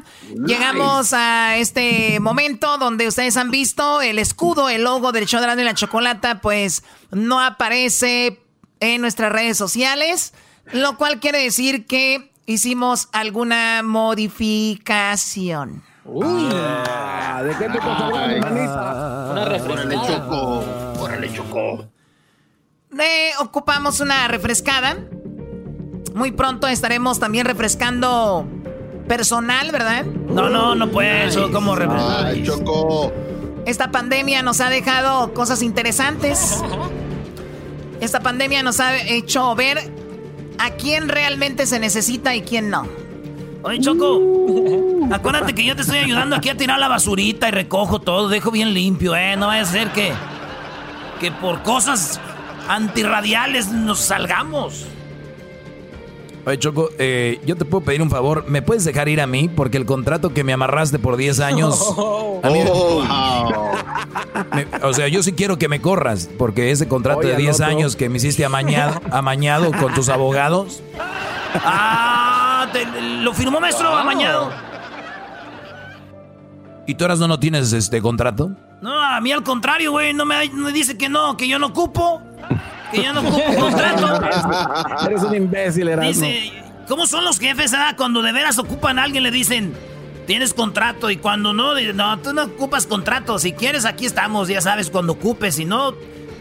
Llegamos 0.47 1.13
a 1.13 1.57
este 1.57 2.19
momento 2.19 2.79
donde 2.79 3.07
ustedes 3.07 3.37
han 3.37 3.51
visto 3.51 4.01
el 4.01 4.17
escudo, 4.17 4.67
el 4.69 4.85
logo 4.85 5.11
del 5.11 5.27
show 5.27 5.39
de 5.41 5.63
la 5.63 5.75
Chocolata, 5.75 6.41
pues 6.41 6.83
no 7.11 7.39
aparece 7.39 8.41
en 8.79 9.01
nuestras 9.01 9.31
redes 9.31 9.57
sociales, 9.57 10.33
lo 10.71 10.97
cual 10.97 11.19
quiere 11.19 11.43
decir 11.43 11.85
que 11.85 12.31
hicimos 12.47 13.09
alguna 13.11 13.83
modificación. 13.83 15.83
Ah, 16.07 17.41
¿De 17.43 17.49
qué 17.57 17.69
te 17.69 17.79
pasa, 17.79 18.25
hermanita? 18.25 19.27
Una 19.31 19.45
refrescada. 19.45 20.07
Choco. 20.07 20.63
Órale, 20.99 21.33
Choco. 21.33 21.87
Eh, 22.99 23.31
ocupamos 23.39 23.99
una 23.99 24.27
refrescada. 24.27 24.97
Muy 26.13 26.31
pronto 26.31 26.67
estaremos 26.67 27.19
también 27.19 27.45
refrescando 27.45 28.47
personal, 29.07 29.71
¿verdad? 29.71 30.05
No, 30.05 30.49
no, 30.49 30.75
no 30.75 30.89
puede 30.89 31.25
eso. 31.27 31.51
¿Cómo 31.51 31.75
refrescar? 31.75 32.25
Ay, 32.27 32.43
Choco. 32.43 33.11
Esta 33.65 33.91
pandemia 33.91 34.43
nos 34.43 34.61
ha 34.61 34.69
dejado 34.69 35.33
cosas 35.33 35.63
interesantes. 35.63 36.61
Esta 37.99 38.19
pandemia 38.19 38.61
nos 38.61 38.79
ha 38.79 38.95
hecho 38.97 39.55
ver 39.55 39.79
a 40.59 40.71
quién 40.71 41.09
realmente 41.09 41.65
se 41.65 41.79
necesita 41.79 42.35
y 42.35 42.41
quién 42.43 42.69
no. 42.69 42.87
Oye, 43.67 43.79
Choco, 43.79 44.21
acuérdate 45.11 45.53
que 45.55 45.65
yo 45.65 45.75
te 45.75 45.81
estoy 45.81 45.97
ayudando 45.97 46.35
aquí 46.35 46.49
a 46.49 46.55
tirar 46.57 46.77
la 46.79 46.87
basurita 46.87 47.47
y 47.47 47.51
recojo 47.51 47.99
todo, 47.99 48.29
dejo 48.29 48.51
bien 48.51 48.73
limpio, 48.73 49.15
¿eh? 49.15 49.35
No 49.37 49.47
vaya 49.47 49.63
a 49.63 49.65
ser 49.65 49.91
que, 49.91 50.11
que 51.19 51.31
por 51.31 51.63
cosas 51.63 52.19
antirradiales 52.69 53.69
nos 53.69 53.99
salgamos. 54.01 54.85
Oye, 56.45 56.59
Choco, 56.59 56.89
eh, 56.99 57.39
yo 57.43 57.55
te 57.55 57.65
puedo 57.65 57.83
pedir 57.83 58.03
un 58.03 58.11
favor. 58.11 58.45
¿Me 58.47 58.61
puedes 58.61 58.85
dejar 58.85 59.09
ir 59.09 59.19
a 59.19 59.25
mí? 59.25 59.49
Porque 59.49 59.77
el 59.77 59.85
contrato 59.87 60.31
que 60.31 60.43
me 60.43 60.53
amarraste 60.53 60.99
por 60.99 61.17
10 61.17 61.39
años. 61.39 61.95
a 62.43 62.49
mí- 62.51 62.59
me- 64.53 64.67
o 64.85 64.93
sea, 64.93 65.07
yo 65.07 65.23
sí 65.23 65.33
quiero 65.33 65.57
que 65.57 65.67
me 65.67 65.81
corras. 65.81 66.29
Porque 66.37 66.69
ese 66.69 66.87
contrato 66.87 67.21
Oye, 67.21 67.29
de 67.29 67.35
al 67.37 67.41
10 67.41 67.55
otro. 67.55 67.65
años 67.65 67.95
que 67.95 68.09
me 68.09 68.17
hiciste 68.17 68.45
amañado, 68.45 69.01
amañado 69.09 69.71
con 69.71 69.91
tus 69.95 70.07
abogados. 70.09 70.83
Ah, 71.55 72.34
te- 72.83 73.01
lo 73.21 73.33
firmó 73.33 73.59
maestro 73.59 73.89
amañado. 73.95 74.51
¿Y 76.87 76.95
tú 76.95 77.03
ahora 77.05 77.15
no, 77.15 77.27
no 77.27 77.39
tienes 77.39 77.73
este 77.73 78.01
contrato? 78.01 78.51
No, 78.81 79.01
a 79.01 79.19
mí 79.21 79.31
al 79.31 79.43
contrario, 79.43 79.91
güey, 79.91 80.13
no 80.13 80.25
me, 80.25 80.47
me 80.49 80.71
dice 80.71 80.97
que 80.97 81.09
no, 81.09 81.35
que 81.37 81.47
yo 81.47 81.57
no 81.57 81.67
ocupo, 81.67 82.21
que 82.91 83.01
yo 83.03 83.13
no 83.13 83.21
ocupo 83.21 83.55
contrato. 83.59 84.21
Eres 85.07 85.23
un 85.23 85.35
imbécil, 85.35 85.87
Erasmo. 85.87 86.11
Dice, 86.11 86.51
¿cómo 86.87 87.07
son 87.07 87.23
los 87.23 87.39
jefes, 87.39 87.73
ah? 87.73 87.93
Cuando 87.97 88.21
de 88.21 88.31
veras 88.31 88.59
ocupan 88.59 88.99
a 88.99 89.03
alguien 89.03 89.23
le 89.23 89.31
dicen, 89.31 89.73
tienes 90.27 90.53
contrato, 90.53 91.09
y 91.09 91.17
cuando 91.17 91.53
no, 91.53 91.73
dicen, 91.73 91.97
no, 91.97 92.19
tú 92.19 92.33
no 92.33 92.43
ocupas 92.43 92.85
contrato, 92.85 93.39
si 93.39 93.53
quieres 93.53 93.85
aquí 93.85 94.05
estamos, 94.05 94.47
ya 94.47 94.61
sabes, 94.61 94.91
cuando 94.91 95.13
ocupes, 95.13 95.55
si 95.55 95.65
no, 95.65 95.95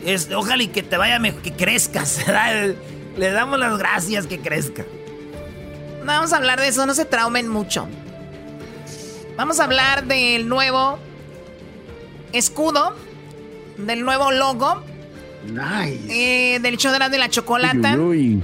es, 0.05 0.31
ojalá 0.35 0.63
y 0.63 0.69
que 0.69 0.83
te 0.83 0.99
vaya 0.99 1.19
mejor, 1.19 1.41
que 1.41 1.53
crezcas. 1.53 2.21
Le 3.17 3.31
damos 3.31 3.59
las 3.59 3.79
gracias 3.79 4.27
que 4.27 4.41
crezca. 4.41 4.85
Vamos 6.05 6.33
a 6.33 6.37
hablar 6.37 6.61
de 6.61 6.69
eso, 6.69 6.87
no 6.87 6.95
se 6.95 7.05
traumen 7.05 7.49
mucho. 7.49 7.89
Vamos 9.37 9.61
a 9.61 9.65
hablar 9.65 10.07
del 10.07 10.49
nuevo 10.49 10.99
escudo, 12.33 12.95
del 13.77 14.05
nuevo 14.05 14.31
logo 14.31 14.83
eh, 16.09 16.59
del 16.63 16.77
show 16.77 16.91
de 16.91 16.97
Erasmo 16.97 17.17
y 17.17 17.19
la 17.19 17.29
Chocolata. 17.29 17.95
Uy, 17.97 18.01
uy. 18.01 18.43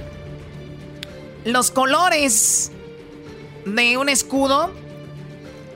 Los 1.45 1.71
colores 1.71 2.71
de 3.65 3.97
un 3.97 4.09
escudo, 4.09 4.71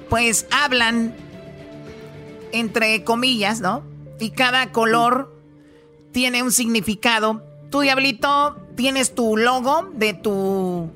pues 0.10 0.46
hablan 0.52 1.16
entre 2.52 3.04
comillas, 3.04 3.62
¿no? 3.62 3.84
Y 4.20 4.30
cada 4.32 4.72
color 4.72 5.34
tiene 6.12 6.44
un 6.44 6.52
significado. 6.52 7.44
tú, 7.70 7.82
Diablito, 7.82 8.56
tienes 8.76 9.16
tu 9.16 9.38
logo 9.38 9.90
de 9.94 10.14
tu... 10.14 10.90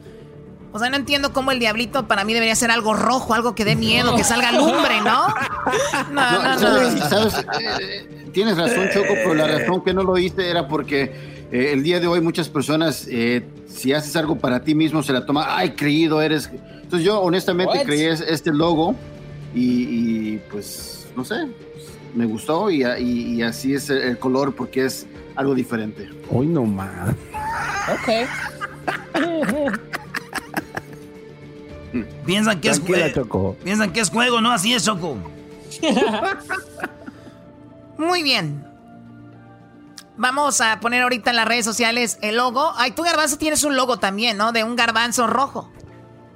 O 0.71 0.77
sea, 0.79 0.89
no 0.89 0.97
entiendo 0.97 1.33
cómo 1.33 1.51
el 1.51 1.59
diablito 1.59 2.07
para 2.07 2.23
mí 2.23 2.33
debería 2.33 2.55
ser 2.55 2.69
algo 2.69 2.93
rojo, 2.93 3.33
algo 3.33 3.55
que 3.55 3.65
dé 3.65 3.75
miedo, 3.75 4.15
que 4.15 4.23
salga 4.23 4.51
lumbre, 4.51 5.01
¿no? 5.01 5.27
No, 6.11 6.43
no, 6.43 6.53
no. 6.53 6.59
¿sabes? 6.59 6.99
¿sabes? 7.09 7.45
Eh, 7.81 8.29
tienes 8.33 8.55
razón, 8.57 8.87
Choco, 8.93 9.13
pero 9.15 9.33
la 9.33 9.47
razón 9.47 9.83
que 9.83 9.93
no 9.93 10.03
lo 10.03 10.17
hice 10.17 10.49
era 10.49 10.67
porque 10.67 11.03
eh, 11.51 11.71
el 11.73 11.81
día 11.83 11.99
de 11.99 12.07
hoy 12.07 12.21
muchas 12.21 12.49
personas, 12.49 13.07
eh, 13.09 13.45
si 13.67 13.93
haces 13.93 14.15
algo 14.15 14.37
para 14.37 14.63
ti 14.63 14.75
mismo, 14.75 15.01
se 15.03 15.11
la 15.13 15.25
toma, 15.25 15.57
ay, 15.57 15.71
creído 15.71 16.21
eres. 16.21 16.49
Entonces 16.83 17.03
yo 17.05 17.19
honestamente 17.21 17.83
creí 17.83 18.03
es- 18.05 18.21
este 18.21 18.51
logo 18.51 18.95
y, 19.55 19.83
y, 20.33 20.41
pues, 20.51 21.07
no 21.15 21.23
sé, 21.25 21.47
me 22.15 22.25
gustó 22.25 22.69
y, 22.69 22.83
y- 22.83 23.35
y 23.35 23.41
así 23.41 23.73
es 23.73 23.89
el, 23.89 23.97
el 24.01 24.19
color 24.19 24.55
porque 24.55 24.85
es 24.85 25.07
algo 25.35 25.55
diferente. 25.55 26.09
Hoy 26.31 26.45
no 26.47 26.63
más. 26.65 27.15
Piensan 32.25 32.61
que 32.61 32.69
es 32.69 32.79
juego. 32.79 33.55
Piensan 33.63 33.93
que 33.93 33.99
es 33.99 34.09
juego, 34.09 34.41
no, 34.41 34.51
así 34.51 34.73
es, 34.73 34.83
Choco. 34.83 35.17
Muy 37.97 38.23
bien. 38.23 38.65
Vamos 40.17 40.59
a 40.59 40.79
poner 40.81 41.03
ahorita 41.03 41.29
en 41.29 41.35
las 41.37 41.47
redes 41.47 41.65
sociales 41.65 42.17
el 42.21 42.37
logo. 42.37 42.73
Ay, 42.75 42.91
tú, 42.91 43.03
Garbanzo, 43.03 43.37
tienes 43.37 43.63
un 43.63 43.75
logo 43.75 43.97
también, 43.97 44.37
¿no? 44.37 44.51
De 44.51 44.63
un 44.63 44.75
garbanzo 44.75 45.27
rojo. 45.27 45.71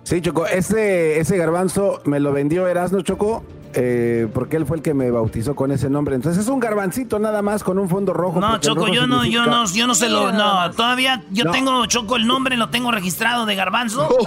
Sí, 0.04 0.22
Choco, 0.22 0.46
ese, 0.48 1.20
ese 1.20 1.38
garbanzo 1.38 2.02
me 2.06 2.20
lo 2.20 2.32
vendió 2.34 2.68
Erasmo 2.68 3.02
Choco, 3.02 3.44
eh, 3.74 4.28
porque 4.34 4.58
él 4.58 4.66
fue 4.66 4.78
el 4.78 4.84
que 4.84 4.94
me 4.94 5.10
bautizó 5.12 5.56
con 5.56 5.72
ese 5.72 5.90
nombre. 5.90 6.16
Entonces 6.16 6.44
es 6.44 6.50
un 6.50 6.60
garbancito 6.60 7.20
nada 7.20 7.42
más 7.42 7.64
con 7.64 7.80
un 7.80 7.90
fondo 7.90 8.14
rojo. 8.14 8.40
No, 8.40 8.58
Choco, 8.60 8.82
rojo 8.82 8.94
yo 8.94 9.08
no, 9.08 9.26
yo 9.26 9.46
no, 9.46 9.66
yo 9.66 9.88
no 9.88 9.96
se 9.96 10.10
lo, 10.10 10.32
no, 10.32 10.72
todavía 10.72 11.24
yo 11.32 11.46
No. 11.46 11.52
tengo, 11.52 11.86
Choco, 11.88 12.16
el 12.16 12.28
nombre 12.28 12.56
lo 12.58 12.70
tengo 12.70 12.92
registrado 12.92 13.46
de 13.46 13.56
Garbanzo. 13.56 14.08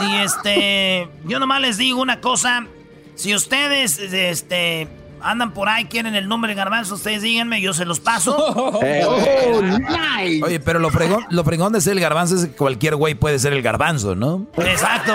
Y 0.00 0.14
este, 0.16 1.08
yo 1.24 1.38
nomás 1.38 1.60
les 1.60 1.78
digo 1.78 2.00
una 2.00 2.20
cosa, 2.20 2.66
si 3.14 3.34
ustedes, 3.34 3.98
este, 3.98 4.88
andan 5.22 5.52
por 5.52 5.68
ahí, 5.68 5.86
quieren 5.86 6.14
el 6.14 6.28
nombre 6.28 6.50
de 6.50 6.54
Garbanzo, 6.56 6.94
ustedes 6.94 7.22
díganme, 7.22 7.60
yo 7.60 7.72
se 7.72 7.84
los 7.84 8.00
paso. 8.00 8.80
Eh, 8.82 10.40
Oye, 10.42 10.60
pero 10.60 10.78
lo 10.78 10.90
fregón, 10.90 11.24
lo 11.30 11.44
fregón 11.44 11.72
de 11.72 11.80
ser 11.80 11.94
el 11.94 12.00
garbanzo 12.00 12.36
es 12.36 12.46
que 12.46 12.52
cualquier 12.52 12.96
güey 12.96 13.14
puede 13.14 13.38
ser 13.38 13.52
el 13.52 13.62
garbanzo, 13.62 14.14
¿no? 14.14 14.46
Exacto. 14.56 15.12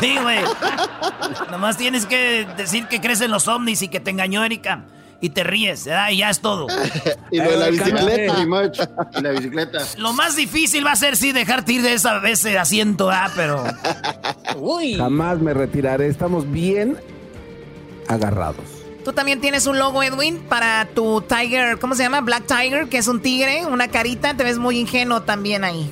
Sí, 0.00 0.16
güey. 0.20 0.38
Nomás 1.50 1.76
tienes 1.76 2.06
que 2.06 2.46
decir 2.56 2.86
que 2.86 3.00
crecen 3.00 3.30
los 3.30 3.48
ovnis 3.48 3.82
y 3.82 3.88
que 3.88 4.00
te 4.00 4.10
engañó 4.10 4.44
Erika. 4.44 4.84
Y 5.20 5.30
te 5.30 5.42
ríes, 5.42 5.84
¿verdad? 5.84 6.10
Y 6.10 6.18
ya 6.18 6.30
es 6.30 6.40
todo. 6.40 6.66
Y 7.30 7.38
lo 7.38 7.50
de 7.50 7.56
la 7.56 7.68
bicicleta. 7.68 8.34
Y 9.16 9.20
la 9.22 9.30
bicicleta. 9.30 9.78
Lo 9.98 10.12
más 10.12 10.36
difícil 10.36 10.86
va 10.86 10.92
a 10.92 10.96
ser, 10.96 11.16
sí, 11.16 11.32
dejarte 11.32 11.72
ir 11.72 11.82
de 11.82 11.94
esa, 11.94 12.20
de 12.20 12.30
ese 12.30 12.56
asiento, 12.56 13.10
¿ah? 13.10 13.30
Pero... 13.34 13.64
Jamás 14.96 15.40
me 15.40 15.52
retiraré. 15.54 16.06
Estamos 16.06 16.50
bien 16.50 16.96
agarrados. 18.06 18.77
Tú 19.08 19.14
también 19.14 19.40
tienes 19.40 19.66
un 19.66 19.78
logo, 19.78 20.02
Edwin, 20.02 20.36
para 20.36 20.86
tu 20.94 21.22
Tiger, 21.22 21.78
¿cómo 21.78 21.94
se 21.94 22.02
llama? 22.02 22.20
Black 22.20 22.44
Tiger, 22.46 22.88
que 22.90 22.98
es 22.98 23.08
un 23.08 23.22
tigre, 23.22 23.64
una 23.64 23.88
carita. 23.88 24.36
Te 24.36 24.44
ves 24.44 24.58
muy 24.58 24.78
ingenuo 24.78 25.22
también 25.22 25.64
ahí. 25.64 25.90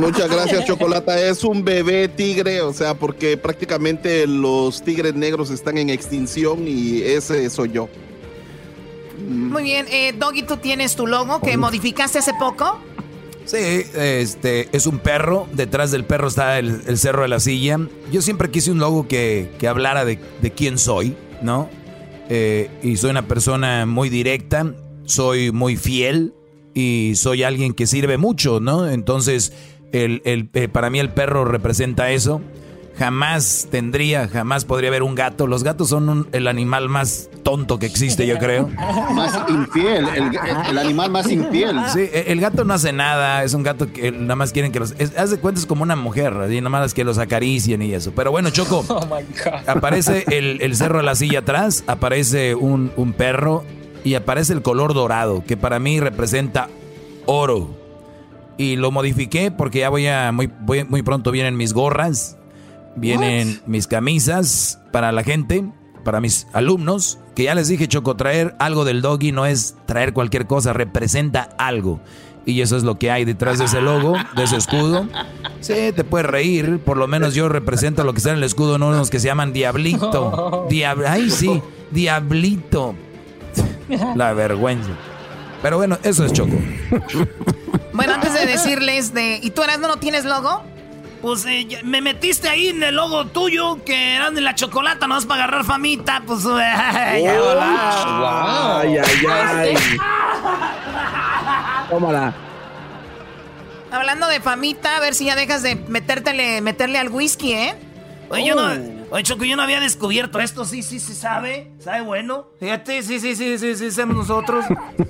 Muchas 0.00 0.28
gracias, 0.34 0.64
Chocolata. 0.64 1.16
Es 1.16 1.44
un 1.44 1.64
bebé 1.64 2.08
tigre, 2.08 2.60
o 2.62 2.72
sea, 2.72 2.94
porque 2.94 3.36
prácticamente 3.36 4.26
los 4.26 4.82
tigres 4.82 5.14
negros 5.14 5.50
están 5.50 5.78
en 5.78 5.90
extinción 5.90 6.66
y 6.66 7.02
ese 7.02 7.48
soy 7.50 7.70
yo. 7.70 7.88
Muy 9.28 9.62
bien, 9.62 9.86
eh, 9.88 10.12
Doggy, 10.18 10.42
tú 10.42 10.56
tienes 10.56 10.96
tu 10.96 11.06
logo 11.06 11.40
que 11.40 11.56
modificaste 11.56 12.18
hace 12.18 12.32
poco. 12.34 12.80
Sí, 13.44 13.84
este, 13.94 14.68
es 14.72 14.88
un 14.88 14.98
perro. 14.98 15.46
Detrás 15.52 15.92
del 15.92 16.04
perro 16.04 16.26
está 16.26 16.58
el, 16.58 16.82
el 16.88 16.98
cerro 16.98 17.22
de 17.22 17.28
la 17.28 17.38
silla. 17.38 17.78
Yo 18.10 18.22
siempre 18.22 18.50
quise 18.50 18.72
un 18.72 18.80
logo 18.80 19.06
que, 19.06 19.52
que 19.60 19.68
hablara 19.68 20.04
de, 20.04 20.18
de 20.42 20.50
quién 20.50 20.78
soy, 20.78 21.14
¿no? 21.42 21.70
Eh, 22.30 22.70
y 22.82 22.96
soy 22.96 23.10
una 23.10 23.26
persona 23.26 23.84
muy 23.86 24.08
directa, 24.08 24.72
soy 25.04 25.50
muy 25.50 25.76
fiel 25.76 26.32
y 26.74 27.12
soy 27.16 27.42
alguien 27.42 27.74
que 27.74 27.86
sirve 27.88 28.16
mucho, 28.18 28.60
¿no? 28.60 28.88
Entonces, 28.88 29.52
el, 29.92 30.22
el- 30.24 30.48
eh, 30.54 30.68
para 30.68 30.88
mí 30.90 31.00
el 31.00 31.10
perro 31.10 31.44
representa 31.44 32.10
eso. 32.12 32.40
Jamás 33.00 33.66
tendría, 33.70 34.28
jamás 34.28 34.66
podría 34.66 34.90
haber 34.90 35.02
un 35.02 35.14
gato. 35.14 35.46
Los 35.46 35.64
gatos 35.64 35.88
son 35.88 36.06
un- 36.10 36.28
el 36.32 36.46
animal 36.46 36.90
más 36.90 37.30
tonto 37.42 37.78
que 37.78 37.86
existe, 37.86 38.26
yo 38.26 38.36
creo. 38.38 38.68
Más 39.14 39.40
infiel, 39.48 40.06
el, 40.14 40.38
el 40.68 40.76
animal 40.78 41.10
más 41.10 41.30
infiel. 41.30 41.76
Sí, 41.94 42.00
e- 42.00 42.24
el 42.28 42.42
gato 42.42 42.62
no 42.66 42.74
hace 42.74 42.92
nada, 42.92 43.42
es 43.42 43.54
un 43.54 43.62
gato 43.62 43.90
que 43.90 44.12
nada 44.12 44.36
más 44.36 44.52
quieren 44.52 44.70
que 44.70 44.80
los... 44.80 44.94
Es, 44.98 45.16
haz 45.16 45.30
de 45.30 45.38
cuenta 45.38 45.58
es 45.58 45.64
como 45.66 45.82
una 45.82 45.96
mujer, 45.96 46.34
así 46.34 46.56
nada 46.60 46.68
más 46.68 46.92
que 46.92 47.02
los 47.04 47.16
acaricien 47.16 47.80
y 47.80 47.94
eso. 47.94 48.12
Pero 48.14 48.32
bueno, 48.32 48.50
Choco, 48.50 48.84
Oh 48.90 49.00
my 49.06 49.22
God. 49.44 49.66
aparece 49.66 50.26
el, 50.30 50.60
el 50.60 50.76
cerro 50.76 50.98
de 50.98 51.04
la 51.04 51.14
silla 51.14 51.38
atrás, 51.38 51.84
aparece 51.86 52.54
un, 52.54 52.92
un 52.96 53.14
perro 53.14 53.64
y 54.04 54.12
aparece 54.12 54.52
el 54.52 54.60
color 54.60 54.92
dorado, 54.92 55.42
que 55.46 55.56
para 55.56 55.78
mí 55.78 56.00
representa 56.00 56.68
oro. 57.24 57.70
Y 58.58 58.76
lo 58.76 58.90
modifiqué 58.90 59.50
porque 59.50 59.78
ya 59.78 59.88
voy 59.88 60.06
a... 60.06 60.32
Muy, 60.32 60.50
voy- 60.60 60.84
muy 60.84 61.02
pronto 61.02 61.30
vienen 61.30 61.56
mis 61.56 61.72
gorras, 61.72 62.36
vienen 63.00 63.60
mis 63.66 63.86
camisas 63.86 64.78
para 64.92 65.10
la 65.10 65.24
gente, 65.24 65.64
para 66.04 66.20
mis 66.20 66.46
alumnos, 66.52 67.18
que 67.34 67.44
ya 67.44 67.54
les 67.54 67.68
dije, 67.68 67.88
Choco, 67.88 68.16
traer 68.16 68.54
algo 68.58 68.84
del 68.84 69.02
doggy 69.02 69.32
no 69.32 69.46
es 69.46 69.76
traer 69.86 70.12
cualquier 70.12 70.46
cosa, 70.46 70.72
representa 70.72 71.48
algo. 71.58 72.00
Y 72.46 72.62
eso 72.62 72.76
es 72.76 72.84
lo 72.84 72.98
que 72.98 73.10
hay 73.10 73.24
detrás 73.24 73.58
de 73.58 73.66
ese 73.66 73.80
logo, 73.80 74.14
de 74.34 74.44
ese 74.44 74.56
escudo. 74.56 75.06
Sí, 75.60 75.92
te 75.94 76.04
puedes 76.04 76.26
reír, 76.26 76.78
por 76.80 76.96
lo 76.96 77.06
menos 77.06 77.34
yo 77.34 77.48
represento 77.48 78.02
lo 78.02 78.12
que 78.12 78.18
está 78.18 78.30
en 78.30 78.36
el 78.36 78.44
escudo, 78.44 78.78
no 78.78 78.88
unos 78.88 79.10
que 79.10 79.20
se 79.20 79.26
llaman 79.26 79.52
Diablito. 79.52 80.66
Diab 80.70 81.04
Ay, 81.06 81.30
sí, 81.30 81.62
Diablito. 81.90 82.94
La 84.14 84.32
vergüenza. 84.32 84.90
Pero 85.62 85.76
bueno, 85.76 85.98
eso 86.02 86.24
es 86.24 86.32
Choco. 86.32 86.56
Bueno, 87.92 88.14
antes 88.14 88.32
de 88.32 88.46
decirles 88.46 89.12
de... 89.12 89.40
¿Y 89.42 89.50
tú, 89.50 89.62
Erasmo, 89.62 89.88
no 89.88 89.98
tienes 89.98 90.24
logo? 90.24 90.62
Pues 91.22 91.44
eh, 91.44 91.66
ya- 91.66 91.80
me 91.82 92.00
metiste 92.00 92.48
ahí 92.48 92.68
en 92.68 92.82
el 92.82 92.94
logo 92.94 93.26
tuyo, 93.26 93.84
que 93.84 94.14
eran 94.16 94.34
de 94.34 94.40
la 94.40 94.54
chocolata, 94.54 95.06
no 95.06 95.18
es 95.18 95.26
para 95.26 95.44
agarrar 95.44 95.64
famita, 95.64 96.22
pues... 96.26 96.42
ya 96.44 97.36
Oh, 97.38 97.44
volá. 97.44 98.80
Ay, 98.80 98.96
ay, 98.98 99.26
ay. 99.28 99.74
Tómala. 101.90 102.32
Hablando 103.92 104.28
de 104.28 104.40
famita, 104.40 104.96
a 104.96 105.00
ver 105.00 105.14
si 105.14 105.24
ya 105.26 105.34
dejas 105.36 105.62
de 105.62 105.74
metértele, 105.74 106.60
meterle 106.60 106.98
al 106.98 107.08
whisky, 107.08 107.52
¿eh? 107.52 107.74
Oye, 108.30 108.46
yo 108.46 108.54
no... 108.54 109.00
Oye, 109.10 109.24
Choco, 109.24 109.44
yo 109.44 109.56
no 109.56 109.62
había 109.62 109.80
descubierto 109.80 110.38
esto, 110.38 110.64
sí, 110.64 110.84
sí, 110.84 111.00
sí, 111.00 111.14
sabe, 111.14 111.72
sabe 111.80 112.00
bueno. 112.02 112.46
Fíjate, 112.60 113.02
sí, 113.02 113.18
sí, 113.18 113.34
sí, 113.34 113.58
sí, 113.58 113.74
sí, 113.76 113.90
somos 113.90 114.16
nosotros. 114.16 114.64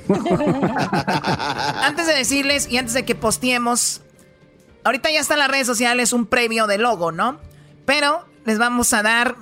Antes 1.84 2.06
de 2.06 2.14
decirles 2.14 2.66
y 2.70 2.78
antes 2.78 2.94
de 2.94 3.04
que 3.04 3.14
posteemos, 3.14 4.00
ahorita 4.84 5.10
ya 5.10 5.20
está 5.20 5.34
en 5.34 5.40
las 5.40 5.50
redes 5.50 5.66
sociales 5.66 6.12
un 6.12 6.26
previo 6.26 6.66
de 6.66 6.78
logo, 6.78 7.12
¿no? 7.12 7.40
Pero 7.84 8.24
les 8.44 8.58
vamos 8.58 8.92
a 8.92 9.02
dar 9.02 9.36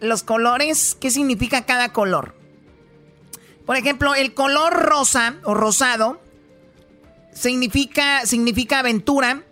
los 0.00 0.22
colores, 0.22 0.96
qué 1.00 1.10
significa 1.10 1.64
cada 1.64 1.92
color. 1.92 2.34
Por 3.64 3.76
ejemplo, 3.76 4.14
el 4.14 4.34
color 4.34 4.74
rosa 4.74 5.36
o 5.44 5.54
rosado 5.54 6.20
significa, 7.32 8.24
significa 8.24 8.78
aventura 8.78 9.42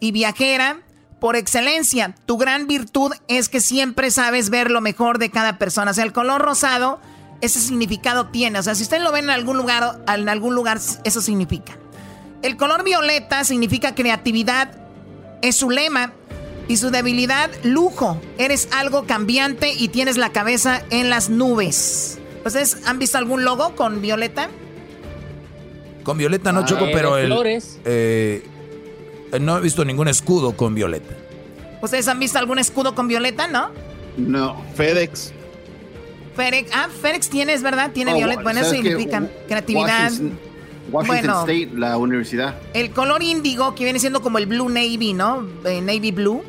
y 0.00 0.12
viajera 0.12 0.82
por 1.20 1.36
excelencia. 1.36 2.14
Tu 2.26 2.38
gran 2.38 2.66
virtud 2.66 3.12
es 3.28 3.48
que 3.48 3.60
siempre 3.60 4.10
sabes 4.10 4.50
ver 4.50 4.70
lo 4.70 4.80
mejor 4.80 5.18
de 5.18 5.30
cada 5.30 5.58
persona. 5.58 5.92
O 5.92 5.94
sea, 5.94 6.04
el 6.04 6.12
color 6.12 6.42
rosado, 6.42 7.00
ese 7.40 7.60
significado 7.60 8.28
tiene. 8.28 8.58
O 8.58 8.62
sea, 8.62 8.74
si 8.74 8.82
ustedes 8.82 9.02
lo 9.02 9.12
ven 9.12 9.24
en 9.24 9.30
algún 9.30 9.56
lugar, 9.56 10.02
en 10.08 10.28
algún 10.28 10.54
lugar, 10.54 10.80
eso 11.04 11.20
significa. 11.20 11.78
El 12.42 12.56
color 12.56 12.84
violeta 12.84 13.44
significa 13.44 13.94
creatividad, 13.94 14.72
es 15.42 15.56
su 15.56 15.70
lema. 15.70 16.12
Y 16.68 16.76
su 16.76 16.90
debilidad, 16.92 17.50
lujo. 17.64 18.20
Eres 18.38 18.68
algo 18.70 19.04
cambiante 19.04 19.72
y 19.72 19.88
tienes 19.88 20.16
la 20.16 20.30
cabeza 20.30 20.82
en 20.90 21.10
las 21.10 21.28
nubes. 21.28 22.18
¿Ustedes 22.44 22.86
han 22.86 23.00
visto 23.00 23.18
algún 23.18 23.44
logo 23.44 23.74
con 23.74 24.00
violeta? 24.00 24.48
Con 26.04 26.16
violeta 26.16 26.52
no 26.52 26.60
Ah, 26.60 26.64
choco, 26.64 26.84
eh, 26.86 26.90
pero 26.94 27.16
el. 27.16 27.26
flores. 27.26 27.80
eh, 27.84 28.44
no 29.40 29.58
he 29.58 29.60
visto 29.60 29.84
ningún 29.84 30.06
escudo 30.06 30.56
con 30.56 30.76
violeta. 30.76 31.12
¿Ustedes 31.82 32.06
han 32.06 32.20
visto 32.20 32.38
algún 32.38 32.60
escudo 32.60 32.94
con 32.94 33.08
violeta, 33.08 33.48
no? 33.48 33.70
No. 34.16 34.62
FedEx. 34.76 35.32
Ferex, 36.36 36.70
ah, 36.72 36.88
Ferex 37.02 37.28
tienes, 37.28 37.62
¿verdad? 37.62 37.90
Tiene 37.92 38.12
Oh, 38.12 38.16
violeta. 38.16 38.42
Bueno, 38.42 38.60
eso 38.60 38.70
significa 38.70 39.24
creatividad. 39.48 40.04
Washington, 40.04 40.38
Washington 40.90 41.20
Bueno. 41.20 41.40
State, 41.40 41.70
la 41.74 41.96
universidad. 41.96 42.56
El 42.74 42.90
color 42.90 43.22
índigo, 43.22 43.74
que 43.74 43.84
viene 43.84 43.98
siendo 43.98 44.22
como 44.22 44.38
el 44.38 44.46
blue 44.46 44.68
navy, 44.68 45.12
¿no? 45.12 45.46
Eh, 45.64 45.80
navy 45.80 46.12
blue. 46.12 46.42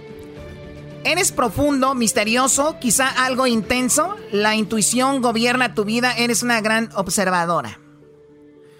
Eres 1.03 1.31
profundo, 1.31 1.95
misterioso, 1.95 2.77
quizá 2.79 3.07
algo 3.07 3.47
intenso. 3.47 4.15
La 4.31 4.55
intuición 4.55 5.21
gobierna 5.21 5.73
tu 5.73 5.83
vida. 5.83 6.13
Eres 6.13 6.43
una 6.43 6.61
gran 6.61 6.89
observadora. 6.95 7.79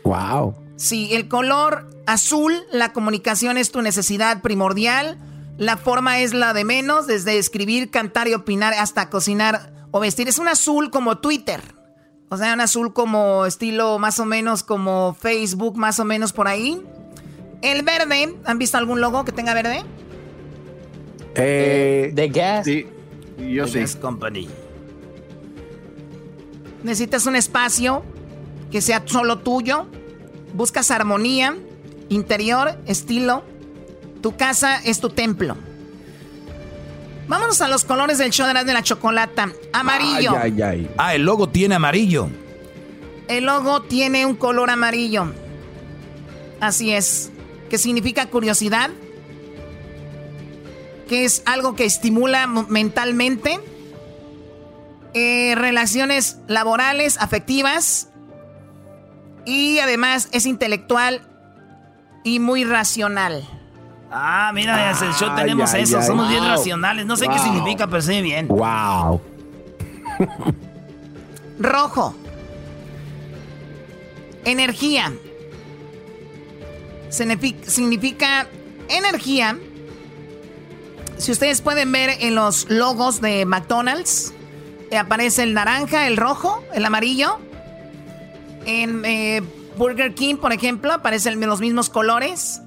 Wow. 0.04 0.56
Sí, 0.76 1.10
el 1.14 1.28
color 1.28 1.88
azul, 2.06 2.54
la 2.72 2.94
comunicación 2.94 3.58
es 3.58 3.72
tu 3.72 3.82
necesidad 3.82 4.42
primordial. 4.42 5.18
La 5.58 5.78
forma 5.78 6.20
es 6.20 6.34
la 6.34 6.54
de 6.54 6.64
menos, 6.64 7.08
desde 7.08 7.38
escribir, 7.38 7.90
cantar 7.92 8.28
y 8.28 8.34
opinar 8.34 8.74
hasta 8.74 9.10
cocinar 9.10 9.74
o 9.92 10.00
vestir. 10.00 10.28
Es 10.28 10.40
un 10.40 10.48
azul 10.48 10.90
como 10.90 11.20
Twitter. 11.20 11.62
O 12.34 12.38
sea, 12.38 12.54
un 12.54 12.62
azul 12.62 12.94
como 12.94 13.46
estilo 13.46 14.00
más 14.00 14.18
o 14.18 14.26
menos 14.26 14.64
como 14.64 15.14
Facebook, 15.20 15.76
más 15.76 16.00
o 16.00 16.06
menos 16.06 16.32
por 16.32 16.48
ahí. 16.48 16.82
El 17.62 17.84
verde, 17.84 18.34
¿han 18.46 18.58
visto 18.58 18.78
algún 18.78 19.02
logo 19.02 19.26
que 19.26 19.34
tenga 19.34 19.54
verde? 19.54 19.84
Eh, 21.36 22.12
de 22.14 22.30
gas. 22.30 22.64
Sí, 22.64 22.88
yo 23.38 23.66
The 23.66 23.72
sé. 23.72 23.80
Gas 23.82 23.96
Company. 23.98 24.48
Necesitas 26.84 27.26
un 27.26 27.36
espacio 27.36 28.02
que 28.72 28.80
sea 28.80 29.04
solo 29.06 29.40
tuyo. 29.40 29.88
Buscas 30.54 30.90
armonía, 30.90 31.58
interior, 32.08 32.78
estilo. 32.86 33.44
Tu 34.22 34.38
casa 34.38 34.78
es 34.86 35.02
tu 35.02 35.10
templo. 35.10 35.58
Vámonos 37.28 37.62
a 37.62 37.68
los 37.68 37.86
colores 37.86 38.18
del 38.18 38.32
show 38.32 38.48
de 38.48 38.54
la, 38.54 38.64
de 38.64 38.74
la 38.74 38.84
chocolata. 38.84 39.52
Amarillo. 39.74 40.36
Ay, 40.38 40.54
ay, 40.56 40.62
ay. 40.62 40.92
Ah, 40.98 41.16
el 41.16 41.24
logo 41.24 41.50
tiene 41.50 41.76
amarillo. 41.76 42.30
El 43.28 43.46
logo 43.46 43.84
tiene 43.84 44.26
un 44.26 44.36
color 44.36 44.70
amarillo. 44.70 45.32
Así 46.60 46.92
es. 46.92 47.32
Que 47.70 47.78
significa 47.78 48.26
curiosidad. 48.26 48.90
Que 51.08 51.26
es 51.26 51.42
algo 51.46 51.76
que 51.76 51.86
estimula 51.86 52.48
mentalmente. 52.48 53.60
Eh, 55.14 55.56
relaciones 55.56 56.38
laborales, 56.48 57.18
afectivas. 57.18 58.10
Y 59.46 59.80
además 59.80 60.30
es 60.32 60.46
intelectual 60.46 61.22
y 62.24 62.40
muy 62.40 62.64
racional. 62.64 63.48
Ah, 64.12 64.52
mira, 64.54 64.92
en 64.92 65.08
el 65.08 65.14
show 65.14 65.34
tenemos 65.36 65.74
ay, 65.74 65.84
eso. 65.84 66.00
ay. 66.00 66.06
Somos 66.06 66.28
bien 66.30 66.42
Wow. 66.42 66.50
racionales. 66.50 67.06
No 67.06 67.16
sé 67.16 67.28
qué 67.28 67.40
significa, 67.40 67.88
pero 67.88 68.02
sí 68.02 68.22
bien. 68.22 68.48
Wow. 68.48 69.22
Rojo. 71.60 72.16
Energía. 74.44 75.14
Signifi- 77.10 77.64
Significa 77.66 78.48
energía. 78.90 79.58
Si 81.18 81.32
ustedes 81.32 81.62
pueden 81.62 81.92
ver 81.92 82.10
en 82.20 82.36
los 82.36 82.70
logos 82.70 83.22
de 83.22 83.46
McDonald's, 83.46 84.34
eh, 84.90 84.98
aparece 84.98 85.44
el 85.44 85.54
naranja, 85.54 86.08
el 86.08 86.18
rojo, 86.18 86.64
el 86.74 86.84
amarillo. 86.84 87.38
En 88.66 89.04
eh, 89.06 89.42
Burger 89.78 90.14
King, 90.16 90.36
por 90.38 90.52
ejemplo, 90.52 90.92
aparecen 90.94 91.40
los 91.42 91.60
mismos 91.62 91.90
colores. 91.90 92.62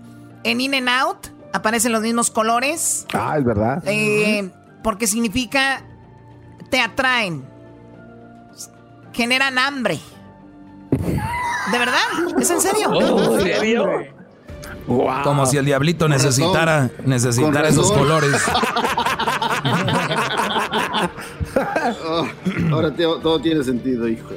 En 0.45 0.61
In 0.61 0.75
n 0.75 0.91
Out 0.91 1.29
aparecen 1.55 1.93
los 1.93 2.03
mismos 2.03 2.31
colores. 2.31 3.07
Ah, 3.15 3.37
es 3.39 3.45
verdad. 3.45 3.83
Eh, 3.87 4.51
porque 4.83 5.07
significa 5.07 5.83
te 6.69 6.81
atraen, 6.81 7.45
generan 9.13 9.57
hambre. 9.59 10.01
¿De 10.91 11.79
verdad? 11.79 12.03
¿Es 12.39 12.51
en 12.51 12.61
serio? 12.61 12.91
Oh, 12.91 13.39
¿en 13.39 13.47
serio? 13.47 13.89
Como 15.23 15.47
si 15.47 15.57
el 15.57 15.65
diablito 15.65 16.09
necesitara, 16.09 16.91
necesitara 17.07 17.69
esos 17.69 17.91
colores. 17.93 18.35
Oh, 22.05 22.27
ahora 22.73 22.93
todo 22.95 23.41
tiene 23.41 23.63
sentido, 23.63 24.09
hijo 24.09 24.29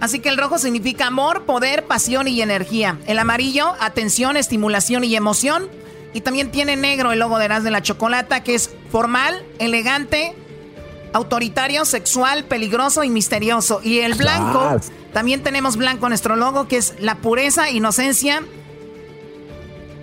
Así 0.00 0.20
que 0.20 0.30
el 0.30 0.38
rojo 0.38 0.58
significa 0.58 1.06
amor, 1.06 1.44
poder, 1.44 1.84
pasión 1.84 2.26
y 2.26 2.40
energía. 2.40 2.98
El 3.06 3.18
amarillo, 3.18 3.74
atención, 3.80 4.38
estimulación 4.38 5.04
y 5.04 5.14
emoción. 5.14 5.68
Y 6.12 6.22
también 6.22 6.50
tiene 6.50 6.76
negro 6.76 7.12
el 7.12 7.20
logo 7.20 7.38
de 7.38 7.44
Eras 7.44 7.62
de 7.62 7.70
la 7.70 7.82
Chocolata, 7.82 8.42
que 8.42 8.54
es 8.54 8.70
formal, 8.90 9.44
elegante, 9.58 10.34
autoritario, 11.12 11.84
sexual, 11.84 12.44
peligroso 12.44 13.04
y 13.04 13.10
misterioso. 13.10 13.80
Y 13.82 14.00
el 14.00 14.14
blanco, 14.14 14.80
también 15.12 15.42
tenemos 15.42 15.76
blanco 15.76 16.08
nuestro 16.08 16.36
logo, 16.36 16.66
que 16.68 16.78
es 16.78 16.94
la 16.98 17.16
pureza, 17.16 17.70
inocencia, 17.70 18.42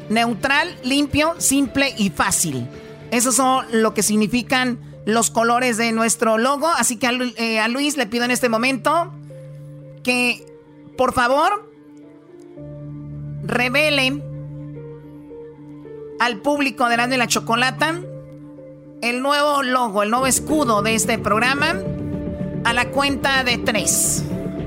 neutral, 0.09 0.77
limpio, 0.83 1.35
simple 1.39 1.93
y 1.97 2.09
fácil. 2.09 2.67
Esos 3.11 3.35
son 3.35 3.65
lo 3.71 3.93
que 3.93 4.03
significan 4.03 4.79
los 5.05 5.29
colores 5.29 5.77
de 5.77 5.91
nuestro 5.91 6.37
logo. 6.37 6.67
Así 6.67 6.97
que 6.97 7.07
a, 7.07 7.11
eh, 7.11 7.59
a 7.59 7.67
Luis 7.67 7.97
le 7.97 8.05
pido 8.05 8.25
en 8.25 8.31
este 8.31 8.49
momento 8.49 9.13
que, 10.03 10.45
por 10.97 11.13
favor, 11.13 11.71
revele 13.43 14.21
al 16.19 16.37
público 16.37 16.87
de 16.87 16.95
Erasmo 16.95 17.15
y 17.15 17.17
la 17.17 17.27
Chocolata 17.27 18.01
el 19.01 19.21
nuevo 19.21 19.63
logo, 19.63 20.03
el 20.03 20.09
nuevo 20.09 20.27
escudo 20.27 20.81
de 20.81 20.95
este 20.95 21.19
programa 21.19 21.75
a 22.63 22.73
la 22.73 22.89
cuenta 22.89 23.43
de 23.43 23.57
tres. 23.59 24.23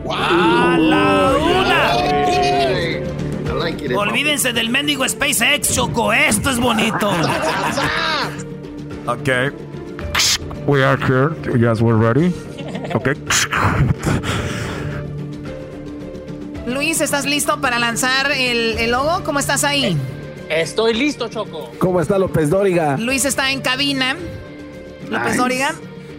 ¡A 0.09 0.77
la 0.79 1.33
una! 1.37 1.95
Like 3.59 3.85
it. 3.85 3.93
Olvídense 3.93 4.53
del 4.53 4.71
mendigo 4.71 5.09
SpaceX, 5.09 5.75
Choco. 5.75 6.13
Esto 6.13 6.51
es 6.51 6.59
bonito. 6.59 7.11
Okay. 9.07 9.51
We 10.67 10.85
are 10.85 10.97
here. 10.97 11.35
Yes, 11.59 11.81
we're 11.81 11.97
ready. 11.97 12.33
Okay. 12.95 13.15
Luis, 16.67 17.01
¿estás 17.01 17.25
listo 17.27 17.61
para 17.61 17.79
lanzar 17.79 18.31
el, 18.31 18.79
el 18.79 18.93
logo? 18.93 19.25
¿Cómo 19.25 19.41
estás 19.41 19.65
ahí? 19.65 19.97
Estoy 20.51 20.95
listo, 20.95 21.29
Choco. 21.29 21.71
¿Cómo 21.79 22.01
está 22.01 22.19
López 22.19 22.51
Dóriga? 22.51 22.97
Luis 22.97 23.25
está 23.25 23.53
en 23.53 23.61
cabina. 23.61 24.17
López 25.09 25.29
Nice. 25.29 25.39
Dóriga. 25.39 25.75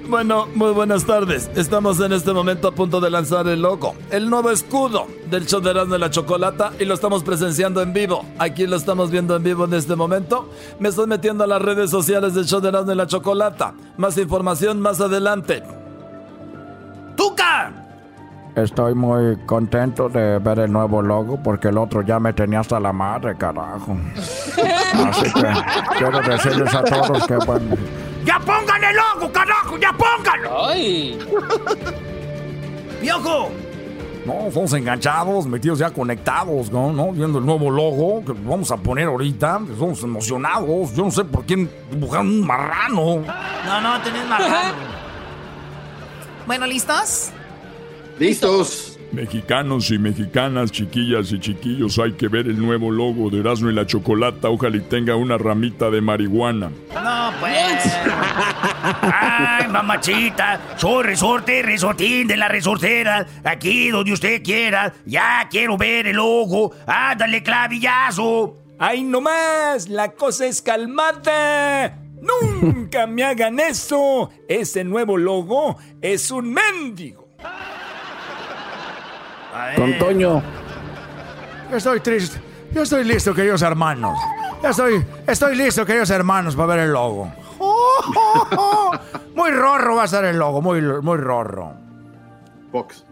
Bueno, 0.08 0.48
muy 0.56 0.72
buenas 0.72 1.06
tardes. 1.06 1.52
Estamos 1.56 1.99
en 1.99 2.14
este 2.14 2.32
momento 2.32 2.70
a 2.70 2.72
punto 2.72 3.02
de 3.02 3.10
lanzar 3.10 3.48
el 3.48 3.62
logo, 3.62 3.94
el 4.10 4.30
nuevo 4.30 4.49
escudo 4.49 5.08
del 5.30 5.45
show 5.45 5.60
de 5.60 5.74
la 5.74 6.10
Chocolata 6.10 6.72
y 6.80 6.86
lo 6.86 6.94
estamos 6.94 7.24
presenciando 7.24 7.82
en 7.82 7.91
vivo. 7.91 8.26
Aquí 8.40 8.68
lo 8.68 8.78
estamos 8.78 9.12
viendo 9.12 9.36
en 9.36 9.44
vivo 9.44 9.66
en 9.66 9.74
este 9.74 9.98
momento. 9.98 10.49
Me 10.80 10.90
estoy 10.90 11.08
metiendo 11.08 11.44
a 11.44 11.48
las 11.48 11.62
redes 11.62 11.90
sociales 11.90 12.34
del 12.34 12.45
show 12.45 12.62
de 12.62 12.70
y 12.70 12.95
la 12.95 13.08
Chocolata. 13.08 13.74
Más 13.98 14.18
información 14.18 14.80
más 14.80 15.02
adelante. 15.02 15.62
¡Tuca! 17.18 17.81
Estoy 18.56 18.94
muy 18.94 19.38
contento 19.45 20.10
de 20.10 20.38
ver 20.40 20.60
el 20.60 20.72
nuevo 20.72 21.02
logo 21.02 21.41
porque 21.41 21.69
el 21.69 21.78
otro 21.78 22.02
ya 22.02 22.19
me 22.19 22.34
tenía 22.34 22.60
hasta 22.60 22.80
la 22.80 22.91
madre, 22.91 23.38
carajo. 23.38 23.95
Así 25.07 25.32
que 25.32 25.48
quiero 25.98 26.22
decirles 26.22 26.76
a 26.76 26.84
todos 26.84 27.26
que 27.28 27.38
bueno. 27.38 27.76
¡Ya 28.26 28.40
pongan 28.40 28.84
el 28.84 28.95
logo, 28.95 29.32
carajo! 29.32 29.78
¡Ya 29.78 29.94
pónganlo! 29.94 30.68
¡Ay! 30.68 31.18
¡Piojo! 33.02 33.49
No, 34.26 34.34
estamos 34.48 34.73
enganchados, 34.73 35.48
metidos 35.48 35.80
ya 35.80 35.90
conectados, 35.90 36.72
¿no? 36.72 36.91
¿no? 36.91 37.11
Viendo 37.11 37.40
el 37.40 37.45
nuevo 37.45 37.72
logo 37.72 38.23
que 38.23 38.34
vamos 38.34 38.69
a 38.69 38.78
poner 38.78 39.07
ahorita. 39.07 39.61
Estamos 39.72 40.03
emocionados. 40.03 40.94
Yo 40.94 41.06
no 41.06 41.11
sé 41.11 41.23
por 41.23 41.44
qué 41.45 41.68
dibujaron 41.90 42.28
un 42.28 42.45
marrano. 42.45 43.23
No, 43.65 43.82
no, 43.82 44.02
tenés 44.02 44.28
marrano. 44.28 44.91
Bueno, 46.48 46.65
¿listos? 46.65 47.32
Listos. 48.20 49.00
Mexicanos 49.12 49.92
y 49.92 50.00
mexicanas, 50.00 50.72
chiquillas 50.72 51.34
y 51.34 51.40
chiquillos, 51.40 52.00
hay 52.00 52.14
que 52.14 52.30
ver 52.30 52.48
el 52.48 52.58
nuevo 52.58 52.90
logo 52.90 53.30
de 53.30 53.42
Erasmo 53.42 53.70
y 53.70 53.74
la 53.74 53.86
Chocolata. 53.86 54.50
Ojalá 54.50 54.78
y 54.78 54.82
tenga 54.82 55.18
una 55.18 55.38
ramita 55.38 55.90
de 55.90 56.00
marihuana. 56.00 56.72
No, 56.94 57.34
pues. 57.42 57.94
Ay, 58.84 59.68
mamachita. 59.68 60.78
Soy 60.78 61.04
resorte, 61.04 61.62
resortín 61.62 62.26
de 62.26 62.38
la 62.38 62.48
resortera. 62.48 63.28
Aquí 63.44 63.90
donde 63.90 64.14
usted 64.14 64.42
quiera. 64.42 64.94
Ya 65.06 65.46
quiero 65.50 65.78
ver 65.78 66.08
el 66.08 66.16
logo. 66.16 66.72
Ándale, 66.88 67.44
clavillazo. 67.44 68.58
¡Ay, 68.80 69.04
no 69.04 69.22
más! 69.22 69.90
¡La 69.90 70.14
cosa 70.14 70.48
es 70.48 70.62
calmada! 70.62 72.00
¡Nunca 72.20 73.06
me 73.06 73.24
hagan 73.24 73.60
eso! 73.60 74.32
Ese 74.48 74.84
nuevo 74.84 75.18
logo 75.18 75.78
es 76.02 76.32
un 76.32 76.54
mendigo. 76.54 77.30
Don 79.78 79.98
Toño. 79.98 80.41
Estoy 81.72 81.99
triste. 81.99 82.41
Yo 82.73 82.84
estoy 82.84 83.03
listo, 83.03 83.34
queridos 83.34 83.61
hermanos. 83.61 84.18
Ya 84.64 84.69
estoy, 84.69 85.06
estoy 85.28 85.56
listo, 85.56 85.86
queridos 85.86 86.10
hermanos, 86.10 86.56
para 86.56 86.76
ver 86.76 86.80
el 86.86 86.91
logo. 86.94 87.32
Muy 89.36 89.52
rorro 89.52 89.95
va 89.95 90.03
a 90.03 90.07
ser 90.07 90.26
el 90.26 90.38
logo, 90.38 90.61
muy, 90.61 90.82
muy 90.82 91.18
rorro. 91.18 91.73
Fox. 92.72 93.06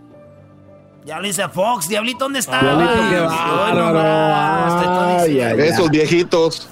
Ya 1.06 1.20
lo 1.20 1.28
hice 1.28 1.48
Fox. 1.50 1.88
Diablito, 1.88 2.26
¿dónde 2.26 2.40
está? 2.40 2.60
Diablito, 2.62 2.92
Ay, 2.94 3.10
qué 3.10 3.20
bárbaro. 3.20 4.00
Ay, 5.22 5.42
ay, 5.42 5.60
Esos 5.62 5.90
viejitos. 5.90 6.68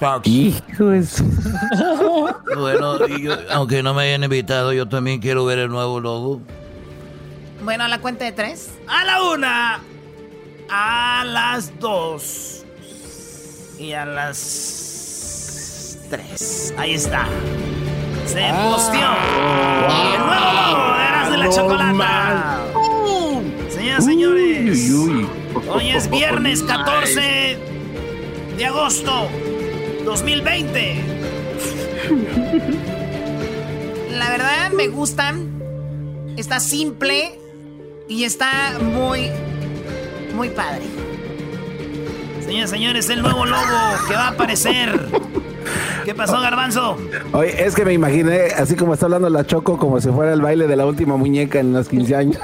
Bueno, 2.56 3.06
y 3.08 3.22
yo- 3.24 3.34
aunque 3.52 3.82
no 3.82 3.94
me 3.94 4.02
hayan 4.02 4.24
invitado, 4.24 4.72
yo 4.72 4.86
también 4.88 5.20
quiero 5.20 5.44
ver 5.44 5.58
el 5.58 5.68
nuevo 5.70 6.00
logo. 6.00 6.40
Bueno, 7.62 7.84
a 7.84 7.88
la 7.88 8.00
cuenta 8.00 8.24
de 8.24 8.32
tres. 8.32 8.70
¡A 8.86 9.04
la 9.04 9.22
una! 9.22 9.80
a 10.70 11.24
las 11.24 11.78
2 11.80 12.64
y 13.78 13.92
a 13.94 14.04
las 14.04 15.96
3. 16.10 16.74
Ahí 16.76 16.92
está. 16.92 17.26
Se 18.26 18.44
Ah. 18.44 18.68
posteó 18.70 19.16
el 20.12 20.18
nuevo 20.18 20.52
logo 20.52 20.92
de 20.94 21.04
Eras 21.08 21.30
de 21.30 21.36
la 21.38 21.44
no 21.46 21.50
Chocolata. 21.52 22.64
Señoras 23.70 24.02
y 24.04 24.06
señores, 24.06 24.90
hoy 25.70 25.88
es 25.90 26.10
viernes 26.10 26.62
14 26.64 27.58
de 28.58 28.66
agosto 28.66 29.26
2020. 30.04 31.02
La 34.10 34.28
verdad 34.28 34.70
me 34.72 34.88
gustan. 34.88 35.54
Está 36.36 36.60
simple 36.60 37.38
y 38.08 38.24
está 38.24 38.78
muy, 38.80 39.30
muy 40.34 40.48
padre. 40.48 40.82
Señoras 42.44 42.70
y 42.70 42.72
señores, 42.72 43.10
el 43.10 43.22
nuevo 43.22 43.44
logo 43.44 43.78
que 44.08 44.14
va 44.14 44.28
a 44.28 44.28
aparecer. 44.28 45.08
¿Qué 46.04 46.14
pasó, 46.14 46.40
Garbanzo? 46.40 46.96
Oye, 47.32 47.62
es 47.62 47.74
que 47.74 47.84
me 47.84 47.92
imaginé, 47.92 48.46
así 48.56 48.74
como 48.76 48.94
está 48.94 49.04
hablando 49.04 49.28
la 49.28 49.46
Choco, 49.46 49.76
como 49.76 50.00
si 50.00 50.08
fuera 50.08 50.32
el 50.32 50.40
baile 50.40 50.66
de 50.66 50.74
la 50.74 50.86
última 50.86 51.18
muñeca 51.18 51.60
en 51.60 51.74
los 51.74 51.88
15 51.88 52.16
años. 52.16 52.38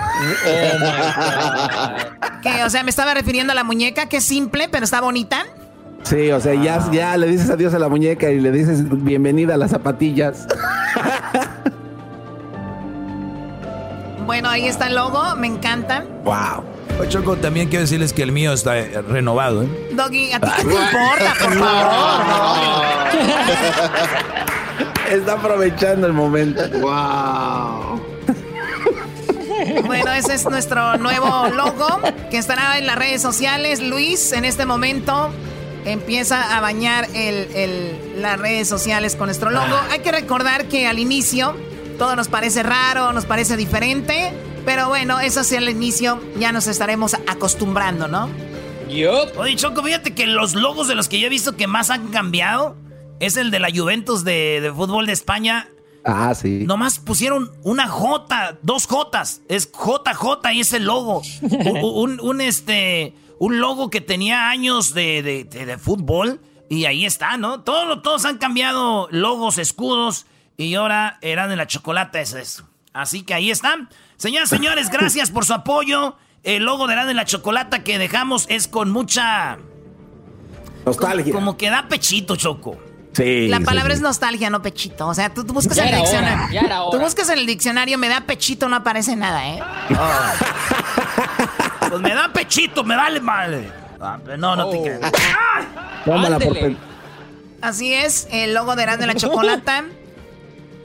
Que, 2.42 2.62
o 2.62 2.68
sea, 2.68 2.82
me 2.82 2.90
estaba 2.90 3.14
refiriendo 3.14 3.52
a 3.52 3.54
la 3.54 3.64
muñeca, 3.64 4.06
que 4.06 4.18
es 4.18 4.24
simple, 4.24 4.68
pero 4.70 4.84
está 4.84 5.00
bonita. 5.00 5.46
Sí, 6.02 6.30
o 6.30 6.40
sea, 6.40 6.52
ya, 6.54 6.90
ya 6.92 7.16
le 7.16 7.26
dices 7.26 7.48
adiós 7.48 7.72
a 7.72 7.78
la 7.78 7.88
muñeca 7.88 8.30
y 8.30 8.38
le 8.38 8.50
dices 8.52 8.82
bienvenida 9.02 9.54
a 9.54 9.56
las 9.56 9.70
zapatillas. 9.70 10.46
Bueno, 14.24 14.48
ahí 14.48 14.66
está 14.66 14.86
el 14.88 14.94
logo, 14.94 15.22
me 15.36 15.46
encanta. 15.46 16.05
Wow. 16.24 16.64
Oye, 17.01 17.09
Choco, 17.09 17.36
también 17.36 17.68
quiero 17.68 17.82
decirles 17.82 18.12
que 18.12 18.22
el 18.22 18.30
mío 18.32 18.52
está 18.52 18.78
eh, 18.78 19.02
renovado, 19.02 19.62
¿eh? 19.64 19.88
Doggy, 19.92 20.32
¿a 20.32 20.40
ti 20.40 20.46
qué 20.56 20.62
te 20.64 20.74
importa, 20.74 21.34
por 21.40 21.52
favor? 21.59 22.84
Está 25.10 25.32
aprovechando 25.34 26.06
el 26.06 26.12
momento. 26.12 26.62
Wow. 26.80 28.01
Bueno, 29.86 30.12
ese 30.12 30.34
es 30.34 30.44
nuestro 30.48 30.96
nuevo 30.98 31.48
logo 31.48 32.01
que 32.30 32.38
estará 32.38 32.78
en 32.78 32.86
las 32.86 32.96
redes 32.96 33.22
sociales. 33.22 33.80
Luis, 33.80 34.32
en 34.32 34.44
este 34.44 34.66
momento 34.66 35.30
empieza 35.84 36.56
a 36.56 36.60
bañar 36.60 37.06
el- 37.14 37.48
el- 37.55 38.22
las 38.22 38.38
redes 38.38 38.68
sociales 38.68 39.16
con 39.16 39.26
nuestro 39.26 39.51
logo. 39.51 39.76
Hay 39.90 40.01
que 40.01 40.10
recordar 40.12 40.64
que 40.66 40.86
al 40.86 40.98
inicio 40.98 41.55
todo 41.98 42.16
nos 42.16 42.28
parece 42.28 42.62
raro, 42.62 43.12
nos 43.12 43.24
parece 43.26 43.56
diferente, 43.56 44.32
pero 44.64 44.88
bueno, 44.88 45.20
eso 45.20 45.44
sí 45.44 45.56
al 45.56 45.68
inicio 45.68 46.20
ya 46.38 46.52
nos 46.52 46.66
estaremos 46.66 47.14
acostumbrando, 47.26 48.08
¿no? 48.08 48.28
Oye, 49.36 49.56
Choco, 49.56 49.82
fíjate 49.82 50.14
que 50.14 50.26
los 50.26 50.54
logos 50.54 50.88
de 50.88 50.94
los 50.94 51.08
que 51.08 51.18
yo 51.18 51.26
he 51.26 51.30
visto 51.30 51.56
que 51.56 51.66
más 51.66 51.90
han 51.90 52.08
cambiado 52.08 52.76
es 53.20 53.36
el 53.36 53.50
de 53.50 53.58
la 53.60 53.68
Juventus 53.74 54.24
de, 54.24 54.60
de 54.60 54.72
fútbol 54.72 55.06
de 55.06 55.12
España. 55.12 55.68
Ah, 56.04 56.34
sí. 56.34 56.64
Nomás 56.66 56.98
pusieron 56.98 57.50
una 57.62 57.88
J, 57.88 58.58
dos 58.62 58.86
Jotas. 58.86 59.40
Es 59.48 59.70
JJ 59.72 60.52
y 60.52 60.60
ese 60.60 60.80
logo. 60.80 61.22
un, 61.42 62.18
un- 62.18 62.20
un, 62.20 62.40
este, 62.42 63.14
un 63.38 63.58
logo 63.58 63.88
que 63.88 64.00
tenía 64.02 64.50
años 64.50 64.92
de, 64.92 65.22
de- 65.22 65.44
de- 65.44 65.64
de 65.66 65.78
fútbol. 65.78 66.40
Y 66.68 66.84
ahí 66.86 67.06
está, 67.06 67.36
¿no? 67.38 67.60
Todos, 67.62 68.02
todos 68.02 68.24
han 68.26 68.36
cambiado 68.38 69.08
logos, 69.10 69.56
escudos. 69.58 70.26
Y 70.56 70.74
ahora 70.74 71.18
eran 71.20 71.48
de 71.51 71.56
la 71.56 71.66
chocolate 71.66 72.20
es 72.20 72.32
eso. 72.35 72.68
Así 72.93 73.22
que 73.22 73.35
ahí 73.35 73.51
están. 73.51 73.89
Señoras 74.16 74.52
y 74.52 74.56
señores, 74.56 74.89
gracias 74.90 75.31
por 75.31 75.44
su 75.44 75.52
apoyo. 75.55 76.16
El 76.44 76.64
logo 76.64 76.86
de 76.86 76.93
Eran 76.93 77.06
de 77.09 77.14
la 77.14 77.24
Chocolata 77.24 77.82
que 77.82 77.98
dejamos 77.98 78.47
es 78.51 78.68
con 78.68 78.90
mucha... 78.90 79.56
Nostalgia. 80.85 81.32
Como 81.32 81.56
que 81.56 81.70
da 81.70 81.89
pechito, 81.89 82.36
Choco. 82.36 82.76
Sí. 83.14 83.48
La 83.48 83.60
palabra 83.60 83.93
sí. 83.94 83.97
es 83.98 84.02
nostalgia, 84.02 84.51
no 84.51 84.60
pechito. 84.60 85.06
O 85.09 85.14
sea, 85.14 85.32
tú, 85.32 85.44
tú 85.44 85.55
buscas 85.55 85.76
Ya 85.76 85.89
en 85.89 85.94
el 85.94 86.01
diccionario. 86.02 86.52
ya 86.52 86.60
era 86.60 86.82
hora. 86.82 86.98
Tú 86.98 87.02
buscas 87.02 87.28
en 87.31 87.39
el 87.39 87.47
diccionario, 87.47 87.97
me 87.97 88.09
da 88.09 88.20
pechito, 88.20 88.68
no 88.68 88.76
aparece 88.76 89.16
nada, 89.16 89.48
¿eh? 89.48 89.62
Pues 91.89 92.01
me 92.01 92.14
da 92.14 92.32
pechito, 92.32 92.85
me 92.85 92.97
vale 92.97 93.20
madre. 93.20 93.70
Ah, 94.01 94.18
no, 94.39 94.56
no 94.56 94.68
te 94.68 94.82
creas. 94.82 95.12
Tómala 96.05 96.39
por 96.39 96.48
Ándele. 96.48 96.60
pen- 96.60 96.78
Así 97.62 97.94
es, 97.94 98.28
el 98.31 98.52
logo 98.52 98.76
de 98.76 98.82
Erasmo 98.82 99.01
de 99.01 99.06
la 99.06 99.14
Chocolata. 99.14 99.85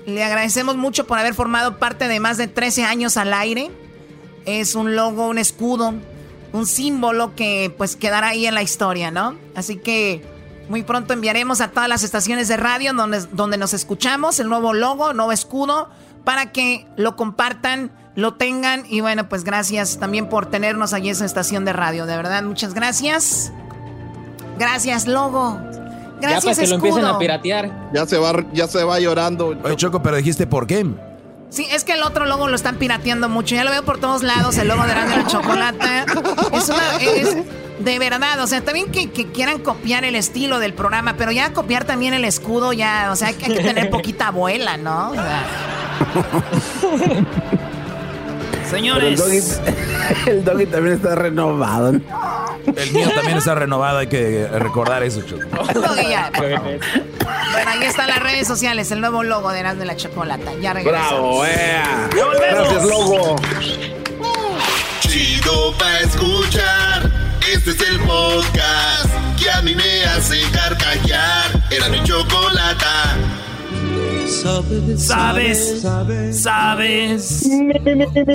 Le 0.10 0.24
agradecemos 0.24 0.76
mucho 0.76 1.06
por 1.08 1.18
haber 1.18 1.34
formado 1.34 1.78
parte 1.78 2.08
de 2.08 2.20
más 2.20 2.38
de 2.38 2.48
13 2.48 2.84
años 2.84 3.18
al 3.18 3.34
aire. 3.34 3.72
Es 4.46 4.76
un 4.76 4.96
logo, 4.96 5.28
un 5.28 5.38
escudo, 5.38 5.94
un 6.54 6.66
símbolo 6.66 7.36
que 7.36 7.74
pues 7.78 7.96
quedará 7.96 8.30
ahí 8.30 8.46
en 8.46 8.56
la 8.56 8.64
historia, 8.64 9.12
¿no? 9.12 9.36
Así 9.56 9.78
que 9.78 10.24
muy 10.70 10.84
pronto 10.84 11.14
enviaremos 11.14 11.62
a 11.62 11.72
todas 11.72 11.90
las 11.90 12.04
estaciones 12.04 12.48
de 12.48 12.58
radio 12.58 12.94
donde, 12.94 13.22
donde 13.32 13.58
nos 13.58 13.74
escuchamos 13.74 14.40
el 14.40 14.50
nuevo 14.50 14.74
logo, 14.74 15.14
nuevo 15.14 15.32
escudo, 15.32 15.90
para 16.24 16.52
que 16.52 16.86
lo 16.96 17.16
compartan, 17.16 17.92
lo 18.16 18.36
tengan. 18.36 18.84
Y 18.88 19.02
bueno, 19.02 19.28
pues 19.30 19.44
gracias 19.44 20.00
también 20.00 20.30
por 20.30 20.46
tenernos 20.48 20.94
allí 20.94 21.08
en 21.08 21.14
esa 21.14 21.26
estación 21.26 21.66
de 21.66 21.74
radio. 21.74 22.06
De 22.06 22.16
verdad, 22.16 22.44
muchas 22.44 22.74
gracias. 22.74 23.52
Gracias, 24.58 25.08
logo. 25.08 25.60
Gracias, 26.22 26.44
ya 26.44 26.52
para 26.52 26.62
que 26.62 26.68
lo 26.68 26.76
empiecen 26.76 27.06
a 27.06 27.18
piratear. 27.18 27.92
Ya 27.94 28.06
se 28.06 28.18
va, 28.18 28.46
ya 28.54 28.68
se 28.68 28.84
va 28.84 29.00
llorando. 29.00 29.58
Oye, 29.64 29.76
Choco, 29.76 30.02
pero 30.02 30.18
dijiste 30.18 30.48
por 30.48 30.68
qué. 30.68 30.86
Sí, 31.50 31.66
es 31.72 31.84
que 31.84 31.94
el 31.94 32.04
otro 32.04 32.26
logo 32.26 32.48
lo 32.48 32.56
están 32.56 32.76
pirateando 32.76 33.28
mucho. 33.28 33.56
Ya 33.56 33.64
lo 33.64 33.72
veo 33.72 33.84
por 33.84 34.00
todos 34.00 34.22
lados, 34.22 34.58
el 34.58 34.68
logo 34.68 34.84
de 34.84 34.92
Erasmo 34.92 35.16
y 35.16 35.18
la 35.18 35.28
Chocolata. 35.28 36.06
Es 36.54 36.70
una... 36.70 36.98
Es 36.98 37.38
de 37.80 37.98
verdad, 37.98 38.42
o 38.42 38.48
sea, 38.48 38.62
también 38.62 38.92
que, 38.92 39.10
que 39.10 39.32
quieran 39.32 39.60
copiar 39.60 40.04
el 40.04 40.16
estilo 40.16 40.60
del 40.60 40.74
programa, 40.74 41.16
pero 41.18 41.32
ya 41.32 41.54
copiar 41.54 41.86
también 41.86 42.14
el 42.14 42.26
escudo, 42.26 42.74
ya, 42.74 43.10
o 43.12 43.16
sea, 43.16 43.30
hay 43.30 43.36
que, 43.36 43.46
hay 43.46 43.56
que 43.56 43.64
tener 43.64 43.90
poquita 43.90 44.28
abuela, 44.28 44.76
¿no? 44.76 45.12
O 45.12 45.14
sea, 45.14 45.46
Señores. 48.70 49.10
El 49.10 49.16
doggy, 49.18 49.42
el 50.28 50.44
doggy 50.44 50.66
también 50.66 50.96
está 50.96 51.16
renovado. 51.16 51.90
El 51.90 52.92
mío 52.92 53.10
también 53.16 53.38
está 53.38 53.56
renovado, 53.56 53.98
hay 54.00 54.08
que 54.08 54.48
recordar 54.48 55.04
eso, 55.04 55.22
Choco. 55.22 55.44
Doggy, 55.74 56.10
ya. 56.10 56.32
Bueno, 56.38 56.62
ahí 57.66 57.84
están 57.84 58.08
las 58.08 58.20
redes 58.20 58.48
sociales, 58.48 58.92
el 58.92 59.02
nuevo 59.02 59.24
logo 59.24 59.52
de 59.52 59.60
Erasmo 59.60 59.84
y 59.84 59.88
la 59.88 59.96
Chocolata. 59.96 60.54
Ya 60.62 60.74
regresamos. 60.74 61.10
Bravo, 61.12 61.46
ea. 61.46 62.10
Gracias, 62.52 62.84
logo. 62.86 63.36
Chido 65.02 65.74
pa' 65.78 66.00
escuchar. 66.00 67.12
Este 67.52 67.72
es 67.72 67.82
el 67.90 68.00
podcast 68.02 69.10
que 69.42 69.50
a 69.50 69.62
mí 69.62 69.74
me 69.74 70.06
hace 70.06 70.40
carcajear. 70.52 71.64
Era 71.72 71.90
mi 71.90 72.04
chocolata. 72.04 73.16
Sabes, 74.30 75.08
sabes. 75.08 75.82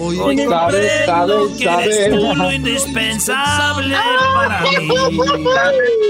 Hoy 0.03 0.37
Sabes, 0.37 0.49
comprendo 0.49 1.07
sabes, 1.07 1.57
que 1.57 1.65
eres 1.65 2.11
tú 2.11 2.35
lo 2.35 2.53
indispensable 2.53 3.97
para 4.35 4.61
mí. 4.63 4.89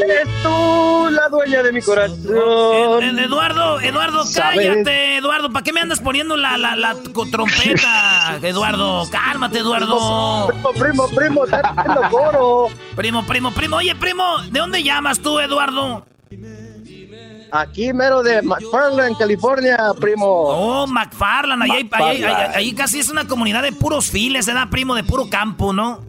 Eres 0.05 0.28
tú 0.43 1.09
la 1.11 1.28
dueña 1.28 1.62
de 1.62 1.73
mi 1.73 1.82
corazón. 1.82 3.19
Eduardo, 3.19 3.81
Eduardo, 3.81 4.24
cállate, 4.35 5.16
Eduardo. 5.19 5.52
¿Para 5.52 5.62
qué 5.62 5.73
me 5.73 5.81
andas 5.81 6.01
poniendo 6.01 6.36
la, 6.36 6.56
la, 6.56 6.77
la 6.77 6.97
trompeta? 7.31 8.39
Eduardo, 8.43 9.06
cálmate, 9.11 9.59
Eduardo. 9.59 10.48
Primo, 10.48 10.73
primo, 10.73 11.09
primo, 11.09 11.44
estás 11.44 11.62
haciendo 11.62 12.01
coro. 12.11 12.66
Primo, 12.97 13.27
primo, 13.27 13.51
primo. 13.52 13.77
Oye, 13.77 13.94
primo, 13.94 14.39
¿de 14.51 14.59
dónde 14.61 14.82
llamas 14.82 15.20
tú, 15.20 15.39
Eduardo? 15.39 16.06
Aquí 17.57 17.93
mero 17.93 18.21
de 18.25 18.43
McFarland, 18.43 19.17
California, 19.17 19.79
primo. 20.01 20.27
Oh, 20.27 20.87
McFarland, 20.89 21.63
ahí, 21.63 21.71
hay- 21.71 21.89
ahí- 21.93 22.25
ahí- 22.25 22.51
ahí 22.55 22.73
casi 22.75 22.99
es 22.99 23.09
una 23.11 23.29
comunidad 23.29 23.63
de 23.63 23.71
puros 23.71 24.11
files, 24.11 24.47
da 24.47 24.67
primo 24.71 24.97
de 24.97 25.05
puro 25.05 25.31
campo, 25.31 25.73
¿no? 25.73 26.01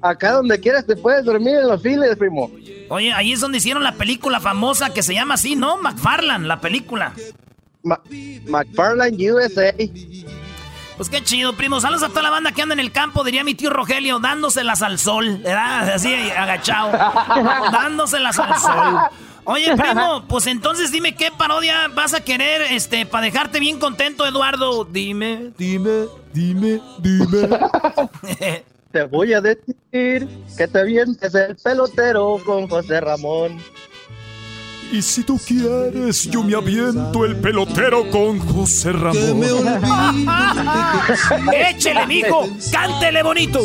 Acá 0.00 0.30
donde 0.34 0.60
quieras 0.60 0.86
te 0.86 0.94
puedes 0.94 1.24
dormir 1.24 1.56
en 1.56 1.66
los 1.66 1.82
files, 1.82 2.16
primo. 2.16 2.52
Oye, 2.88 3.12
ahí 3.12 3.32
es 3.32 3.40
donde 3.40 3.58
hicieron 3.58 3.82
la 3.82 3.92
película 3.96 4.38
famosa 4.38 4.94
que 4.94 5.02
se 5.02 5.12
llama 5.12 5.34
así, 5.34 5.56
¿no? 5.56 5.76
McFarland, 5.78 6.46
la 6.46 6.60
película. 6.60 7.14
Ma- 7.82 8.00
McFarland, 8.46 9.20
USA. 9.20 9.74
Pues 10.96 11.08
qué 11.08 11.20
chido, 11.22 11.52
primo. 11.54 11.80
Saludos 11.80 12.04
a 12.04 12.08
toda 12.10 12.22
la 12.22 12.30
banda 12.30 12.52
que 12.52 12.62
anda 12.62 12.74
en 12.74 12.80
el 12.80 12.92
campo, 12.92 13.24
diría 13.24 13.42
mi 13.42 13.54
tío 13.56 13.70
Rogelio, 13.70 14.20
dándoselas 14.20 14.82
al 14.82 15.00
sol, 15.00 15.38
¿verdad? 15.42 15.90
Así 15.90 16.12
agachado. 16.14 16.92
dándoselas 17.72 18.38
al 18.38 18.56
sol. 18.60 18.98
Oye, 19.50 19.74
primo, 19.78 20.24
pues 20.28 20.46
entonces 20.46 20.92
dime 20.92 21.14
qué 21.14 21.30
parodia 21.30 21.88
vas 21.94 22.12
a 22.12 22.20
querer, 22.20 22.60
este, 22.70 23.06
para 23.06 23.24
dejarte 23.24 23.58
bien 23.60 23.78
contento, 23.78 24.26
Eduardo. 24.26 24.84
Dime, 24.84 25.52
dime, 25.56 26.04
dime, 26.34 26.82
dime. 26.98 27.48
Te 28.92 29.04
voy 29.04 29.32
a 29.32 29.40
decir 29.40 30.28
que 30.56 30.66
te 30.66 30.84
vientes 30.84 31.34
el 31.34 31.56
pelotero 31.56 32.38
con 32.44 32.68
José 32.68 33.00
Ramón. 33.00 33.58
Y 34.90 35.02
si 35.02 35.22
tú 35.22 35.38
quieres, 35.46 36.24
yo 36.30 36.42
me 36.42 36.54
aviento 36.54 37.26
el 37.26 37.36
pelotero 37.36 38.08
con 38.10 38.38
José 38.38 38.90
Ramón. 38.92 39.42
Échele, 41.52 42.06
mijo, 42.06 42.48
cántele 42.72 43.22
bonito. 43.22 43.60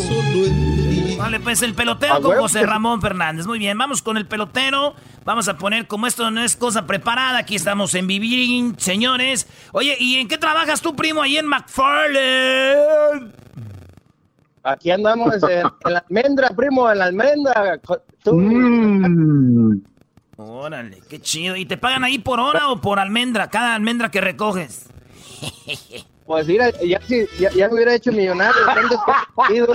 Vale, 1.18 1.40
pues 1.40 1.62
el 1.62 1.74
pelotero 1.74 2.22
con. 2.22 2.36
José 2.38 2.66
Ramón 2.66 3.02
Fernández. 3.02 3.48
Muy 3.48 3.58
bien, 3.58 3.78
vamos 3.78 4.02
con 4.02 4.18
el 4.18 4.28
pelotero. 4.28 4.96
Vamos 5.24 5.48
a 5.48 5.58
poner, 5.58 5.88
como 5.88 6.08
esto 6.08 6.30
no 6.30 6.44
es 6.44 6.58
cosa 6.58 6.86
preparada, 6.86 7.38
aquí 7.40 7.56
estamos 7.56 7.96
en 7.96 8.06
Vivir, 8.08 8.74
señores. 8.78 9.48
Oye, 9.72 9.96
¿y 9.98 10.18
en 10.18 10.28
qué 10.28 10.38
trabajas 10.38 10.82
tú, 10.82 10.94
primo, 10.94 11.22
ahí 11.22 11.38
en 11.38 11.46
McFarland? 11.48 13.34
Aquí 14.64 14.92
andamos 14.92 15.36
en, 15.44 15.66
en 15.86 15.94
la 15.94 16.00
almendra, 16.10 16.50
primo, 16.50 16.92
en 16.92 17.00
la 17.00 17.06
almendra. 17.06 17.80
Tú- 18.24 18.34
Mm. 18.34 19.82
Órale, 20.46 21.02
qué 21.10 21.22
chido. 21.22 21.56
¿Y 21.56 21.66
te 21.66 21.78
pagan 21.78 22.04
ahí 22.04 22.20
por 22.20 22.40
hora 22.40 22.70
o 22.70 22.82
por 22.82 23.00
almendra? 23.00 23.50
Cada 23.50 23.76
almendra 23.76 24.12
que 24.12 24.22
recoges. 24.22 24.88
Pues 26.26 26.48
mira, 26.48 26.72
ya, 26.82 27.02
ya, 27.38 27.52
ya 27.52 27.68
me 27.68 27.74
hubiera 27.74 27.96
hecho 27.96 28.10
millonario. 28.12 28.62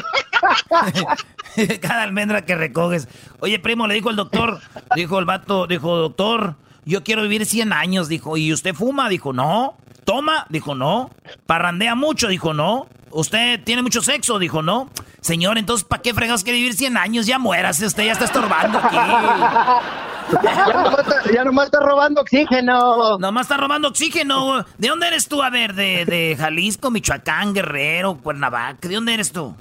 Cada 1.81 2.03
almendra 2.03 2.47
que 2.47 2.55
recoges. 2.55 3.07
Oye, 3.41 3.59
primo, 3.59 3.87
le 3.87 3.95
dijo 3.95 4.09
el 4.09 4.17
doctor, 4.17 4.59
dijo 4.97 5.19
el 5.19 5.27
vato, 5.27 5.67
dijo, 5.67 5.97
doctor, 5.97 6.57
yo 6.87 7.05
quiero 7.05 7.21
vivir 7.23 7.45
100 7.45 7.75
años, 7.75 8.09
dijo. 8.09 8.39
¿Y 8.39 8.53
usted 8.53 8.75
fuma? 8.75 9.11
Dijo, 9.11 9.35
no. 9.35 9.77
¿Toma? 10.05 10.47
Dijo, 10.49 10.75
no. 10.75 11.11
¿Parrandea 11.45 11.95
mucho? 11.95 12.29
Dijo, 12.29 12.55
no. 12.55 12.87
¿Usted 13.11 13.63
tiene 13.63 13.83
mucho 13.83 14.01
sexo? 14.01 14.39
Dijo, 14.39 14.63
no. 14.63 14.89
Señor, 15.21 15.59
entonces, 15.59 15.87
¿para 15.87 16.01
qué 16.01 16.15
fregados 16.15 16.45
quiere 16.45 16.59
vivir 16.59 16.75
100 16.75 16.97
años? 16.97 17.27
Ya 17.27 17.39
muérase, 17.39 17.85
usted 17.85 18.07
ya 18.07 18.13
está 18.13 18.25
estorbando 18.25 18.79
aquí. 18.79 18.97
Ya 20.43 20.73
nomás, 20.73 20.99
está, 20.99 21.33
ya 21.33 21.45
nomás 21.45 21.65
está 21.67 21.81
robando 21.81 22.21
oxígeno. 22.21 23.19
Nomás 23.19 23.43
está 23.47 23.57
robando 23.57 23.89
oxígeno. 23.89 24.65
¿De 24.77 24.89
dónde 24.89 25.09
eres 25.09 25.29
tú? 25.29 25.43
A 25.43 25.51
ver, 25.51 25.75
de, 25.75 26.05
de 26.05 26.37
Jalisco, 26.39 26.91
Michoacán, 26.91 27.55
Guerrero, 27.55 28.19
Cuernavaca. 28.19 28.89
¿De 28.89 28.95
dónde 28.95 29.15
eres 29.15 29.33
tú? 29.33 29.55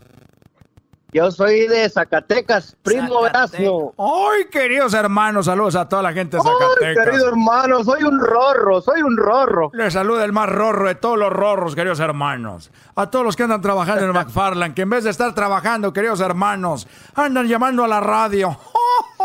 Yo 1.14 1.32
soy 1.32 1.68
de 1.68 1.90
Zacatecas, 1.90 2.76
primo 2.84 3.26
Erasmo. 3.26 3.94
Ay, 3.98 4.50
queridos 4.52 4.94
hermanos, 4.94 5.46
saludos 5.46 5.76
a 5.76 5.88
toda 5.88 6.04
la 6.04 6.12
gente 6.12 6.36
de 6.36 6.44
Ay, 6.46 6.52
Zacatecas. 6.60 7.06
querido 7.06 7.30
hermano, 7.30 7.84
soy 7.84 8.04
un 8.04 8.20
rorro, 8.20 8.82
soy 8.82 9.02
un 9.02 9.16
rorro. 9.16 9.72
Les 9.74 9.94
saluda 9.94 10.26
el 10.26 10.34
más 10.34 10.50
rorro 10.50 10.90
de 10.90 10.96
todos 10.96 11.18
los 11.18 11.32
rorros, 11.32 11.76
queridos 11.76 12.02
hermanos. 12.02 12.72
A 12.96 13.10
todos 13.10 13.24
los 13.24 13.38
que 13.38 13.44
andan 13.44 13.62
trabajando 13.62 14.04
en 14.04 14.12
McFarland, 14.14 14.76
que 14.76 14.82
en 14.82 14.90
vez 14.90 15.06
de 15.06 15.10
estar 15.10 15.34
trabajando, 15.34 15.94
queridos 15.94 16.20
hermanos, 16.20 16.88
andan 17.16 17.48
llamando 17.48 17.86
a 17.86 17.88
la 17.88 18.02
radio. 18.02 18.58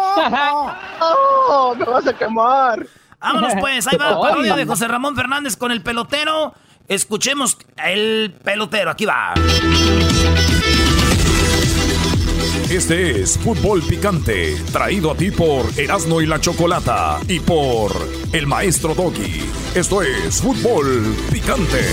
¡Oh, 1.00 1.74
me 1.78 1.84
vas 1.84 2.06
a 2.06 2.12
quemar! 2.12 2.86
Vámonos 3.20 3.54
pues, 3.60 3.86
ahí 3.86 3.96
va, 3.96 4.20
parodia 4.20 4.56
de 4.56 4.66
José 4.66 4.88
Ramón 4.88 5.14
Fernández 5.14 5.56
con 5.56 5.70
el 5.70 5.82
pelotero. 5.82 6.54
Escuchemos 6.88 7.56
el 7.84 8.34
pelotero, 8.42 8.90
aquí 8.90 9.06
va. 9.06 9.34
Este 12.68 13.20
es 13.20 13.38
Fútbol 13.38 13.82
Picante, 13.82 14.56
traído 14.72 15.10
a 15.10 15.14
ti 15.14 15.30
por 15.30 15.66
Erasmo 15.78 16.22
y 16.22 16.26
la 16.26 16.40
Chocolata 16.40 17.20
y 17.28 17.38
por 17.38 17.92
el 18.32 18.46
Maestro 18.46 18.94
Doggy. 18.94 19.42
Esto 19.74 20.02
es 20.02 20.40
Fútbol 20.40 21.14
Picante. 21.30 21.84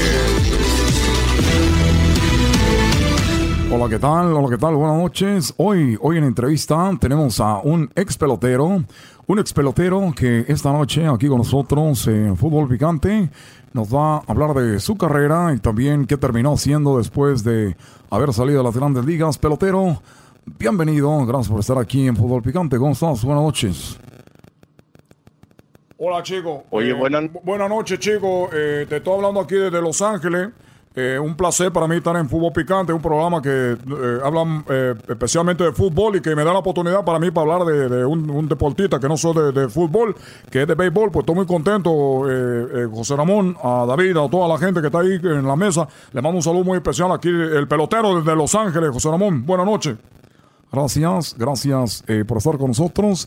Hola, 3.72 3.88
¿qué 3.88 4.00
tal? 4.00 4.34
Hola, 4.34 4.50
¿qué 4.50 4.58
tal? 4.58 4.76
Buenas 4.76 4.98
noches. 4.98 5.54
Hoy, 5.58 5.98
hoy 6.02 6.18
en 6.18 6.24
entrevista 6.24 6.91
tenemos 7.00 7.40
a 7.40 7.60
un 7.60 7.90
ex 7.96 8.18
pelotero, 8.18 8.84
un 9.28 9.40
ex 9.40 9.54
pelotero 9.54 10.12
que 10.16 10.46
esta 10.48 10.72
noche 10.74 11.06
aquí 11.08 11.28
con 11.28 11.38
nosotros 11.40 12.08
en 12.08 12.36
Fútbol 12.36 12.68
Picante 12.68 13.30
nos 13.74 13.94
va 13.94 14.18
a 14.18 14.24
hablar 14.28 14.54
de 14.56 14.80
su 14.80 14.98
carrera 14.98 15.54
y 15.56 15.60
también 15.60 16.06
qué 16.08 16.18
terminó 16.18 16.54
haciendo 16.54 16.98
después 16.98 17.44
de 17.44 17.76
haber 18.10 18.34
salido 18.34 18.60
de 18.60 18.64
las 18.64 18.76
grandes 18.76 19.06
ligas. 19.06 19.38
Pelotero, 19.38 20.02
bienvenido, 20.58 21.24
gracias 21.28 21.50
por 21.50 21.60
estar 21.60 21.78
aquí 21.78 22.08
en 22.08 22.16
Fútbol 22.16 22.41
Picante. 22.41 22.78
¿Cómo 22.78 22.94
estás? 22.94 23.24
Buenas 23.24 23.44
noches. 23.44 24.00
Hola, 26.00 26.24
chico. 26.24 26.64
Oye, 26.72 26.90
Eh, 26.91 26.94
buenas- 26.94 27.26
bu- 27.26 27.41
buenas 27.44 27.70
noches, 27.70 28.00
chico. 28.00 28.50
Eh, 28.52 28.86
te 28.90 28.98
estoy 28.98 29.14
hablando 29.16 29.41
aquí 29.41 29.56
desde 29.56 29.80
Los 29.82 30.02
Ángeles. 30.02 30.50
Eh, 31.01 31.17
un 31.17 31.34
placer 31.34 31.71
para 31.71 31.88
mí 31.88 31.95
estar 31.95 32.13
en 32.17 32.27
Fútbol 32.27 32.51
Picante, 32.51 32.91
un 32.91 33.01
programa 33.01 33.41
que 33.41 33.71
eh, 33.71 34.19
habla 34.21 34.65
eh, 34.67 34.95
especialmente 35.07 35.63
de 35.63 35.71
fútbol 35.71 36.17
y 36.17 36.21
que 36.21 36.35
me 36.35 36.43
da 36.43 36.51
la 36.51 36.59
oportunidad 36.59 37.05
para 37.05 37.19
mí 37.19 37.31
para 37.31 37.53
hablar 37.53 37.89
de, 37.89 38.03
un, 38.03 38.49
deportista 38.49 38.99
que 38.99 39.07
no 39.07 39.15
soy 39.15 39.53
de, 39.53 39.69
fútbol, 39.69 40.13
que 40.51 40.63
es 40.63 40.67
de 40.67 40.76
béisbol. 40.76 41.09
Pues 41.09 41.23
estoy 41.23 41.35
muy 41.35 41.45
contento, 41.45 42.30
eh, 42.30 42.85
José 42.93 43.15
Ramón, 43.15 43.55
a 43.63 43.85
David, 43.88 44.17
a 44.17 44.30
toda 44.30 44.49
la 44.49 44.57
gente 44.57 44.81
que 44.81 44.88
está 44.88 44.99
ahí 44.99 45.21
en 45.23 45.47
la 45.47 45.55
mesa. 45.55 45.88
Le 46.11 46.21
mando 46.21 46.35
un 46.35 46.43
saludo 46.43 46.65
muy 46.65 46.76
especial 46.76 47.13
aquí, 47.13 47.30
el 47.30 47.65
pelotero 47.65 48.19
desde 48.19 48.35
Los 48.35 48.53
Ángeles, 48.53 48.89
José 48.91 49.09
Ramón. 49.09 49.45
Buenas 49.45 49.67
noches. 49.67 49.95
Gracias, 50.69 51.34
gracias 51.38 52.03
por 52.27 52.39
estar 52.39 52.57
con 52.57 52.67
nosotros. 52.67 53.26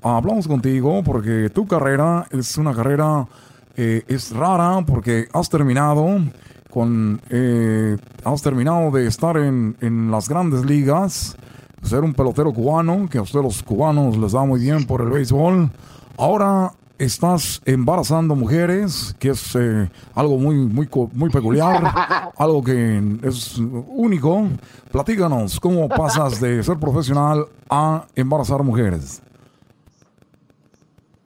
Hablamos 0.00 0.46
contigo 0.46 1.02
porque 1.02 1.50
tu 1.52 1.66
carrera 1.66 2.24
es 2.30 2.56
una 2.56 2.72
carrera, 2.72 3.26
es 3.74 4.30
rara 4.30 4.84
porque 4.86 5.26
has 5.32 5.50
terminado 5.50 6.20
con, 6.74 7.20
eh, 7.30 7.96
has 8.24 8.42
terminado 8.42 8.90
de 8.90 9.06
estar 9.06 9.36
en, 9.36 9.76
en 9.80 10.10
las 10.10 10.28
grandes 10.28 10.64
ligas, 10.64 11.36
ser 11.84 12.00
un 12.00 12.12
pelotero 12.12 12.52
cubano, 12.52 13.08
que 13.08 13.18
a 13.18 13.22
ustedes 13.22 13.44
los 13.44 13.62
cubanos 13.62 14.16
les 14.16 14.32
da 14.32 14.44
muy 14.44 14.58
bien 14.58 14.84
por 14.84 15.00
el 15.00 15.08
béisbol. 15.08 15.70
Ahora 16.18 16.72
estás 16.98 17.62
embarazando 17.64 18.34
mujeres, 18.34 19.14
que 19.20 19.30
es 19.30 19.54
eh, 19.54 19.88
algo 20.16 20.36
muy, 20.36 20.56
muy, 20.56 20.88
muy 21.12 21.30
peculiar, 21.30 22.32
algo 22.36 22.64
que 22.64 23.18
es 23.22 23.56
único. 23.56 24.48
Platícanos, 24.90 25.60
¿cómo 25.60 25.88
pasas 25.88 26.40
de 26.40 26.60
ser 26.64 26.78
profesional 26.78 27.46
a 27.70 28.04
embarazar 28.16 28.64
mujeres? 28.64 29.22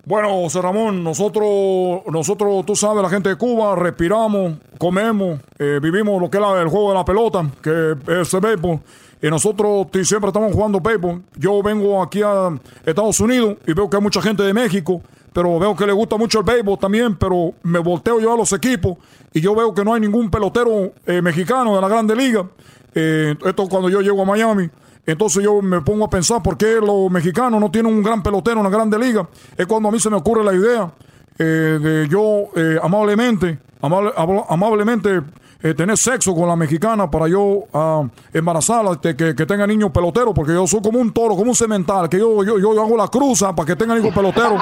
Bueno, 0.08 0.30
José 0.30 0.62
Ramón, 0.62 1.04
nosotros, 1.04 2.00
nosotros, 2.10 2.64
tú 2.64 2.74
sabes, 2.74 3.02
la 3.02 3.10
gente 3.10 3.28
de 3.28 3.36
Cuba, 3.36 3.76
respiramos, 3.76 4.54
comemos, 4.78 5.38
eh, 5.58 5.80
vivimos 5.82 6.18
lo 6.18 6.30
que 6.30 6.38
es 6.38 6.44
el 6.62 6.68
juego 6.68 6.88
de 6.88 6.94
la 6.94 7.04
pelota, 7.04 7.46
que 7.62 7.94
es 8.18 8.32
el 8.32 8.40
béisbol. 8.40 8.80
Y 9.20 9.28
nosotros 9.28 9.86
siempre 10.04 10.28
estamos 10.28 10.50
jugando 10.54 10.80
béisbol. 10.80 11.20
Yo 11.36 11.62
vengo 11.62 12.02
aquí 12.02 12.22
a 12.22 12.58
Estados 12.86 13.20
Unidos 13.20 13.58
y 13.66 13.74
veo 13.74 13.90
que 13.90 13.98
hay 13.98 14.02
mucha 14.02 14.22
gente 14.22 14.42
de 14.42 14.54
México, 14.54 15.02
pero 15.34 15.58
veo 15.58 15.76
que 15.76 15.84
le 15.84 15.92
gusta 15.92 16.16
mucho 16.16 16.38
el 16.38 16.46
béisbol 16.46 16.78
también, 16.78 17.14
pero 17.16 17.52
me 17.62 17.78
volteo 17.78 18.18
yo 18.18 18.32
a 18.32 18.36
los 18.38 18.50
equipos 18.54 18.96
y 19.34 19.42
yo 19.42 19.54
veo 19.54 19.74
que 19.74 19.84
no 19.84 19.92
hay 19.92 20.00
ningún 20.00 20.30
pelotero 20.30 20.90
eh, 21.04 21.20
mexicano 21.20 21.74
de 21.74 21.82
la 21.82 21.88
Grande 21.88 22.16
Liga. 22.16 22.48
Eh, 22.94 23.34
esto 23.44 23.68
cuando 23.68 23.90
yo 23.90 24.00
llego 24.00 24.22
a 24.22 24.24
Miami. 24.24 24.70
Entonces 25.06 25.42
yo 25.42 25.62
me 25.62 25.80
pongo 25.80 26.04
a 26.04 26.10
pensar 26.10 26.42
por 26.42 26.56
qué 26.56 26.80
los 26.80 27.10
mexicanos 27.10 27.60
no 27.60 27.70
tienen 27.70 27.92
un 27.92 28.02
gran 28.02 28.22
pelotero 28.22 28.58
en 28.58 28.64
la 28.64 28.70
Grande 28.70 28.98
Liga. 28.98 29.26
Es 29.56 29.66
cuando 29.66 29.88
a 29.88 29.92
mí 29.92 29.98
se 29.98 30.10
me 30.10 30.16
ocurre 30.16 30.44
la 30.44 30.52
idea 30.52 30.90
eh, 31.38 31.44
de 31.80 32.08
yo 32.08 32.48
eh, 32.54 32.78
amablemente, 32.82 33.58
amable- 33.80 34.12
amablemente 34.48 35.22
eh, 35.62 35.74
tener 35.74 35.96
sexo 35.96 36.34
con 36.34 36.46
la 36.46 36.54
mexicana 36.54 37.10
para 37.10 37.26
yo 37.26 37.64
ah, 37.72 38.04
embarazarla, 38.32 39.00
que, 39.00 39.16
que 39.16 39.46
tenga 39.46 39.66
niños 39.66 39.90
peloteros, 39.90 40.32
porque 40.34 40.52
yo 40.52 40.66
soy 40.66 40.80
como 40.82 40.98
un 41.00 41.12
toro, 41.12 41.34
como 41.36 41.50
un 41.50 41.56
cemental, 41.56 42.08
que 42.08 42.18
yo, 42.18 42.44
yo, 42.44 42.58
yo 42.58 42.70
hago 42.80 42.96
la 42.96 43.08
cruza 43.08 43.54
para 43.56 43.66
que 43.66 43.74
tenga 43.76 43.98
hijos 43.98 44.12
peloteros. 44.14 44.60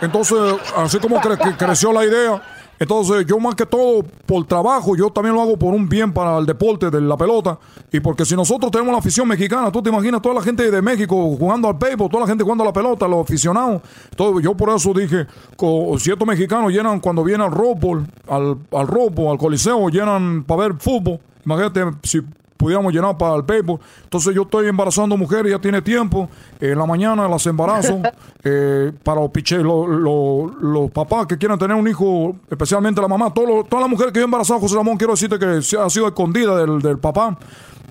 Entonces, 0.00 0.38
así 0.76 0.98
como 0.98 1.20
creció 1.20 1.92
la 1.92 2.04
idea, 2.04 2.42
entonces 2.82 3.24
yo 3.26 3.38
más 3.38 3.54
que 3.54 3.64
todo 3.64 4.04
por 4.26 4.44
trabajo, 4.44 4.96
yo 4.96 5.08
también 5.10 5.36
lo 5.36 5.42
hago 5.42 5.56
por 5.56 5.72
un 5.72 5.88
bien 5.88 6.12
para 6.12 6.38
el 6.38 6.46
deporte 6.46 6.90
de 6.90 7.00
la 7.00 7.16
pelota. 7.16 7.56
Y 7.92 8.00
porque 8.00 8.24
si 8.24 8.34
nosotros 8.34 8.72
tenemos 8.72 8.90
la 8.90 8.98
afición 8.98 9.28
mexicana, 9.28 9.70
tú 9.70 9.80
te 9.80 9.90
imaginas 9.90 10.20
toda 10.20 10.34
la 10.34 10.42
gente 10.42 10.68
de 10.68 10.82
México 10.82 11.14
jugando 11.38 11.68
al 11.68 11.74
béisbol, 11.74 12.10
toda 12.10 12.22
la 12.22 12.26
gente 12.26 12.42
jugando 12.42 12.64
a 12.64 12.66
la 12.66 12.72
pelota, 12.72 13.06
los 13.06 13.20
aficionados. 13.20 13.82
Entonces 14.10 14.42
yo 14.42 14.56
por 14.56 14.70
eso 14.70 14.92
dije, 14.92 15.28
estos 16.10 16.26
mexicanos 16.26 16.72
llenan 16.72 16.98
cuando 16.98 17.22
viene 17.22 17.44
al 17.44 17.52
Rose 17.52 17.78
Bowl, 17.80 18.04
al, 18.26 18.58
al 18.72 18.86
Rose 18.88 19.10
Bowl, 19.14 19.30
al 19.30 19.38
Coliseo, 19.38 19.88
llenan 19.88 20.42
para 20.42 20.62
ver 20.62 20.74
fútbol. 20.80 21.20
Imagínate 21.44 21.84
si 22.02 22.20
pudiéramos 22.62 22.92
llenar 22.92 23.18
para 23.18 23.34
el 23.34 23.42
béisbol. 23.42 23.78
Entonces 24.04 24.34
yo 24.34 24.42
estoy 24.42 24.68
embarazando 24.68 25.16
mujeres, 25.16 25.50
ya 25.52 25.58
tiene 25.58 25.82
tiempo. 25.82 26.28
En 26.60 26.78
la 26.78 26.86
mañana 26.86 27.28
las 27.28 27.46
embarazo 27.46 28.00
eh, 28.44 28.92
para 29.02 29.20
los 29.20 29.30
piche, 29.30 29.58
lo- 29.58 29.86
lo- 29.86 30.46
los 30.60 30.90
papás 30.92 31.26
que 31.26 31.36
quieran 31.36 31.58
tener 31.58 31.76
un 31.76 31.88
hijo, 31.88 32.36
especialmente 32.50 33.00
la 33.00 33.08
mamá. 33.08 33.32
Todo 33.34 33.64
todas 33.64 33.82
las 33.82 33.90
mujeres 33.90 34.12
que 34.12 34.20
yo 34.20 34.24
he 34.24 34.26
embarazado, 34.26 34.60
José 34.60 34.76
Ramón, 34.76 34.96
quiero 34.96 35.12
decirte 35.14 35.38
que 35.38 35.46
ha 35.46 35.90
sido 35.90 36.06
escondida 36.06 36.56
del, 36.56 36.80
del 36.80 36.98
papá. 36.98 37.36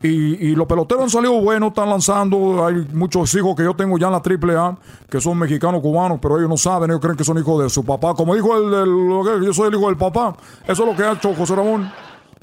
Y, 0.03 0.47
y 0.47 0.55
los 0.55 0.65
peloteros 0.65 1.03
han 1.03 1.09
salido 1.11 1.39
buenos, 1.41 1.69
están 1.69 1.87
lanzando. 1.87 2.65
Hay 2.65 2.87
muchos 2.91 3.35
hijos 3.35 3.55
que 3.55 3.63
yo 3.63 3.75
tengo 3.75 3.99
ya 3.99 4.07
en 4.07 4.13
la 4.13 4.19
triple 4.21 4.55
A, 4.57 4.75
que 5.07 5.21
son 5.21 5.37
mexicanos, 5.37 5.79
cubanos, 5.79 6.17
pero 6.19 6.37
ellos 6.39 6.49
no 6.49 6.57
saben, 6.57 6.89
ellos 6.89 7.01
creen 7.01 7.15
que 7.15 7.23
son 7.23 7.37
hijos 7.37 7.61
de 7.61 7.69
su 7.69 7.85
papá. 7.85 8.15
Como 8.15 8.33
dijo 8.33 8.57
el, 8.57 8.73
el- 8.73 9.07
lo 9.09 9.23
que- 9.23 9.45
yo 9.45 9.53
soy 9.53 9.67
el 9.67 9.75
hijo 9.75 9.85
del 9.87 9.97
papá. 9.97 10.35
Eso 10.67 10.83
es 10.83 10.89
lo 10.89 10.95
que 10.95 11.03
ha 11.03 11.11
hecho 11.11 11.35
José 11.35 11.55
Ramón. 11.55 11.87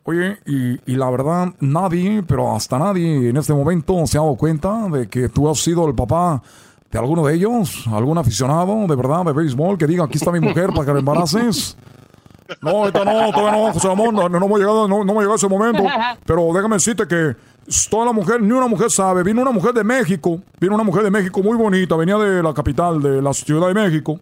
Oye, 0.09 0.39
y, 0.47 0.81
y 0.91 0.97
la 0.97 1.11
verdad, 1.11 1.53
nadie, 1.61 2.23
pero 2.27 2.57
hasta 2.57 2.79
nadie 2.79 3.29
en 3.29 3.37
este 3.37 3.53
momento 3.53 4.07
se 4.07 4.17
ha 4.17 4.23
dado 4.23 4.37
cuenta 4.37 4.89
de 4.89 5.07
que 5.07 5.29
tú 5.29 5.51
has 5.51 5.59
sido 5.59 5.87
el 5.87 5.95
papá 5.95 6.43
de 6.91 6.99
alguno 6.99 7.27
de 7.27 7.35
ellos, 7.35 7.85
algún 7.93 8.17
aficionado 8.17 8.87
de 8.87 8.97
verdad 8.97 9.27
de 9.27 9.35
béisbol 9.35 9.77
que 9.77 9.87
diga, 9.87 10.05
aquí 10.05 10.17
está 10.17 10.33
mi 10.33 10.41
mujer 10.41 10.71
para 10.71 10.87
que 10.87 10.93
la 10.95 11.01
embaraces. 11.01 11.77
No, 12.63 12.71
ahorita 12.71 13.05
no, 13.05 13.31
todavía 13.33 13.53
no, 13.53 13.73
José 13.75 13.87
Ramón, 13.87 14.15
no, 14.15 14.31
no 14.31 14.49
me 14.49 14.55
ha 14.55 14.59
llegado, 14.59 14.89
no, 14.89 15.05
no 15.05 15.13
me 15.13 15.19
ha 15.19 15.21
llegado 15.21 15.35
ese 15.35 15.47
momento. 15.47 15.85
Pero 16.25 16.55
déjame 16.55 16.77
decirte 16.77 17.07
que 17.07 17.37
toda 17.91 18.07
la 18.07 18.13
mujer, 18.13 18.41
ni 18.41 18.53
una 18.53 18.67
mujer 18.67 18.91
sabe. 18.91 19.23
Vino 19.23 19.43
una 19.43 19.53
mujer 19.53 19.75
de 19.75 19.85
México, 19.85 20.41
vino 20.59 20.75
una 20.75 20.85
mujer 20.85 21.03
de 21.03 21.11
México 21.11 21.43
muy 21.43 21.59
bonita, 21.59 21.97
venía 21.97 22.17
de 22.17 22.43
la 22.43 22.55
capital, 22.55 23.03
de 23.03 23.21
la 23.21 23.35
Ciudad 23.35 23.69
de 23.69 23.75
México. 23.75 24.19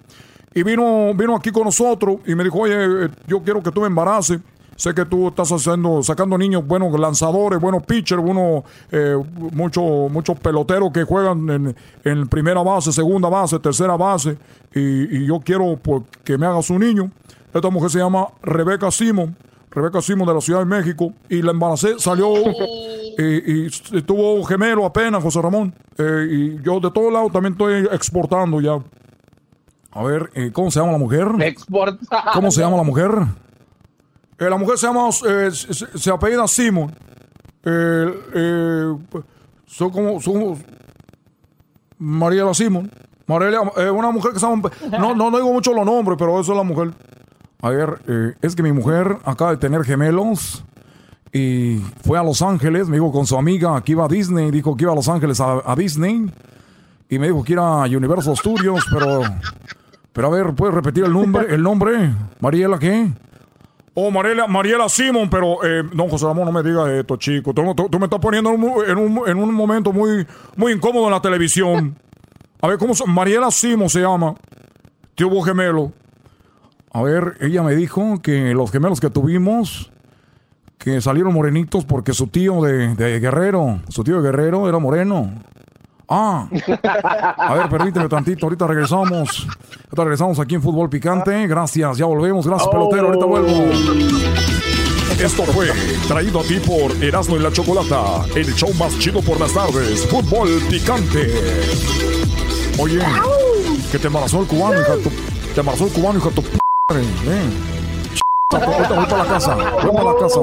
Y 0.53 0.65
vino, 0.65 1.15
vino 1.15 1.37
aquí 1.37 1.53
con 1.53 1.63
nosotros 1.63 2.17
y 2.27 2.35
me 2.35 2.43
dijo, 2.43 2.59
oye, 2.59 2.75
eh, 2.75 3.09
yo 3.29 3.41
quiero 3.41 3.63
que 3.63 3.71
tú 3.71 3.83
me 3.83 3.87
embaraces. 3.87 4.41
Sé 4.77 4.95
que 4.95 5.05
tú 5.05 5.29
estás 5.29 5.51
haciendo, 5.51 6.03
sacando 6.03 6.37
niños, 6.37 6.67
buenos 6.67 6.99
lanzadores, 6.99 7.59
buenos 7.61 7.83
pitchers, 7.85 8.23
buenos, 8.23 8.63
eh, 8.93 9.17
muchos 9.53 10.11
muchos 10.11 10.39
peloteros 10.39 10.93
que 10.93 11.05
juegan 11.05 11.49
en, 11.51 11.77
en 12.05 12.29
primera 12.29 12.63
base, 12.63 12.93
segunda 12.93 13.29
base, 13.29 13.59
tercera 13.59 13.97
base. 13.97 14.37
Y, 14.75 15.17
y 15.17 15.27
yo 15.27 15.41
quiero 15.41 15.79
pues, 15.83 16.03
que 16.23 16.37
me 16.37 16.47
hagas 16.47 16.69
un 16.71 16.81
niño. 16.81 17.11
Esta 17.53 17.71
mujer 17.71 17.91
se 17.91 17.99
llama 17.99 18.29
Rebeca 18.43 18.91
Simon. 18.91 19.35
Rebeca 19.71 20.01
Simon 20.03 20.27
de 20.27 20.35
la 20.35 20.41
Ciudad 20.41 20.61
de 20.61 20.67
México. 20.67 21.13
Y 21.29 21.41
la 21.41 21.53
embaracé, 21.53 21.99
salió 21.99 22.35
y, 23.19 23.69
y 23.69 24.03
tuvo 24.03 24.45
gemelo 24.45 24.85
apenas, 24.85 25.23
José 25.23 25.41
Ramón. 25.41 25.75
Eh, 25.97 26.29
y 26.31 26.63
yo 26.63 26.81
de 26.81 26.91
todos 26.91 27.11
lados 27.11 27.33
también 27.33 27.53
estoy 27.53 27.89
exportando 27.91 28.61
ya. 28.61 28.79
A 29.93 30.03
ver, 30.03 30.31
eh, 30.35 30.51
¿cómo 30.53 30.71
se 30.71 30.79
llama 30.81 30.93
la 30.93 30.99
mujer? 30.99 31.29
Exportando. 31.41 32.31
¿Cómo 32.35 32.51
se 32.51 32.61
llama 32.61 32.77
la 32.77 32.83
mujer? 32.83 33.11
Eh, 34.39 34.51
la 34.51 34.57
mujer 34.57 34.79
se 34.79 34.87
llama, 34.87 35.09
eh, 35.27 35.51
se, 35.51 35.99
se 35.99 36.11
apellida 36.11 36.47
Simon. 36.47 36.93
Eh, 37.65 38.95
son 39.67 39.91
como, 39.91 40.21
son 40.21 40.63
Mariela 41.99 42.55
Simon. 42.55 42.91
Mariela, 43.27 43.63
una 43.93 44.11
mujer 44.11 44.33
que 44.33 44.39
se 44.39 44.47
llama, 44.47 44.71
no, 44.93 45.15
no, 45.15 45.31
no 45.31 45.37
digo 45.39 45.53
mucho 45.53 45.73
los 45.73 45.85
nombres, 45.85 46.17
pero 46.19 46.39
eso 46.41 46.53
es 46.53 46.59
la 46.59 46.63
mujer. 46.63 46.93
A 47.61 47.71
ver, 47.71 48.37
es 48.41 48.55
que 48.55 48.63
mi 48.63 48.71
mujer 48.71 49.19
acaba 49.25 49.51
de 49.51 49.57
tener 49.57 49.83
gemelos 49.83 50.65
y 51.33 51.79
fue 52.05 52.19
a 52.19 52.23
Los 52.23 52.41
Ángeles, 52.43 52.89
me 52.89 52.97
dijo 52.97 53.11
con 53.11 53.27
su 53.27 53.37
amiga 53.37 53.81
que 53.83 53.93
iba 53.93 54.05
a 54.05 54.09
Disney, 54.09 54.53
dijo 54.53 54.77
que 54.77 54.85
iba 54.85 54.93
a 54.93 54.95
Los 54.95 55.09
Ángeles 55.09 55.41
a, 55.41 55.61
a 55.65 55.75
Disney 55.75 56.31
y 57.09 57.19
me 57.19 57.27
dijo 57.27 57.43
que 57.43 57.55
iba 57.55 57.83
a 57.85 57.87
Universal 57.87 58.37
Studios, 58.37 58.85
pero, 58.93 59.23
pero 60.13 60.27
a 60.29 60.31
ver, 60.31 60.55
¿puedes 60.55 60.75
repetir 60.75 61.05
el 61.05 61.13
nombre? 61.13 61.53
¿El 61.53 61.63
nombre? 61.63 62.15
¿Mariela 62.41 62.79
qué? 62.79 63.11
Oh, 63.99 64.11
Mariela, 64.11 64.47
Mariela 64.47 64.89
Simon, 64.91 65.31
pero 65.31 65.65
eh, 65.65 65.83
no, 65.95 66.07
José 66.09 66.27
Ramón, 66.27 66.45
no 66.45 66.53
me 66.53 66.63
digas 66.63 66.87
esto, 66.91 67.17
chico. 67.17 67.55
Tú, 67.55 67.75
tú- 67.75 67.89
tú 67.89 67.99
me 67.99 68.05
estás 68.05 68.21
poniendo 68.21 68.51
en 68.53 68.63
un, 68.63 68.85
en 68.85 68.99
un- 68.99 69.27
en 69.29 69.39
un 69.39 69.55
momento 69.55 69.91
muy, 69.91 70.27
muy 70.55 70.73
incómodo 70.73 71.07
en 71.07 71.13
la 71.13 71.23
televisión. 71.23 71.97
A 72.61 72.69
ver, 72.69 72.77
¿cómo 72.79 72.95
se 72.95 73.07
Mariela 73.07 73.51
Simon 73.51 73.89
se 73.89 74.01
llama. 74.01 74.35
Tuvo 75.15 75.41
gemelo. 75.43 75.93
A 76.93 77.03
ver, 77.03 77.39
ella 77.41 77.63
me 77.63 77.75
dijo 77.75 78.21
que 78.23 78.53
los 78.55 78.71
gemelos 78.71 79.01
que 79.01 79.09
tuvimos, 79.09 79.91
que 80.79 81.01
salieron 81.01 81.33
morenitos 81.33 81.85
porque 81.87 82.13
su 82.13 82.27
tío 82.27 82.63
de, 82.63 82.95
de 82.97 83.19
Guerrero, 83.21 83.81
su 83.89 84.05
tío 84.05 84.17
de 84.21 84.23
Guerrero 84.31 84.69
era 84.69 84.79
moreno. 84.79 85.31
Ah, 86.09 86.49
a 87.37 87.55
ver, 87.55 87.69
permíteme 87.69 88.09
tantito, 88.09 88.47
ahorita 88.47 88.67
regresamos. 88.67 89.47
Ahorita 89.47 90.05
regresamos 90.05 90.39
aquí 90.39 90.55
en 90.55 90.63
Fútbol 90.63 90.89
Picante. 90.89 91.47
Gracias, 91.49 91.99
ya 91.99 92.07
volvemos. 92.07 92.47
Gracias, 92.47 92.69
pelotero, 92.69 93.09
ahorita 93.09 93.27
vuelvo. 93.27 93.51
Esto 95.19 95.45
fue 95.45 95.73
traído 96.07 96.41
a 96.41 96.43
ti 96.43 96.61
por 96.61 96.93
Erasmo 97.03 97.37
y 97.37 97.39
la 97.41 97.51
Chocolata, 97.51 98.25
el 98.35 98.55
show 98.55 98.73
más 98.75 98.99
chido 98.99 99.23
por 99.23 99.41
las 99.41 99.53
tardes, 99.53 100.07
Fútbol 100.09 100.49
Picante. 100.71 101.33
Oye, 102.79 103.01
que 103.91 103.99
te 103.99 104.07
embarazó 104.09 104.41
el 104.43 104.47
cubano, 104.47 104.79
hija 104.79 104.95
tu... 105.03 105.11
Te 105.55 105.61
embarazó 105.61 105.87
el 105.87 105.93
cubano, 105.93 106.19
hija 106.19 106.29
de 106.29 106.35
tu... 106.35 106.43
p***. 106.43 106.59
Ahorita 108.53 108.95
voy 108.95 109.07
para 109.07 109.25
la 109.25 109.29
casa, 109.31 109.55
voy 109.55 109.97
para 109.97 110.13
la 110.13 110.19
casa. 110.21 110.41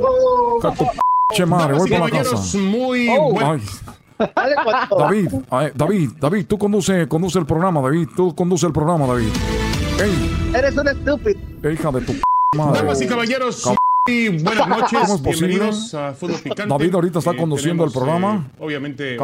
Hija 0.57 0.72
tu 0.73 0.85
p*** 1.35 1.45
madre, 1.45 1.73
voy 1.76 1.90
para 1.90 2.06
la 2.06 2.10
casa. 2.10 2.57
Muy 2.57 3.10
Ay. 3.10 3.61
David, 4.98 5.30
ay, 5.50 5.72
David, 5.76 6.10
David, 6.20 6.45
tú 6.48 6.58
conduce, 6.58 7.08
conduce 7.08 7.40
el 7.40 7.45
programa, 7.45 7.82
David, 7.82 8.08
tú 8.16 8.34
conduce 8.36 8.66
el 8.66 8.74
programa, 8.74 9.06
David. 9.08 9.28
Ey, 10.02 10.52
Eres 10.56 10.78
un 10.78 10.88
estúpido. 10.88 11.40
hija 11.72 11.91
de 11.91 12.02
tu 12.02 12.14
p 12.14 12.22
madre. 12.58 12.82
Damas 12.82 13.02
y 13.02 13.08
caballeros, 13.08 13.66
Cab- 13.66 13.76
muy 14.08 14.30
buenas 14.44 14.68
¿Cómo 14.68 14.78
noches. 14.80 15.22
Bienvenidos 15.24 15.94
a 15.94 16.14
Fútbol 16.14 16.40
Picante. 16.41 16.68
David 16.68 16.94
ahorita 16.95 17.20
está 17.20 17.32
Eh, 17.32 17.38
conduciendo 17.38 17.84
el 17.86 17.91
programa. 17.91 18.48
eh, 18.52 18.56
obviamente, 18.60 19.16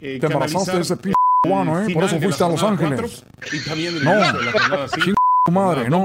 eh, 0.00 0.18
Te 0.20 0.26
embarazaste 0.26 0.72
de 0.72 0.80
ese 0.82 0.96
p 0.96 1.12
cubano, 1.42 1.80
¿eh? 1.82 1.92
Por 1.94 2.04
eso 2.04 2.20
fuiste 2.20 2.44
a 2.44 2.48
Los 2.48 2.62
Ángeles. 2.62 3.24
cuatro 3.38 3.56
y 3.56 3.64
también 3.68 3.96
el 3.96 4.04
No, 4.04 4.10
de 4.10 4.18
la 4.20 4.32
jornada 4.52 4.88
madre, 5.50 5.88
no. 5.90 6.04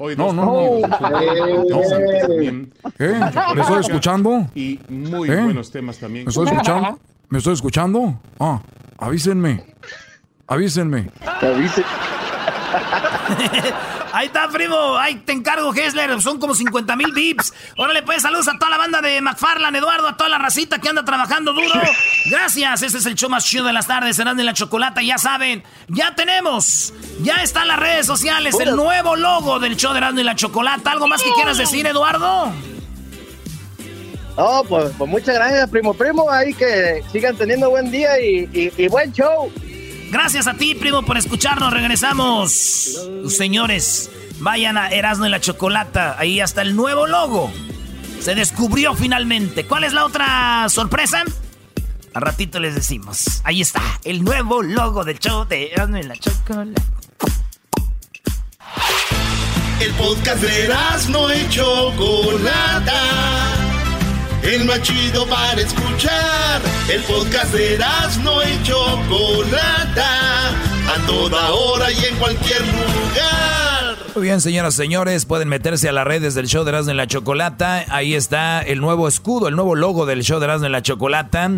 Hoy 0.00 0.14
No, 0.16 0.32
no, 0.32 0.44
no. 0.44 0.86
¿Eh? 3.00 3.20
¿Me 3.54 3.60
estoy 3.60 3.80
escuchando? 3.80 4.46
Y 4.54 4.78
muy 4.88 5.28
¿Eh? 5.28 5.42
buenos 5.42 5.70
temas 5.72 5.98
también. 5.98 6.24
¿Me 6.26 6.28
estoy 6.30 6.46
escuchando? 6.46 6.98
¿Me 7.30 7.38
estoy 7.38 7.54
escuchando? 7.54 8.20
Ah, 8.40 8.60
avísenme. 8.98 9.64
Avísenme. 10.46 11.10
Ahí 14.12 14.26
está, 14.26 14.48
primo. 14.48 14.96
Ahí 14.96 15.16
te 15.16 15.32
encargo, 15.32 15.74
Hessler. 15.74 16.20
Son 16.22 16.38
como 16.38 16.54
50 16.54 16.96
mil 16.96 17.12
vips. 17.12 17.52
Órale, 17.76 18.02
pues, 18.02 18.22
saludos 18.22 18.48
a 18.48 18.58
toda 18.58 18.70
la 18.70 18.78
banda 18.78 19.02
de 19.02 19.20
McFarland, 19.20 19.76
Eduardo, 19.76 20.08
a 20.08 20.16
toda 20.16 20.30
la 20.30 20.38
racita 20.38 20.78
que 20.78 20.88
anda 20.88 21.04
trabajando 21.04 21.52
duro. 21.52 21.80
Gracias. 22.30 22.82
Este 22.82 22.98
es 22.98 23.06
el 23.06 23.14
show 23.14 23.28
más 23.28 23.44
chido 23.44 23.66
de 23.66 23.74
las 23.74 23.86
tardes, 23.86 24.16
serán 24.16 24.36
de 24.36 24.44
la 24.44 24.54
chocolata. 24.54 25.02
Ya 25.02 25.18
saben, 25.18 25.62
ya 25.88 26.14
tenemos. 26.14 26.94
Ya 27.20 27.42
están 27.42 27.68
las 27.68 27.78
redes 27.78 28.06
sociales, 28.06 28.58
el 28.58 28.74
nuevo 28.74 29.16
logo 29.16 29.58
del 29.58 29.76
show 29.76 29.92
de 29.92 29.98
Erasmo 29.98 30.20
y 30.20 30.24
la 30.24 30.34
Chocolata. 30.34 30.92
¿Algo 30.92 31.06
más 31.06 31.22
que 31.22 31.30
quieras 31.32 31.58
decir, 31.58 31.86
Eduardo? 31.86 32.52
No, 34.38 34.62
pues, 34.68 34.92
pues 34.96 35.10
muchas 35.10 35.34
gracias, 35.34 35.68
primo, 35.68 35.92
primo. 35.94 36.30
Ahí 36.30 36.54
que 36.54 37.02
sigan 37.12 37.36
teniendo 37.36 37.68
buen 37.70 37.90
día 37.90 38.20
y, 38.20 38.48
y- 38.52 38.72
y 38.84 38.88
buen 38.88 39.12
show. 39.12 39.50
Gracias 40.10 40.46
a 40.46 40.54
ti, 40.54 40.74
primo, 40.76 41.02
por 41.04 41.18
escucharnos. 41.18 41.72
Regresamos. 41.72 43.08
Señores, 43.28 44.10
vayan 44.38 44.78
a 44.78 44.88
Erasmo 44.90 45.26
y 45.26 45.28
la 45.30 45.40
Chocolata. 45.40 46.14
Ahí 46.18 46.40
está 46.40 46.62
el 46.62 46.76
nuevo 46.76 47.06
logo. 47.08 47.52
Se 48.20 48.34
descubrió 48.36 48.94
finalmente. 48.94 49.66
¿Cuál 49.66 49.84
es 49.84 49.92
la 49.92 50.04
otra 50.04 50.66
sorpresa? 50.68 51.24
A 52.14 52.20
ratito 52.20 52.58
les 52.60 52.74
decimos. 52.74 53.42
Ahí 53.44 53.60
está, 53.60 53.82
el 54.04 54.24
nuevo 54.24 54.62
logo 54.62 55.04
del 55.04 55.18
show 55.18 55.44
de 55.46 55.72
Erasmo 55.72 55.98
y 55.98 56.02
la 56.04 56.16
Chocolata. 56.16 56.82
El 59.80 59.92
podcast 59.94 60.42
de 60.42 60.68
no 61.10 61.34
y 61.34 61.48
Chocolata. 61.50 62.94
El 64.50 64.64
más 64.64 64.80
chido 64.80 65.26
para 65.26 65.60
escuchar. 65.60 66.62
El 66.90 67.02
podcast 67.02 67.52
de 67.52 67.78
no 68.24 68.42
y 68.42 68.62
Chocolata. 68.62 70.48
A 70.88 71.06
toda 71.06 71.52
hora 71.52 71.92
y 71.92 72.02
en 72.06 72.16
cualquier 72.16 72.62
lugar. 72.62 73.96
Muy 74.14 74.24
bien, 74.24 74.40
señoras 74.40 74.72
y 74.72 74.76
señores, 74.78 75.26
pueden 75.26 75.48
meterse 75.48 75.90
a 75.90 75.92
las 75.92 76.06
redes 76.06 76.34
del 76.34 76.48
show 76.48 76.64
de 76.64 76.70
Erasmo 76.70 76.92
y 76.92 76.96
la 76.96 77.06
Chocolata. 77.06 77.84
Ahí 77.90 78.14
está 78.14 78.62
el 78.62 78.80
nuevo 78.80 79.06
escudo, 79.06 79.48
el 79.48 79.54
nuevo 79.54 79.74
logo 79.74 80.06
del 80.06 80.22
show 80.22 80.40
de 80.40 80.46
Erasmo 80.46 80.66
y 80.66 80.70
la 80.70 80.80
Chocolata. 80.80 81.50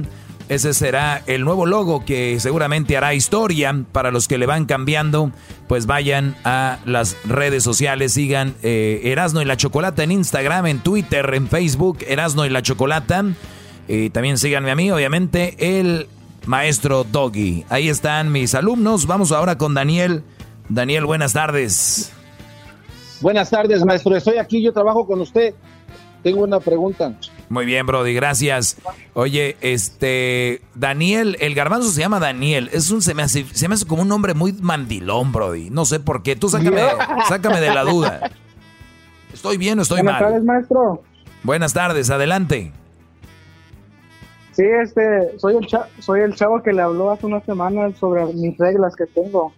Ese 0.50 0.74
será 0.74 1.22
el 1.28 1.44
nuevo 1.44 1.64
logo 1.64 2.04
que 2.04 2.40
seguramente 2.40 2.96
hará 2.96 3.14
historia 3.14 3.84
para 3.92 4.10
los 4.10 4.26
que 4.26 4.36
le 4.36 4.46
van 4.46 4.64
cambiando. 4.64 5.30
Pues 5.68 5.86
vayan 5.86 6.34
a 6.42 6.80
las 6.84 7.16
redes 7.24 7.62
sociales, 7.62 8.14
sigan 8.14 8.56
eh, 8.64 9.00
Erasno 9.04 9.40
y 9.42 9.44
la 9.44 9.56
Chocolata 9.56 10.02
en 10.02 10.10
Instagram, 10.10 10.66
en 10.66 10.80
Twitter, 10.80 11.34
en 11.34 11.46
Facebook, 11.46 11.98
Erasno 12.04 12.44
y 12.46 12.50
la 12.50 12.62
Chocolata. 12.62 13.26
Y 13.86 14.10
también 14.10 14.38
síganme 14.38 14.72
a 14.72 14.74
mí, 14.74 14.90
obviamente, 14.90 15.54
el 15.78 16.08
maestro 16.46 17.04
Doggy. 17.04 17.64
Ahí 17.68 17.88
están 17.88 18.32
mis 18.32 18.56
alumnos. 18.56 19.06
Vamos 19.06 19.30
ahora 19.30 19.56
con 19.56 19.74
Daniel. 19.74 20.24
Daniel, 20.68 21.06
buenas 21.06 21.32
tardes. 21.32 22.12
Buenas 23.20 23.50
tardes, 23.50 23.84
maestro. 23.84 24.16
Estoy 24.16 24.38
aquí, 24.38 24.60
yo 24.60 24.72
trabajo 24.72 25.06
con 25.06 25.20
usted. 25.20 25.54
Tengo 26.24 26.42
una 26.42 26.58
pregunta. 26.58 27.14
Muy 27.50 27.66
bien, 27.66 27.84
Brody, 27.84 28.14
gracias. 28.14 28.76
Oye, 29.12 29.56
este, 29.60 30.62
Daniel, 30.76 31.36
el 31.40 31.54
garbanzo 31.56 31.90
se 31.90 32.00
llama 32.00 32.20
Daniel. 32.20 32.70
Es 32.72 32.90
un, 32.92 33.02
se 33.02 33.12
me 33.12 33.22
hace, 33.22 33.44
se 33.52 33.68
me 33.68 33.74
hace 33.74 33.86
como 33.86 34.02
un 34.02 34.08
nombre 34.08 34.34
muy 34.34 34.52
mandilón, 34.52 35.32
Brody. 35.32 35.68
No 35.68 35.84
sé 35.84 35.98
por 36.00 36.22
qué. 36.22 36.36
Tú 36.36 36.48
sácame, 36.48 36.80
sácame 37.28 37.60
de 37.60 37.74
la 37.74 37.82
duda. 37.82 38.30
¿Estoy 39.34 39.56
bien 39.58 39.78
o 39.80 39.82
estoy 39.82 39.98
Buenas 40.02 40.20
mal? 40.20 40.30
tardes, 40.30 40.44
maestro. 40.44 41.02
Buenas 41.42 41.72
tardes, 41.72 42.08
adelante. 42.10 42.72
Sí, 44.52 44.62
este, 44.82 45.38
soy 45.38 45.56
el, 45.56 45.66
cha- 45.66 45.88
soy 45.98 46.20
el 46.20 46.34
chavo 46.34 46.62
que 46.62 46.72
le 46.72 46.82
habló 46.82 47.10
hace 47.10 47.26
unas 47.26 47.44
semanas 47.44 47.96
sobre 47.98 48.26
mis 48.32 48.56
reglas 48.58 48.94
que 48.94 49.06
tengo. 49.06 49.52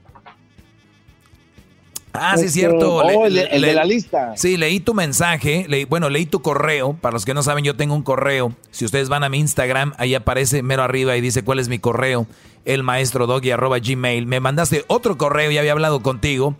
Ah, 2.15 2.35
sí, 2.37 2.43
es 2.45 2.49
Este, 2.49 2.61
cierto. 2.61 2.97
oh, 2.97 3.27
el 3.27 3.35
de- 3.35 3.43
el 3.45 3.63
de 3.63 3.73
la 3.75 3.85
lista. 3.85 4.33
Sí, 4.37 4.57
leí 4.59 4.81
tu 4.81 4.93
mensaje, 4.95 5.65
leí, 5.69 5.85
bueno, 5.87 6.11
leí 6.11 6.27
tu 6.27 6.43
correo. 6.43 6.93
Para 7.01 7.15
los 7.15 7.25
que 7.25 7.33
no 7.35 7.43
saben, 7.43 7.65
yo 7.65 7.75
tengo 7.75 7.95
un 7.95 8.03
correo. 8.03 8.53
Si 8.71 8.85
ustedes 8.85 9.09
van 9.09 9.25
a 9.25 9.29
mi 9.31 9.39
Instagram, 9.39 9.95
ahí 9.97 10.15
aparece 10.15 10.63
mero 10.63 10.83
arriba 10.83 11.17
y 11.17 11.21
dice 11.23 11.43
cuál 11.43 11.59
es 11.59 11.69
mi 11.69 11.79
correo, 11.79 12.27
el 12.67 12.83
maestro 12.83 13.27
arroba 13.53 13.79
gmail. 13.79 14.27
Me 14.27 14.41
mandaste 14.41 14.85
otro 14.89 15.17
correo, 15.17 15.51
ya 15.51 15.61
había 15.61 15.73
hablado 15.73 16.03
contigo. 16.03 16.55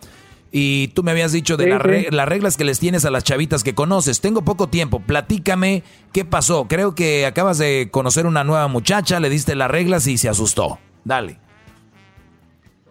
Y 0.55 0.89
tú 0.89 1.01
me 1.01 1.09
habías 1.11 1.31
dicho 1.31 1.57
de 1.57 1.63
Sí, 1.65 1.69
las 1.71 1.81
sí. 1.81 1.87
re- 1.87 2.07
las 2.11 2.27
reglas 2.27 2.57
que 2.57 2.63
les 2.63 2.79
tienes 2.79 3.05
a 3.05 3.09
las 3.11 3.23
chavitas 3.23 3.63
que 3.63 3.73
conoces. 3.73 4.21
Tengo 4.21 4.43
poco 4.43 4.67
tiempo, 4.69 4.99
platícame 4.99 5.81
qué 6.11 6.25
pasó. 6.25 6.67
Creo 6.67 6.93
que 6.93 7.25
acabas 7.25 7.57
de 7.57 7.89
conocer 7.91 8.27
una 8.27 8.43
nueva 8.43 8.67
muchacha, 8.67 9.19
le 9.19 9.29
diste 9.29 9.55
las 9.55 9.69
reglas 9.71 10.05
y 10.05 10.17
se 10.17 10.29
asustó. 10.29 10.77
Dale. 11.05 11.39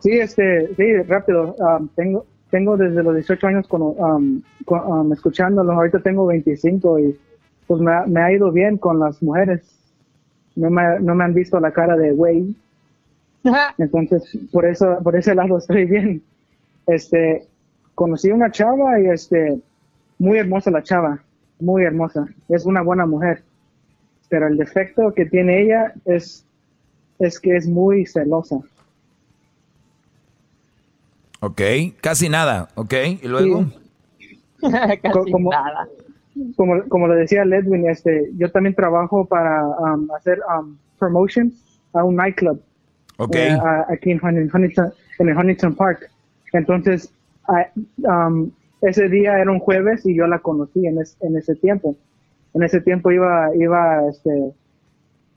Sí, 0.00 0.10
este, 0.10 0.74
sí, 0.76 0.82
rápido. 1.06 1.54
um, 1.58 1.88
tengo, 1.94 2.26
tengo 2.52 2.76
desde 2.76 3.02
los 3.02 3.14
18 3.16 3.46
años 3.48 3.66
con, 3.66 3.80
um, 3.82 4.42
con- 4.66 4.86
um, 4.86 5.12
escuchándolo. 5.12 5.72
Ahorita 5.72 6.00
tengo 6.00 6.26
25 6.26 6.98
y 7.00 7.18
pues 7.66 7.80
me, 7.80 7.90
ha- 7.92 8.06
me 8.06 8.20
ha 8.22 8.30
ido 8.30 8.52
bien 8.52 8.76
con 8.76 9.00
las 9.00 9.22
mujeres. 9.22 9.62
No 10.54 10.68
me, 10.70 11.00
no 11.00 11.14
me 11.14 11.24
han 11.24 11.32
visto 11.34 11.58
la 11.58 11.72
cara 11.72 11.96
de 11.96 12.12
güey. 12.12 12.54
Entonces, 13.78 14.38
por 14.52 14.66
eso, 14.66 14.98
por 15.02 15.16
ese 15.16 15.34
lado 15.34 15.56
estoy 15.64 15.86
bien. 15.86 16.22
Este, 16.86 17.46
conocí 17.94 18.30
una 18.30 18.50
chava 18.50 19.00
y 19.00 19.06
este, 19.06 19.58
muy 20.18 20.36
hermosa 20.38 20.70
la 20.70 20.82
chava, 20.82 21.20
muy 21.58 21.84
hermosa. 21.84 22.26
Es 22.50 22.66
una 22.66 22.82
buena 22.82 23.06
mujer. 23.06 23.42
Pero 24.28 24.46
el 24.46 24.58
defecto 24.58 25.12
que 25.14 25.24
tiene 25.24 25.62
ella 25.62 25.94
es, 26.04 26.44
es 27.18 27.40
que 27.40 27.56
es 27.56 27.66
muy 27.66 28.04
celosa. 28.04 28.60
Ok, 31.44 31.60
casi 32.00 32.28
nada, 32.28 32.68
ok. 32.76 32.94
¿Y 33.20 33.26
luego? 33.26 33.64
Co- 35.12 35.24
como, 35.32 35.50
como, 36.56 36.84
como 36.88 37.08
lo 37.08 37.14
decía 37.16 37.44
Ledwin, 37.44 37.88
este, 37.90 38.30
yo 38.36 38.48
también 38.52 38.76
trabajo 38.76 39.24
para 39.26 39.66
um, 39.66 40.08
hacer 40.12 40.38
um, 40.56 40.76
promotions 41.00 41.52
a 41.94 42.04
un 42.04 42.14
nightclub 42.14 42.62
Ok. 43.16 43.34
eh, 43.34 43.50
a- 43.60 43.86
aquí 43.90 44.12
en, 44.12 44.20
Hun- 44.20 44.50
Huntington, 44.54 44.92
en 45.18 45.28
el 45.28 45.36
Huntington 45.36 45.74
Park. 45.74 46.08
Entonces, 46.52 47.12
a- 47.48 48.28
um, 48.28 48.52
ese 48.82 49.08
día 49.08 49.36
era 49.40 49.50
un 49.50 49.58
jueves 49.58 50.06
y 50.06 50.14
yo 50.14 50.28
la 50.28 50.38
conocí 50.38 50.86
en, 50.86 51.00
es- 51.00 51.16
en 51.22 51.36
ese 51.36 51.56
tiempo. 51.56 51.96
En 52.54 52.62
ese 52.62 52.80
tiempo 52.80 53.10
iba, 53.10 53.48
iba, 53.56 54.08
este, 54.08 54.52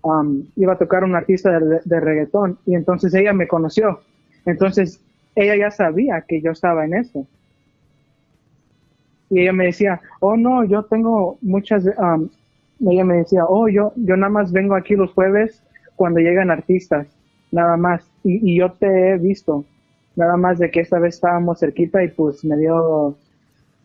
um, 0.03 0.43
iba 0.55 0.73
a 0.73 0.77
tocar 0.77 1.03
un 1.03 1.15
artista 1.15 1.59
de, 1.59 1.79
de 1.83 1.99
reggaetón 1.99 2.59
y 2.67 2.75
entonces 2.75 3.11
ella 3.15 3.33
me 3.33 3.47
conoció. 3.47 4.01
Entonces, 4.45 5.01
ella 5.35 5.55
ya 5.57 5.71
sabía 5.71 6.23
que 6.27 6.41
yo 6.41 6.51
estaba 6.51 6.85
en 6.85 6.95
eso. 6.95 7.27
Y 9.29 9.41
ella 9.41 9.53
me 9.53 9.65
decía, 9.65 10.01
oh 10.19 10.37
no, 10.37 10.63
yo 10.63 10.83
tengo 10.83 11.37
muchas, 11.41 11.85
um, 11.97 12.29
ella 12.87 13.03
me 13.03 13.17
decía, 13.17 13.45
oh 13.45 13.67
yo, 13.67 13.91
yo 13.95 14.15
nada 14.15 14.31
más 14.31 14.51
vengo 14.51 14.75
aquí 14.75 14.95
los 14.95 15.11
jueves 15.11 15.61
cuando 15.95 16.19
llegan 16.19 16.51
artistas, 16.51 17.07
nada 17.51 17.77
más. 17.77 18.09
Y, 18.23 18.55
yo 18.55 18.71
te 18.73 19.09
he 19.09 19.17
visto, 19.17 19.65
nada 20.15 20.37
más 20.37 20.59
de 20.59 20.71
que 20.71 20.81
esta 20.81 20.99
vez 20.99 21.15
estábamos 21.15 21.59
cerquita 21.59 22.03
y 22.03 22.09
pues 22.09 22.45
me 22.45 22.57
dio, 22.57 23.17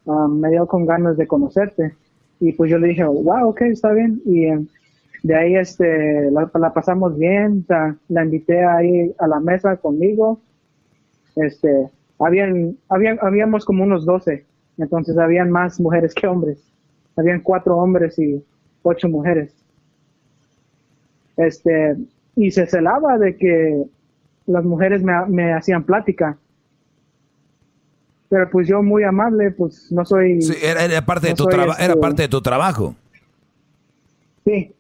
um, 0.05 0.41
me 0.41 0.51
dio 0.51 0.67
con 0.67 0.87
ganas 0.87 1.17
de 1.17 1.27
conocerte. 1.27 1.95
Y 2.39 2.53
pues 2.53 2.71
yo 2.71 2.79
le 2.79 2.89
dije, 2.89 3.05
wow, 3.05 3.49
ok, 3.49 3.63
está 3.63 3.93
bien. 3.93 4.21
Y 4.25 4.47
em, 4.47 4.67
de 5.23 5.37
ahí 5.37 5.57
este, 5.57 6.31
la, 6.31 6.51
la 6.55 6.73
pasamos 6.73 7.19
bien, 7.19 7.65
sea, 7.67 7.97
la 8.09 8.25
invité 8.25 8.65
ahí 8.65 9.15
a 9.19 9.27
la 9.27 9.41
mesa 9.41 9.77
conmigo. 9.77 10.41
Este, 11.37 11.89
habían, 12.19 12.77
habían, 12.89 13.19
habíamos 13.23 13.65
como 13.65 13.85
unos 13.85 14.05
12, 14.05 14.45
entonces 14.79 15.17
habían 15.19 15.51
más 15.51 15.81
mujeres 15.81 16.15
que 16.15 16.27
hombres. 16.27 16.59
Habían 17.17 17.41
cuatro 17.41 17.77
hombres 17.77 18.19
y 18.19 18.43
ocho 18.83 19.09
mujeres. 19.09 19.55
Este, 21.37 21.97
y 22.37 22.51
se 22.51 22.67
celaba 22.67 23.19
de 23.19 23.37
que 23.37 23.85
las 24.47 24.65
mujeres 24.65 25.03
me, 25.03 25.13
me 25.27 25.53
hacían 25.53 25.85
plática. 25.85 26.37
Pero 28.29 28.49
pues 28.51 28.69
yo 28.69 28.83
muy 28.83 29.03
amable, 29.03 29.51
pues 29.51 29.91
no 29.91 30.05
soy... 30.05 30.41
Sí, 30.41 30.55
era, 30.63 30.85
era 30.85 31.05
parte 31.05 31.29
de 31.29 31.35
tu 31.35 31.49
era 31.49 31.65
este, 31.79 31.97
parte 31.97 32.23
de 32.23 32.29
tu 32.29 32.41
trabajo. 32.41 32.95
Sí, 34.45 34.73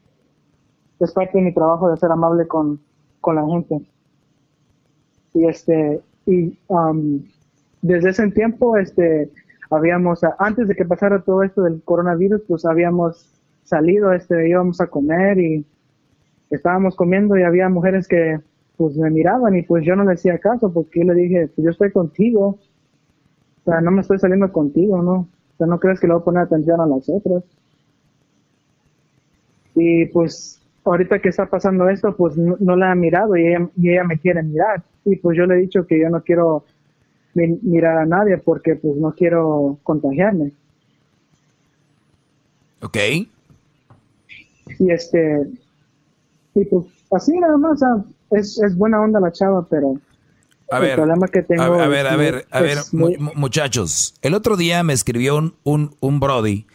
es 1.00 1.12
parte 1.12 1.38
de 1.38 1.44
mi 1.44 1.52
trabajo 1.52 1.90
de 1.90 1.96
ser 1.96 2.12
amable 2.12 2.46
con, 2.46 2.80
con 3.20 3.34
la 3.36 3.46
gente. 3.46 3.80
Y 5.34 5.46
este, 5.46 6.00
y 6.26 6.58
um, 6.68 7.22
desde 7.82 8.10
ese 8.10 8.30
tiempo, 8.30 8.76
este, 8.76 9.30
habíamos, 9.70 10.20
antes 10.38 10.68
de 10.68 10.74
que 10.74 10.84
pasara 10.84 11.22
todo 11.22 11.42
esto 11.42 11.62
del 11.62 11.82
coronavirus, 11.82 12.42
pues 12.46 12.64
habíamos 12.64 13.26
salido, 13.64 14.12
este, 14.12 14.48
íbamos 14.48 14.80
a 14.80 14.88
comer 14.88 15.38
y 15.38 15.64
estábamos 16.50 16.96
comiendo 16.96 17.38
y 17.38 17.42
había 17.42 17.68
mujeres 17.68 18.08
que 18.08 18.40
pues 18.76 18.96
me 18.96 19.10
miraban 19.10 19.54
y 19.56 19.62
pues 19.62 19.84
yo 19.84 19.94
no 19.94 20.04
le 20.04 20.14
hacía 20.14 20.38
caso 20.38 20.72
porque 20.72 21.00
yo 21.00 21.12
le 21.12 21.14
dije, 21.14 21.48
pues 21.54 21.64
yo 21.64 21.70
estoy 21.70 21.92
contigo, 21.92 22.58
o 23.64 23.64
sea, 23.70 23.80
no 23.80 23.90
me 23.90 24.00
estoy 24.00 24.18
saliendo 24.18 24.50
contigo, 24.50 25.02
¿no? 25.02 25.12
O 25.12 25.56
sea, 25.58 25.66
no 25.66 25.78
crees 25.78 26.00
que 26.00 26.06
le 26.06 26.14
voy 26.14 26.22
a 26.22 26.24
poner 26.24 26.42
atención 26.42 26.80
a 26.80 26.86
las 26.86 27.08
otras. 27.08 27.44
Y 29.74 30.06
pues 30.06 30.60
ahorita 30.84 31.20
que 31.20 31.28
está 31.28 31.46
pasando 31.46 31.88
esto, 31.88 32.16
pues 32.16 32.36
no, 32.36 32.56
no 32.58 32.74
la 32.74 32.92
ha 32.92 32.94
mirado 32.94 33.36
y 33.36 33.46
ella, 33.46 33.68
y 33.76 33.90
ella 33.90 34.04
me 34.04 34.18
quiere 34.18 34.42
mirar. 34.42 34.82
Y 35.04 35.16
pues 35.16 35.36
yo 35.36 35.46
le 35.46 35.54
he 35.54 35.58
dicho 35.58 35.86
que 35.86 35.98
yo 36.00 36.08
no 36.10 36.22
quiero 36.22 36.64
mi- 37.34 37.58
mirar 37.62 37.98
a 37.98 38.06
nadie 38.06 38.38
porque 38.38 38.76
pues 38.76 38.96
no 38.96 39.12
quiero 39.14 39.78
contagiarme. 39.82 40.52
Ok. 42.82 42.96
Y 44.78 44.90
este, 44.90 45.46
y 46.54 46.64
pues 46.64 46.86
así 47.10 47.38
nada 47.38 47.56
más, 47.58 47.78
sea, 47.80 47.88
es, 48.30 48.58
es 48.62 48.76
buena 48.76 49.00
onda 49.00 49.20
la 49.20 49.32
chava, 49.32 49.66
pero 49.68 49.94
A 50.70 50.76
el 50.78 50.82
ver, 50.82 50.96
problema 50.96 51.28
que 51.28 51.42
tengo 51.42 51.62
a, 51.62 51.84
a 51.84 51.88
ver, 51.88 52.06
a 52.06 52.16
ver, 52.16 52.46
a 52.50 52.60
ver, 52.60 52.78
muy- 52.92 53.16
muchachos. 53.34 54.14
El 54.22 54.34
otro 54.34 54.56
día 54.56 54.82
me 54.82 54.92
escribió 54.92 55.36
un, 55.36 55.54
un, 55.64 55.94
un 56.00 56.20
Brody 56.20 56.66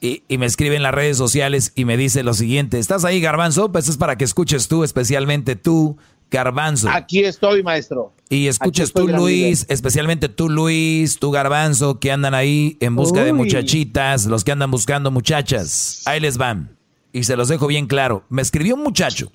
y, 0.00 0.22
y 0.28 0.38
me 0.38 0.46
escribe 0.46 0.76
en 0.76 0.82
las 0.82 0.94
redes 0.94 1.16
sociales 1.16 1.72
y 1.74 1.84
me 1.84 1.96
dice 1.96 2.22
lo 2.22 2.34
siguiente: 2.34 2.78
¿Estás 2.78 3.04
ahí, 3.04 3.20
Garbanzo? 3.20 3.70
Pues 3.72 3.88
es 3.88 3.96
para 3.96 4.16
que 4.16 4.24
escuches 4.24 4.68
tú, 4.68 4.84
especialmente 4.84 5.56
tú, 5.56 5.96
Garbanzo. 6.32 6.88
Aquí 6.90 7.20
estoy, 7.20 7.62
maestro. 7.62 8.12
Y 8.28 8.48
escuches 8.48 8.88
estoy, 8.88 9.06
tú, 9.06 9.12
Luis, 9.16 9.66
especialmente 9.68 10.28
tú, 10.28 10.48
Luis, 10.48 11.18
tú, 11.18 11.30
Garbanzo, 11.30 12.00
que 12.00 12.10
andan 12.10 12.34
ahí 12.34 12.78
en 12.80 12.96
busca 12.96 13.22
de 13.22 13.32
muchachitas, 13.32 14.26
los 14.26 14.42
que 14.42 14.52
andan 14.52 14.70
buscando 14.70 15.10
muchachas. 15.10 16.02
Ahí 16.06 16.18
les 16.18 16.38
van. 16.38 16.76
Y 17.12 17.24
se 17.24 17.36
los 17.36 17.48
dejo 17.48 17.66
bien 17.66 17.86
claro. 17.86 18.24
Me 18.30 18.40
escribió 18.42 18.74
un 18.74 18.82
muchacho. 18.82 19.30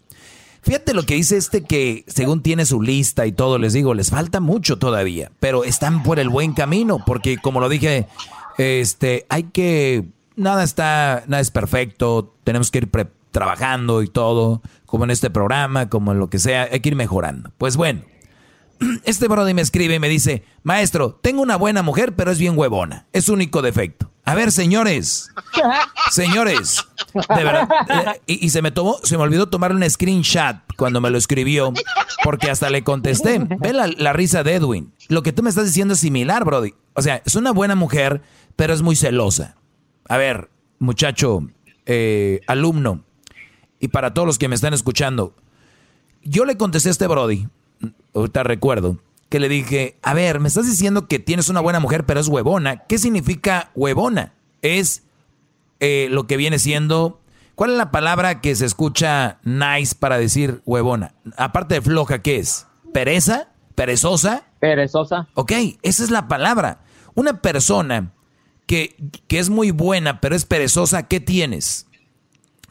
Fíjate 0.64 0.94
lo 0.94 1.04
que 1.04 1.14
dice 1.14 1.38
este 1.38 1.64
que 1.64 2.04
según 2.08 2.42
tiene 2.42 2.66
su 2.66 2.82
lista 2.82 3.26
y 3.28 3.32
todo, 3.32 3.58
les 3.60 3.72
digo, 3.74 3.94
les 3.94 4.10
falta 4.10 4.40
mucho 4.40 4.78
todavía, 4.78 5.32
pero 5.40 5.64
están 5.64 6.04
por 6.04 6.20
el 6.20 6.28
buen 6.28 6.54
camino, 6.54 7.02
porque 7.06 7.38
como 7.38 7.62
lo 7.62 7.70
dije, 7.70 8.08
este, 8.58 9.26
hay 9.30 9.44
que, 9.44 10.06
nada 10.36 10.64
está, 10.64 11.24
nada 11.28 11.40
es 11.40 11.52
perfecto, 11.52 12.34
tenemos 12.44 12.70
que 12.70 12.80
ir 12.80 12.90
pre- 12.90 13.08
trabajando 13.38 14.02
y 14.02 14.08
todo, 14.08 14.64
como 14.88 15.04
en 15.04 15.12
este 15.12 15.30
programa, 15.30 15.90
como 15.90 16.12
en 16.12 16.18
lo 16.18 16.28
que 16.28 16.40
sea, 16.40 16.70
hay 16.72 16.80
que 16.80 16.90
ir 16.90 16.96
mejorando. 16.96 17.52
Pues 17.60 17.78
bueno, 17.78 18.02
este 19.04 19.28
brody 19.28 19.54
me 19.54 19.62
escribe 19.62 19.94
y 19.94 20.00
me 20.00 20.10
dice, 20.10 20.44
maestro, 20.64 21.20
tengo 21.22 21.44
una 21.44 21.56
buena 21.56 21.84
mujer, 21.84 22.16
pero 22.16 22.32
es 22.32 22.40
bien 22.40 22.58
huevona. 22.58 23.06
Es 23.14 23.26
su 23.26 23.34
único 23.34 23.62
defecto. 23.62 24.12
A 24.26 24.34
ver, 24.34 24.52
señores, 24.52 25.30
señores, 26.10 26.84
de 27.14 27.44
verdad. 27.44 27.70
Y, 28.26 28.44
y 28.44 28.50
se 28.50 28.64
me 28.64 28.72
tomó, 28.72 28.98
se 29.04 29.18
me 29.18 29.24
olvidó 29.24 29.50
tomar 29.50 29.72
un 29.72 29.88
screenshot 29.88 30.58
cuando 30.76 31.00
me 31.00 31.12
lo 31.12 31.20
escribió, 31.20 31.74
porque 32.24 32.50
hasta 32.50 32.72
le 32.72 32.84
contesté. 32.84 33.38
Ve 33.38 33.72
la, 33.72 33.86
la 33.86 34.14
risa 34.14 34.42
de 34.42 34.56
Edwin. 34.56 34.94
Lo 35.10 35.22
que 35.22 35.32
tú 35.32 35.44
me 35.44 35.50
estás 35.50 35.66
diciendo 35.66 35.94
es 35.94 36.00
similar, 36.00 36.44
brody. 36.44 36.74
O 36.94 37.04
sea, 37.04 37.22
es 37.24 37.36
una 37.36 37.52
buena 37.52 37.76
mujer, 37.76 38.24
pero 38.56 38.74
es 38.74 38.82
muy 38.82 38.96
celosa. 38.96 39.58
A 40.10 40.18
ver, 40.18 40.50
muchacho, 40.80 41.48
eh, 41.86 42.42
alumno, 42.48 43.06
y 43.80 43.90
para 43.90 44.14
todos 44.14 44.26
los 44.26 44.38
que 44.38 44.48
me 44.48 44.56
están 44.56 44.74
escuchando, 44.74 45.34
yo 46.24 46.46
le 46.46 46.58
contesté 46.58 46.90
a 46.90 46.92
este 46.92 47.08
Brody, 47.08 47.48
ahorita 48.14 48.44
recuerdo, 48.44 48.98
que 49.30 49.40
le 49.40 49.50
dije, 49.50 49.98
a 50.02 50.14
ver, 50.14 50.40
me 50.40 50.48
estás 50.48 50.66
diciendo 50.68 51.08
que 51.08 51.20
tienes 51.20 51.50
una 51.50 51.60
buena 51.60 51.80
mujer, 51.80 52.06
pero 52.06 52.20
es 52.20 52.28
huevona. 52.28 52.84
¿Qué 52.86 52.98
significa 52.98 53.72
huevona? 53.76 54.34
Es 54.62 55.04
eh, 55.80 56.08
lo 56.12 56.28
que 56.28 56.38
viene 56.38 56.60
siendo... 56.60 57.22
¿Cuál 57.56 57.72
es 57.72 57.78
la 57.78 57.90
palabra 57.90 58.40
que 58.40 58.56
se 58.56 58.66
escucha 58.66 59.40
nice 59.44 59.96
para 59.96 60.20
decir 60.20 60.62
huevona? 60.66 61.16
Aparte 61.38 61.74
de 61.76 61.82
floja, 61.82 62.22
¿qué 62.22 62.38
es? 62.38 62.68
¿Pereza? 62.94 63.50
¿Perezosa? 63.74 64.44
Perezosa. 64.60 65.28
Ok, 65.34 65.54
esa 65.82 66.04
es 66.04 66.12
la 66.12 66.28
palabra. 66.28 66.82
Una 67.16 67.42
persona 67.42 68.14
que, 68.68 68.96
que 69.28 69.40
es 69.40 69.50
muy 69.50 69.72
buena, 69.72 70.22
pero 70.22 70.36
es 70.36 70.46
perezosa, 70.46 71.08
¿qué 71.08 71.20
tienes? 71.20 71.87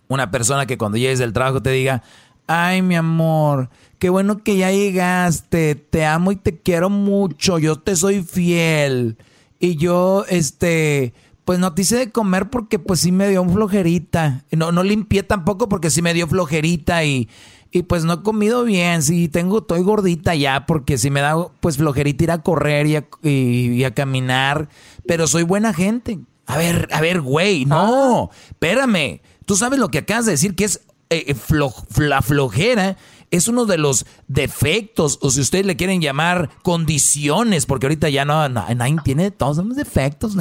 Una 0.08 0.30
persona 0.30 0.66
que 0.66 0.78
cuando 0.78 0.98
llegues 0.98 1.18
del 1.18 1.32
trabajo 1.32 1.62
te 1.62 1.70
diga, 1.70 2.02
ay 2.46 2.82
mi 2.82 2.94
amor, 2.94 3.70
qué 3.98 4.08
bueno 4.10 4.42
que 4.42 4.56
ya 4.56 4.70
llegaste, 4.70 5.74
te 5.74 6.04
amo 6.04 6.32
y 6.32 6.36
te 6.36 6.58
quiero 6.58 6.90
mucho, 6.90 7.58
yo 7.58 7.76
te 7.76 7.96
soy 7.96 8.22
fiel. 8.22 9.16
Y 9.58 9.76
yo, 9.76 10.24
este, 10.28 11.14
pues 11.44 11.58
no 11.58 11.72
te 11.74 11.82
hice 11.82 11.96
de 11.96 12.10
comer 12.10 12.50
porque 12.50 12.78
pues 12.78 13.00
sí 13.00 13.10
me 13.10 13.28
dio 13.28 13.42
un 13.42 13.52
flojerita. 13.52 14.44
No, 14.52 14.70
no 14.70 14.82
limpié 14.82 15.22
tampoco 15.22 15.68
porque 15.68 15.90
sí 15.90 16.02
me 16.02 16.14
dio 16.14 16.26
flojerita 16.28 17.04
y, 17.04 17.28
Y 17.72 17.82
pues 17.82 18.04
no 18.04 18.12
he 18.14 18.22
comido 18.22 18.64
bien, 18.64 19.02
sí, 19.02 19.28
tengo, 19.28 19.58
estoy 19.58 19.82
gordita 19.82 20.34
ya, 20.34 20.66
porque 20.66 20.96
si 20.98 21.10
me 21.10 21.20
da 21.20 21.34
pues 21.60 21.76
flojerita 21.78 22.24
ir 22.24 22.30
a 22.30 22.42
correr 22.42 22.86
y 22.86 22.96
a, 22.96 23.06
y- 23.22 23.72
y 23.72 23.84
a 23.84 23.92
caminar, 23.92 24.68
pero 25.06 25.26
soy 25.26 25.42
buena 25.42 25.74
gente. 25.74 26.18
A 26.46 26.56
ver, 26.56 26.88
a 26.92 27.00
ver, 27.00 27.20
güey, 27.20 27.64
no, 27.66 28.30
espérame. 28.50 29.20
Tú 29.46 29.56
sabes 29.56 29.78
lo 29.78 29.88
que 29.88 29.98
acabas 29.98 30.26
de 30.26 30.32
decir, 30.32 30.54
que 30.54 30.64
es 30.64 30.82
eh, 31.08 31.24
eh, 31.28 31.34
flo- 31.34 31.72
la 31.98 32.20
flojera 32.20 32.96
es 33.30 33.48
uno 33.48 33.64
de 33.64 33.78
los 33.78 34.06
defectos, 34.28 35.18
o 35.20 35.30
si 35.30 35.40
ustedes 35.40 35.66
le 35.66 35.76
quieren 35.76 36.00
llamar 36.00 36.50
condiciones, 36.62 37.66
porque 37.66 37.86
ahorita 37.86 38.08
ya 38.08 38.24
no, 38.24 38.48
no 38.48 38.64
nadie 38.74 38.96
tiene 39.04 39.30
todos 39.30 39.56
los 39.64 39.76
defectos. 39.76 40.34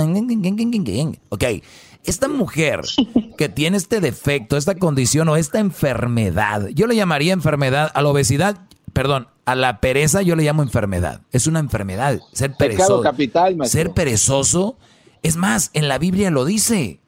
Ok, 1.30 1.44
esta 2.04 2.28
mujer 2.28 2.82
que 3.38 3.50
tiene 3.50 3.78
este 3.78 4.02
defecto, 4.02 4.56
esta 4.58 4.76
condición 4.76 5.28
o 5.30 5.36
esta 5.36 5.60
enfermedad, 5.60 6.68
yo 6.70 6.86
le 6.88 6.96
llamaría 6.96 7.34
enfermedad 7.34 7.92
a 7.94 8.02
la 8.02 8.10
obesidad, 8.10 8.60
perdón, 8.94 9.28
a 9.46 9.56
la 9.56 9.80
pereza 9.82 10.22
yo 10.22 10.36
le 10.36 10.44
llamo 10.44 10.62
enfermedad. 10.64 11.22
Es 11.32 11.48
una 11.48 11.60
enfermedad, 11.60 12.20
ser 12.34 12.54
perezoso. 12.56 13.02
capital. 13.02 13.58
Ser 13.68 13.92
perezoso, 13.94 14.78
es 15.24 15.36
más, 15.36 15.72
en 15.74 15.88
la 15.88 15.98
Biblia 15.98 16.30
lo 16.32 16.46
dice. 16.46 17.00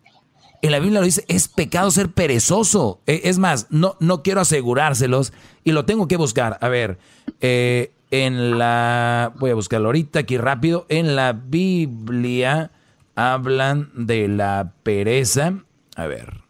En 0.61 0.71
la 0.71 0.79
Biblia 0.79 0.99
lo 0.99 1.05
dice, 1.05 1.23
es 1.27 1.47
pecado 1.47 1.91
ser 1.91 2.09
perezoso. 2.11 2.99
E- 3.05 3.21
Es 3.25 3.37
más, 3.39 3.67
no, 3.69 3.95
no 3.99 4.23
quiero 4.23 4.41
asegurárselos 4.41 5.33
y 5.63 5.71
lo 5.71 5.85
tengo 5.85 6.07
que 6.07 6.17
buscar. 6.17 6.57
A 6.61 6.67
ver, 6.67 6.97
eh, 7.41 7.91
en 8.11 8.57
la... 8.57 9.33
Voy 9.39 9.51
a 9.51 9.55
buscarlo 9.55 9.87
ahorita 9.89 10.19
aquí 10.19 10.37
rápido. 10.37 10.85
En 10.89 11.15
la 11.15 11.33
Biblia 11.33 12.71
hablan 13.15 13.91
de 13.93 14.27
la 14.27 14.73
pereza. 14.83 15.53
A 15.95 16.07
ver. 16.07 16.41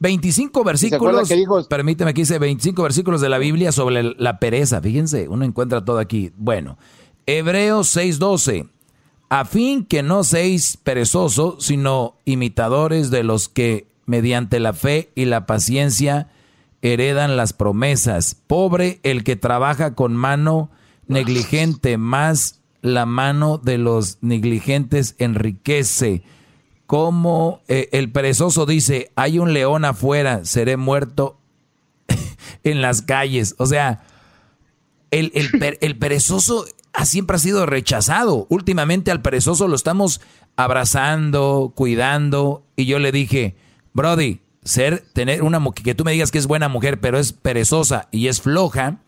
25 0.00 0.60
acuerda 0.60 0.70
versículos. 0.72 1.28
Permíteme 1.66 2.14
que 2.14 2.22
dice 2.22 2.38
25 2.38 2.82
versículos 2.82 3.20
de 3.20 3.28
la 3.28 3.38
Biblia 3.38 3.72
sobre 3.72 4.02
la 4.02 4.38
pereza. 4.38 4.80
Fíjense, 4.80 5.28
uno 5.28 5.44
encuentra 5.44 5.84
todo 5.84 5.98
aquí. 5.98 6.32
Bueno, 6.36 6.78
Hebreos 7.26 7.88
6:12. 7.96 8.68
A 9.30 9.44
fin 9.44 9.84
que 9.84 10.02
no 10.02 10.24
seáis 10.24 10.78
perezosos, 10.78 11.62
sino 11.64 12.16
imitadores 12.24 13.10
de 13.10 13.22
los 13.22 13.48
que 13.48 13.86
mediante 14.06 14.58
la 14.58 14.72
fe 14.72 15.10
y 15.14 15.26
la 15.26 15.44
paciencia 15.44 16.28
heredan 16.80 17.36
las 17.36 17.52
promesas. 17.52 18.36
Pobre 18.46 19.00
el 19.02 19.24
que 19.24 19.36
trabaja 19.36 19.94
con 19.94 20.16
mano 20.16 20.70
negligente, 21.08 21.98
más 21.98 22.60
la 22.80 23.04
mano 23.04 23.58
de 23.58 23.76
los 23.76 24.18
negligentes 24.22 25.14
enriquece. 25.18 26.22
Como 26.86 27.60
eh, 27.68 27.90
el 27.92 28.10
perezoso 28.10 28.64
dice, 28.64 29.10
hay 29.14 29.38
un 29.38 29.52
león 29.52 29.84
afuera, 29.84 30.46
seré 30.46 30.78
muerto 30.78 31.38
en 32.64 32.80
las 32.80 33.02
calles. 33.02 33.54
O 33.58 33.66
sea, 33.66 34.04
el, 35.10 35.32
el 35.34 35.50
per- 35.50 35.76
el 35.82 35.98
perezoso 35.98 36.64
siempre 37.04 37.36
ha 37.36 37.40
sido 37.40 37.66
rechazado. 37.66 38.46
Últimamente 38.48 39.10
al 39.10 39.22
perezoso 39.22 39.68
lo 39.68 39.76
estamos 39.76 40.20
abrazando, 40.56 41.72
cuidando. 41.74 42.64
Y 42.76 42.86
yo 42.86 42.98
le 42.98 43.12
dije, 43.12 43.56
Brody, 43.92 44.40
ser, 44.64 45.04
tener 45.12 45.42
una 45.42 45.58
mujer, 45.58 45.82
que 45.82 45.94
tú 45.94 46.04
me 46.04 46.12
digas 46.12 46.30
que 46.30 46.38
es 46.38 46.46
buena 46.46 46.68
mujer, 46.68 47.00
pero 47.00 47.18
es 47.18 47.32
perezosa 47.32 48.08
y 48.10 48.28
es 48.28 48.40
floja, 48.40 48.98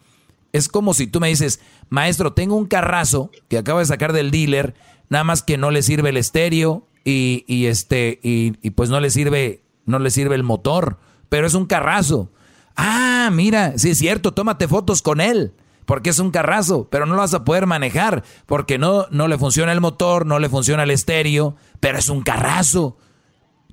es 0.52 0.68
como 0.68 0.94
si 0.94 1.06
tú 1.06 1.20
me 1.20 1.28
dices, 1.28 1.60
maestro, 1.88 2.32
tengo 2.32 2.56
un 2.56 2.66
carrazo 2.66 3.30
que 3.48 3.58
acabo 3.58 3.78
de 3.78 3.86
sacar 3.86 4.12
del 4.12 4.30
dealer, 4.30 4.74
nada 5.08 5.24
más 5.24 5.42
que 5.42 5.58
no 5.58 5.70
le 5.70 5.82
sirve 5.82 6.10
el 6.10 6.16
estéreo 6.16 6.86
y, 7.04 7.44
y 7.46 7.66
este, 7.66 8.18
y, 8.22 8.54
y 8.62 8.70
pues 8.70 8.90
no 8.90 9.00
le 9.00 9.10
sirve, 9.10 9.62
no 9.86 9.98
le 9.98 10.10
sirve 10.10 10.34
el 10.34 10.42
motor, 10.42 10.98
pero 11.28 11.46
es 11.46 11.54
un 11.54 11.66
carrazo. 11.66 12.32
Ah, 12.76 13.30
mira, 13.32 13.78
sí 13.78 13.90
es 13.90 13.98
cierto, 13.98 14.32
tómate 14.32 14.66
fotos 14.66 15.02
con 15.02 15.20
él, 15.20 15.52
porque 15.90 16.10
es 16.10 16.20
un 16.20 16.30
carrazo, 16.30 16.86
pero 16.88 17.04
no 17.04 17.16
lo 17.16 17.20
vas 17.20 17.34
a 17.34 17.42
poder 17.42 17.66
manejar, 17.66 18.22
porque 18.46 18.78
no, 18.78 19.08
no 19.10 19.26
le 19.26 19.38
funciona 19.38 19.72
el 19.72 19.80
motor, 19.80 20.24
no 20.24 20.38
le 20.38 20.48
funciona 20.48 20.84
el 20.84 20.92
estéreo, 20.92 21.56
pero 21.80 21.98
es 21.98 22.08
un 22.08 22.22
carrazo. 22.22 22.96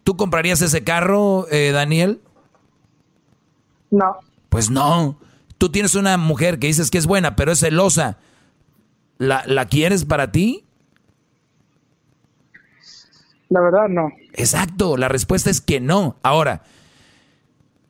¿Tú 0.03 0.17
comprarías 0.17 0.63
ese 0.63 0.83
carro, 0.83 1.45
eh, 1.51 1.69
Daniel? 1.71 2.19
No. 3.91 4.17
Pues 4.49 4.71
no. 4.71 5.19
Tú 5.59 5.69
tienes 5.69 5.93
una 5.93 6.17
mujer 6.17 6.57
que 6.57 6.65
dices 6.65 6.89
que 6.89 6.97
es 6.97 7.05
buena, 7.05 7.35
pero 7.35 7.51
es 7.51 7.59
celosa. 7.59 8.17
¿La, 9.19 9.43
la 9.45 9.67
quieres 9.67 10.03
para 10.03 10.31
ti? 10.31 10.65
La 13.49 13.61
verdad, 13.61 13.89
no. 13.89 14.09
Exacto, 14.33 14.97
la 14.97 15.07
respuesta 15.07 15.51
es 15.51 15.61
que 15.61 15.79
no. 15.79 16.15
Ahora, 16.23 16.63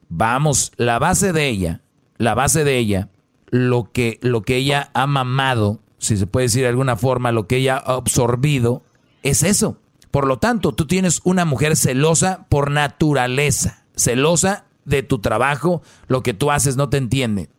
vamos, 0.09 0.73
la 0.75 0.99
base 0.99 1.31
de 1.31 1.47
ella, 1.47 1.79
la 2.17 2.33
base 2.33 2.65
de 2.65 2.77
ella, 2.77 3.07
lo 3.49 3.91
que, 3.91 4.19
lo 4.21 4.41
que 4.41 4.57
ella 4.57 4.91
ha 4.93 5.07
mamado, 5.07 5.79
si 5.97 6.17
se 6.17 6.27
puede 6.27 6.45
decir 6.45 6.63
de 6.63 6.69
alguna 6.69 6.95
forma, 6.95 7.31
lo 7.31 7.47
que 7.47 7.57
ella 7.57 7.77
ha 7.77 7.93
absorbido, 7.93 8.83
es 9.23 9.43
eso. 9.43 9.77
Por 10.11 10.27
lo 10.27 10.37
tanto, 10.37 10.73
tú 10.73 10.87
tienes 10.87 11.21
una 11.23 11.45
mujer 11.45 11.75
celosa 11.75 12.45
por 12.49 12.71
naturaleza, 12.71 13.85
celosa 13.95 14.65
de 14.85 15.03
tu 15.03 15.19
trabajo, 15.19 15.81
lo 16.07 16.23
que 16.23 16.33
tú 16.33 16.51
haces 16.51 16.77
no 16.77 16.89
te 16.89 16.97
entiende. 16.97 17.49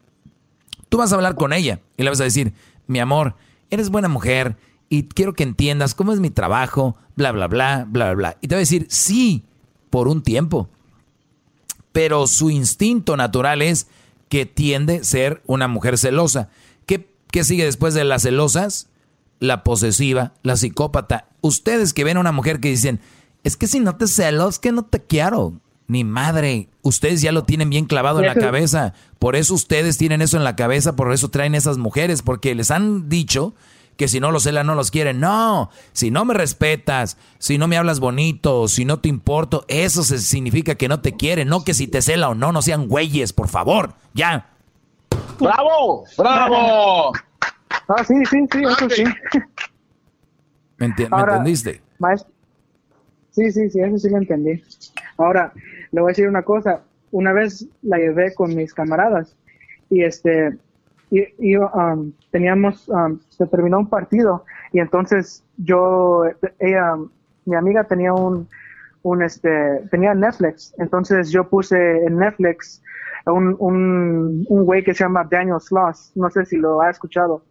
Tú 0.89 0.98
vas 0.98 1.12
a 1.12 1.16
hablar 1.16 1.35
con 1.35 1.52
ella 1.52 1.81
y 1.97 2.02
le 2.02 2.10
vas 2.10 2.20
a 2.20 2.24
decir, 2.24 2.55
mi 2.86 2.98
amor, 2.98 3.36
eres 3.70 3.90
buena 3.90 4.09
mujer 4.09 4.56
y 4.89 5.05
quiero 5.05 5.35
que 5.35 5.43
entiendas 5.43 5.94
cómo 5.94 6.12
es 6.12 6.20
mi 6.20 6.31
trabajo, 6.31 6.97
bla, 7.16 7.32
bla, 7.32 7.47
bla, 7.47 7.86
bla, 7.86 8.15
bla. 8.15 8.39
Y 8.40 8.48
te 8.48 8.55
va 8.55 8.59
a 8.59 8.60
decir, 8.60 8.86
sí, 8.89 9.44
por 9.90 10.09
un 10.09 10.23
tiempo. 10.23 10.70
Pero 11.93 12.27
su 12.27 12.51
instinto 12.51 13.16
natural 13.16 13.60
es 13.60 13.89
que 14.28 14.46
tiende 14.46 14.98
a 14.98 15.05
ser 15.05 15.42
una 15.46 15.68
mujer 15.68 15.98
celosa. 15.98 16.48
¿Qué, 16.86 17.12
qué 17.30 17.44
sigue 17.44 17.64
después 17.64 17.94
de 17.94 18.05
las 18.05 18.22
celosas? 18.22 18.88
La 19.40 19.64
posesiva, 19.64 20.34
la 20.42 20.56
psicópata. 20.56 21.28
Ustedes 21.40 21.92
que 21.92 22.05
ven 22.05 22.16
a 22.16 22.20
una 22.20 22.32
mujer 22.32 22.60
que 22.60 22.70
dicen, 22.70 23.00
es 23.44 23.56
que 23.56 23.66
si 23.66 23.80
no 23.80 23.96
te 23.96 24.06
celo, 24.06 24.48
es 24.48 24.59
que 24.59 24.72
no 24.72 24.84
te 24.84 25.02
quiero. 25.02 25.55
Ni 25.86 26.05
madre, 26.05 26.68
ustedes 26.82 27.22
ya 27.22 27.32
lo 27.32 27.44
tienen 27.44 27.70
bien 27.70 27.86
clavado 27.86 28.20
en 28.20 28.26
la 28.26 28.34
cabeza. 28.34 28.92
Por 29.18 29.36
eso 29.36 29.55
ustedes 29.55 29.96
tienen 29.96 30.20
eso 30.20 30.36
en 30.36 30.44
la 30.44 30.55
cabeza, 30.55 30.96
por 30.96 31.12
eso 31.12 31.30
traen 31.30 31.55
esas 31.55 31.78
mujeres, 31.78 32.20
porque 32.20 32.55
les 32.55 32.70
han 32.70 33.09
dicho 33.09 33.55
que 33.98 34.08
si 34.08 34.20
no 34.20 34.30
los 34.30 34.44
celan 34.44 34.66
no 34.66 34.74
los 34.74 34.90
quieren. 34.90 35.20
No, 35.20 35.68
si 35.92 36.10
no 36.10 36.24
me 36.24 36.32
respetas, 36.32 37.18
si 37.38 37.58
no 37.58 37.68
me 37.68 37.76
hablas 37.76 38.00
bonito, 38.00 38.68
si 38.68 38.84
no 38.86 39.00
te 39.00 39.08
importo, 39.10 39.64
eso 39.68 40.02
se- 40.04 40.18
significa 40.20 40.76
que 40.76 40.88
no 40.88 41.00
te 41.00 41.16
quieren, 41.16 41.48
no 41.48 41.64
que 41.64 41.74
si 41.74 41.88
te 41.88 42.00
cela 42.00 42.30
o 42.30 42.34
no, 42.34 42.52
no 42.52 42.62
sean 42.62 42.88
güeyes, 42.88 43.32
por 43.34 43.48
favor. 43.48 43.94
Ya. 44.14 44.48
¡Bravo! 45.40 46.04
¡Bravo! 46.16 47.12
Ah, 47.88 48.04
sí, 48.04 48.14
sí, 48.30 48.38
sí, 48.50 48.62
eso 48.62 48.88
sí. 48.90 49.04
¿Me, 50.78 50.86
enti- 50.88 51.08
me 51.10 51.16
Ahora- 51.16 51.32
entendiste? 51.36 51.80
Maestro. 51.98 52.32
Sí, 53.30 53.50
sí, 53.52 53.68
sí, 53.70 53.80
eso 53.80 53.98
sí 53.98 54.08
lo 54.10 54.18
entendí. 54.18 54.62
Ahora, 55.16 55.52
le 55.92 56.00
voy 56.00 56.10
a 56.10 56.12
decir 56.12 56.28
una 56.28 56.42
cosa. 56.42 56.82
Una 57.10 57.32
vez 57.32 57.66
la 57.82 57.96
llevé 57.98 58.34
con 58.34 58.54
mis 58.54 58.74
camaradas 58.74 59.34
y 59.90 60.02
este, 60.02 60.56
y, 61.10 61.24
y, 61.39 61.56
um, 61.56 62.12
teníamos, 62.30 62.89
um, 62.89 63.18
se 63.28 63.47
terminó 63.47 63.78
un 63.78 63.89
partido 63.89 64.44
y 64.72 64.80
entonces 64.80 65.44
yo, 65.56 66.24
ella, 66.59 66.97
mi 67.44 67.56
amiga 67.56 67.85
tenía 67.85 68.12
un, 68.12 68.48
un 69.02 69.22
este, 69.22 69.82
tenía 69.90 70.14
Netflix, 70.14 70.74
entonces 70.78 71.30
yo 71.30 71.48
puse 71.48 72.05
en 72.05 72.18
Netflix 72.18 72.82
un, 73.26 73.56
un, 73.59 74.44
un 74.48 74.64
güey 74.64 74.82
que 74.85 74.94
se 74.94 75.05
llama 75.05 75.26
Daniel 75.30 75.60
Sloss, 75.60 76.12
no 76.14 76.30
sé 76.30 76.44
si 76.44 76.56
lo 76.56 76.80
ha 76.80 76.90
escuchado. 76.90 77.43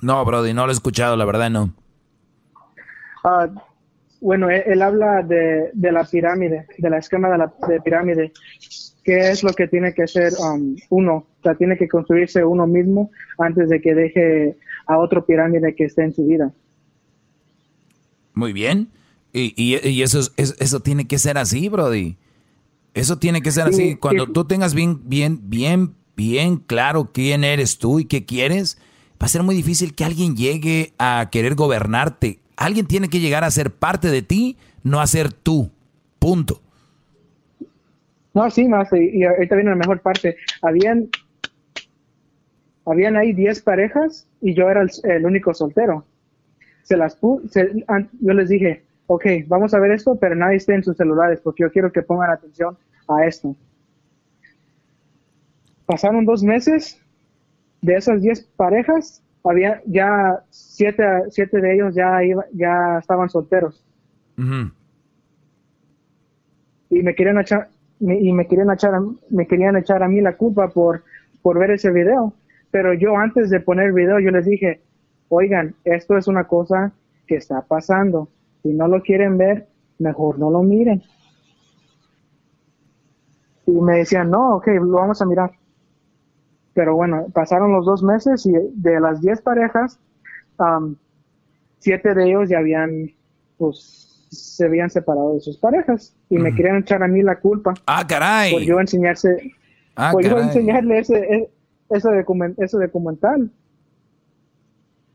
No, 0.00 0.24
Brody, 0.24 0.52
no 0.52 0.66
lo 0.66 0.72
he 0.72 0.74
escuchado, 0.74 1.16
la 1.16 1.24
verdad 1.24 1.50
no. 1.50 1.72
Ah, 3.24 3.48
bueno, 4.20 4.50
él, 4.50 4.62
él 4.66 4.82
habla 4.82 5.22
de, 5.22 5.70
de 5.72 5.92
la 5.92 6.04
pirámide, 6.04 6.66
de 6.78 6.90
la 6.90 6.98
esquema 6.98 7.28
de 7.28 7.38
la 7.38 7.52
de 7.66 7.80
pirámide. 7.80 8.32
¿Qué 9.02 9.30
es 9.30 9.44
lo 9.44 9.52
que 9.52 9.68
tiene 9.68 9.94
que 9.94 10.02
hacer 10.02 10.32
um, 10.40 10.76
uno? 10.90 11.26
Tiene 11.54 11.76
que 11.76 11.88
construirse 11.88 12.44
uno 12.44 12.66
mismo 12.66 13.10
antes 13.38 13.68
de 13.68 13.80
que 13.80 13.94
deje 13.94 14.56
a 14.86 14.98
otro 14.98 15.24
pirámide 15.24 15.74
que 15.74 15.84
esté 15.84 16.02
en 16.04 16.12
su 16.14 16.26
vida. 16.26 16.52
Muy 18.34 18.52
bien. 18.52 18.88
Y, 19.32 19.52
y- 19.56 19.88
y 19.88 20.02
eso, 20.02 20.18
es- 20.20 20.32
es- 20.36 20.56
eso 20.58 20.80
tiene 20.80 21.06
que 21.06 21.18
ser 21.18 21.38
así, 21.38 21.68
Brody. 21.68 22.16
Eso 22.94 23.18
tiene 23.18 23.42
que 23.42 23.50
ser 23.50 23.72
Sí, 23.74 23.82
así. 23.90 23.96
Cuando 23.96 24.26
sí. 24.26 24.32
tú 24.32 24.44
tengas 24.46 24.74
bien, 24.74 25.00
bien, 25.08 25.40
bien, 25.50 25.94
bien 26.16 26.56
claro 26.56 27.10
quién 27.12 27.44
eres 27.44 27.78
tú 27.78 27.98
y 28.00 28.06
qué 28.06 28.24
quieres, 28.24 28.78
va 29.20 29.26
a 29.26 29.28
ser 29.28 29.42
muy 29.42 29.54
difícil 29.54 29.94
que 29.94 30.04
alguien 30.04 30.36
llegue 30.36 30.92
a 30.98 31.28
querer 31.30 31.54
gobernarte. 31.54 32.38
Alguien 32.56 32.86
tiene 32.86 33.08
que 33.08 33.20
llegar 33.20 33.44
a 33.44 33.50
ser 33.50 33.70
parte 33.70 34.08
de 34.08 34.22
ti, 34.22 34.56
no 34.82 35.00
a 35.00 35.06
ser 35.06 35.32
tú. 35.32 35.70
Punto. 36.18 36.62
No, 38.32 38.50
sí, 38.50 38.68
más, 38.68 38.88
y, 38.92 39.18
y 39.18 39.24
ahorita 39.24 39.54
viene 39.56 39.70
la 39.70 39.76
mejor 39.76 40.00
parte. 40.00 40.36
Habían, 40.62 41.08
habían 42.86 43.16
ahí 43.16 43.32
10 43.32 43.60
parejas 43.62 44.26
y 44.40 44.54
yo 44.54 44.70
era 44.70 44.82
el, 44.82 44.90
el 45.04 45.26
único 45.26 45.52
soltero. 45.52 46.04
Se 46.84 46.96
las 46.96 47.18
se- 47.50 47.84
yo 48.20 48.32
les 48.32 48.48
dije, 48.48 48.84
ok, 49.08 49.24
vamos 49.48 49.74
a 49.74 49.80
ver 49.80 49.90
esto, 49.90 50.16
pero 50.16 50.34
nadie 50.36 50.56
esté 50.56 50.74
en 50.74 50.84
sus 50.84 50.96
celulares 50.96 51.40
porque 51.42 51.64
yo 51.64 51.70
quiero 51.72 51.92
que 51.92 52.02
pongan 52.02 52.30
atención 52.30 52.76
a 53.08 53.26
esto. 53.26 53.54
pasaron 55.86 56.24
dos 56.24 56.42
meses, 56.42 57.00
de 57.80 57.94
esas 57.94 58.20
10 58.22 58.42
parejas, 58.56 59.22
había 59.44 59.80
ya 59.86 60.42
siete, 60.50 61.04
siete 61.30 61.60
de 61.60 61.74
ellos 61.74 61.94
ya, 61.94 62.22
iba- 62.24 62.46
ya 62.52 62.98
estaban 62.98 63.28
solteros 63.30 63.84
y 66.90 67.02
me 67.02 67.14
querían 67.14 67.38
echar 67.38 67.68
me- 68.00 68.18
y 68.20 68.32
me 68.32 68.46
querían 68.46 68.70
echar 68.70 68.94
a, 68.94 69.00
me 69.30 69.46
querían 69.46 69.76
echar 69.76 70.02
a 70.02 70.08
mí 70.08 70.20
la 70.20 70.36
culpa 70.36 70.68
por 70.68 71.04
por 71.42 71.58
ver 71.58 71.70
ese 71.70 71.90
video 71.92 72.32
pero 72.76 72.92
yo 72.92 73.16
antes 73.16 73.48
de 73.48 73.58
poner 73.60 73.86
el 73.86 73.92
video 73.94 74.20
yo 74.20 74.30
les 74.30 74.44
dije 74.44 74.82
oigan 75.30 75.74
esto 75.84 76.18
es 76.18 76.28
una 76.28 76.44
cosa 76.44 76.92
que 77.26 77.36
está 77.36 77.62
pasando. 77.62 78.28
Si 78.62 78.68
no 78.68 78.86
lo 78.86 79.00
quieren 79.00 79.38
ver 79.38 79.66
mejor 79.98 80.38
no 80.38 80.50
lo 80.50 80.62
miren 80.62 81.02
y 83.66 83.70
me 83.80 83.96
decían 83.96 84.28
no 84.30 84.56
ok 84.56 84.66
lo 84.82 84.98
vamos 84.98 85.22
a 85.22 85.24
mirar 85.24 85.52
pero 86.74 86.94
bueno 86.94 87.28
pasaron 87.32 87.72
los 87.72 87.86
dos 87.86 88.02
meses 88.02 88.44
y 88.44 88.52
de 88.74 89.00
las 89.00 89.22
10 89.22 89.40
parejas 89.40 89.98
am, 90.58 90.96
siete 91.78 92.12
de 92.14 92.28
ellos 92.28 92.50
ya 92.50 92.58
habían 92.58 93.10
pues 93.56 94.26
se 94.30 94.66
habían 94.66 94.90
separado 94.90 95.32
de 95.32 95.40
sus 95.40 95.56
parejas 95.56 96.14
y 96.28 96.36
me 96.36 96.54
querían 96.54 96.76
echar 96.76 97.02
a 97.02 97.08
mí 97.08 97.22
la 97.22 97.36
culpa 97.40 97.72
Ah, 97.86 98.04
caray. 98.06 98.52
por 98.52 98.62
yo 98.62 98.80
enseñarse 98.80 99.50
Ah, 99.98 100.10
por 100.12 100.22
yo 100.22 100.38
enseñarle 100.38 100.98
ese, 100.98 101.48
ese, 101.90 102.08
document- 102.08 102.54
ese 102.58 102.78
documental 102.78 103.50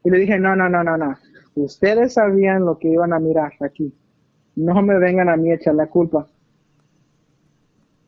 y 0.04 0.10
le 0.10 0.18
dije 0.20 0.40
no 0.40 0.56
no 0.56 0.70
no 0.70 0.84
no 0.84 0.98
no 0.98 1.18
ustedes 1.56 2.14
sabían 2.14 2.66
lo 2.66 2.80
que 2.80 2.88
iban 2.90 3.14
a 3.14 3.20
mirar 3.20 3.54
aquí 3.62 3.94
no 4.56 4.82
me 4.82 4.98
vengan 5.00 5.30
a 5.30 5.38
mí 5.38 5.52
a 5.52 5.56
echar 5.56 5.76
la 5.76 5.88
culpa 5.88 6.28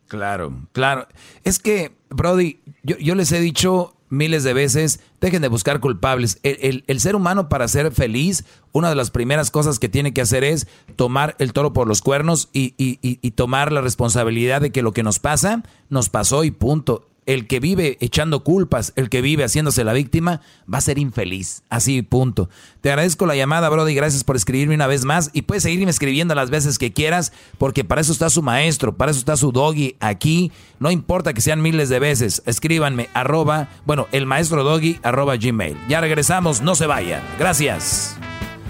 Claro, 0.07 0.53
claro. 0.73 1.07
Es 1.43 1.57
que, 1.57 1.91
Brody, 2.11 2.59
yo, 2.83 2.95
yo 2.97 3.15
les 3.15 3.31
he 3.31 3.39
dicho 3.39 3.95
miles 4.09 4.43
de 4.43 4.53
veces, 4.53 4.99
dejen 5.19 5.41
de 5.41 5.47
buscar 5.47 5.79
culpables. 5.79 6.39
El, 6.43 6.57
el- 6.61 6.83
el 6.85 6.99
ser 6.99 7.15
humano 7.15 7.49
para 7.49 7.67
ser 7.67 7.91
feliz, 7.91 8.45
una 8.73 8.89
de 8.89 8.95
las 8.95 9.09
primeras 9.09 9.49
cosas 9.49 9.79
que 9.79 9.89
tiene 9.89 10.13
que 10.13 10.21
hacer 10.21 10.43
es 10.43 10.67
tomar 10.97 11.35
el 11.39 11.51
toro 11.51 11.73
por 11.73 11.87
los 11.87 12.01
cuernos 12.01 12.49
y, 12.53 12.75
y- 12.77 12.99
y- 13.01 13.17
y 13.23 13.31
tomar 13.31 13.71
la 13.71 13.81
responsabilidad 13.81 14.61
de 14.61 14.69
que 14.71 14.83
lo 14.83 14.91
que 14.91 15.01
nos 15.01 15.17
pasa, 15.17 15.63
nos 15.89 16.09
pasó 16.09 16.43
y 16.43 16.51
punto. 16.51 17.07
El 17.25 17.47
que 17.47 17.59
vive 17.59 17.97
echando 18.01 18.43
culpas, 18.43 18.93
el 18.95 19.09
que 19.09 19.21
vive 19.21 19.43
haciéndose 19.43 19.83
la 19.83 19.93
víctima, 19.93 20.41
va 20.71 20.77
a 20.77 20.81
ser 20.81 20.97
infeliz. 20.97 21.63
Así, 21.69 22.01
punto. 22.01 22.49
Te 22.81 22.89
agradezco 22.89 23.25
la 23.25 23.35
llamada, 23.35 23.69
Brody. 23.69 23.93
Gracias 23.95 24.23
por 24.23 24.35
escribirme 24.35 24.75
una 24.75 24.87
vez 24.87 25.05
más. 25.05 25.29
Y 25.33 25.43
puedes 25.43 25.63
seguirme 25.63 25.89
escribiendo 25.89 26.35
las 26.35 26.49
veces 26.49 26.77
que 26.77 26.93
quieras, 26.93 27.31
porque 27.57 27.83
para 27.83 28.01
eso 28.01 28.11
está 28.11 28.29
su 28.29 28.41
maestro, 28.41 28.95
para 28.97 29.11
eso 29.11 29.19
está 29.19 29.37
su 29.37 29.51
doggy 29.51 29.95
aquí. 29.99 30.51
No 30.79 30.91
importa 30.91 31.33
que 31.33 31.41
sean 31.41 31.61
miles 31.61 31.89
de 31.89 31.99
veces. 31.99 32.43
Escríbanme, 32.45 33.09
arroba, 33.13 33.69
bueno, 33.85 34.07
el 34.11 34.25
maestro 34.25 34.63
doggy, 34.63 34.99
arroba 35.03 35.37
gmail. 35.37 35.77
Ya 35.87 36.01
regresamos, 36.01 36.61
no 36.61 36.75
se 36.75 36.87
vayan. 36.87 37.21
Gracias. 37.39 38.17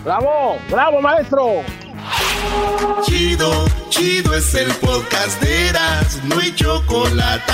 ¡Bravo! 0.03 0.57
¡Bravo, 0.69 1.01
maestro! 1.01 1.63
Chido, 3.03 3.65
chido 3.89 4.35
es 4.35 4.53
el 4.53 4.71
podcast 4.75 5.41
de 5.41 5.69
Eras, 5.69 6.19
no 6.25 6.39
hay 6.39 6.53
chocolate. 6.53 7.53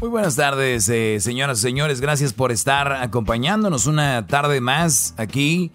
Muy 0.00 0.08
buenas 0.08 0.34
tardes, 0.36 0.88
eh, 0.88 1.18
señoras 1.20 1.58
y 1.58 1.62
señores. 1.62 2.00
Gracias 2.00 2.32
por 2.32 2.52
estar 2.52 2.90
acompañándonos 2.92 3.86
una 3.86 4.26
tarde 4.26 4.60
más 4.60 5.14
aquí. 5.18 5.72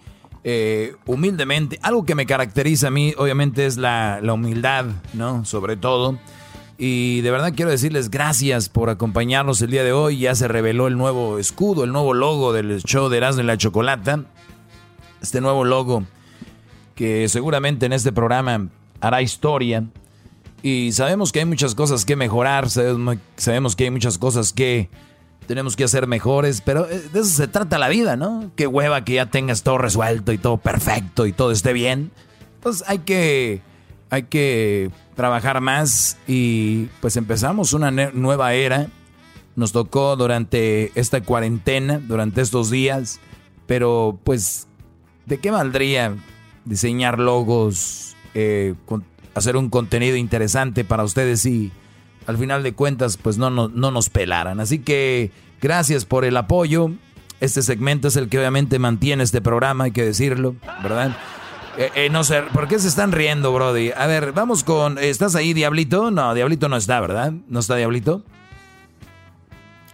eh, 0.48 0.94
humildemente, 1.06 1.78
algo 1.82 2.04
que 2.04 2.14
me 2.14 2.24
caracteriza 2.24 2.86
a 2.88 2.90
mí, 2.92 3.14
obviamente, 3.18 3.66
es 3.66 3.76
la, 3.78 4.20
la 4.22 4.32
humildad, 4.32 4.86
¿no? 5.12 5.44
Sobre 5.44 5.76
todo. 5.76 6.18
Y 6.78 7.20
de 7.22 7.30
verdad 7.32 7.52
quiero 7.56 7.70
decirles 7.70 8.10
gracias 8.10 8.68
por 8.68 8.90
acompañarnos 8.90 9.60
el 9.62 9.70
día 9.72 9.82
de 9.82 9.92
hoy. 9.92 10.18
Ya 10.18 10.34
se 10.36 10.46
reveló 10.46 10.86
el 10.86 10.96
nuevo 10.96 11.38
escudo, 11.38 11.82
el 11.82 11.90
nuevo 11.92 12.14
logo 12.14 12.52
del 12.52 12.80
show 12.84 13.08
de 13.08 13.16
Erasmo 13.16 13.42
y 13.42 13.46
la 13.46 13.56
Chocolata. 13.56 14.24
Este 15.20 15.40
nuevo 15.40 15.64
logo 15.64 16.04
que 16.94 17.28
seguramente 17.28 17.86
en 17.86 17.92
este 17.92 18.12
programa 18.12 18.68
hará 19.00 19.22
historia. 19.22 19.84
Y 20.66 20.90
sabemos 20.90 21.30
que 21.30 21.38
hay 21.38 21.44
muchas 21.44 21.76
cosas 21.76 22.04
que 22.04 22.16
mejorar, 22.16 22.68
sabemos, 22.70 23.76
que 23.76 23.84
hay 23.84 23.90
muchas 23.92 24.18
cosas 24.18 24.52
que 24.52 24.88
tenemos 25.46 25.76
que 25.76 25.84
hacer 25.84 26.08
mejores, 26.08 26.60
pero 26.60 26.90
eh, 26.90 27.08
de 27.12 27.20
eso 27.20 27.28
se 27.28 27.46
trata 27.46 27.78
la 27.78 27.88
vida, 27.88 28.16
¿no? 28.16 28.50
Qué 28.56 28.66
hueva 28.66 29.04
que 29.04 29.12
ya 29.12 29.26
tengas 29.26 29.62
todo 29.62 29.78
resuelto 29.78 30.32
y 30.32 30.38
todo 30.38 30.56
perfecto 30.56 31.24
y 31.24 31.32
todo 31.32 31.52
esté 31.52 31.72
bien. 31.72 32.10
Pues 32.64 32.82
hay 32.88 32.98
que, 32.98 33.62
hay 34.10 34.24
que 34.24 34.90
trabajar 35.14 35.60
más 35.60 36.16
y 36.26 36.86
pues 37.00 37.16
empezamos 37.16 37.72
una 37.72 37.92
nueva 37.92 38.52
era. 38.54 38.88
Nos 39.54 39.70
tocó 39.70 40.16
durante 40.16 40.90
esta 40.98 41.20
cuarentena, 41.20 42.00
durante 42.00 42.40
estos 42.40 42.72
días, 42.72 43.20
pero 43.68 44.18
pues, 44.24 44.66
¿de 45.26 45.38
qué 45.38 45.52
valdría 45.52 46.16
diseñar 46.64 47.20
logos, 47.20 48.16
eh, 48.34 48.74
con- 48.84 49.04
hacer 49.36 49.56
un 49.56 49.68
contenido 49.68 50.16
interesante 50.16 50.84
para 50.84 51.04
ustedes 51.04 51.42
si 51.42 51.70
al 52.26 52.38
final 52.38 52.62
de 52.62 52.72
cuentas 52.72 53.16
pues 53.16 53.38
no, 53.38 53.50
no, 53.50 53.68
no 53.68 53.90
nos 53.90 54.08
pelaran? 54.08 54.60
Así 54.60 54.78
que 54.80 55.30
gracias 55.60 56.04
por 56.04 56.24
el 56.24 56.36
apoyo. 56.36 56.90
Este 57.40 57.62
segmento 57.62 58.08
es 58.08 58.16
el 58.16 58.28
que 58.28 58.38
obviamente 58.38 58.78
mantiene 58.78 59.22
este 59.22 59.42
programa, 59.42 59.84
hay 59.84 59.92
que 59.92 60.04
decirlo, 60.04 60.56
¿verdad? 60.82 61.16
Eh, 61.76 61.90
eh, 61.94 62.08
no 62.10 62.24
sé, 62.24 62.40
¿por 62.54 62.66
qué 62.66 62.78
se 62.78 62.88
están 62.88 63.12
riendo, 63.12 63.52
Brody? 63.52 63.90
A 63.94 64.06
ver, 64.06 64.32
vamos 64.32 64.64
con... 64.64 64.96
¿Estás 64.96 65.34
ahí, 65.34 65.52
Diablito? 65.52 66.10
No, 66.10 66.32
Diablito 66.32 66.70
no 66.70 66.76
está, 66.78 66.98
¿verdad? 67.00 67.34
¿No 67.48 67.60
está 67.60 67.76
Diablito? 67.76 68.22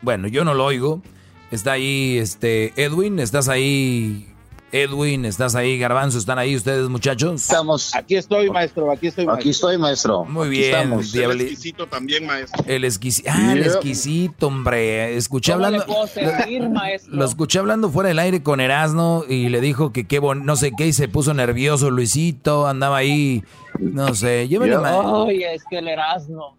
Bueno, 0.01 0.29
yo 0.29 0.45
no 0.45 0.55
lo 0.55 0.65
oigo. 0.65 1.03
Está 1.51 1.73
ahí, 1.73 2.19
este, 2.19 2.73
Edwin, 2.77 3.19
¿estás 3.19 3.49
ahí? 3.49 4.32
Edwin, 4.73 5.27
¿estás 5.27 5.55
ahí? 5.55 5.79
Garbanzo, 5.79 6.17
¿están 6.17 6.39
ahí 6.39 6.57
ustedes, 6.57 6.89
muchachos? 6.89 7.43
Estamos. 7.43 7.95
Aquí 7.95 8.17
estoy, 8.17 8.49
maestro. 8.51 8.91
Aquí 8.91 9.09
estoy, 9.09 9.27
maestro. 9.27 9.41
Aquí 9.41 9.51
estoy, 9.51 9.77
maestro. 9.79 10.25
Muy 10.25 10.49
Aquí 10.49 10.57
bien, 10.59 10.75
estamos. 10.75 11.13
Diabli- 11.15 11.41
exquisito 11.43 11.87
también, 11.87 12.27
maestro. 12.27 12.65
El 12.67 12.85
exquisito. 12.85 13.29
Ah, 13.31 13.53
el 13.53 13.63
exquisito, 13.65 14.47
hombre. 14.47 15.15
Escuché 15.17 15.53
¿Cómo 15.53 15.67
hablando. 15.67 15.87
le 15.87 15.93
puedo 15.93 16.07
servir, 16.07 16.69
maestro? 16.71 17.15
Lo 17.15 17.25
escuché 17.27 17.59
hablando 17.59 17.91
fuera 17.91 18.09
del 18.09 18.19
aire 18.19 18.43
con 18.43 18.61
Erasno 18.61 19.25
y 19.29 19.51
le 19.51 19.61
dijo 19.61 19.93
que 19.93 20.07
qué 20.07 20.19
bon 20.19 20.47
no 20.47 20.57
sé 20.57 20.73
qué 20.77 20.87
y 20.87 20.93
se 20.95 21.07
puso 21.07 21.35
nervioso 21.35 21.91
Luisito, 21.91 22.67
andaba 22.67 22.97
ahí, 22.97 23.45
no 23.79 24.15
sé. 24.15 24.49
Ima- 24.49 25.27
Ay, 25.29 25.43
es 25.45 25.63
que 25.69 25.79
el 25.79 25.89
Erasmo. 25.89 26.57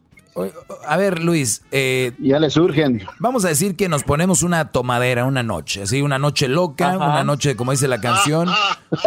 A 0.88 0.98
ver, 0.98 1.22
Luis, 1.24 1.62
eh, 1.72 2.12
ya 2.20 2.40
le 2.40 2.50
surgen. 2.50 3.02
Vamos 3.20 3.46
a 3.46 3.50
decir 3.50 3.76
que 3.76 3.88
nos 3.88 4.04
ponemos 4.04 4.42
una 4.42 4.72
tomadera 4.72 5.26
una 5.26 5.44
noche, 5.44 5.84
así 5.84 6.02
una 6.02 6.18
noche 6.18 6.48
loca, 6.48 6.90
Ajá. 6.94 6.98
una 6.98 7.24
noche, 7.24 7.56
como 7.56 7.72
dice 7.72 7.88
la 7.88 8.02
canción, 8.02 8.50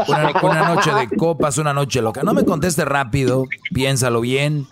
una, 0.09 0.33
una 0.43 0.75
noche 0.75 0.93
de 0.93 1.09
copas, 1.17 1.59
una 1.59 1.73
noche 1.73 2.01
loca. 2.01 2.23
No 2.23 2.33
me 2.33 2.45
conteste 2.45 2.85
rápido, 2.85 3.45
piénsalo 3.73 4.21
bien. 4.21 4.67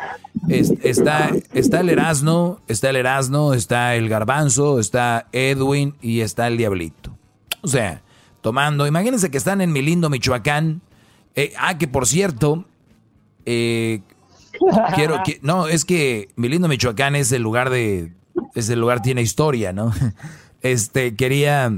Es- 0.49 0.73
está, 0.83 1.31
está 1.53 1.81
el 1.81 1.89
Erasno, 1.89 2.61
está 2.69 2.91
el 2.91 2.97
Erasno, 2.97 3.53
está 3.55 3.95
el 3.97 4.09
Garbanzo, 4.09 4.79
está 4.79 5.27
Edwin 5.33 5.95
y 6.03 6.21
está 6.21 6.47
el 6.47 6.57
Diablito. 6.57 7.17
O 7.63 7.69
sea, 7.69 8.03
tomando, 8.43 8.87
imagínense 8.87 9.31
que 9.31 9.39
están 9.39 9.61
en 9.61 9.73
mi 9.73 9.83
lindo 9.83 10.09
Michoacán. 10.11 10.83
Eh, 11.35 11.53
ah, 11.59 11.79
que 11.79 11.89
por 11.89 12.07
cierto, 12.07 12.65
eh, 13.47 14.03
quiero 14.95 15.21
que 15.25 15.39
no 15.43 15.69
es 15.69 15.85
que 15.85 16.29
mi 16.37 16.49
lindo 16.49 16.69
Michoacán 16.69 17.15
es 17.17 17.33
el 17.33 17.43
lugar 17.43 17.71
de 17.71 18.13
ese 18.55 18.77
lugar 18.77 19.03
tiene 19.03 19.23
historia 19.23 19.73
no 19.73 19.93
este 20.63 21.15
quería 21.15 21.71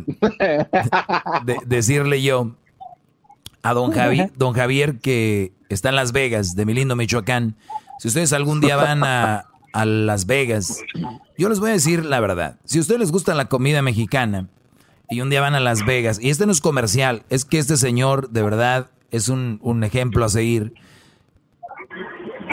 de- 1.44 1.58
decirle 1.66 2.22
yo 2.22 2.52
a 3.62 3.72
don 3.74 3.92
Javier 3.92 4.32
don 4.36 4.52
Javier 4.54 4.98
que 5.00 5.52
está 5.68 5.88
en 5.88 5.96
Las 5.96 6.12
Vegas 6.12 6.54
de 6.54 6.64
mi 6.64 6.74
lindo 6.74 6.94
Michoacán. 6.96 7.56
Si 7.98 8.08
ustedes 8.08 8.32
algún 8.32 8.60
día 8.60 8.76
van 8.76 9.02
a, 9.04 9.46
a 9.72 9.84
Las 9.84 10.26
Vegas 10.26 10.80
yo 11.38 11.48
les 11.48 11.58
voy 11.60 11.70
a 11.70 11.72
decir 11.74 12.04
la 12.04 12.20
verdad. 12.20 12.58
Si 12.64 12.78
a 12.78 12.80
ustedes 12.80 13.00
les 13.00 13.10
gusta 13.12 13.34
la 13.34 13.46
comida 13.46 13.82
mexicana 13.82 14.48
y 15.10 15.20
un 15.20 15.30
día 15.30 15.40
van 15.40 15.54
a 15.54 15.60
Las 15.60 15.84
Vegas 15.84 16.18
y 16.20 16.30
este 16.30 16.46
no 16.46 16.52
es 16.52 16.60
comercial 16.60 17.24
es 17.28 17.44
que 17.44 17.58
este 17.58 17.76
señor 17.76 18.30
de 18.30 18.42
verdad 18.42 18.90
es 19.10 19.28
un, 19.28 19.58
un 19.62 19.82
ejemplo 19.84 20.24
a 20.24 20.28
seguir 20.28 20.74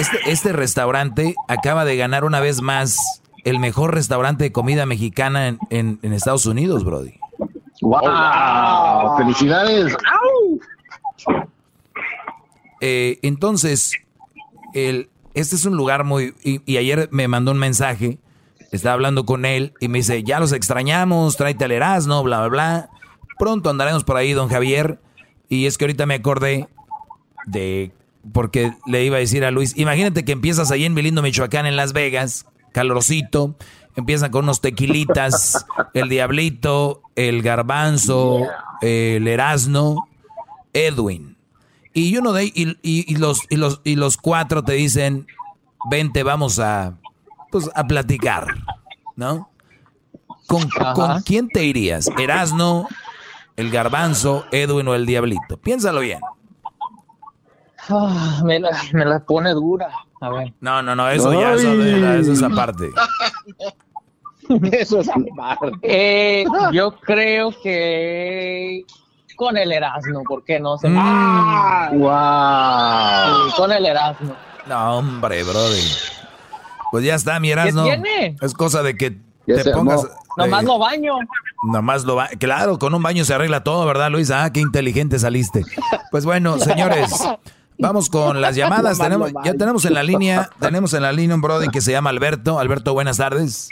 Este, 0.03 0.31
este 0.31 0.51
restaurante 0.51 1.33
acaba 1.47 1.85
de 1.85 1.95
ganar 1.95 2.25
una 2.25 2.41
vez 2.41 2.61
más 2.61 2.97
el 3.45 3.57
mejor 3.59 3.93
restaurante 3.93 4.43
de 4.43 4.51
comida 4.51 4.85
mexicana 4.85 5.47
en, 5.47 5.59
en- 5.69 5.99
en 6.01 6.11
Estados 6.11 6.45
Unidos, 6.45 6.83
Brody. 6.83 7.13
¡Wow! 7.81 9.17
¡Felicidades! 9.17 9.95
Eh, 12.81 13.19
entonces, 13.21 13.93
el, 14.73 15.09
este 15.35 15.55
es 15.55 15.65
un 15.65 15.77
lugar 15.77 16.03
muy... 16.03 16.33
Y, 16.43 16.59
y 16.69 16.77
ayer 16.77 17.07
me 17.11 17.29
mandó 17.29 17.51
un 17.51 17.59
mensaje, 17.59 18.17
estaba 18.73 18.93
hablando 18.95 19.25
con 19.25 19.45
él 19.45 19.73
y 19.79 19.87
me 19.87 19.99
dice, 19.99 20.23
ya 20.23 20.41
los 20.41 20.51
extrañamos, 20.51 21.37
tráete 21.37 21.63
al 21.65 21.71
Erasmo, 21.71 22.23
bla, 22.23 22.39
bla, 22.39 22.47
bla. 22.49 22.89
Pronto 23.39 23.69
andaremos 23.69 24.03
por 24.03 24.17
ahí, 24.17 24.33
don 24.33 24.49
Javier. 24.49 24.99
Y 25.47 25.65
es 25.65 25.77
que 25.77 25.85
ahorita 25.85 26.05
me 26.05 26.15
acordé 26.15 26.67
de... 27.45 27.93
Porque 28.31 28.71
le 28.85 29.03
iba 29.03 29.17
a 29.17 29.19
decir 29.19 29.43
a 29.43 29.51
Luis, 29.51 29.77
imagínate 29.77 30.23
que 30.23 30.31
empiezas 30.31 30.71
ahí 30.71 30.85
en 30.85 30.93
Milindo, 30.93 31.21
Michoacán, 31.21 31.65
en 31.65 31.75
Las 31.75 31.91
Vegas, 31.91 32.45
calorcito, 32.71 33.55
empiezan 33.95 34.31
con 34.31 34.45
unos 34.45 34.61
tequilitas, 34.61 35.65
el 35.93 36.07
Diablito, 36.09 37.01
el 37.15 37.41
Garbanzo, 37.41 38.39
el 38.81 39.27
Erasno, 39.27 40.07
Edwin. 40.71 41.35
Y 41.93 42.15
uno 42.17 42.31
de 42.33 42.45
y, 42.45 42.77
y- 42.81 43.11
y 43.11 43.15
los 43.17 43.41
y 43.49 43.57
los 43.57 43.81
y 43.83 43.95
los 43.95 44.17
cuatro 44.17 44.63
te 44.63 44.73
dicen, 44.73 45.27
"Vente, 45.91 46.23
vamos 46.23 46.57
a 46.59 46.97
pues 47.51 47.69
a 47.75 47.85
platicar", 47.85 48.47
¿no? 49.15 49.49
¿Con, 50.47 50.67
¿con 50.95 51.21
quién 51.23 51.49
te 51.49 51.63
irías? 51.65 52.09
¿Erasno, 52.17 52.87
el 53.57 53.69
Garbanzo, 53.69 54.45
Edwin 54.51 54.87
o 54.87 54.95
el 54.95 55.05
Diablito? 55.05 55.57
Piénsalo 55.57 55.99
bien. 55.99 56.19
Ah, 57.89 58.41
me, 58.43 58.59
la, 58.59 58.69
me 58.93 59.05
la 59.05 59.19
pone 59.19 59.51
dura. 59.51 59.89
A 60.21 60.29
ver. 60.29 60.53
No, 60.61 60.81
no, 60.81 60.95
no, 60.95 61.09
eso 61.09 61.33
ya 61.33 61.53
eso, 61.53 61.75
de- 61.77 62.19
eso 62.19 62.31
es 62.33 62.43
aparte. 62.43 62.89
Eso 64.73 64.99
es 64.99 65.09
Eh, 65.83 66.43
yo 66.73 66.91
creo 66.99 67.51
que 67.63 68.83
con 69.37 69.55
el 69.57 69.71
Erasmo, 69.71 70.21
¿por 70.23 70.43
qué 70.43 70.59
no? 70.59 70.77
Se 70.77 70.89
Mm. 70.89 71.99
¡Wow! 71.99 73.49
Sí, 73.49 73.55
con 73.55 73.71
el 73.71 73.85
Erasmo. 73.85 74.35
No, 74.67 74.97
hombre, 74.97 75.43
brody. 75.43 75.81
Pues 76.91 77.05
ya 77.05 77.15
está, 77.15 77.39
mi 77.39 77.51
Erasno. 77.51 77.83
tiene? 77.85 78.35
Es 78.41 78.53
cosa 78.53 78.83
de 78.83 78.95
que 78.97 79.17
Ya 79.47 79.63
te 79.63 79.71
pongas 79.71 80.05
Nomás 80.37 80.63
eh, 80.63 80.65
lo 80.67 80.77
baño. 80.79 81.13
Nomás 81.71 82.03
lo 82.05 82.15
va. 82.15 82.27
Claro, 82.39 82.77
con 82.79 82.93
un 82.93 83.01
baño 83.03 83.23
se 83.25 83.33
arregla 83.33 83.63
todo, 83.63 83.85
¿verdad, 83.85 84.09
Luis? 84.11 84.29
Ah, 84.31 84.51
qué 84.51 84.59
inteligente 84.59 85.19
saliste. 85.19 85.63
Pues 86.11 86.25
bueno, 86.25 86.57
señores, 86.59 87.11
vamos 87.83 88.09
con 88.09 88.41
las 88.41 88.55
llamadas. 88.55 88.97
Tenemos, 89.03 89.31
ya 89.43 89.53
tenemos 89.53 89.85
en 89.85 89.93
la 89.93 90.03
línea, 90.03 90.49
tenemos 90.59 90.93
en 90.93 91.03
la 91.03 91.11
línea 91.11 91.35
un 91.35 91.41
brody 91.41 91.67
que 91.69 91.81
se 91.81 91.91
llama 91.91 92.09
Alberto. 92.09 92.57
Alberto, 92.59 92.93
buenas 92.93 93.17
tardes. 93.17 93.69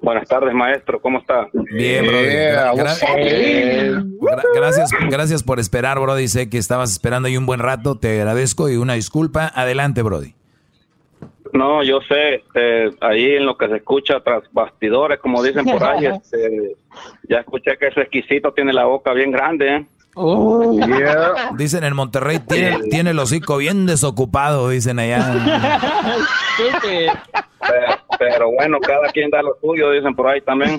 Buenas 0.00 0.26
tardes, 0.28 0.52
maestro. 0.52 1.00
¿Cómo 1.00 1.18
está? 1.20 1.46
Bien, 1.52 2.04
brody. 2.06 2.24
Gra- 2.26 2.74
gra- 2.74 4.04
gra- 4.20 4.42
gracias, 4.54 4.90
gracias 5.08 5.42
por 5.44 5.60
esperar, 5.60 5.98
brody. 6.00 6.26
Sé 6.28 6.50
que 6.50 6.58
estabas 6.58 6.90
esperando 6.90 7.28
ahí 7.28 7.36
un 7.36 7.46
buen 7.46 7.60
rato. 7.60 7.96
Te 7.98 8.20
agradezco 8.20 8.68
y 8.68 8.76
una 8.76 8.94
disculpa. 8.94 9.50
Adelante, 9.54 10.02
brody. 10.02 10.34
No, 11.52 11.82
yo 11.84 12.00
sé, 12.08 12.36
este, 12.36 12.90
ahí 13.00 13.32
en 13.36 13.44
lo 13.46 13.56
que 13.58 13.68
se 13.68 13.76
escucha 13.76 14.20
tras 14.24 14.42
bastidores, 14.52 15.20
como 15.20 15.42
dicen 15.42 15.66
por 15.66 15.84
ahí, 15.84 16.06
este, 16.22 16.74
ya 17.28 17.38
escuché 17.40 17.76
que 17.78 17.88
ese 17.88 18.00
exquisito 18.00 18.52
tiene 18.54 18.72
la 18.72 18.86
boca 18.86 19.12
bien 19.12 19.30
grande, 19.30 19.76
¿eh? 19.76 19.86
Dicen 21.56 21.84
en 21.84 21.96
Monterrey, 21.96 22.38
tiene, 22.40 22.78
tiene 22.90 23.10
el 23.10 23.18
hocico 23.18 23.56
bien 23.56 23.86
desocupado, 23.86 24.68
dicen 24.68 24.98
allá. 24.98 25.78
Pero, 27.60 27.96
pero 28.18 28.50
bueno, 28.52 28.78
cada 28.80 29.08
quien 29.08 29.30
da 29.30 29.42
lo 29.42 29.56
suyo, 29.60 29.90
dicen 29.90 30.14
por 30.14 30.28
ahí 30.28 30.40
también. 30.42 30.78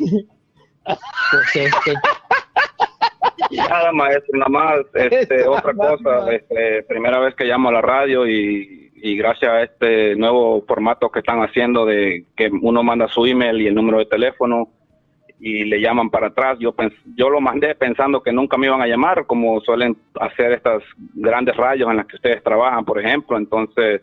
Nada, 3.51 3.91
maestro, 3.91 4.37
nada 4.37 4.49
más, 4.49 4.79
este, 4.93 5.47
otra 5.47 5.73
cosa, 5.73 6.31
este, 6.31 6.83
primera 6.83 7.19
vez 7.19 7.35
que 7.35 7.45
llamo 7.45 7.69
a 7.69 7.73
la 7.73 7.81
radio 7.81 8.27
y, 8.27 8.91
y 8.95 9.15
gracias 9.17 9.51
a 9.51 9.63
este 9.63 10.15
nuevo 10.15 10.63
formato 10.67 11.09
que 11.09 11.19
están 11.19 11.41
haciendo 11.41 11.85
de 11.85 12.25
que 12.35 12.49
uno 12.61 12.83
manda 12.83 13.07
su 13.07 13.25
email 13.25 13.61
y 13.61 13.67
el 13.67 13.75
número 13.75 13.99
de 13.99 14.05
teléfono 14.05 14.69
y 15.45 15.65
le 15.65 15.81
llaman 15.81 16.09
para 16.09 16.27
atrás, 16.27 16.57
yo 16.57 16.73
yo 17.17 17.29
lo 17.29 17.41
mandé 17.41 17.75
pensando 17.75 18.23
que 18.23 18.31
nunca 18.31 18.55
me 18.55 18.67
iban 18.67 18.81
a 18.81 18.87
llamar, 18.87 19.25
como 19.25 19.59
suelen 19.59 19.97
hacer 20.17 20.53
estas 20.53 20.81
grandes 21.15 21.57
radios 21.57 21.89
en 21.91 21.97
las 21.97 22.05
que 22.05 22.15
ustedes 22.15 22.41
trabajan, 22.41 22.85
por 22.85 22.97
ejemplo, 22.97 23.35
entonces 23.35 23.99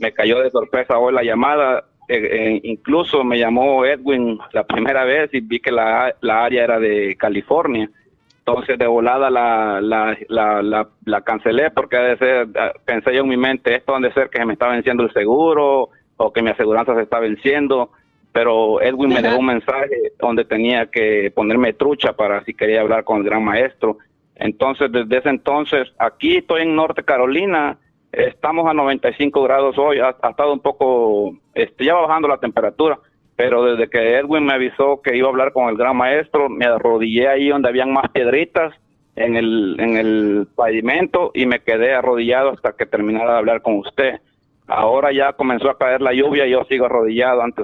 me 0.00 0.12
cayó 0.12 0.40
de 0.40 0.50
sorpresa 0.50 0.96
hoy 0.96 1.12
la 1.12 1.22
llamada, 1.22 1.84
eh, 2.08 2.28
eh, 2.32 2.60
incluso 2.62 3.22
me 3.22 3.38
llamó 3.38 3.84
Edwin 3.84 4.38
la 4.52 4.64
primera 4.64 5.04
vez 5.04 5.28
y 5.34 5.40
vi 5.40 5.60
que 5.60 5.70
la, 5.70 6.14
la 6.22 6.46
área 6.46 6.64
era 6.64 6.80
de 6.80 7.16
California. 7.16 7.90
Entonces 8.38 8.78
de 8.78 8.86
volada 8.86 9.28
la, 9.28 9.82
la, 9.82 10.88
la, 11.04 11.20
cancelé 11.20 11.70
porque 11.70 11.98
de 11.98 12.16
ser, 12.16 12.48
ah, 12.56 12.72
pensé 12.86 13.14
yo 13.14 13.24
en 13.24 13.28
mi 13.28 13.36
mente, 13.36 13.74
esto 13.74 13.94
ha 13.94 14.00
de 14.00 14.10
ser 14.14 14.30
que 14.30 14.38
se 14.38 14.46
me 14.46 14.54
está 14.54 14.68
venciendo 14.68 15.02
el 15.02 15.12
seguro 15.12 15.90
o 16.16 16.32
que 16.32 16.40
mi 16.40 16.48
aseguranza 16.48 16.94
se 16.94 17.02
está 17.02 17.20
venciendo, 17.20 17.90
pero 18.32 18.80
Edwin 18.80 19.10
me 19.10 19.22
dejó 19.22 19.38
un 19.38 19.46
mensaje 19.46 20.12
donde 20.18 20.44
tenía 20.44 20.86
que 20.86 21.32
ponerme 21.34 21.72
trucha 21.72 22.12
para 22.12 22.44
si 22.44 22.54
quería 22.54 22.80
hablar 22.80 23.04
con 23.04 23.18
el 23.18 23.24
gran 23.24 23.44
maestro. 23.44 23.98
Entonces 24.36 24.90
desde 24.92 25.18
ese 25.18 25.30
entonces, 25.30 25.92
aquí 25.98 26.36
estoy 26.36 26.62
en 26.62 26.76
Norte 26.76 27.02
Carolina, 27.02 27.78
estamos 28.12 28.68
a 28.68 28.74
95 28.74 29.42
grados 29.42 29.76
hoy, 29.78 29.98
ha, 29.98 30.16
ha 30.22 30.30
estado 30.30 30.52
un 30.52 30.60
poco, 30.60 31.36
este, 31.54 31.84
ya 31.84 31.94
va 31.94 32.06
bajando 32.06 32.28
la 32.28 32.38
temperatura, 32.38 32.98
pero 33.36 33.64
desde 33.64 33.90
que 33.90 34.16
Edwin 34.16 34.44
me 34.44 34.54
avisó 34.54 35.00
que 35.02 35.16
iba 35.16 35.28
a 35.28 35.30
hablar 35.30 35.52
con 35.52 35.68
el 35.68 35.76
gran 35.76 35.96
maestro, 35.96 36.48
me 36.48 36.66
arrodillé 36.66 37.28
ahí 37.28 37.48
donde 37.48 37.68
habían 37.68 37.92
más 37.92 38.08
piedritas 38.10 38.74
en 39.18 39.36
el, 39.36 39.76
en 39.78 39.96
el 39.96 40.48
pavimento 40.54 41.32
y 41.34 41.46
me 41.46 41.60
quedé 41.60 41.94
arrodillado 41.94 42.50
hasta 42.50 42.72
que 42.72 42.86
terminara 42.86 43.32
de 43.32 43.38
hablar 43.38 43.62
con 43.62 43.74
usted. 43.76 44.20
Ahora 44.68 45.12
ya 45.12 45.32
comenzó 45.32 45.70
a 45.70 45.78
caer 45.78 46.02
la 46.02 46.12
lluvia 46.12 46.46
y 46.46 46.50
yo 46.50 46.62
sigo 46.68 46.86
arrodillado 46.86 47.42
ante, 47.42 47.62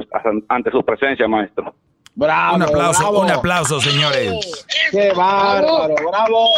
ante 0.48 0.70
su 0.70 0.82
presencia, 0.82 1.28
maestro. 1.28 1.74
Bravo, 2.14 2.56
un 2.56 2.62
aplauso, 2.62 3.02
bravo. 3.02 3.20
un 3.20 3.30
aplauso, 3.30 3.80
señores. 3.80 4.66
¡Qué 4.90 5.12
bárbaro! 5.12 5.94
¡Bravo! 6.10 6.48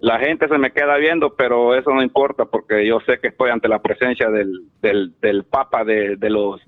La 0.00 0.18
gente 0.18 0.46
se 0.46 0.58
me 0.58 0.72
queda 0.72 0.96
viendo, 0.96 1.34
pero 1.34 1.74
eso 1.74 1.90
no 1.90 2.02
importa 2.02 2.44
porque 2.44 2.86
yo 2.86 3.00
sé 3.00 3.18
que 3.18 3.28
estoy 3.28 3.50
ante 3.50 3.66
la 3.66 3.80
presencia 3.80 4.28
del, 4.28 4.66
del, 4.82 5.14
del 5.20 5.44
papa 5.44 5.84
de, 5.84 6.16
de 6.16 6.30
los 6.30 6.60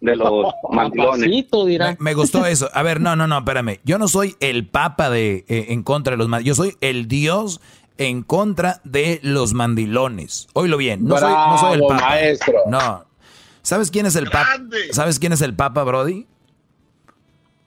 de 0.00 0.16
los 0.16 0.52
mandilones. 0.70 1.28
Me, 1.28 1.96
me 1.98 2.14
gustó 2.14 2.46
eso. 2.46 2.68
A 2.72 2.82
ver, 2.82 3.00
no, 3.00 3.16
no, 3.16 3.26
no, 3.26 3.38
espérame. 3.38 3.80
Yo 3.84 3.98
no 3.98 4.06
soy 4.06 4.36
el 4.40 4.66
papa 4.66 5.10
de 5.10 5.44
eh, 5.48 5.66
en 5.70 5.82
contra 5.82 6.12
de 6.12 6.18
los 6.18 6.28
mandilones. 6.28 6.56
Yo 6.56 6.62
soy 6.62 6.76
el 6.80 7.08
Dios 7.08 7.60
en 7.98 8.22
contra 8.22 8.80
de 8.84 9.20
los 9.22 9.52
mandilones. 9.54 10.48
Oílo 10.52 10.76
bien. 10.76 11.04
No, 11.04 11.16
soy, 11.18 11.32
no 11.32 11.58
soy 11.58 11.74
el 11.74 11.80
papa. 11.80 11.94
maestro. 12.00 12.54
No. 12.68 13.04
¿Sabes 13.62 13.90
quién 13.90 14.06
es 14.06 14.16
el 14.16 14.26
papa? 14.30 14.48
¿Sabes 14.92 15.18
quién 15.18 15.32
es 15.32 15.40
el 15.42 15.54
papa, 15.54 15.82
Brody? 15.84 16.26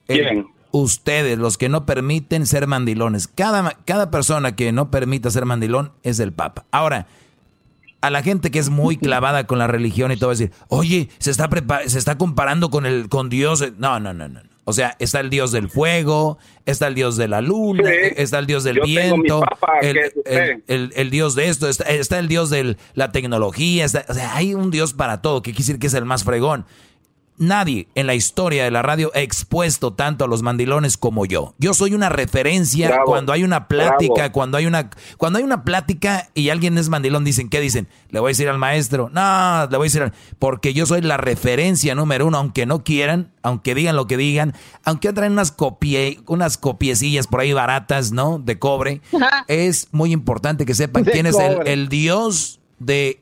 El- 0.08 0.18
¿Quién? 0.22 0.48
ustedes, 0.72 1.40
los 1.40 1.58
que 1.58 1.70
no 1.70 1.86
permiten 1.86 2.45
ser 2.45 2.68
mandilones. 2.68 3.28
Cada, 3.28 3.72
cada 3.86 4.12
persona 4.12 4.56
que 4.56 4.72
no 4.72 4.91
permita 4.91 5.32
ser 5.32 5.45
mandilón 5.45 5.91
es 6.04 6.20
el 6.20 6.34
papa. 6.34 6.66
Ahora, 6.72 7.08
a 8.02 8.10
la 8.12 8.22
gente 8.22 8.52
que 8.52 8.60
es 8.60 8.70
muy 8.70 8.98
clavada 8.98 9.48
con 9.48 9.58
la 9.58 9.68
religión 9.68 10.12
y 10.12 10.18
todo, 10.18 10.28
va 10.28 10.34
a 10.34 10.36
decir, 10.38 10.52
oye, 10.68 11.10
se 11.18 11.32
está, 11.32 11.49
se 11.88 11.98
está 11.98 12.18
comparando 12.18 12.70
con, 12.70 12.86
el, 12.86 13.10
con 13.10 13.30
Dios. 13.30 13.64
No, 13.78 13.99
no, 13.99 14.14
no, 14.14 14.28
no. 14.28 14.41
O 14.69 14.73
sea, 14.73 14.98
está 14.99 15.22
el 15.22 15.30
Dios 15.30 15.53
del 15.53 15.69
fuego, 15.69 16.38
está 16.65 16.88
el 16.88 16.94
Dios 16.95 17.15
de 17.15 17.30
la 17.30 17.39
luna, 17.39 17.84
Sí. 17.89 18.14
está 18.18 18.39
el 18.39 18.48
Dios 18.48 18.65
del 18.65 18.81
viento, 18.81 19.41
el- 20.68 20.91
el 20.94 21.10
Dios 21.10 21.35
de 21.35 21.48
esto, 21.48 21.69
está, 21.69 21.85
está 21.85 22.19
el 22.19 22.27
Dios 22.27 22.49
de 22.49 22.76
la 22.94 23.11
tecnología. 23.14 23.85
está- 23.85 24.06
o 24.10 24.14
sea, 24.14 24.35
hay 24.35 24.53
un 24.53 24.69
Dios 24.69 24.94
para 24.94 25.22
todo, 25.22 25.41
que 25.41 25.52
quiere 25.52 25.64
decir 25.65 25.80
que 25.80 25.88
es 25.88 25.94
el 25.94 26.03
más 26.06 26.23
fregón. 26.26 26.65
Nadie 27.39 27.88
en 27.93 28.07
la 28.07 28.15
historia 28.15 28.64
de 28.64 28.72
la 28.72 28.81
radio 28.81 29.11
ha 29.14 29.19
expuesto 29.19 29.93
tanto 29.93 30.26
a 30.26 30.27
los 30.27 30.41
mandilones 30.41 30.97
como 30.97 31.26
yo. 31.26 31.53
Yo 31.59 31.76
soy 31.76 31.93
una 31.93 32.09
referencia 32.09 32.88
Bravo, 32.88 33.05
cuando 33.05 33.31
hay 33.31 33.43
una 33.43 33.68
plática, 33.68 34.14
bravo. 34.15 34.31
cuando 34.31 34.57
hay 34.57 34.65
una 34.65 34.89
cuando 35.18 35.38
hay 35.38 35.45
una 35.45 35.64
plática 35.64 36.30
y 36.34 36.49
alguien 36.49 36.77
es 36.80 36.89
mandilón, 36.89 37.23
dicen, 37.23 37.49
¿qué 37.49 37.59
dicen? 37.61 37.88
Le 38.09 38.19
voy 38.19 38.30
a 38.30 38.31
decir 38.31 38.49
al 38.49 38.57
maestro. 38.57 39.09
No, 39.14 39.68
le 39.69 39.77
voy 39.77 39.85
a 39.85 39.89
decir 39.89 40.01
al- 40.01 40.14
porque 40.39 40.73
yo 40.73 40.88
soy 40.88 41.01
la 41.01 41.18
referencia 41.18 41.93
número 41.93 42.26
uno, 42.26 42.38
aunque 42.39 42.65
no 42.65 42.84
quieran, 42.84 43.31
aunque 43.43 43.76
digan 43.76 43.95
lo 43.95 44.07
que 44.07 44.18
digan, 44.18 44.55
aunque 44.84 45.14
traen 45.14 45.34
unas 45.34 45.51
copie, 45.51 46.19
unas 46.26 46.57
copiecillas 46.57 47.27
por 47.27 47.41
ahí 47.41 47.53
baratas, 47.53 48.11
¿no? 48.11 48.39
De 48.39 48.57
cobre. 48.57 49.01
es 49.47 49.89
muy 49.91 50.11
importante 50.11 50.65
que 50.65 50.73
sepan 50.73 51.03
De 51.03 51.11
quién 51.11 51.27
es 51.27 51.38
el, 51.38 51.68
el 51.68 51.88
dios 51.88 52.59
de 52.80 53.22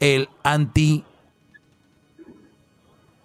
el 0.00 0.28
anti 0.44 1.04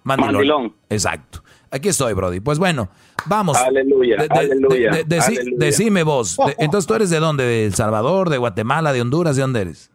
mandilón. 0.04 0.34
Mandilón. 0.34 0.74
Exacto. 0.90 1.44
Aquí 1.72 1.90
estoy, 1.90 2.14
Brody. 2.14 2.40
Pues 2.40 2.60
bueno, 2.60 2.90
vamos. 3.26 3.58
Aleluya, 3.58 4.18
aleluya, 4.30 4.92
deci- 5.06 5.40
aleluya. 5.40 5.58
Decime 5.58 6.04
vos. 6.04 6.38
de- 6.38 6.56
entonces, 6.64 6.88
¿tú 6.88 6.94
eres 6.94 7.10
de 7.10 7.20
dónde? 7.20 7.44
¿De 7.46 7.66
El 7.66 7.74
Salvador, 7.74 8.30
de 8.30 8.38
Guatemala, 8.38 8.94
de 8.94 9.02
Honduras? 9.02 9.36
¿De 9.36 9.42
dónde 9.42 9.62
eres? 9.62 9.90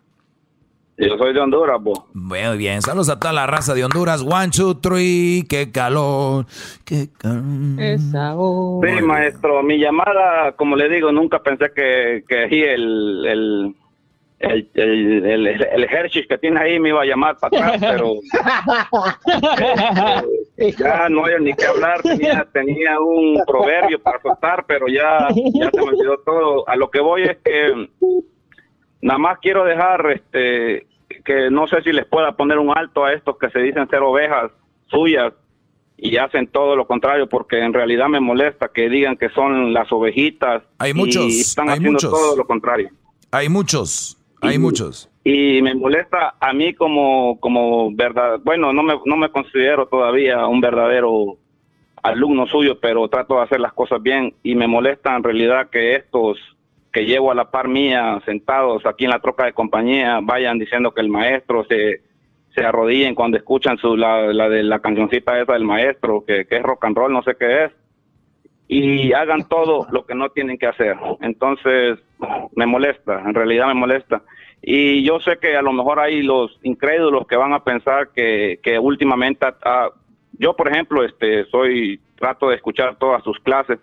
Yo 1.00 1.16
soy 1.16 1.32
de 1.32 1.38
Honduras, 1.38 1.80
po. 1.84 2.08
Muy 2.12 2.58
bien, 2.58 2.82
saludos 2.82 3.08
a 3.08 3.20
toda 3.20 3.32
la 3.32 3.46
raza 3.46 3.72
de 3.72 3.84
Honduras. 3.84 4.20
One, 4.22 4.48
two, 4.50 4.78
three, 4.78 5.46
qué 5.48 5.70
calor, 5.70 6.46
qué 6.84 7.08
calor. 7.16 7.44
Sí, 8.84 9.02
maestro, 9.04 9.62
mi 9.62 9.78
llamada, 9.78 10.56
como 10.56 10.74
le 10.74 10.88
digo, 10.88 11.12
nunca 11.12 11.40
pensé 11.40 11.66
que, 11.72 12.24
que 12.28 12.74
el, 12.74 13.24
el, 13.28 13.76
el, 14.40 14.70
el, 14.74 15.26
el, 15.26 15.46
el 15.46 15.84
Hershey 15.84 16.26
que 16.26 16.38
tiene 16.38 16.60
ahí 16.60 16.78
me 16.78 16.90
iba 16.90 17.02
a 17.02 17.04
llamar 17.04 17.36
para 17.38 17.68
atrás, 17.68 17.80
pero 17.92 18.12
eh, 20.56 20.72
ya 20.78 21.08
no 21.08 21.24
hay 21.24 21.34
ni 21.40 21.54
qué 21.54 21.66
hablar, 21.66 22.02
tenía, 22.02 22.46
tenía 22.52 23.00
un 23.00 23.42
proverbio 23.46 24.00
para 24.00 24.20
soltar, 24.20 24.64
pero 24.66 24.86
ya, 24.88 25.28
ya 25.54 25.70
se 25.70 25.76
me 25.76 25.82
olvidó 25.88 26.18
todo. 26.24 26.68
A 26.68 26.76
lo 26.76 26.90
que 26.90 27.00
voy 27.00 27.22
es 27.24 27.36
que 27.44 27.88
nada 29.00 29.18
más 29.18 29.38
quiero 29.40 29.64
dejar 29.64 30.10
este 30.12 30.86
que 31.24 31.50
no 31.50 31.66
sé 31.66 31.82
si 31.82 31.92
les 31.92 32.06
pueda 32.06 32.32
poner 32.36 32.58
un 32.58 32.76
alto 32.76 33.04
a 33.04 33.12
estos 33.12 33.38
que 33.38 33.48
se 33.50 33.60
dicen 33.60 33.88
ser 33.88 34.00
ovejas 34.02 34.50
suyas 34.86 35.32
y 35.96 36.16
hacen 36.16 36.46
todo 36.48 36.76
lo 36.76 36.86
contrario 36.86 37.28
porque 37.28 37.58
en 37.60 37.72
realidad 37.72 38.08
me 38.08 38.20
molesta 38.20 38.68
que 38.68 38.88
digan 38.88 39.16
que 39.16 39.30
son 39.30 39.72
las 39.72 39.90
ovejitas 39.90 40.62
Hay 40.78 40.94
muchos, 40.94 41.24
y 41.24 41.40
están 41.40 41.68
hay 41.68 41.76
haciendo 41.78 41.92
muchos. 41.92 42.10
todo 42.10 42.36
lo 42.36 42.46
contrario 42.46 42.90
Hay 43.30 43.48
muchos, 43.48 44.17
hay 44.40 44.58
muchos. 44.58 45.10
y 45.24 45.60
me 45.62 45.74
molesta 45.74 46.34
a 46.40 46.52
mí 46.52 46.74
como 46.74 47.38
como 47.40 47.90
verdad 47.92 48.40
bueno 48.42 48.72
no 48.72 48.82
me 48.82 48.94
no 49.04 49.16
me 49.16 49.30
considero 49.30 49.86
todavía 49.86 50.46
un 50.46 50.60
verdadero 50.60 51.36
alumno 52.02 52.46
suyo 52.46 52.78
pero 52.80 53.08
trato 53.08 53.36
de 53.36 53.42
hacer 53.42 53.60
las 53.60 53.72
cosas 53.72 54.02
bien 54.02 54.34
y 54.42 54.54
me 54.54 54.66
molesta 54.66 55.16
en 55.16 55.22
realidad 55.22 55.70
que 55.70 55.96
estos 55.96 56.38
que 56.92 57.04
llevo 57.04 57.30
a 57.30 57.34
la 57.34 57.50
par 57.50 57.68
mía 57.68 58.20
sentados 58.24 58.86
aquí 58.86 59.04
en 59.04 59.10
la 59.10 59.20
troca 59.20 59.44
de 59.44 59.52
compañía 59.52 60.20
vayan 60.22 60.58
diciendo 60.58 60.92
que 60.92 61.00
el 61.00 61.08
maestro 61.08 61.64
se 61.64 62.02
se 62.54 62.64
arrodillen 62.64 63.14
cuando 63.14 63.36
escuchan 63.36 63.78
su 63.78 63.96
la, 63.96 64.32
la 64.32 64.48
de 64.48 64.62
la 64.62 64.80
cancioncita 64.80 65.40
esa 65.40 65.52
del 65.52 65.64
maestro 65.64 66.24
que, 66.26 66.46
que 66.46 66.56
es 66.56 66.62
rock 66.62 66.84
and 66.86 66.96
roll 66.96 67.12
no 67.12 67.22
sé 67.22 67.36
qué 67.38 67.64
es 67.64 67.72
y 68.68 69.12
hagan 69.14 69.48
todo 69.48 69.86
lo 69.90 70.04
que 70.04 70.14
no 70.14 70.28
tienen 70.28 70.58
que 70.58 70.66
hacer. 70.66 70.96
Entonces, 71.20 71.98
me 72.54 72.66
molesta, 72.66 73.22
en 73.24 73.34
realidad 73.34 73.66
me 73.68 73.74
molesta. 73.74 74.22
Y 74.62 75.02
yo 75.02 75.20
sé 75.20 75.38
que 75.40 75.56
a 75.56 75.62
lo 75.62 75.72
mejor 75.72 75.98
hay 75.98 76.22
los 76.22 76.58
incrédulos 76.62 77.26
que 77.26 77.36
van 77.36 77.54
a 77.54 77.64
pensar 77.64 78.10
que, 78.14 78.60
que 78.62 78.78
últimamente, 78.78 79.46
yo 80.38 80.54
por 80.54 80.68
ejemplo, 80.68 81.04
este, 81.04 81.44
soy, 81.46 82.00
trato 82.16 82.48
de 82.48 82.56
escuchar 82.56 82.96
todas 82.96 83.22
sus 83.22 83.38
clases 83.40 83.78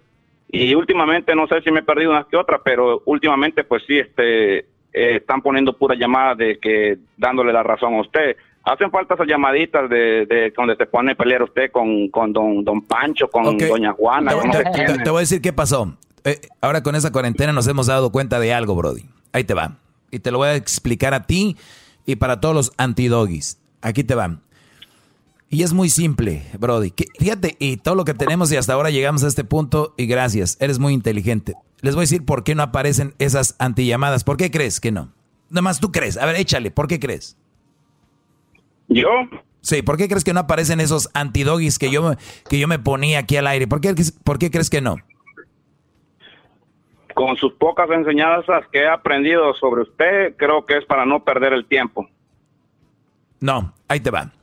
y 0.50 0.76
últimamente, 0.76 1.36
no 1.36 1.48
sé 1.48 1.62
si 1.62 1.72
me 1.72 1.80
he 1.80 1.84
perdido 1.84 2.12
una 2.12 2.28
que 2.30 2.38
otra, 2.38 2.62
pero 2.64 3.02
últimamente 3.06 3.64
pues 3.64 3.84
sí, 3.88 3.98
este, 3.98 4.60
eh, 4.60 4.66
están 4.94 5.42
poniendo 5.42 5.74
puras 5.74 5.98
llamadas 5.98 6.38
de 6.38 6.60
que 6.60 6.98
dándole 7.18 7.52
la 7.52 7.64
razón 7.64 7.96
a 7.96 8.02
usted. 8.02 8.38
Hacen 8.66 8.90
falta 8.90 9.14
esas 9.14 9.28
llamaditas 9.28 9.88
de, 9.90 10.26
de 10.26 10.52
donde 10.58 10.76
se 10.76 10.86
pone 10.88 11.12
a 11.12 11.16
pelear 11.16 11.44
usted 11.44 11.72
con, 11.72 12.10
con 12.10 12.34
don, 12.34 12.64
don 12.64 12.82
Pancho, 12.82 13.28
con 13.30 13.58
doña 13.58 13.94
Juana, 13.94 14.32
Te, 14.52 14.64
te- 14.64 14.72
quién. 14.72 14.88
te- 14.88 15.04
te 15.04 15.10
voy 15.12 15.20
a 15.20 15.22
decir 15.22 15.42
qué 15.42 15.54
pasó. 15.54 15.96
Eh, 16.24 16.42
ahora 16.62 16.82
con 16.82 16.96
esa 16.96 17.12
cuarentena 17.12 17.54
nos 17.54 17.68
hemos 17.68 17.86
dado 17.88 18.12
cuenta 18.12 18.40
de 18.40 18.54
algo, 18.54 18.76
Brody. 18.76 19.06
Ahí 19.34 19.44
te 19.44 19.54
va. 19.54 19.78
Y 20.10 20.20
te 20.20 20.32
lo 20.32 20.40
voy 20.40 20.48
a 20.48 20.56
explicar 20.56 21.14
a 21.14 21.28
ti 21.28 21.56
y 22.08 22.16
para 22.16 22.42
todos 22.42 22.56
los 22.56 22.72
antidoggies. 22.78 23.60
Aquí 23.82 24.04
te 24.04 24.16
van. 24.16 24.42
Y 25.48 25.62
es 25.62 25.74
muy 25.74 25.90
simple, 25.90 26.42
Brody. 26.60 26.90
Que- 26.90 27.06
fíjate, 27.20 27.56
y 27.60 27.78
todo 27.78 27.94
lo 27.94 28.04
que 28.04 28.16
tenemos 28.16 28.52
y 28.52 28.58
hasta 28.58 28.74
ahora 28.74 28.90
llegamos 28.90 29.24
a 29.24 29.28
este 29.28 29.44
punto 29.44 29.94
y 29.96 30.08
gracias, 30.08 30.58
eres 30.60 30.80
muy 30.80 30.94
inteligente. 30.94 31.54
Les 31.82 31.94
voy 31.94 32.02
a 32.02 32.06
decir 32.10 32.26
por 32.26 32.44
qué 32.44 32.56
no 32.56 32.64
aparecen 32.64 33.14
esas 33.20 33.56
antillamadas. 33.60 34.24
¿Por 34.24 34.38
qué 34.38 34.50
crees 34.50 34.80
que 34.80 34.92
no? 34.92 35.12
Nada 35.52 35.62
más 35.62 35.80
tú 35.80 35.92
crees. 35.92 36.18
A 36.18 36.26
ver, 36.26 36.36
échale, 36.38 36.72
¿por 36.72 36.88
qué 36.88 37.00
crees? 37.00 37.38
¿Yo? 38.88 39.10
Sí, 39.62 39.82
¿por 39.82 39.98
qué 39.98 40.08
crees 40.08 40.24
que 40.24 40.34
no 40.34 40.42
aparecen 40.42 40.80
esos 40.80 41.10
antidoggies 41.14 41.80
que 41.80 41.90
yo, 41.90 42.04
me- 42.10 42.18
que 42.50 42.60
yo 42.60 42.68
me 42.68 42.78
ponía 42.80 43.20
aquí 43.20 43.36
al 43.38 43.48
aire? 43.48 43.68
¿Por 43.68 43.82
qué, 43.82 43.96
¿Por 44.24 44.38
qué 44.38 44.52
crees 44.52 44.70
que 44.70 44.82
no? 44.82 44.98
Con 47.14 47.38
sus 47.38 47.54
pocas 47.54 47.90
enseñanzas 47.90 48.66
que 48.72 48.80
he 48.80 48.88
aprendido 48.90 49.54
sobre 49.56 49.84
usted, 49.84 50.36
creo 50.38 50.66
que 50.66 50.78
es 50.78 50.86
para 50.86 51.06
no 51.06 51.24
perder 51.24 51.54
el 51.54 51.66
tiempo. 51.66 52.08
No, 53.40 53.74
ahí 53.88 54.02
te 54.02 54.12
va. 54.12 54.34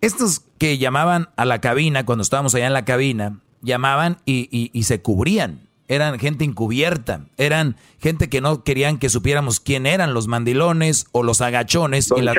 Estos 0.00 0.40
que 0.58 0.78
llamaban 0.78 1.28
a 1.36 1.44
la 1.44 1.60
cabina, 1.60 2.04
cuando 2.04 2.22
estábamos 2.22 2.54
allá 2.54 2.66
en 2.66 2.72
la 2.72 2.84
cabina, 2.84 3.38
llamaban 3.62 4.16
y, 4.24 4.48
y- 4.50 4.70
y 4.72 4.82
se 4.84 5.00
cubrían. 5.02 5.68
Eran 5.90 6.18
gente 6.20 6.44
encubierta. 6.44 7.24
Eran 7.36 7.76
gente 8.00 8.28
que 8.28 8.40
no 8.40 8.62
querían 8.62 8.96
que 8.98 9.08
supiéramos 9.08 9.58
quién 9.58 9.86
eran 9.86 10.14
los 10.14 10.28
mandilones 10.28 11.06
o 11.10 11.24
los 11.24 11.40
agachones 11.40 12.10
y, 12.16 12.22
la- 12.22 12.32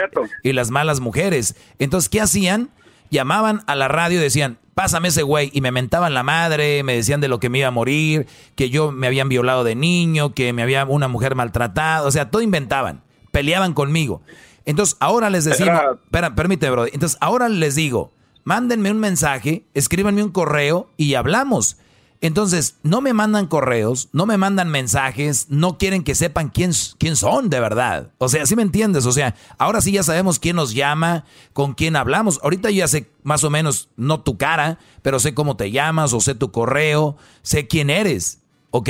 las 0.54 0.72
malas 0.72 1.02
mujeres. 1.02 1.56
Entonces, 1.78 2.08
¿qué 2.10 2.22
hacían? 2.22 2.70
Llamaban 3.10 3.62
a 3.68 3.76
la 3.76 3.90
radio 3.90 4.20
y 4.20 4.24
decían, 4.24 4.58
pásame 4.74 5.10
ese 5.10 5.24
güey. 5.24 5.52
Y 5.54 5.60
me 5.60 5.72
mentaban 5.72 6.14
la 6.14 6.24
madre, 6.24 6.82
me 6.84 6.96
decían 6.96 7.20
de 7.20 7.28
lo 7.28 7.42
que 7.42 7.50
me 7.50 7.60
iba 7.60 7.68
a 7.68 7.72
morir, 7.72 8.26
que 8.56 8.70
yo 8.70 8.94
me 8.94 9.08
habían 9.08 9.28
violado 9.28 9.66
de 9.66 9.76
niño, 9.76 10.34
que 10.34 10.54
me 10.54 10.64
había 10.64 10.86
una 10.86 11.10
mujer 11.10 11.36
maltratada. 11.36 12.04
O 12.04 12.12
sea, 12.12 12.32
todo 12.32 12.42
inventaban. 12.42 13.04
Peleaban 13.32 13.74
conmigo. 13.74 14.22
Entonces, 14.64 14.96
ahora 15.02 15.30
les 15.30 15.44
decimos, 15.44 15.74
Era- 15.78 15.92
espera, 16.06 16.36
permíteme, 16.36 16.72
bro. 16.72 16.86
Entonces, 16.86 17.18
ahora 17.20 17.50
les 17.50 17.76
digo, 17.76 18.14
mándenme 18.46 18.92
un 18.92 19.00
mensaje, 19.00 19.66
escríbanme 19.74 20.24
un 20.24 20.32
correo 20.32 20.90
y 20.96 21.16
hablamos. 21.16 21.76
Entonces, 22.24 22.76
no 22.84 23.02
me 23.02 23.14
mandan 23.14 23.48
correos, 23.48 24.10
no 24.14 24.28
me 24.28 24.38
mandan 24.38 24.70
mensajes, 24.70 25.48
no 25.50 25.80
quieren 25.80 26.04
que 26.04 26.14
sepan 26.14 26.50
quién, 26.50 26.72
quién 27.00 27.16
son 27.16 27.50
de 27.50 27.60
verdad. 27.60 28.12
O 28.20 28.30
sea, 28.30 28.46
¿sí 28.46 28.56
me 28.56 28.62
entiendes? 28.62 29.08
O 29.08 29.12
sea, 29.12 29.34
ahora 29.58 29.82
sí 29.82 29.92
ya 29.92 30.04
sabemos 30.04 30.38
quién 30.38 30.56
nos 30.56 30.76
llama, 30.76 31.26
con 31.54 31.74
quién 31.74 31.96
hablamos. 31.96 32.40
Ahorita 32.44 32.70
yo 32.70 32.78
ya 32.78 32.88
sé 32.88 33.10
más 33.24 33.44
o 33.44 33.50
menos, 33.50 33.90
no 33.98 34.22
tu 34.22 34.38
cara, 34.38 34.78
pero 35.02 35.20
sé 35.20 35.34
cómo 35.34 35.58
te 35.58 35.72
llamas 35.72 36.14
o 36.14 36.20
sé 36.20 36.36
tu 36.36 36.52
correo, 36.52 37.18
sé 37.42 37.68
quién 37.68 37.90
eres, 37.90 38.40
¿ok? 38.70 38.90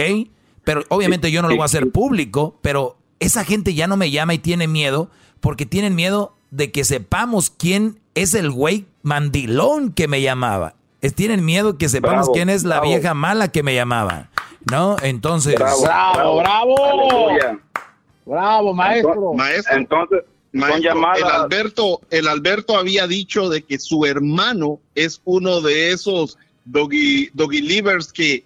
Pero 0.66 0.84
obviamente 0.90 1.32
yo 1.32 1.41
no 1.41 1.48
lo 1.48 1.56
voy 1.56 1.64
a 1.64 1.66
hacer 1.66 1.90
público, 1.90 2.60
pero 2.62 2.98
esa 3.22 3.45
gente 3.45 3.74
ya 3.74 3.88
no 3.88 3.95
me 3.95 4.12
llama 4.12 4.34
y 4.34 4.40
tiene 4.40 4.68
miedo 4.68 5.10
porque 5.40 5.66
tienen 5.66 5.95
miedo 5.95 6.36
de 6.49 6.74
que 6.74 6.84
sepamos 6.84 7.49
quién 7.49 8.02
es 8.14 8.34
el 8.34 8.52
güey 8.52 8.88
mandilón 9.03 9.94
que 9.94 10.10
me 10.10 10.22
llamaba. 10.22 10.76
Es- 11.02 11.14
tienen 11.15 11.44
miedo 11.44 11.78
que 11.78 11.90
sepamos 11.90 12.28
Bravo, 12.28 12.34
quién 12.34 12.49
es 12.49 12.64
la 12.64 12.78
bravo. 12.80 12.91
vieja 12.91 13.14
mala 13.14 13.48
que 13.49 13.64
me 13.64 13.73
llamaba. 13.76 14.30
¿No? 14.72 14.95
Entonces. 15.02 15.56
Bravo, 15.56 15.82
bravo, 15.82 16.36
bravo. 16.76 17.30
Bravo, 18.26 18.73
maestro. 18.73 19.34
Maestro. 19.34 19.76
Entonces, 19.78 20.19
Maestro, 20.53 20.82
llamadas- 20.84 21.19
el 21.19 21.26
Alberto, 21.26 22.02
el 22.10 22.28
Alberto 22.28 22.78
había 22.78 23.07
dicho 23.07 23.49
de 23.49 23.64
que 23.64 23.80
su 23.80 24.06
hermano 24.06 24.80
es 24.95 25.22
uno 25.23 25.61
de 25.61 25.91
esos 25.91 26.38
doggy, 26.65 27.30
doggy 27.34 27.61
livers 27.61 28.11
que 28.14 28.44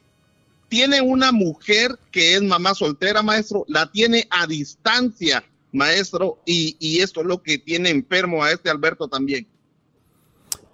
tiene 0.69 1.01
una 1.01 1.31
mujer 1.31 1.97
que 2.11 2.35
es 2.35 2.41
mamá 2.43 2.73
soltera, 2.75 3.21
maestro, 3.23 3.65
la 3.67 3.91
tiene 3.91 4.27
a 4.29 4.47
distancia, 4.47 5.43
maestro, 5.71 6.37
y, 6.45 6.77
y 6.79 7.01
esto 7.01 7.21
es 7.21 7.27
lo 7.27 7.41
que 7.41 7.57
tiene 7.57 7.89
enfermo 7.89 8.43
a 8.43 8.51
este 8.51 8.69
Alberto 8.69 9.07
también. 9.07 9.45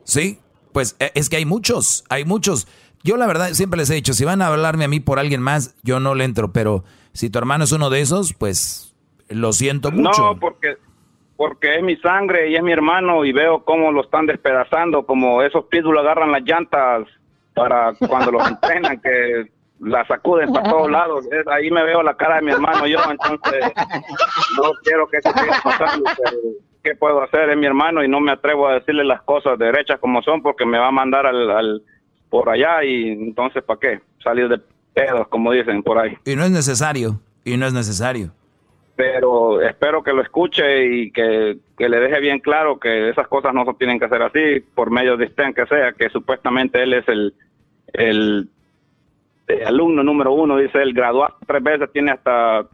Sí, 0.03 0.37
pues 0.73 0.95
eh, 0.99 1.11
es 1.15 1.29
que 1.29 1.37
hay 1.37 1.45
muchos, 1.45 2.03
hay 2.09 2.25
muchos. 2.25 2.67
Yo 3.03 3.17
la 3.17 3.27
verdad 3.27 3.51
siempre 3.53 3.77
les 3.79 3.89
he 3.89 3.95
dicho, 3.95 4.13
si 4.13 4.25
van 4.25 4.41
a 4.41 4.47
hablarme 4.47 4.85
a 4.85 4.87
mí 4.87 4.99
por 4.99 5.19
alguien 5.19 5.41
más, 5.41 5.75
yo 5.83 5.99
no 5.99 6.15
le 6.15 6.23
entro, 6.23 6.51
pero 6.51 6.83
si 7.13 7.29
tu 7.29 7.39
hermano 7.39 7.63
es 7.63 7.71
uno 7.71 7.89
de 7.89 8.01
esos, 8.01 8.33
pues 8.33 8.93
lo 9.29 9.53
siento 9.53 9.91
mucho. 9.91 10.21
No, 10.21 10.39
porque 10.39 10.77
porque 11.41 11.77
es 11.77 11.81
mi 11.81 11.95
sangre 11.97 12.51
y 12.51 12.55
es 12.55 12.61
mi 12.61 12.71
hermano 12.71 13.25
y 13.25 13.31
veo 13.31 13.63
cómo 13.65 13.91
lo 13.91 14.01
están 14.01 14.27
despedazando, 14.27 15.07
como 15.07 15.41
esos 15.41 15.65
pitbull 15.65 15.97
agarran 15.97 16.31
las 16.31 16.43
llantas 16.43 17.07
para 17.55 17.93
cuando 18.07 18.31
los 18.33 18.47
entrenan, 18.47 19.01
que 19.01 19.49
las 19.79 20.07
sacuden 20.07 20.53
para 20.53 20.69
todos 20.69 20.91
lados. 20.91 21.25
Ahí 21.47 21.71
me 21.71 21.83
veo 21.83 22.03
la 22.03 22.15
cara 22.15 22.35
de 22.35 22.41
mi 22.43 22.51
hermano 22.51 22.85
yo, 22.85 22.99
entonces 23.09 23.73
no 24.55 24.71
quiero 24.83 25.07
que 25.07 25.17
eso 25.17 25.31
siga 25.33 25.59
pasando, 25.63 26.11
pero 26.23 26.37
¿qué 26.83 26.95
puedo 26.95 27.21
hacer? 27.21 27.49
Es 27.49 27.57
mi 27.57 27.65
hermano 27.65 28.03
y 28.03 28.07
no 28.07 28.19
me 28.19 28.31
atrevo 28.31 28.67
a 28.67 28.73
decirle 28.75 29.03
las 29.03 29.21
cosas 29.21 29.57
derechas 29.59 29.99
como 29.99 30.21
son 30.21 30.41
porque 30.41 30.65
me 30.65 30.77
va 30.77 30.87
a 30.87 30.91
mandar 30.91 31.25
al, 31.25 31.49
al- 31.51 31.81
por 32.29 32.49
allá 32.49 32.83
y 32.83 33.09
entonces 33.09 33.61
¿para 33.63 33.79
qué? 33.79 33.99
Salir 34.23 34.47
de 34.47 34.59
pedos, 34.93 35.27
como 35.27 35.51
dicen 35.51 35.83
por 35.83 35.97
ahí. 35.97 36.17
Y 36.25 36.35
no 36.35 36.43
es 36.43 36.51
necesario, 36.51 37.19
y 37.43 37.57
no 37.57 37.65
es 37.67 37.73
necesario. 37.73 38.31
pero 38.95 39.61
espero 39.61 40.03
que 40.03 40.13
lo 40.13 40.21
escuche 40.21 40.85
y 40.85 41.11
que, 41.11 41.57
que 41.77 41.89
le 41.89 41.99
deje 41.99 42.19
bien 42.19 42.39
claro 42.39 42.79
que 42.79 43.09
esas 43.09 43.27
cosas 43.27 43.53
no 43.53 43.65
se 43.65 43.73
tienen 43.75 43.97
que 43.99 44.05
hacer 44.05 44.21
así, 44.21 44.59
por 44.75 44.91
medio 44.91 45.17
de 45.17 45.27
Sten 45.29 45.53
que 45.53 45.65
sea, 45.65 45.93
que 45.93 46.09
supuestamente 46.09 46.81
él 46.83 46.93
es 46.93 47.07
el, 47.07 47.33
el, 47.93 48.49
alumno 49.65 50.03
número 50.03 50.31
uno, 50.33 50.57
dice 50.57 50.81
él, 50.81 50.93
graduado 50.93 51.35
tres 51.47 51.63
veces, 51.63 51.91
tiene 51.91 52.11
hasta 52.11 52.65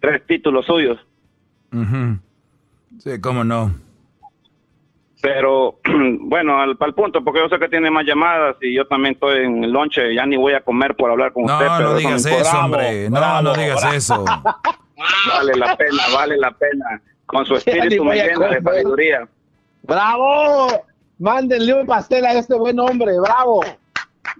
tres 0.00 0.24
títulos 0.26 0.64
suyos, 0.66 0.98
Ujú. 1.72 2.18
Sí, 2.98 3.20
cómo 3.20 3.44
no. 3.44 3.72
pero 5.22 5.78
bueno, 6.20 6.60
al, 6.60 6.76
al 6.78 6.94
punto, 6.94 7.22
porque 7.24 7.40
yo 7.40 7.48
sé 7.48 7.58
que 7.58 7.68
tiene 7.68 7.90
más 7.90 8.04
llamadas 8.06 8.56
y 8.60 8.74
yo 8.74 8.86
también 8.86 9.14
estoy 9.14 9.44
en 9.44 9.64
el 9.64 9.70
lonche, 9.72 10.14
ya 10.14 10.26
ni 10.26 10.36
voy 10.36 10.52
a 10.54 10.60
comer 10.60 10.94
por 10.96 11.10
hablar 11.10 11.32
con 11.32 11.44
No, 11.44 11.54
usted. 11.54 11.66
pero 11.78 11.90
no 11.90 11.96
digas 11.96 12.26
eso, 12.26 12.58
hombre. 12.60 13.08
No, 13.10 13.42
no 13.42 13.54
digas 13.54 13.84
eso. 13.94 14.24
Vale 15.28 15.54
la 15.56 15.76
pena, 15.76 16.02
vale 16.14 16.36
la 16.38 16.50
pena. 16.52 17.00
con 17.26 17.44
su 17.44 17.56
espíritu 17.56 18.04
me 18.04 18.14
llena 18.14 18.48
de 18.48 18.62
sabiduría. 18.62 19.28
¡Bravo! 19.82 20.68
Mándenle 21.18 21.74
un 21.74 21.86
pastel 21.86 22.24
a 22.24 22.32
este 22.34 22.54
buen 22.54 22.78
hombre, 22.78 23.12
bravo. 23.20 23.60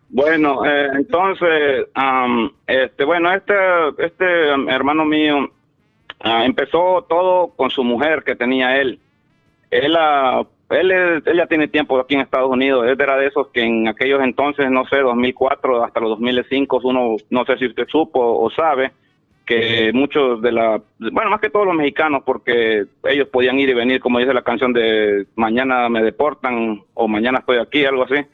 Bueno, 0.08 0.64
eh, 0.64 0.88
entonces, 0.94 1.86
am, 1.94 2.50
este, 2.66 3.04
bueno, 3.04 3.32
este, 3.34 3.54
este 3.98 4.24
hermano 4.68 5.04
mío 5.04 5.50
ah, 6.24 6.44
empezó 6.44 7.06
todo 7.08 7.48
con 7.56 7.70
su 7.70 7.84
mujer 7.84 8.22
que 8.24 8.34
tenía 8.34 8.80
él. 8.80 8.98
Él, 9.70 9.94
ah, 9.96 10.44
él, 10.70 10.90
él 10.90 11.42
tiene 11.48 11.68
tiempo 11.68 11.98
aquí 11.98 12.14
en 12.14 12.22
Estados 12.22 12.50
Unidos. 12.50 12.86
Él 12.86 13.00
era 13.00 13.16
de 13.16 13.26
esos 13.26 13.48
que 13.48 13.62
en 13.62 13.88
aquellos 13.88 14.22
entonces, 14.22 14.70
no 14.70 14.84
sé, 14.86 14.98
2004 14.98 15.84
hasta 15.84 16.00
los 16.00 16.10
2005, 16.10 16.80
uno, 16.84 17.16
no 17.30 17.44
sé 17.44 17.56
si 17.58 17.66
usted 17.66 17.86
supo 17.88 18.20
o 18.20 18.50
sabe, 18.50 18.92
que 19.44 19.92
muchos 19.92 20.40
de 20.40 20.52
la, 20.52 20.80
bueno, 20.98 21.30
más 21.30 21.40
que 21.40 21.50
todos 21.50 21.66
los 21.66 21.74
mexicanos, 21.74 22.22
porque 22.24 22.86
ellos 23.04 23.28
podían 23.28 23.58
ir 23.58 23.68
y 23.68 23.74
venir, 23.74 24.00
como 24.00 24.18
dice 24.18 24.32
la 24.32 24.42
canción 24.42 24.72
de 24.72 25.26
mañana 25.36 25.88
me 25.88 26.02
deportan 26.02 26.82
o 26.94 27.08
mañana 27.08 27.40
estoy 27.40 27.58
aquí, 27.58 27.84
algo 27.84 28.04
así. 28.04 28.24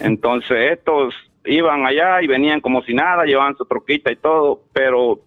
Entonces 0.00 0.72
estos 0.72 1.14
iban 1.44 1.86
allá 1.86 2.22
y 2.22 2.26
venían 2.26 2.60
como 2.60 2.82
si 2.82 2.94
nada, 2.94 3.24
llevaban 3.24 3.56
su 3.56 3.66
troquita 3.66 4.10
y 4.10 4.16
todo, 4.16 4.62
pero 4.72 5.20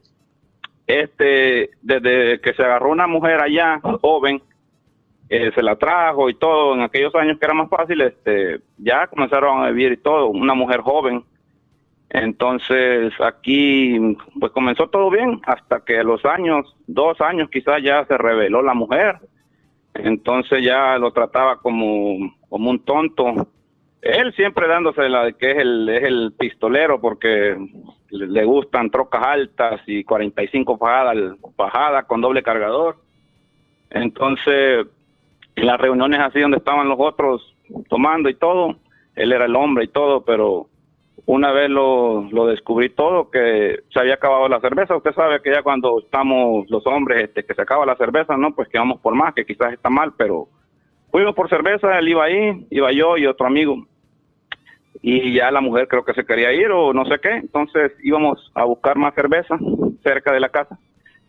este, 0.90 1.70
desde 1.84 2.41
que 2.41 2.53
se 2.56 2.64
agarró 2.64 2.90
una 2.90 3.06
mujer 3.06 3.40
allá, 3.40 3.80
joven, 4.02 4.41
eh, 5.30 5.52
se 5.53 5.61
la 5.61 5.76
trajo 5.76 6.32
y 6.32 6.34
todo, 6.34 6.74
en 6.74 6.82
aquellos 6.82 7.14
años 7.14 7.38
que 7.38 7.45
era 7.45 7.53
más 7.53 7.70
fácil, 7.70 8.02
este, 8.02 8.60
ya 8.80 9.06
comenzaron 9.06 9.64
a 9.64 9.70
vivir 9.70 9.91
y 9.91 9.98
todo, 9.98 10.30
una 10.30 10.56
mujer 10.56 10.82
joven. 10.82 11.24
Entonces 12.10 13.14
aquí 13.20 14.18
pues 14.40 14.52
comenzó 14.52 14.88
todo 14.88 15.11
bien 15.11 15.40
hasta 15.45 15.82
que 15.82 15.99
a 15.99 16.03
los 16.03 16.26
años, 16.26 16.76
dos 16.88 17.22
años 17.22 17.52
quizás 17.52 17.84
ya 17.84 18.03
se 18.06 18.18
reveló 18.18 18.64
la 18.64 18.74
mujer. 18.74 19.20
Entonces 19.94 20.64
ya 20.64 20.98
lo 20.98 21.11
trataba 21.11 21.57
como, 21.57 22.36
como 22.49 22.72
un 22.72 22.84
tonto. 22.84 23.48
Él 24.01 24.34
siempre 24.34 24.67
dándose 24.67 25.09
la 25.09 25.26
de 25.26 25.34
que 25.34 25.51
es 25.51 25.57
el, 25.57 25.89
es 25.89 26.03
el 26.03 26.34
pistolero 26.38 27.01
porque 27.01 27.57
le, 28.09 28.43
gustan 28.45 28.89
trocas 28.89 29.26
altas 29.26 29.81
y 29.88 30.03
45 30.03 30.77
fajadas, 30.77 31.17
fajadas 31.57 32.05
con 32.05 32.21
doble 32.21 32.41
cargador. 32.41 32.97
Entonces, 33.89 34.88
en 35.55 35.65
las 35.65 35.80
reuniones 35.80 36.19
así 36.21 36.39
donde 36.39 36.57
estaban 36.57 36.88
los 36.88 36.97
otros 36.99 37.55
tomando 37.89 38.30
y 38.30 38.35
todo, 38.35 38.77
él 39.15 39.34
era 39.34 39.45
el 39.45 39.55
hombre 39.55 39.85
y 39.85 39.89
todo, 39.89 40.23
pero 40.23 40.67
una 41.26 41.51
vez 41.51 41.69
lo, 41.69 42.23
lo 42.31 42.47
descubrí 42.47 42.89
todo, 42.89 43.30
que 43.30 43.81
se 43.93 43.99
había 43.99 44.15
acabado 44.15 44.47
la 44.47 44.61
cerveza. 44.61 44.95
Usted 44.95 45.13
sabe 45.13 45.41
que 45.41 45.51
ya 45.51 45.61
cuando 45.61 45.99
estamos 45.99 46.69
los 46.69 46.88
hombres, 46.88 47.23
este, 47.23 47.43
que 47.43 47.53
se 47.53 47.61
acaba 47.61 47.85
la 47.85 47.97
cerveza, 47.97 48.38
¿no? 48.38 48.55
Pues 48.55 48.69
que 48.69 48.80
vamos 48.80 48.99
por 49.01 49.13
más, 49.13 49.34
que 49.34 49.45
quizás 49.45 49.73
está 49.73 49.89
mal, 49.89 50.13
pero 50.17 50.47
fuimos 51.11 51.35
por 51.35 51.49
cerveza, 51.49 51.99
él 51.99 52.07
iba 52.07 52.23
ahí, 52.23 52.65
iba 52.69 52.91
yo 52.91 53.17
y 53.17 53.26
otro 53.26 53.45
amigo. 53.45 53.85
Y 55.02 55.34
ya 55.34 55.52
la 55.52 55.61
mujer 55.61 55.88
creo 55.88 56.03
que 56.03 56.14
se 56.14 56.26
quería 56.26 56.52
ir 56.52 56.72
o 56.72 56.94
no 56.94 57.06
sé 57.06 57.20
qué, 57.22 57.32
entonces 57.32 57.94
íbamos 58.03 58.52
a 58.53 58.66
buscar 58.66 58.98
más 58.98 59.14
cerveza 59.16 59.57
cerca 60.03 60.34
de 60.34 60.40
la 60.40 60.49
casa. 60.49 60.78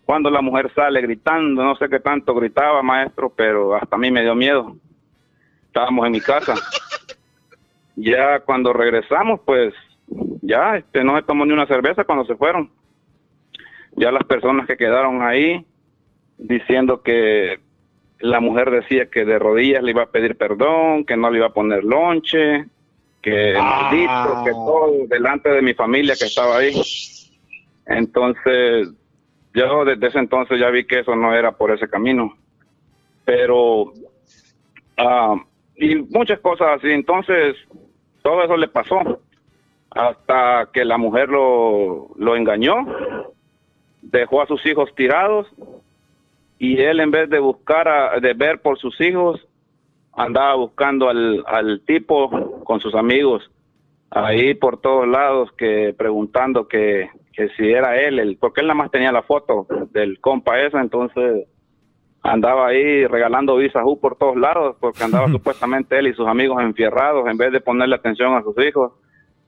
Cuando 0.05 0.29
la 0.29 0.43
mujer 0.43 0.73
sale 0.75 1.01
gritando, 1.01 1.63
no 1.63 1.77
sé 1.77 1.89
qué 1.89 2.01
tanto 2.01 2.35
gritaba, 2.35 2.83
maestro, 2.83 3.33
pero 3.35 3.77
hasta 3.77 3.95
a 3.95 3.99
mí 3.99 4.11
me 4.11 4.23
dio 4.23 4.35
miedo. 4.35 4.77
Estábamos 5.67 6.07
en 6.07 6.13
mi 6.13 6.21
casa. 6.21 6.55
Ya 7.97 8.41
cuando 8.41 8.73
regresamos, 8.73 9.41
pues 9.45 9.75
ya 10.41 10.77
este, 10.77 11.05
no 11.05 11.17
se 11.17 11.23
tomó 11.23 11.45
ni 11.45 11.53
una 11.53 11.67
cerveza 11.67 12.05
cuando 12.05 12.25
se 12.25 12.35
fueron. 12.35 12.71
Ya 13.97 14.11
las 14.11 14.25
personas 14.25 14.67
que 14.67 14.79
quedaron 14.79 15.21
ahí 15.21 15.67
diciendo 16.39 17.03
que 17.03 17.61
la 18.21 18.41
mujer 18.41 18.71
decía 18.71 19.11
que 19.11 19.25
de 19.25 19.39
rodillas 19.39 19.83
le 19.83 19.91
iba 19.91 20.05
a 20.05 20.11
pedir 20.11 20.37
perdón, 20.37 21.05
que 21.05 21.17
no 21.17 21.31
le 21.31 21.39
iba 21.39 21.49
a 21.49 21.53
poner 21.53 21.85
lonche, 21.85 22.67
que 23.23 23.55
maldito, 23.59 24.45
que 24.45 24.51
todo, 24.53 24.93
delante 25.09 25.49
de 25.51 25.63
mi 25.63 25.75
familia 25.75 26.15
que 26.19 26.25
estaba 26.27 26.59
ahí. 26.59 26.73
Entonces, 27.87 28.89
yo 29.55 29.85
desde 29.85 30.07
ese 30.09 30.19
entonces 30.19 30.59
ya 30.61 30.71
vi 30.71 30.85
que 30.85 31.01
eso 31.01 31.15
no 31.17 31.35
era 31.35 31.53
por 31.53 31.71
ese 31.73 31.89
camino. 31.89 32.35
Pero, 33.25 33.93
ah, 34.97 35.37
y 35.77 35.97
muchas 35.97 36.39
cosas 36.41 36.69
así. 36.79 36.89
Entonces, 36.91 37.57
todo 38.23 38.43
eso 38.45 38.57
le 38.57 38.69
pasó 38.69 39.21
hasta 39.91 40.69
que 40.73 40.85
la 40.85 40.99
mujer 40.99 41.29
lo, 41.29 42.11
lo 42.17 42.37
engañó, 42.37 42.87
dejó 44.03 44.43
a 44.43 44.47
sus 44.47 44.65
hijos 44.67 44.95
tirados 44.95 45.47
y 46.59 46.79
él 46.81 47.01
en 47.01 47.11
vez 47.11 47.29
de 47.29 47.39
buscar, 47.41 47.89
a- 47.89 48.21
de 48.21 48.35
ver 48.35 48.61
por 48.61 48.79
sus 48.79 49.01
hijos, 49.01 49.41
andaba 50.21 50.55
buscando 50.55 51.09
al, 51.09 51.43
al 51.47 51.81
tipo 51.87 52.63
con 52.65 52.81
sus 52.81 52.95
amigos 52.95 53.51
ahí 54.11 54.55
por 54.55 54.81
todos 54.81 55.07
lados 55.07 55.51
que 55.57 55.95
preguntando 55.97 56.69
que, 56.69 57.09
que 57.33 57.49
si 57.51 57.71
era 57.71 58.01
él, 58.01 58.19
el, 58.19 58.37
porque 58.37 58.61
él 58.61 58.67
nada 58.67 58.77
más 58.77 58.91
tenía 58.91 59.13
la 59.13 59.23
foto 59.23 59.67
del 59.93 60.21
compa 60.21 60.61
esa, 60.61 60.81
entonces 60.81 61.47
andaba 62.23 62.67
ahí 62.67 63.07
regalando 63.07 63.57
visas 63.57 63.83
U 63.87 63.99
por 63.99 64.17
todos 64.17 64.37
lados 64.37 64.77
porque 64.81 65.05
andaba 65.05 65.29
supuestamente 65.31 65.99
él 65.99 66.09
y 66.09 66.15
sus 66.15 66.27
amigos 66.27 66.61
enfierrados 66.61 67.27
en 67.29 67.39
vez 67.39 67.53
de 67.53 67.61
ponerle 67.61 67.95
atención 67.95 68.35
a 68.35 68.43
sus 68.43 68.59
hijos. 68.59 68.93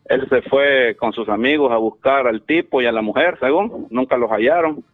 Él 0.07 0.27
se 0.29 0.43
fue 0.43 0.97
con 0.99 1.13
sus 1.13 1.29
amigos 1.29 1.71
a 1.71 1.77
buscar 1.77 2.27
al 2.27 2.43
tipo 2.43 2.83
y 2.83 2.87
a 2.87 2.93
la 2.93 3.03
mujer, 3.03 3.37
según, 3.41 3.87
nunca 3.91 4.17
los 4.17 4.31
hallaron, 4.31 4.85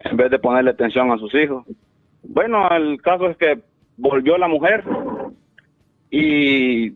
en 0.00 0.16
vez 0.16 0.30
de 0.30 0.38
ponerle 0.38 0.70
atención 0.70 1.10
a 1.10 1.18
sus 1.18 1.34
hijos. 1.34 1.64
Bueno, 2.22 2.68
el 2.70 3.00
caso 3.00 3.26
es 3.28 3.36
que 3.38 3.60
volvió 3.96 4.38
la 4.38 4.48
mujer 4.48 4.84
y, 6.10 6.86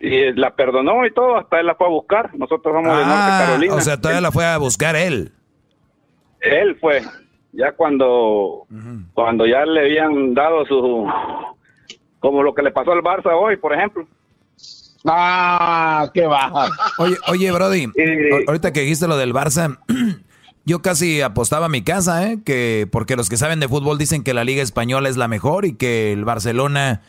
y 0.00 0.32
la 0.34 0.54
perdonó 0.54 1.06
y 1.06 1.12
todo, 1.12 1.36
hasta 1.36 1.60
él 1.60 1.66
la 1.66 1.74
fue 1.74 1.86
a 1.86 1.90
buscar. 1.90 2.30
Nosotros 2.36 2.74
somos 2.74 2.96
de 2.98 3.04
Norte 3.04 3.20
Ah, 3.30 3.44
Carolina. 3.46 3.74
o 3.74 3.80
sea, 3.80 4.00
todavía 4.00 4.20
la 4.20 4.32
fue 4.32 4.44
a 4.46 4.58
buscar 4.58 4.96
él. 4.96 5.32
Él 6.40 6.76
fue, 6.80 7.02
ya 7.52 7.72
cuando, 7.72 8.66
cuando 9.14 9.46
ya 9.46 9.64
le 9.64 9.80
habían 9.80 10.34
dado 10.34 10.64
su, 10.66 11.06
como 12.20 12.42
lo 12.42 12.54
que 12.54 12.62
le 12.62 12.70
pasó 12.70 12.92
al 12.92 13.00
Barça 13.02 13.30
hoy, 13.34 13.56
por 13.56 13.72
ejemplo. 13.74 14.06
Ah, 15.04 16.10
qué 16.12 16.26
baja. 16.26 16.68
Oye, 16.98 17.16
oye, 17.28 17.52
Brody, 17.52 17.86
ahorita 18.48 18.72
que 18.72 18.80
dijiste 18.80 19.06
lo 19.06 19.16
del 19.16 19.32
Barça, 19.32 19.78
yo 20.64 20.82
casi 20.82 21.20
apostaba 21.22 21.66
a 21.66 21.68
mi 21.68 21.82
casa, 21.82 22.28
¿eh? 22.30 22.38
Que, 22.44 22.88
porque 22.90 23.14
los 23.16 23.28
que 23.28 23.36
saben 23.36 23.60
de 23.60 23.68
fútbol 23.68 23.98
dicen 23.98 24.24
que 24.24 24.34
la 24.34 24.42
Liga 24.44 24.62
Española 24.62 25.08
es 25.08 25.16
la 25.16 25.28
mejor 25.28 25.64
y 25.64 25.74
que 25.74 26.12
el 26.12 26.24
Barcelona, 26.24 27.02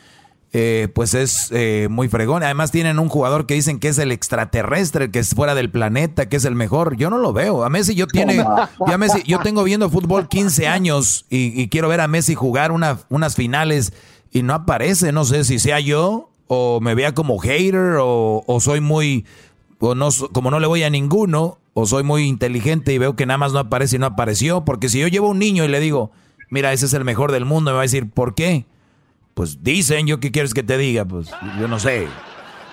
eh, 0.53 0.87
pues 0.93 1.13
es 1.13 1.49
eh, 1.51 1.87
muy 1.89 2.07
fregón. 2.07 2.41
Además 2.43 2.71
tienen 2.71 2.99
un 2.99 3.09
jugador 3.09 3.45
que 3.45 3.53
dicen 3.53 3.79
que 3.79 3.89
es 3.89 3.97
el 3.97 4.11
extraterrestre, 4.11 5.05
el 5.05 5.11
que 5.11 5.19
es 5.19 5.35
fuera 5.35 5.55
del 5.55 5.69
planeta, 5.69 6.29
que 6.29 6.37
es 6.37 6.45
el 6.45 6.55
mejor. 6.55 6.95
Yo 6.97 7.09
no 7.09 7.17
lo 7.17 7.33
veo. 7.33 7.63
A 7.63 7.69
Messi 7.69 7.95
yo 7.95 8.07
tiene, 8.07 8.35
yo, 8.37 8.45
a 8.45 8.97
Messi- 8.97 9.23
yo 9.23 9.39
tengo 9.39 9.63
viendo 9.63 9.89
fútbol 9.89 10.27
15 10.29 10.67
años 10.67 11.25
y, 11.29 11.59
y 11.61 11.67
quiero 11.67 11.89
ver 11.89 12.01
a 12.01 12.07
Messi 12.07 12.33
jugar 12.35 12.71
una, 12.71 12.99
unas 13.09 13.35
finales 13.35 13.93
y 14.31 14.41
no 14.43 14.53
aparece. 14.53 15.11
No 15.11 15.25
sé 15.25 15.43
si 15.43 15.59
sea 15.59 15.79
yo 15.79 16.29
o 16.47 16.79
me 16.81 16.95
vea 16.95 17.13
como 17.13 17.37
hater 17.39 17.97
o, 17.99 18.43
o 18.47 18.59
soy 18.61 18.79
muy, 18.79 19.25
o 19.79 19.95
no, 19.95 20.09
como 20.31 20.49
no 20.49 20.59
le 20.61 20.67
voy 20.67 20.81
a 20.83 20.89
ninguno, 20.89 21.57
o 21.73 21.85
soy 21.85 22.03
muy 22.03 22.23
inteligente 22.23 22.93
y 22.93 22.97
veo 22.97 23.15
que 23.15 23.25
nada 23.25 23.37
más 23.37 23.51
no 23.53 23.59
aparece 23.59 23.97
y 23.97 23.99
no 23.99 24.05
apareció. 24.05 24.63
Porque 24.63 24.87
si 24.89 24.99
yo 24.99 25.07
llevo 25.09 25.29
un 25.29 25.39
niño 25.39 25.65
y 25.65 25.67
le 25.67 25.79
digo, 25.81 26.11
mira, 26.49 26.71
ese 26.71 26.85
es 26.85 26.93
el 26.93 27.03
mejor 27.03 27.31
del 27.33 27.43
mundo, 27.45 27.71
me 27.71 27.75
va 27.75 27.81
a 27.81 27.83
decir, 27.83 28.09
¿por 28.09 28.33
qué? 28.33 28.65
Pues 29.37 29.63
dicen, 29.63 30.07
¿yo 30.07 30.19
qué 30.19 30.31
quieres 30.31 30.51
que 30.55 30.63
te 30.63 30.79
diga? 30.79 31.05
Pues 31.05 31.31
yo 31.59 31.67
no 31.67 31.77
sé. 31.77 32.07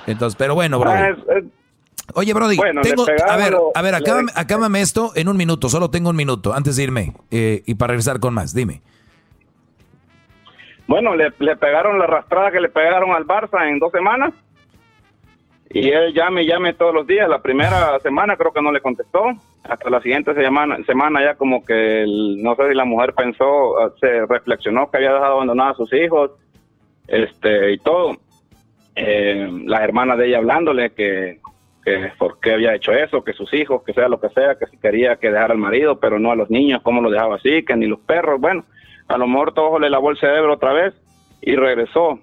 Entonces, 0.07 0.35
pero 0.35 0.55
bueno, 0.55 0.78
bro. 0.78 0.91
Ah, 0.93 1.11
es- 1.11 1.19
es- 1.36 1.45
Oye, 2.15 2.32
Brody, 2.32 2.57
Bueno, 2.57 2.81
tengo, 2.81 3.05
a 3.28 3.36
ver, 3.36 3.55
a 3.74 3.82
ver, 3.82 3.93
le- 3.93 3.99
acábame, 3.99 4.32
acábame 4.35 4.81
esto 4.81 5.12
en 5.15 5.28
un 5.28 5.36
minuto, 5.36 5.69
solo 5.69 5.91
tengo 5.91 6.09
un 6.09 6.16
minuto 6.16 6.55
antes 6.55 6.77
de 6.77 6.82
irme 6.85 7.12
eh, 7.31 7.62
y 7.66 7.74
para 7.74 7.91
regresar 7.93 8.19
con 8.19 8.32
más, 8.32 8.55
dime. 8.55 8.81
Bueno, 10.86 11.15
le, 11.15 11.32
le 11.39 11.57
pegaron 11.57 11.99
la 11.99 12.05
arrastrada 12.05 12.51
que 12.51 12.61
le 12.61 12.70
pegaron 12.70 13.11
al 13.12 13.27
Barça 13.27 13.69
en 13.69 13.78
dos 13.78 13.93
semanas. 13.93 14.32
Y 15.70 15.91
él 15.91 16.15
llame 16.15 16.45
y 16.45 16.47
llame 16.47 16.73
todos 16.73 16.95
los 16.95 17.07
días. 17.07 17.28
La 17.28 17.43
primera 17.43 17.99
semana 18.01 18.36
creo 18.39 18.53
que 18.53 18.62
no 18.62 18.73
le 18.73 18.81
contestó. 18.81 19.24
Hasta 19.65 19.91
la 19.91 20.01
siguiente 20.01 20.32
semana, 20.35 20.78
semana 20.86 21.23
ya 21.23 21.35
como 21.35 21.62
que, 21.65 22.03
el- 22.05 22.43
no 22.43 22.55
sé 22.57 22.69
si 22.70 22.74
la 22.74 22.85
mujer 22.86 23.12
pensó, 23.15 23.74
se 24.01 24.24
reflexionó 24.27 24.91
que 24.91 24.97
había 24.99 25.12
dejado 25.12 25.35
abandonados 25.35 25.74
a 25.74 25.77
sus 25.77 25.93
hijos 25.93 26.31
este 27.09 27.72
y 27.72 27.78
todo. 27.78 28.16
Eh, 28.97 29.48
las 29.66 29.81
hermanas 29.82 30.18
de 30.18 30.28
ella 30.28 30.39
hablándole 30.39 30.90
que, 30.90 31.40
que 31.85 32.12
por 32.18 32.39
qué 32.40 32.52
había 32.52 32.74
hecho 32.74 32.93
eso, 32.93 33.24
que 33.24 33.32
sus 33.32 33.52
hijos, 33.52 33.82
que 33.82 33.93
sea 33.93 34.09
lo 34.09 34.20
que 34.20 34.28
sea, 34.31 34.56
que 34.56 34.66
si 34.66 34.76
quería 34.78 35.16
que 35.16 35.31
dejara 35.31 35.52
al 35.52 35.59
marido, 35.59 35.98
pero 35.98 36.18
no 36.18 36.31
a 36.31 36.36
los 36.36 36.51
niños, 36.51 36.81
cómo 36.82 37.01
lo 37.01 37.10
dejaba 37.10 37.36
así, 37.36 37.64
que 37.64 37.76
ni 37.76 37.86
los 37.86 38.01
perros. 38.01 38.40
Bueno, 38.40 38.64
a 39.09 39.18
lo 39.18 39.26
mejor 39.26 39.52
todo 39.52 39.78
le 39.78 39.90
lavó 39.90 40.10
el 40.10 40.18
cerebro 40.18 40.55
otra 40.55 40.72
vez 40.72 40.94
y 41.43 41.56
regresó. 41.56 42.18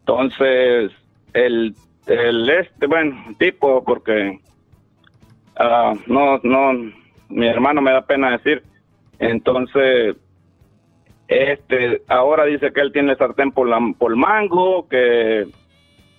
Entonces, 0.00 0.92
el, 1.32 1.74
el 2.06 2.50
este, 2.50 2.86
bueno, 2.86 3.16
tipo, 3.38 3.82
porque 3.84 4.38
ah, 5.56 5.94
no, 6.06 6.38
no, 6.42 6.72
mi 7.28 7.46
hermano 7.46 7.80
me 7.80 7.92
da 7.92 8.02
pena 8.02 8.32
decir. 8.32 8.62
Entonces, 9.18 10.16
Este, 11.28 12.02
ahora 12.08 12.44
dice 12.44 12.72
que 12.72 12.80
él 12.80 12.92
tiene 12.92 13.12
el 13.12 13.18
sartén 13.18 13.50
por, 13.52 13.68
la, 13.68 13.78
por 13.98 14.14
mango, 14.16 14.86
que, 14.88 15.46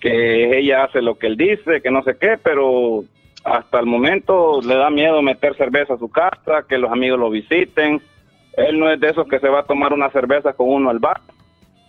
que 0.00 0.58
ella 0.58 0.84
hace 0.84 1.00
lo 1.02 1.16
que 1.18 1.28
él 1.28 1.36
dice, 1.36 1.80
que 1.82 1.90
no 1.90 2.02
sé 2.02 2.16
qué, 2.20 2.36
pero 2.42 3.04
hasta 3.44 3.78
el 3.78 3.86
momento 3.86 4.60
le 4.62 4.74
da 4.74 4.90
miedo 4.90 5.22
meter 5.22 5.56
cerveza 5.56 5.94
a 5.94 5.98
su 5.98 6.08
casa, 6.08 6.64
que 6.68 6.78
los 6.78 6.90
amigos 6.90 7.18
lo 7.20 7.30
visiten. 7.30 8.02
Él 8.56 8.78
no 8.80 8.90
es 8.90 8.98
de 8.98 9.10
esos 9.10 9.28
que 9.28 9.38
se 9.38 9.48
va 9.48 9.60
a 9.60 9.66
tomar 9.66 9.92
una 9.92 10.10
cerveza 10.10 10.52
con 10.54 10.68
uno 10.68 10.90
al 10.90 10.98
bar. 10.98 11.20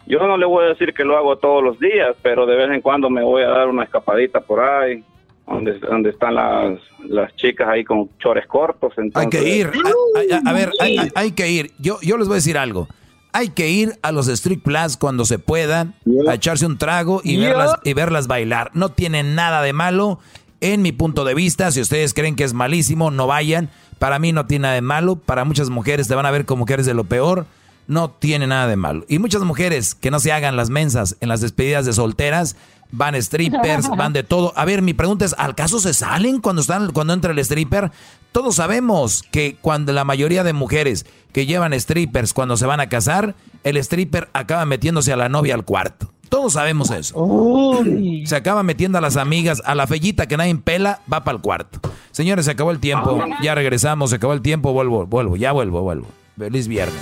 Yo 0.05 0.19
no 0.27 0.37
le 0.37 0.45
voy 0.45 0.65
a 0.65 0.69
decir 0.69 0.93
que 0.93 1.03
lo 1.03 1.17
hago 1.17 1.37
todos 1.37 1.63
los 1.63 1.79
días, 1.79 2.15
pero 2.21 2.45
de 2.45 2.55
vez 2.55 2.69
en 2.71 2.81
cuando 2.81 3.09
me 3.09 3.23
voy 3.23 3.43
a 3.43 3.47
dar 3.49 3.67
una 3.67 3.83
escapadita 3.83 4.39
por 4.41 4.59
ahí, 4.61 5.03
donde, 5.47 5.79
donde 5.79 6.11
están 6.11 6.35
las, 6.35 6.79
las 7.07 7.35
chicas 7.35 7.67
ahí 7.67 7.83
con 7.83 8.09
chores 8.19 8.45
cortos. 8.47 8.93
Hay 9.15 9.27
que 9.29 9.49
ir. 9.49 9.67
A, 9.67 10.49
a- 10.49 10.49
a 10.51 10.53
ver, 10.53 10.69
hay- 10.79 10.97
hay 11.15 11.31
que 11.31 11.49
ir. 11.49 11.71
Yo, 11.79 11.97
yo 12.01 12.17
les 12.17 12.27
voy 12.27 12.35
a 12.35 12.41
decir 12.43 12.57
algo. 12.57 12.87
Hay 13.33 13.49
que 13.49 13.69
ir 13.69 13.99
a 14.01 14.11
los 14.11 14.27
Street 14.27 14.59
Plus 14.63 14.97
cuando 14.97 15.25
se 15.25 15.37
pueda, 15.37 15.93
a 16.27 16.33
echarse 16.33 16.65
un 16.65 16.77
trago 16.77 17.21
y, 17.23 17.37
verlas, 17.37 17.75
y 17.83 17.93
verlas 17.93 18.27
bailar. 18.27 18.71
No 18.73 18.89
tiene 18.89 19.23
nada 19.23 19.61
de 19.61 19.73
malo, 19.73 20.19
en 20.61 20.81
mi 20.81 20.91
punto 20.91 21.25
de 21.25 21.33
vista. 21.33 21.71
Si 21.71 21.81
ustedes 21.81 22.13
creen 22.13 22.35
que 22.35 22.43
es 22.43 22.53
malísimo, 22.53 23.11
no 23.11 23.27
vayan. 23.27 23.69
Para 23.99 24.19
mí 24.19 24.31
no 24.31 24.45
tiene 24.45 24.63
nada 24.63 24.75
de 24.75 24.81
malo. 24.81 25.17
Para 25.17 25.45
muchas 25.45 25.69
mujeres 25.69 26.07
te 26.07 26.15
van 26.15 26.25
a 26.25 26.31
ver 26.31 26.45
como 26.45 26.65
que 26.65 26.73
eres 26.73 26.85
de 26.85 26.93
lo 26.93 27.05
peor. 27.05 27.45
No 27.87 28.09
tiene 28.11 28.47
nada 28.47 28.67
de 28.67 28.75
malo. 28.75 29.05
Y 29.07 29.19
muchas 29.19 29.43
mujeres 29.43 29.95
que 29.95 30.11
no 30.11 30.19
se 30.19 30.31
hagan 30.31 30.57
las 30.57 30.69
mensas 30.69 31.15
en 31.21 31.29
las 31.29 31.41
despedidas 31.41 31.85
de 31.85 31.93
solteras, 31.93 32.57
van 32.91 33.21
strippers, 33.21 33.89
van 33.97 34.13
de 34.13 34.23
todo. 34.23 34.53
A 34.55 34.65
ver, 34.65 34.81
mi 34.81 34.93
pregunta 34.93 35.25
es, 35.25 35.35
¿al 35.37 35.55
caso 35.55 35.79
se 35.79 35.93
salen 35.93 36.39
cuando 36.39 36.61
están 36.61 36.91
cuando 36.91 37.13
entra 37.13 37.31
el 37.31 37.39
stripper? 37.39 37.91
Todos 38.31 38.55
sabemos 38.55 39.23
que 39.31 39.57
cuando 39.61 39.93
la 39.93 40.03
mayoría 40.03 40.43
de 40.43 40.53
mujeres 40.53 41.05
que 41.31 41.45
llevan 41.45 41.77
strippers 41.79 42.33
cuando 42.33 42.57
se 42.57 42.65
van 42.65 42.79
a 42.79 42.89
casar, 42.89 43.35
el 43.63 43.77
stripper 43.77 44.29
acaba 44.33 44.65
metiéndose 44.65 45.11
a 45.11 45.17
la 45.17 45.29
novia 45.29 45.55
al 45.55 45.65
cuarto. 45.65 46.11
Todos 46.29 46.53
sabemos 46.53 46.91
eso. 46.91 47.83
Se 48.25 48.35
acaba 48.35 48.63
metiendo 48.63 48.97
a 48.97 49.01
las 49.01 49.17
amigas, 49.17 49.61
a 49.65 49.75
la 49.75 49.87
fellita 49.87 50.27
que 50.27 50.35
nadie 50.37 50.55
pela, 50.55 50.99
va 51.11 51.23
para 51.23 51.37
el 51.37 51.41
cuarto. 51.41 51.79
Señores, 52.11 52.45
se 52.45 52.51
acabó 52.51 52.71
el 52.71 52.79
tiempo. 52.79 53.23
Ya 53.41 53.55
regresamos, 53.55 54.09
se 54.09 54.17
acabó 54.17 54.33
el 54.33 54.41
tiempo, 54.41 54.73
vuelvo, 54.73 55.05
vuelvo, 55.05 55.37
ya 55.37 55.51
vuelvo, 55.51 55.81
vuelvo. 55.81 56.07
Feliz 56.37 56.67
viernes. 56.67 57.01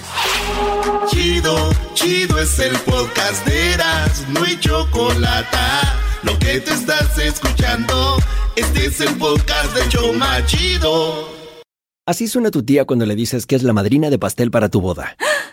Chido, 1.08 1.72
chido 1.94 2.40
es 2.40 2.60
el 2.60 2.76
podcast 2.80 3.46
de 3.46 3.74
Eras, 3.74 4.26
no 4.30 4.44
hay 4.44 4.60
chocolate. 4.60 5.58
Lo 6.24 6.38
que 6.40 6.60
te 6.60 6.74
estás 6.74 7.18
escuchando, 7.18 8.18
este 8.56 8.88
es 8.88 9.02
el 9.02 9.16
podcast 9.16 9.76
de 9.76 9.90
Choma 9.90 10.46
Chido. 10.46 11.30
Así 12.08 12.28
suena 12.28 12.52
tu 12.52 12.64
tía 12.64 12.86
cuando 12.86 13.06
le 13.06 13.16
dices 13.16 13.48
que 13.48 13.56
es 13.56 13.64
la 13.64 13.74
madrina 13.74 14.10
de 14.10 14.20
pastel 14.20 14.52
para 14.52 14.70
tu 14.70 14.82
boda. 14.82 15.16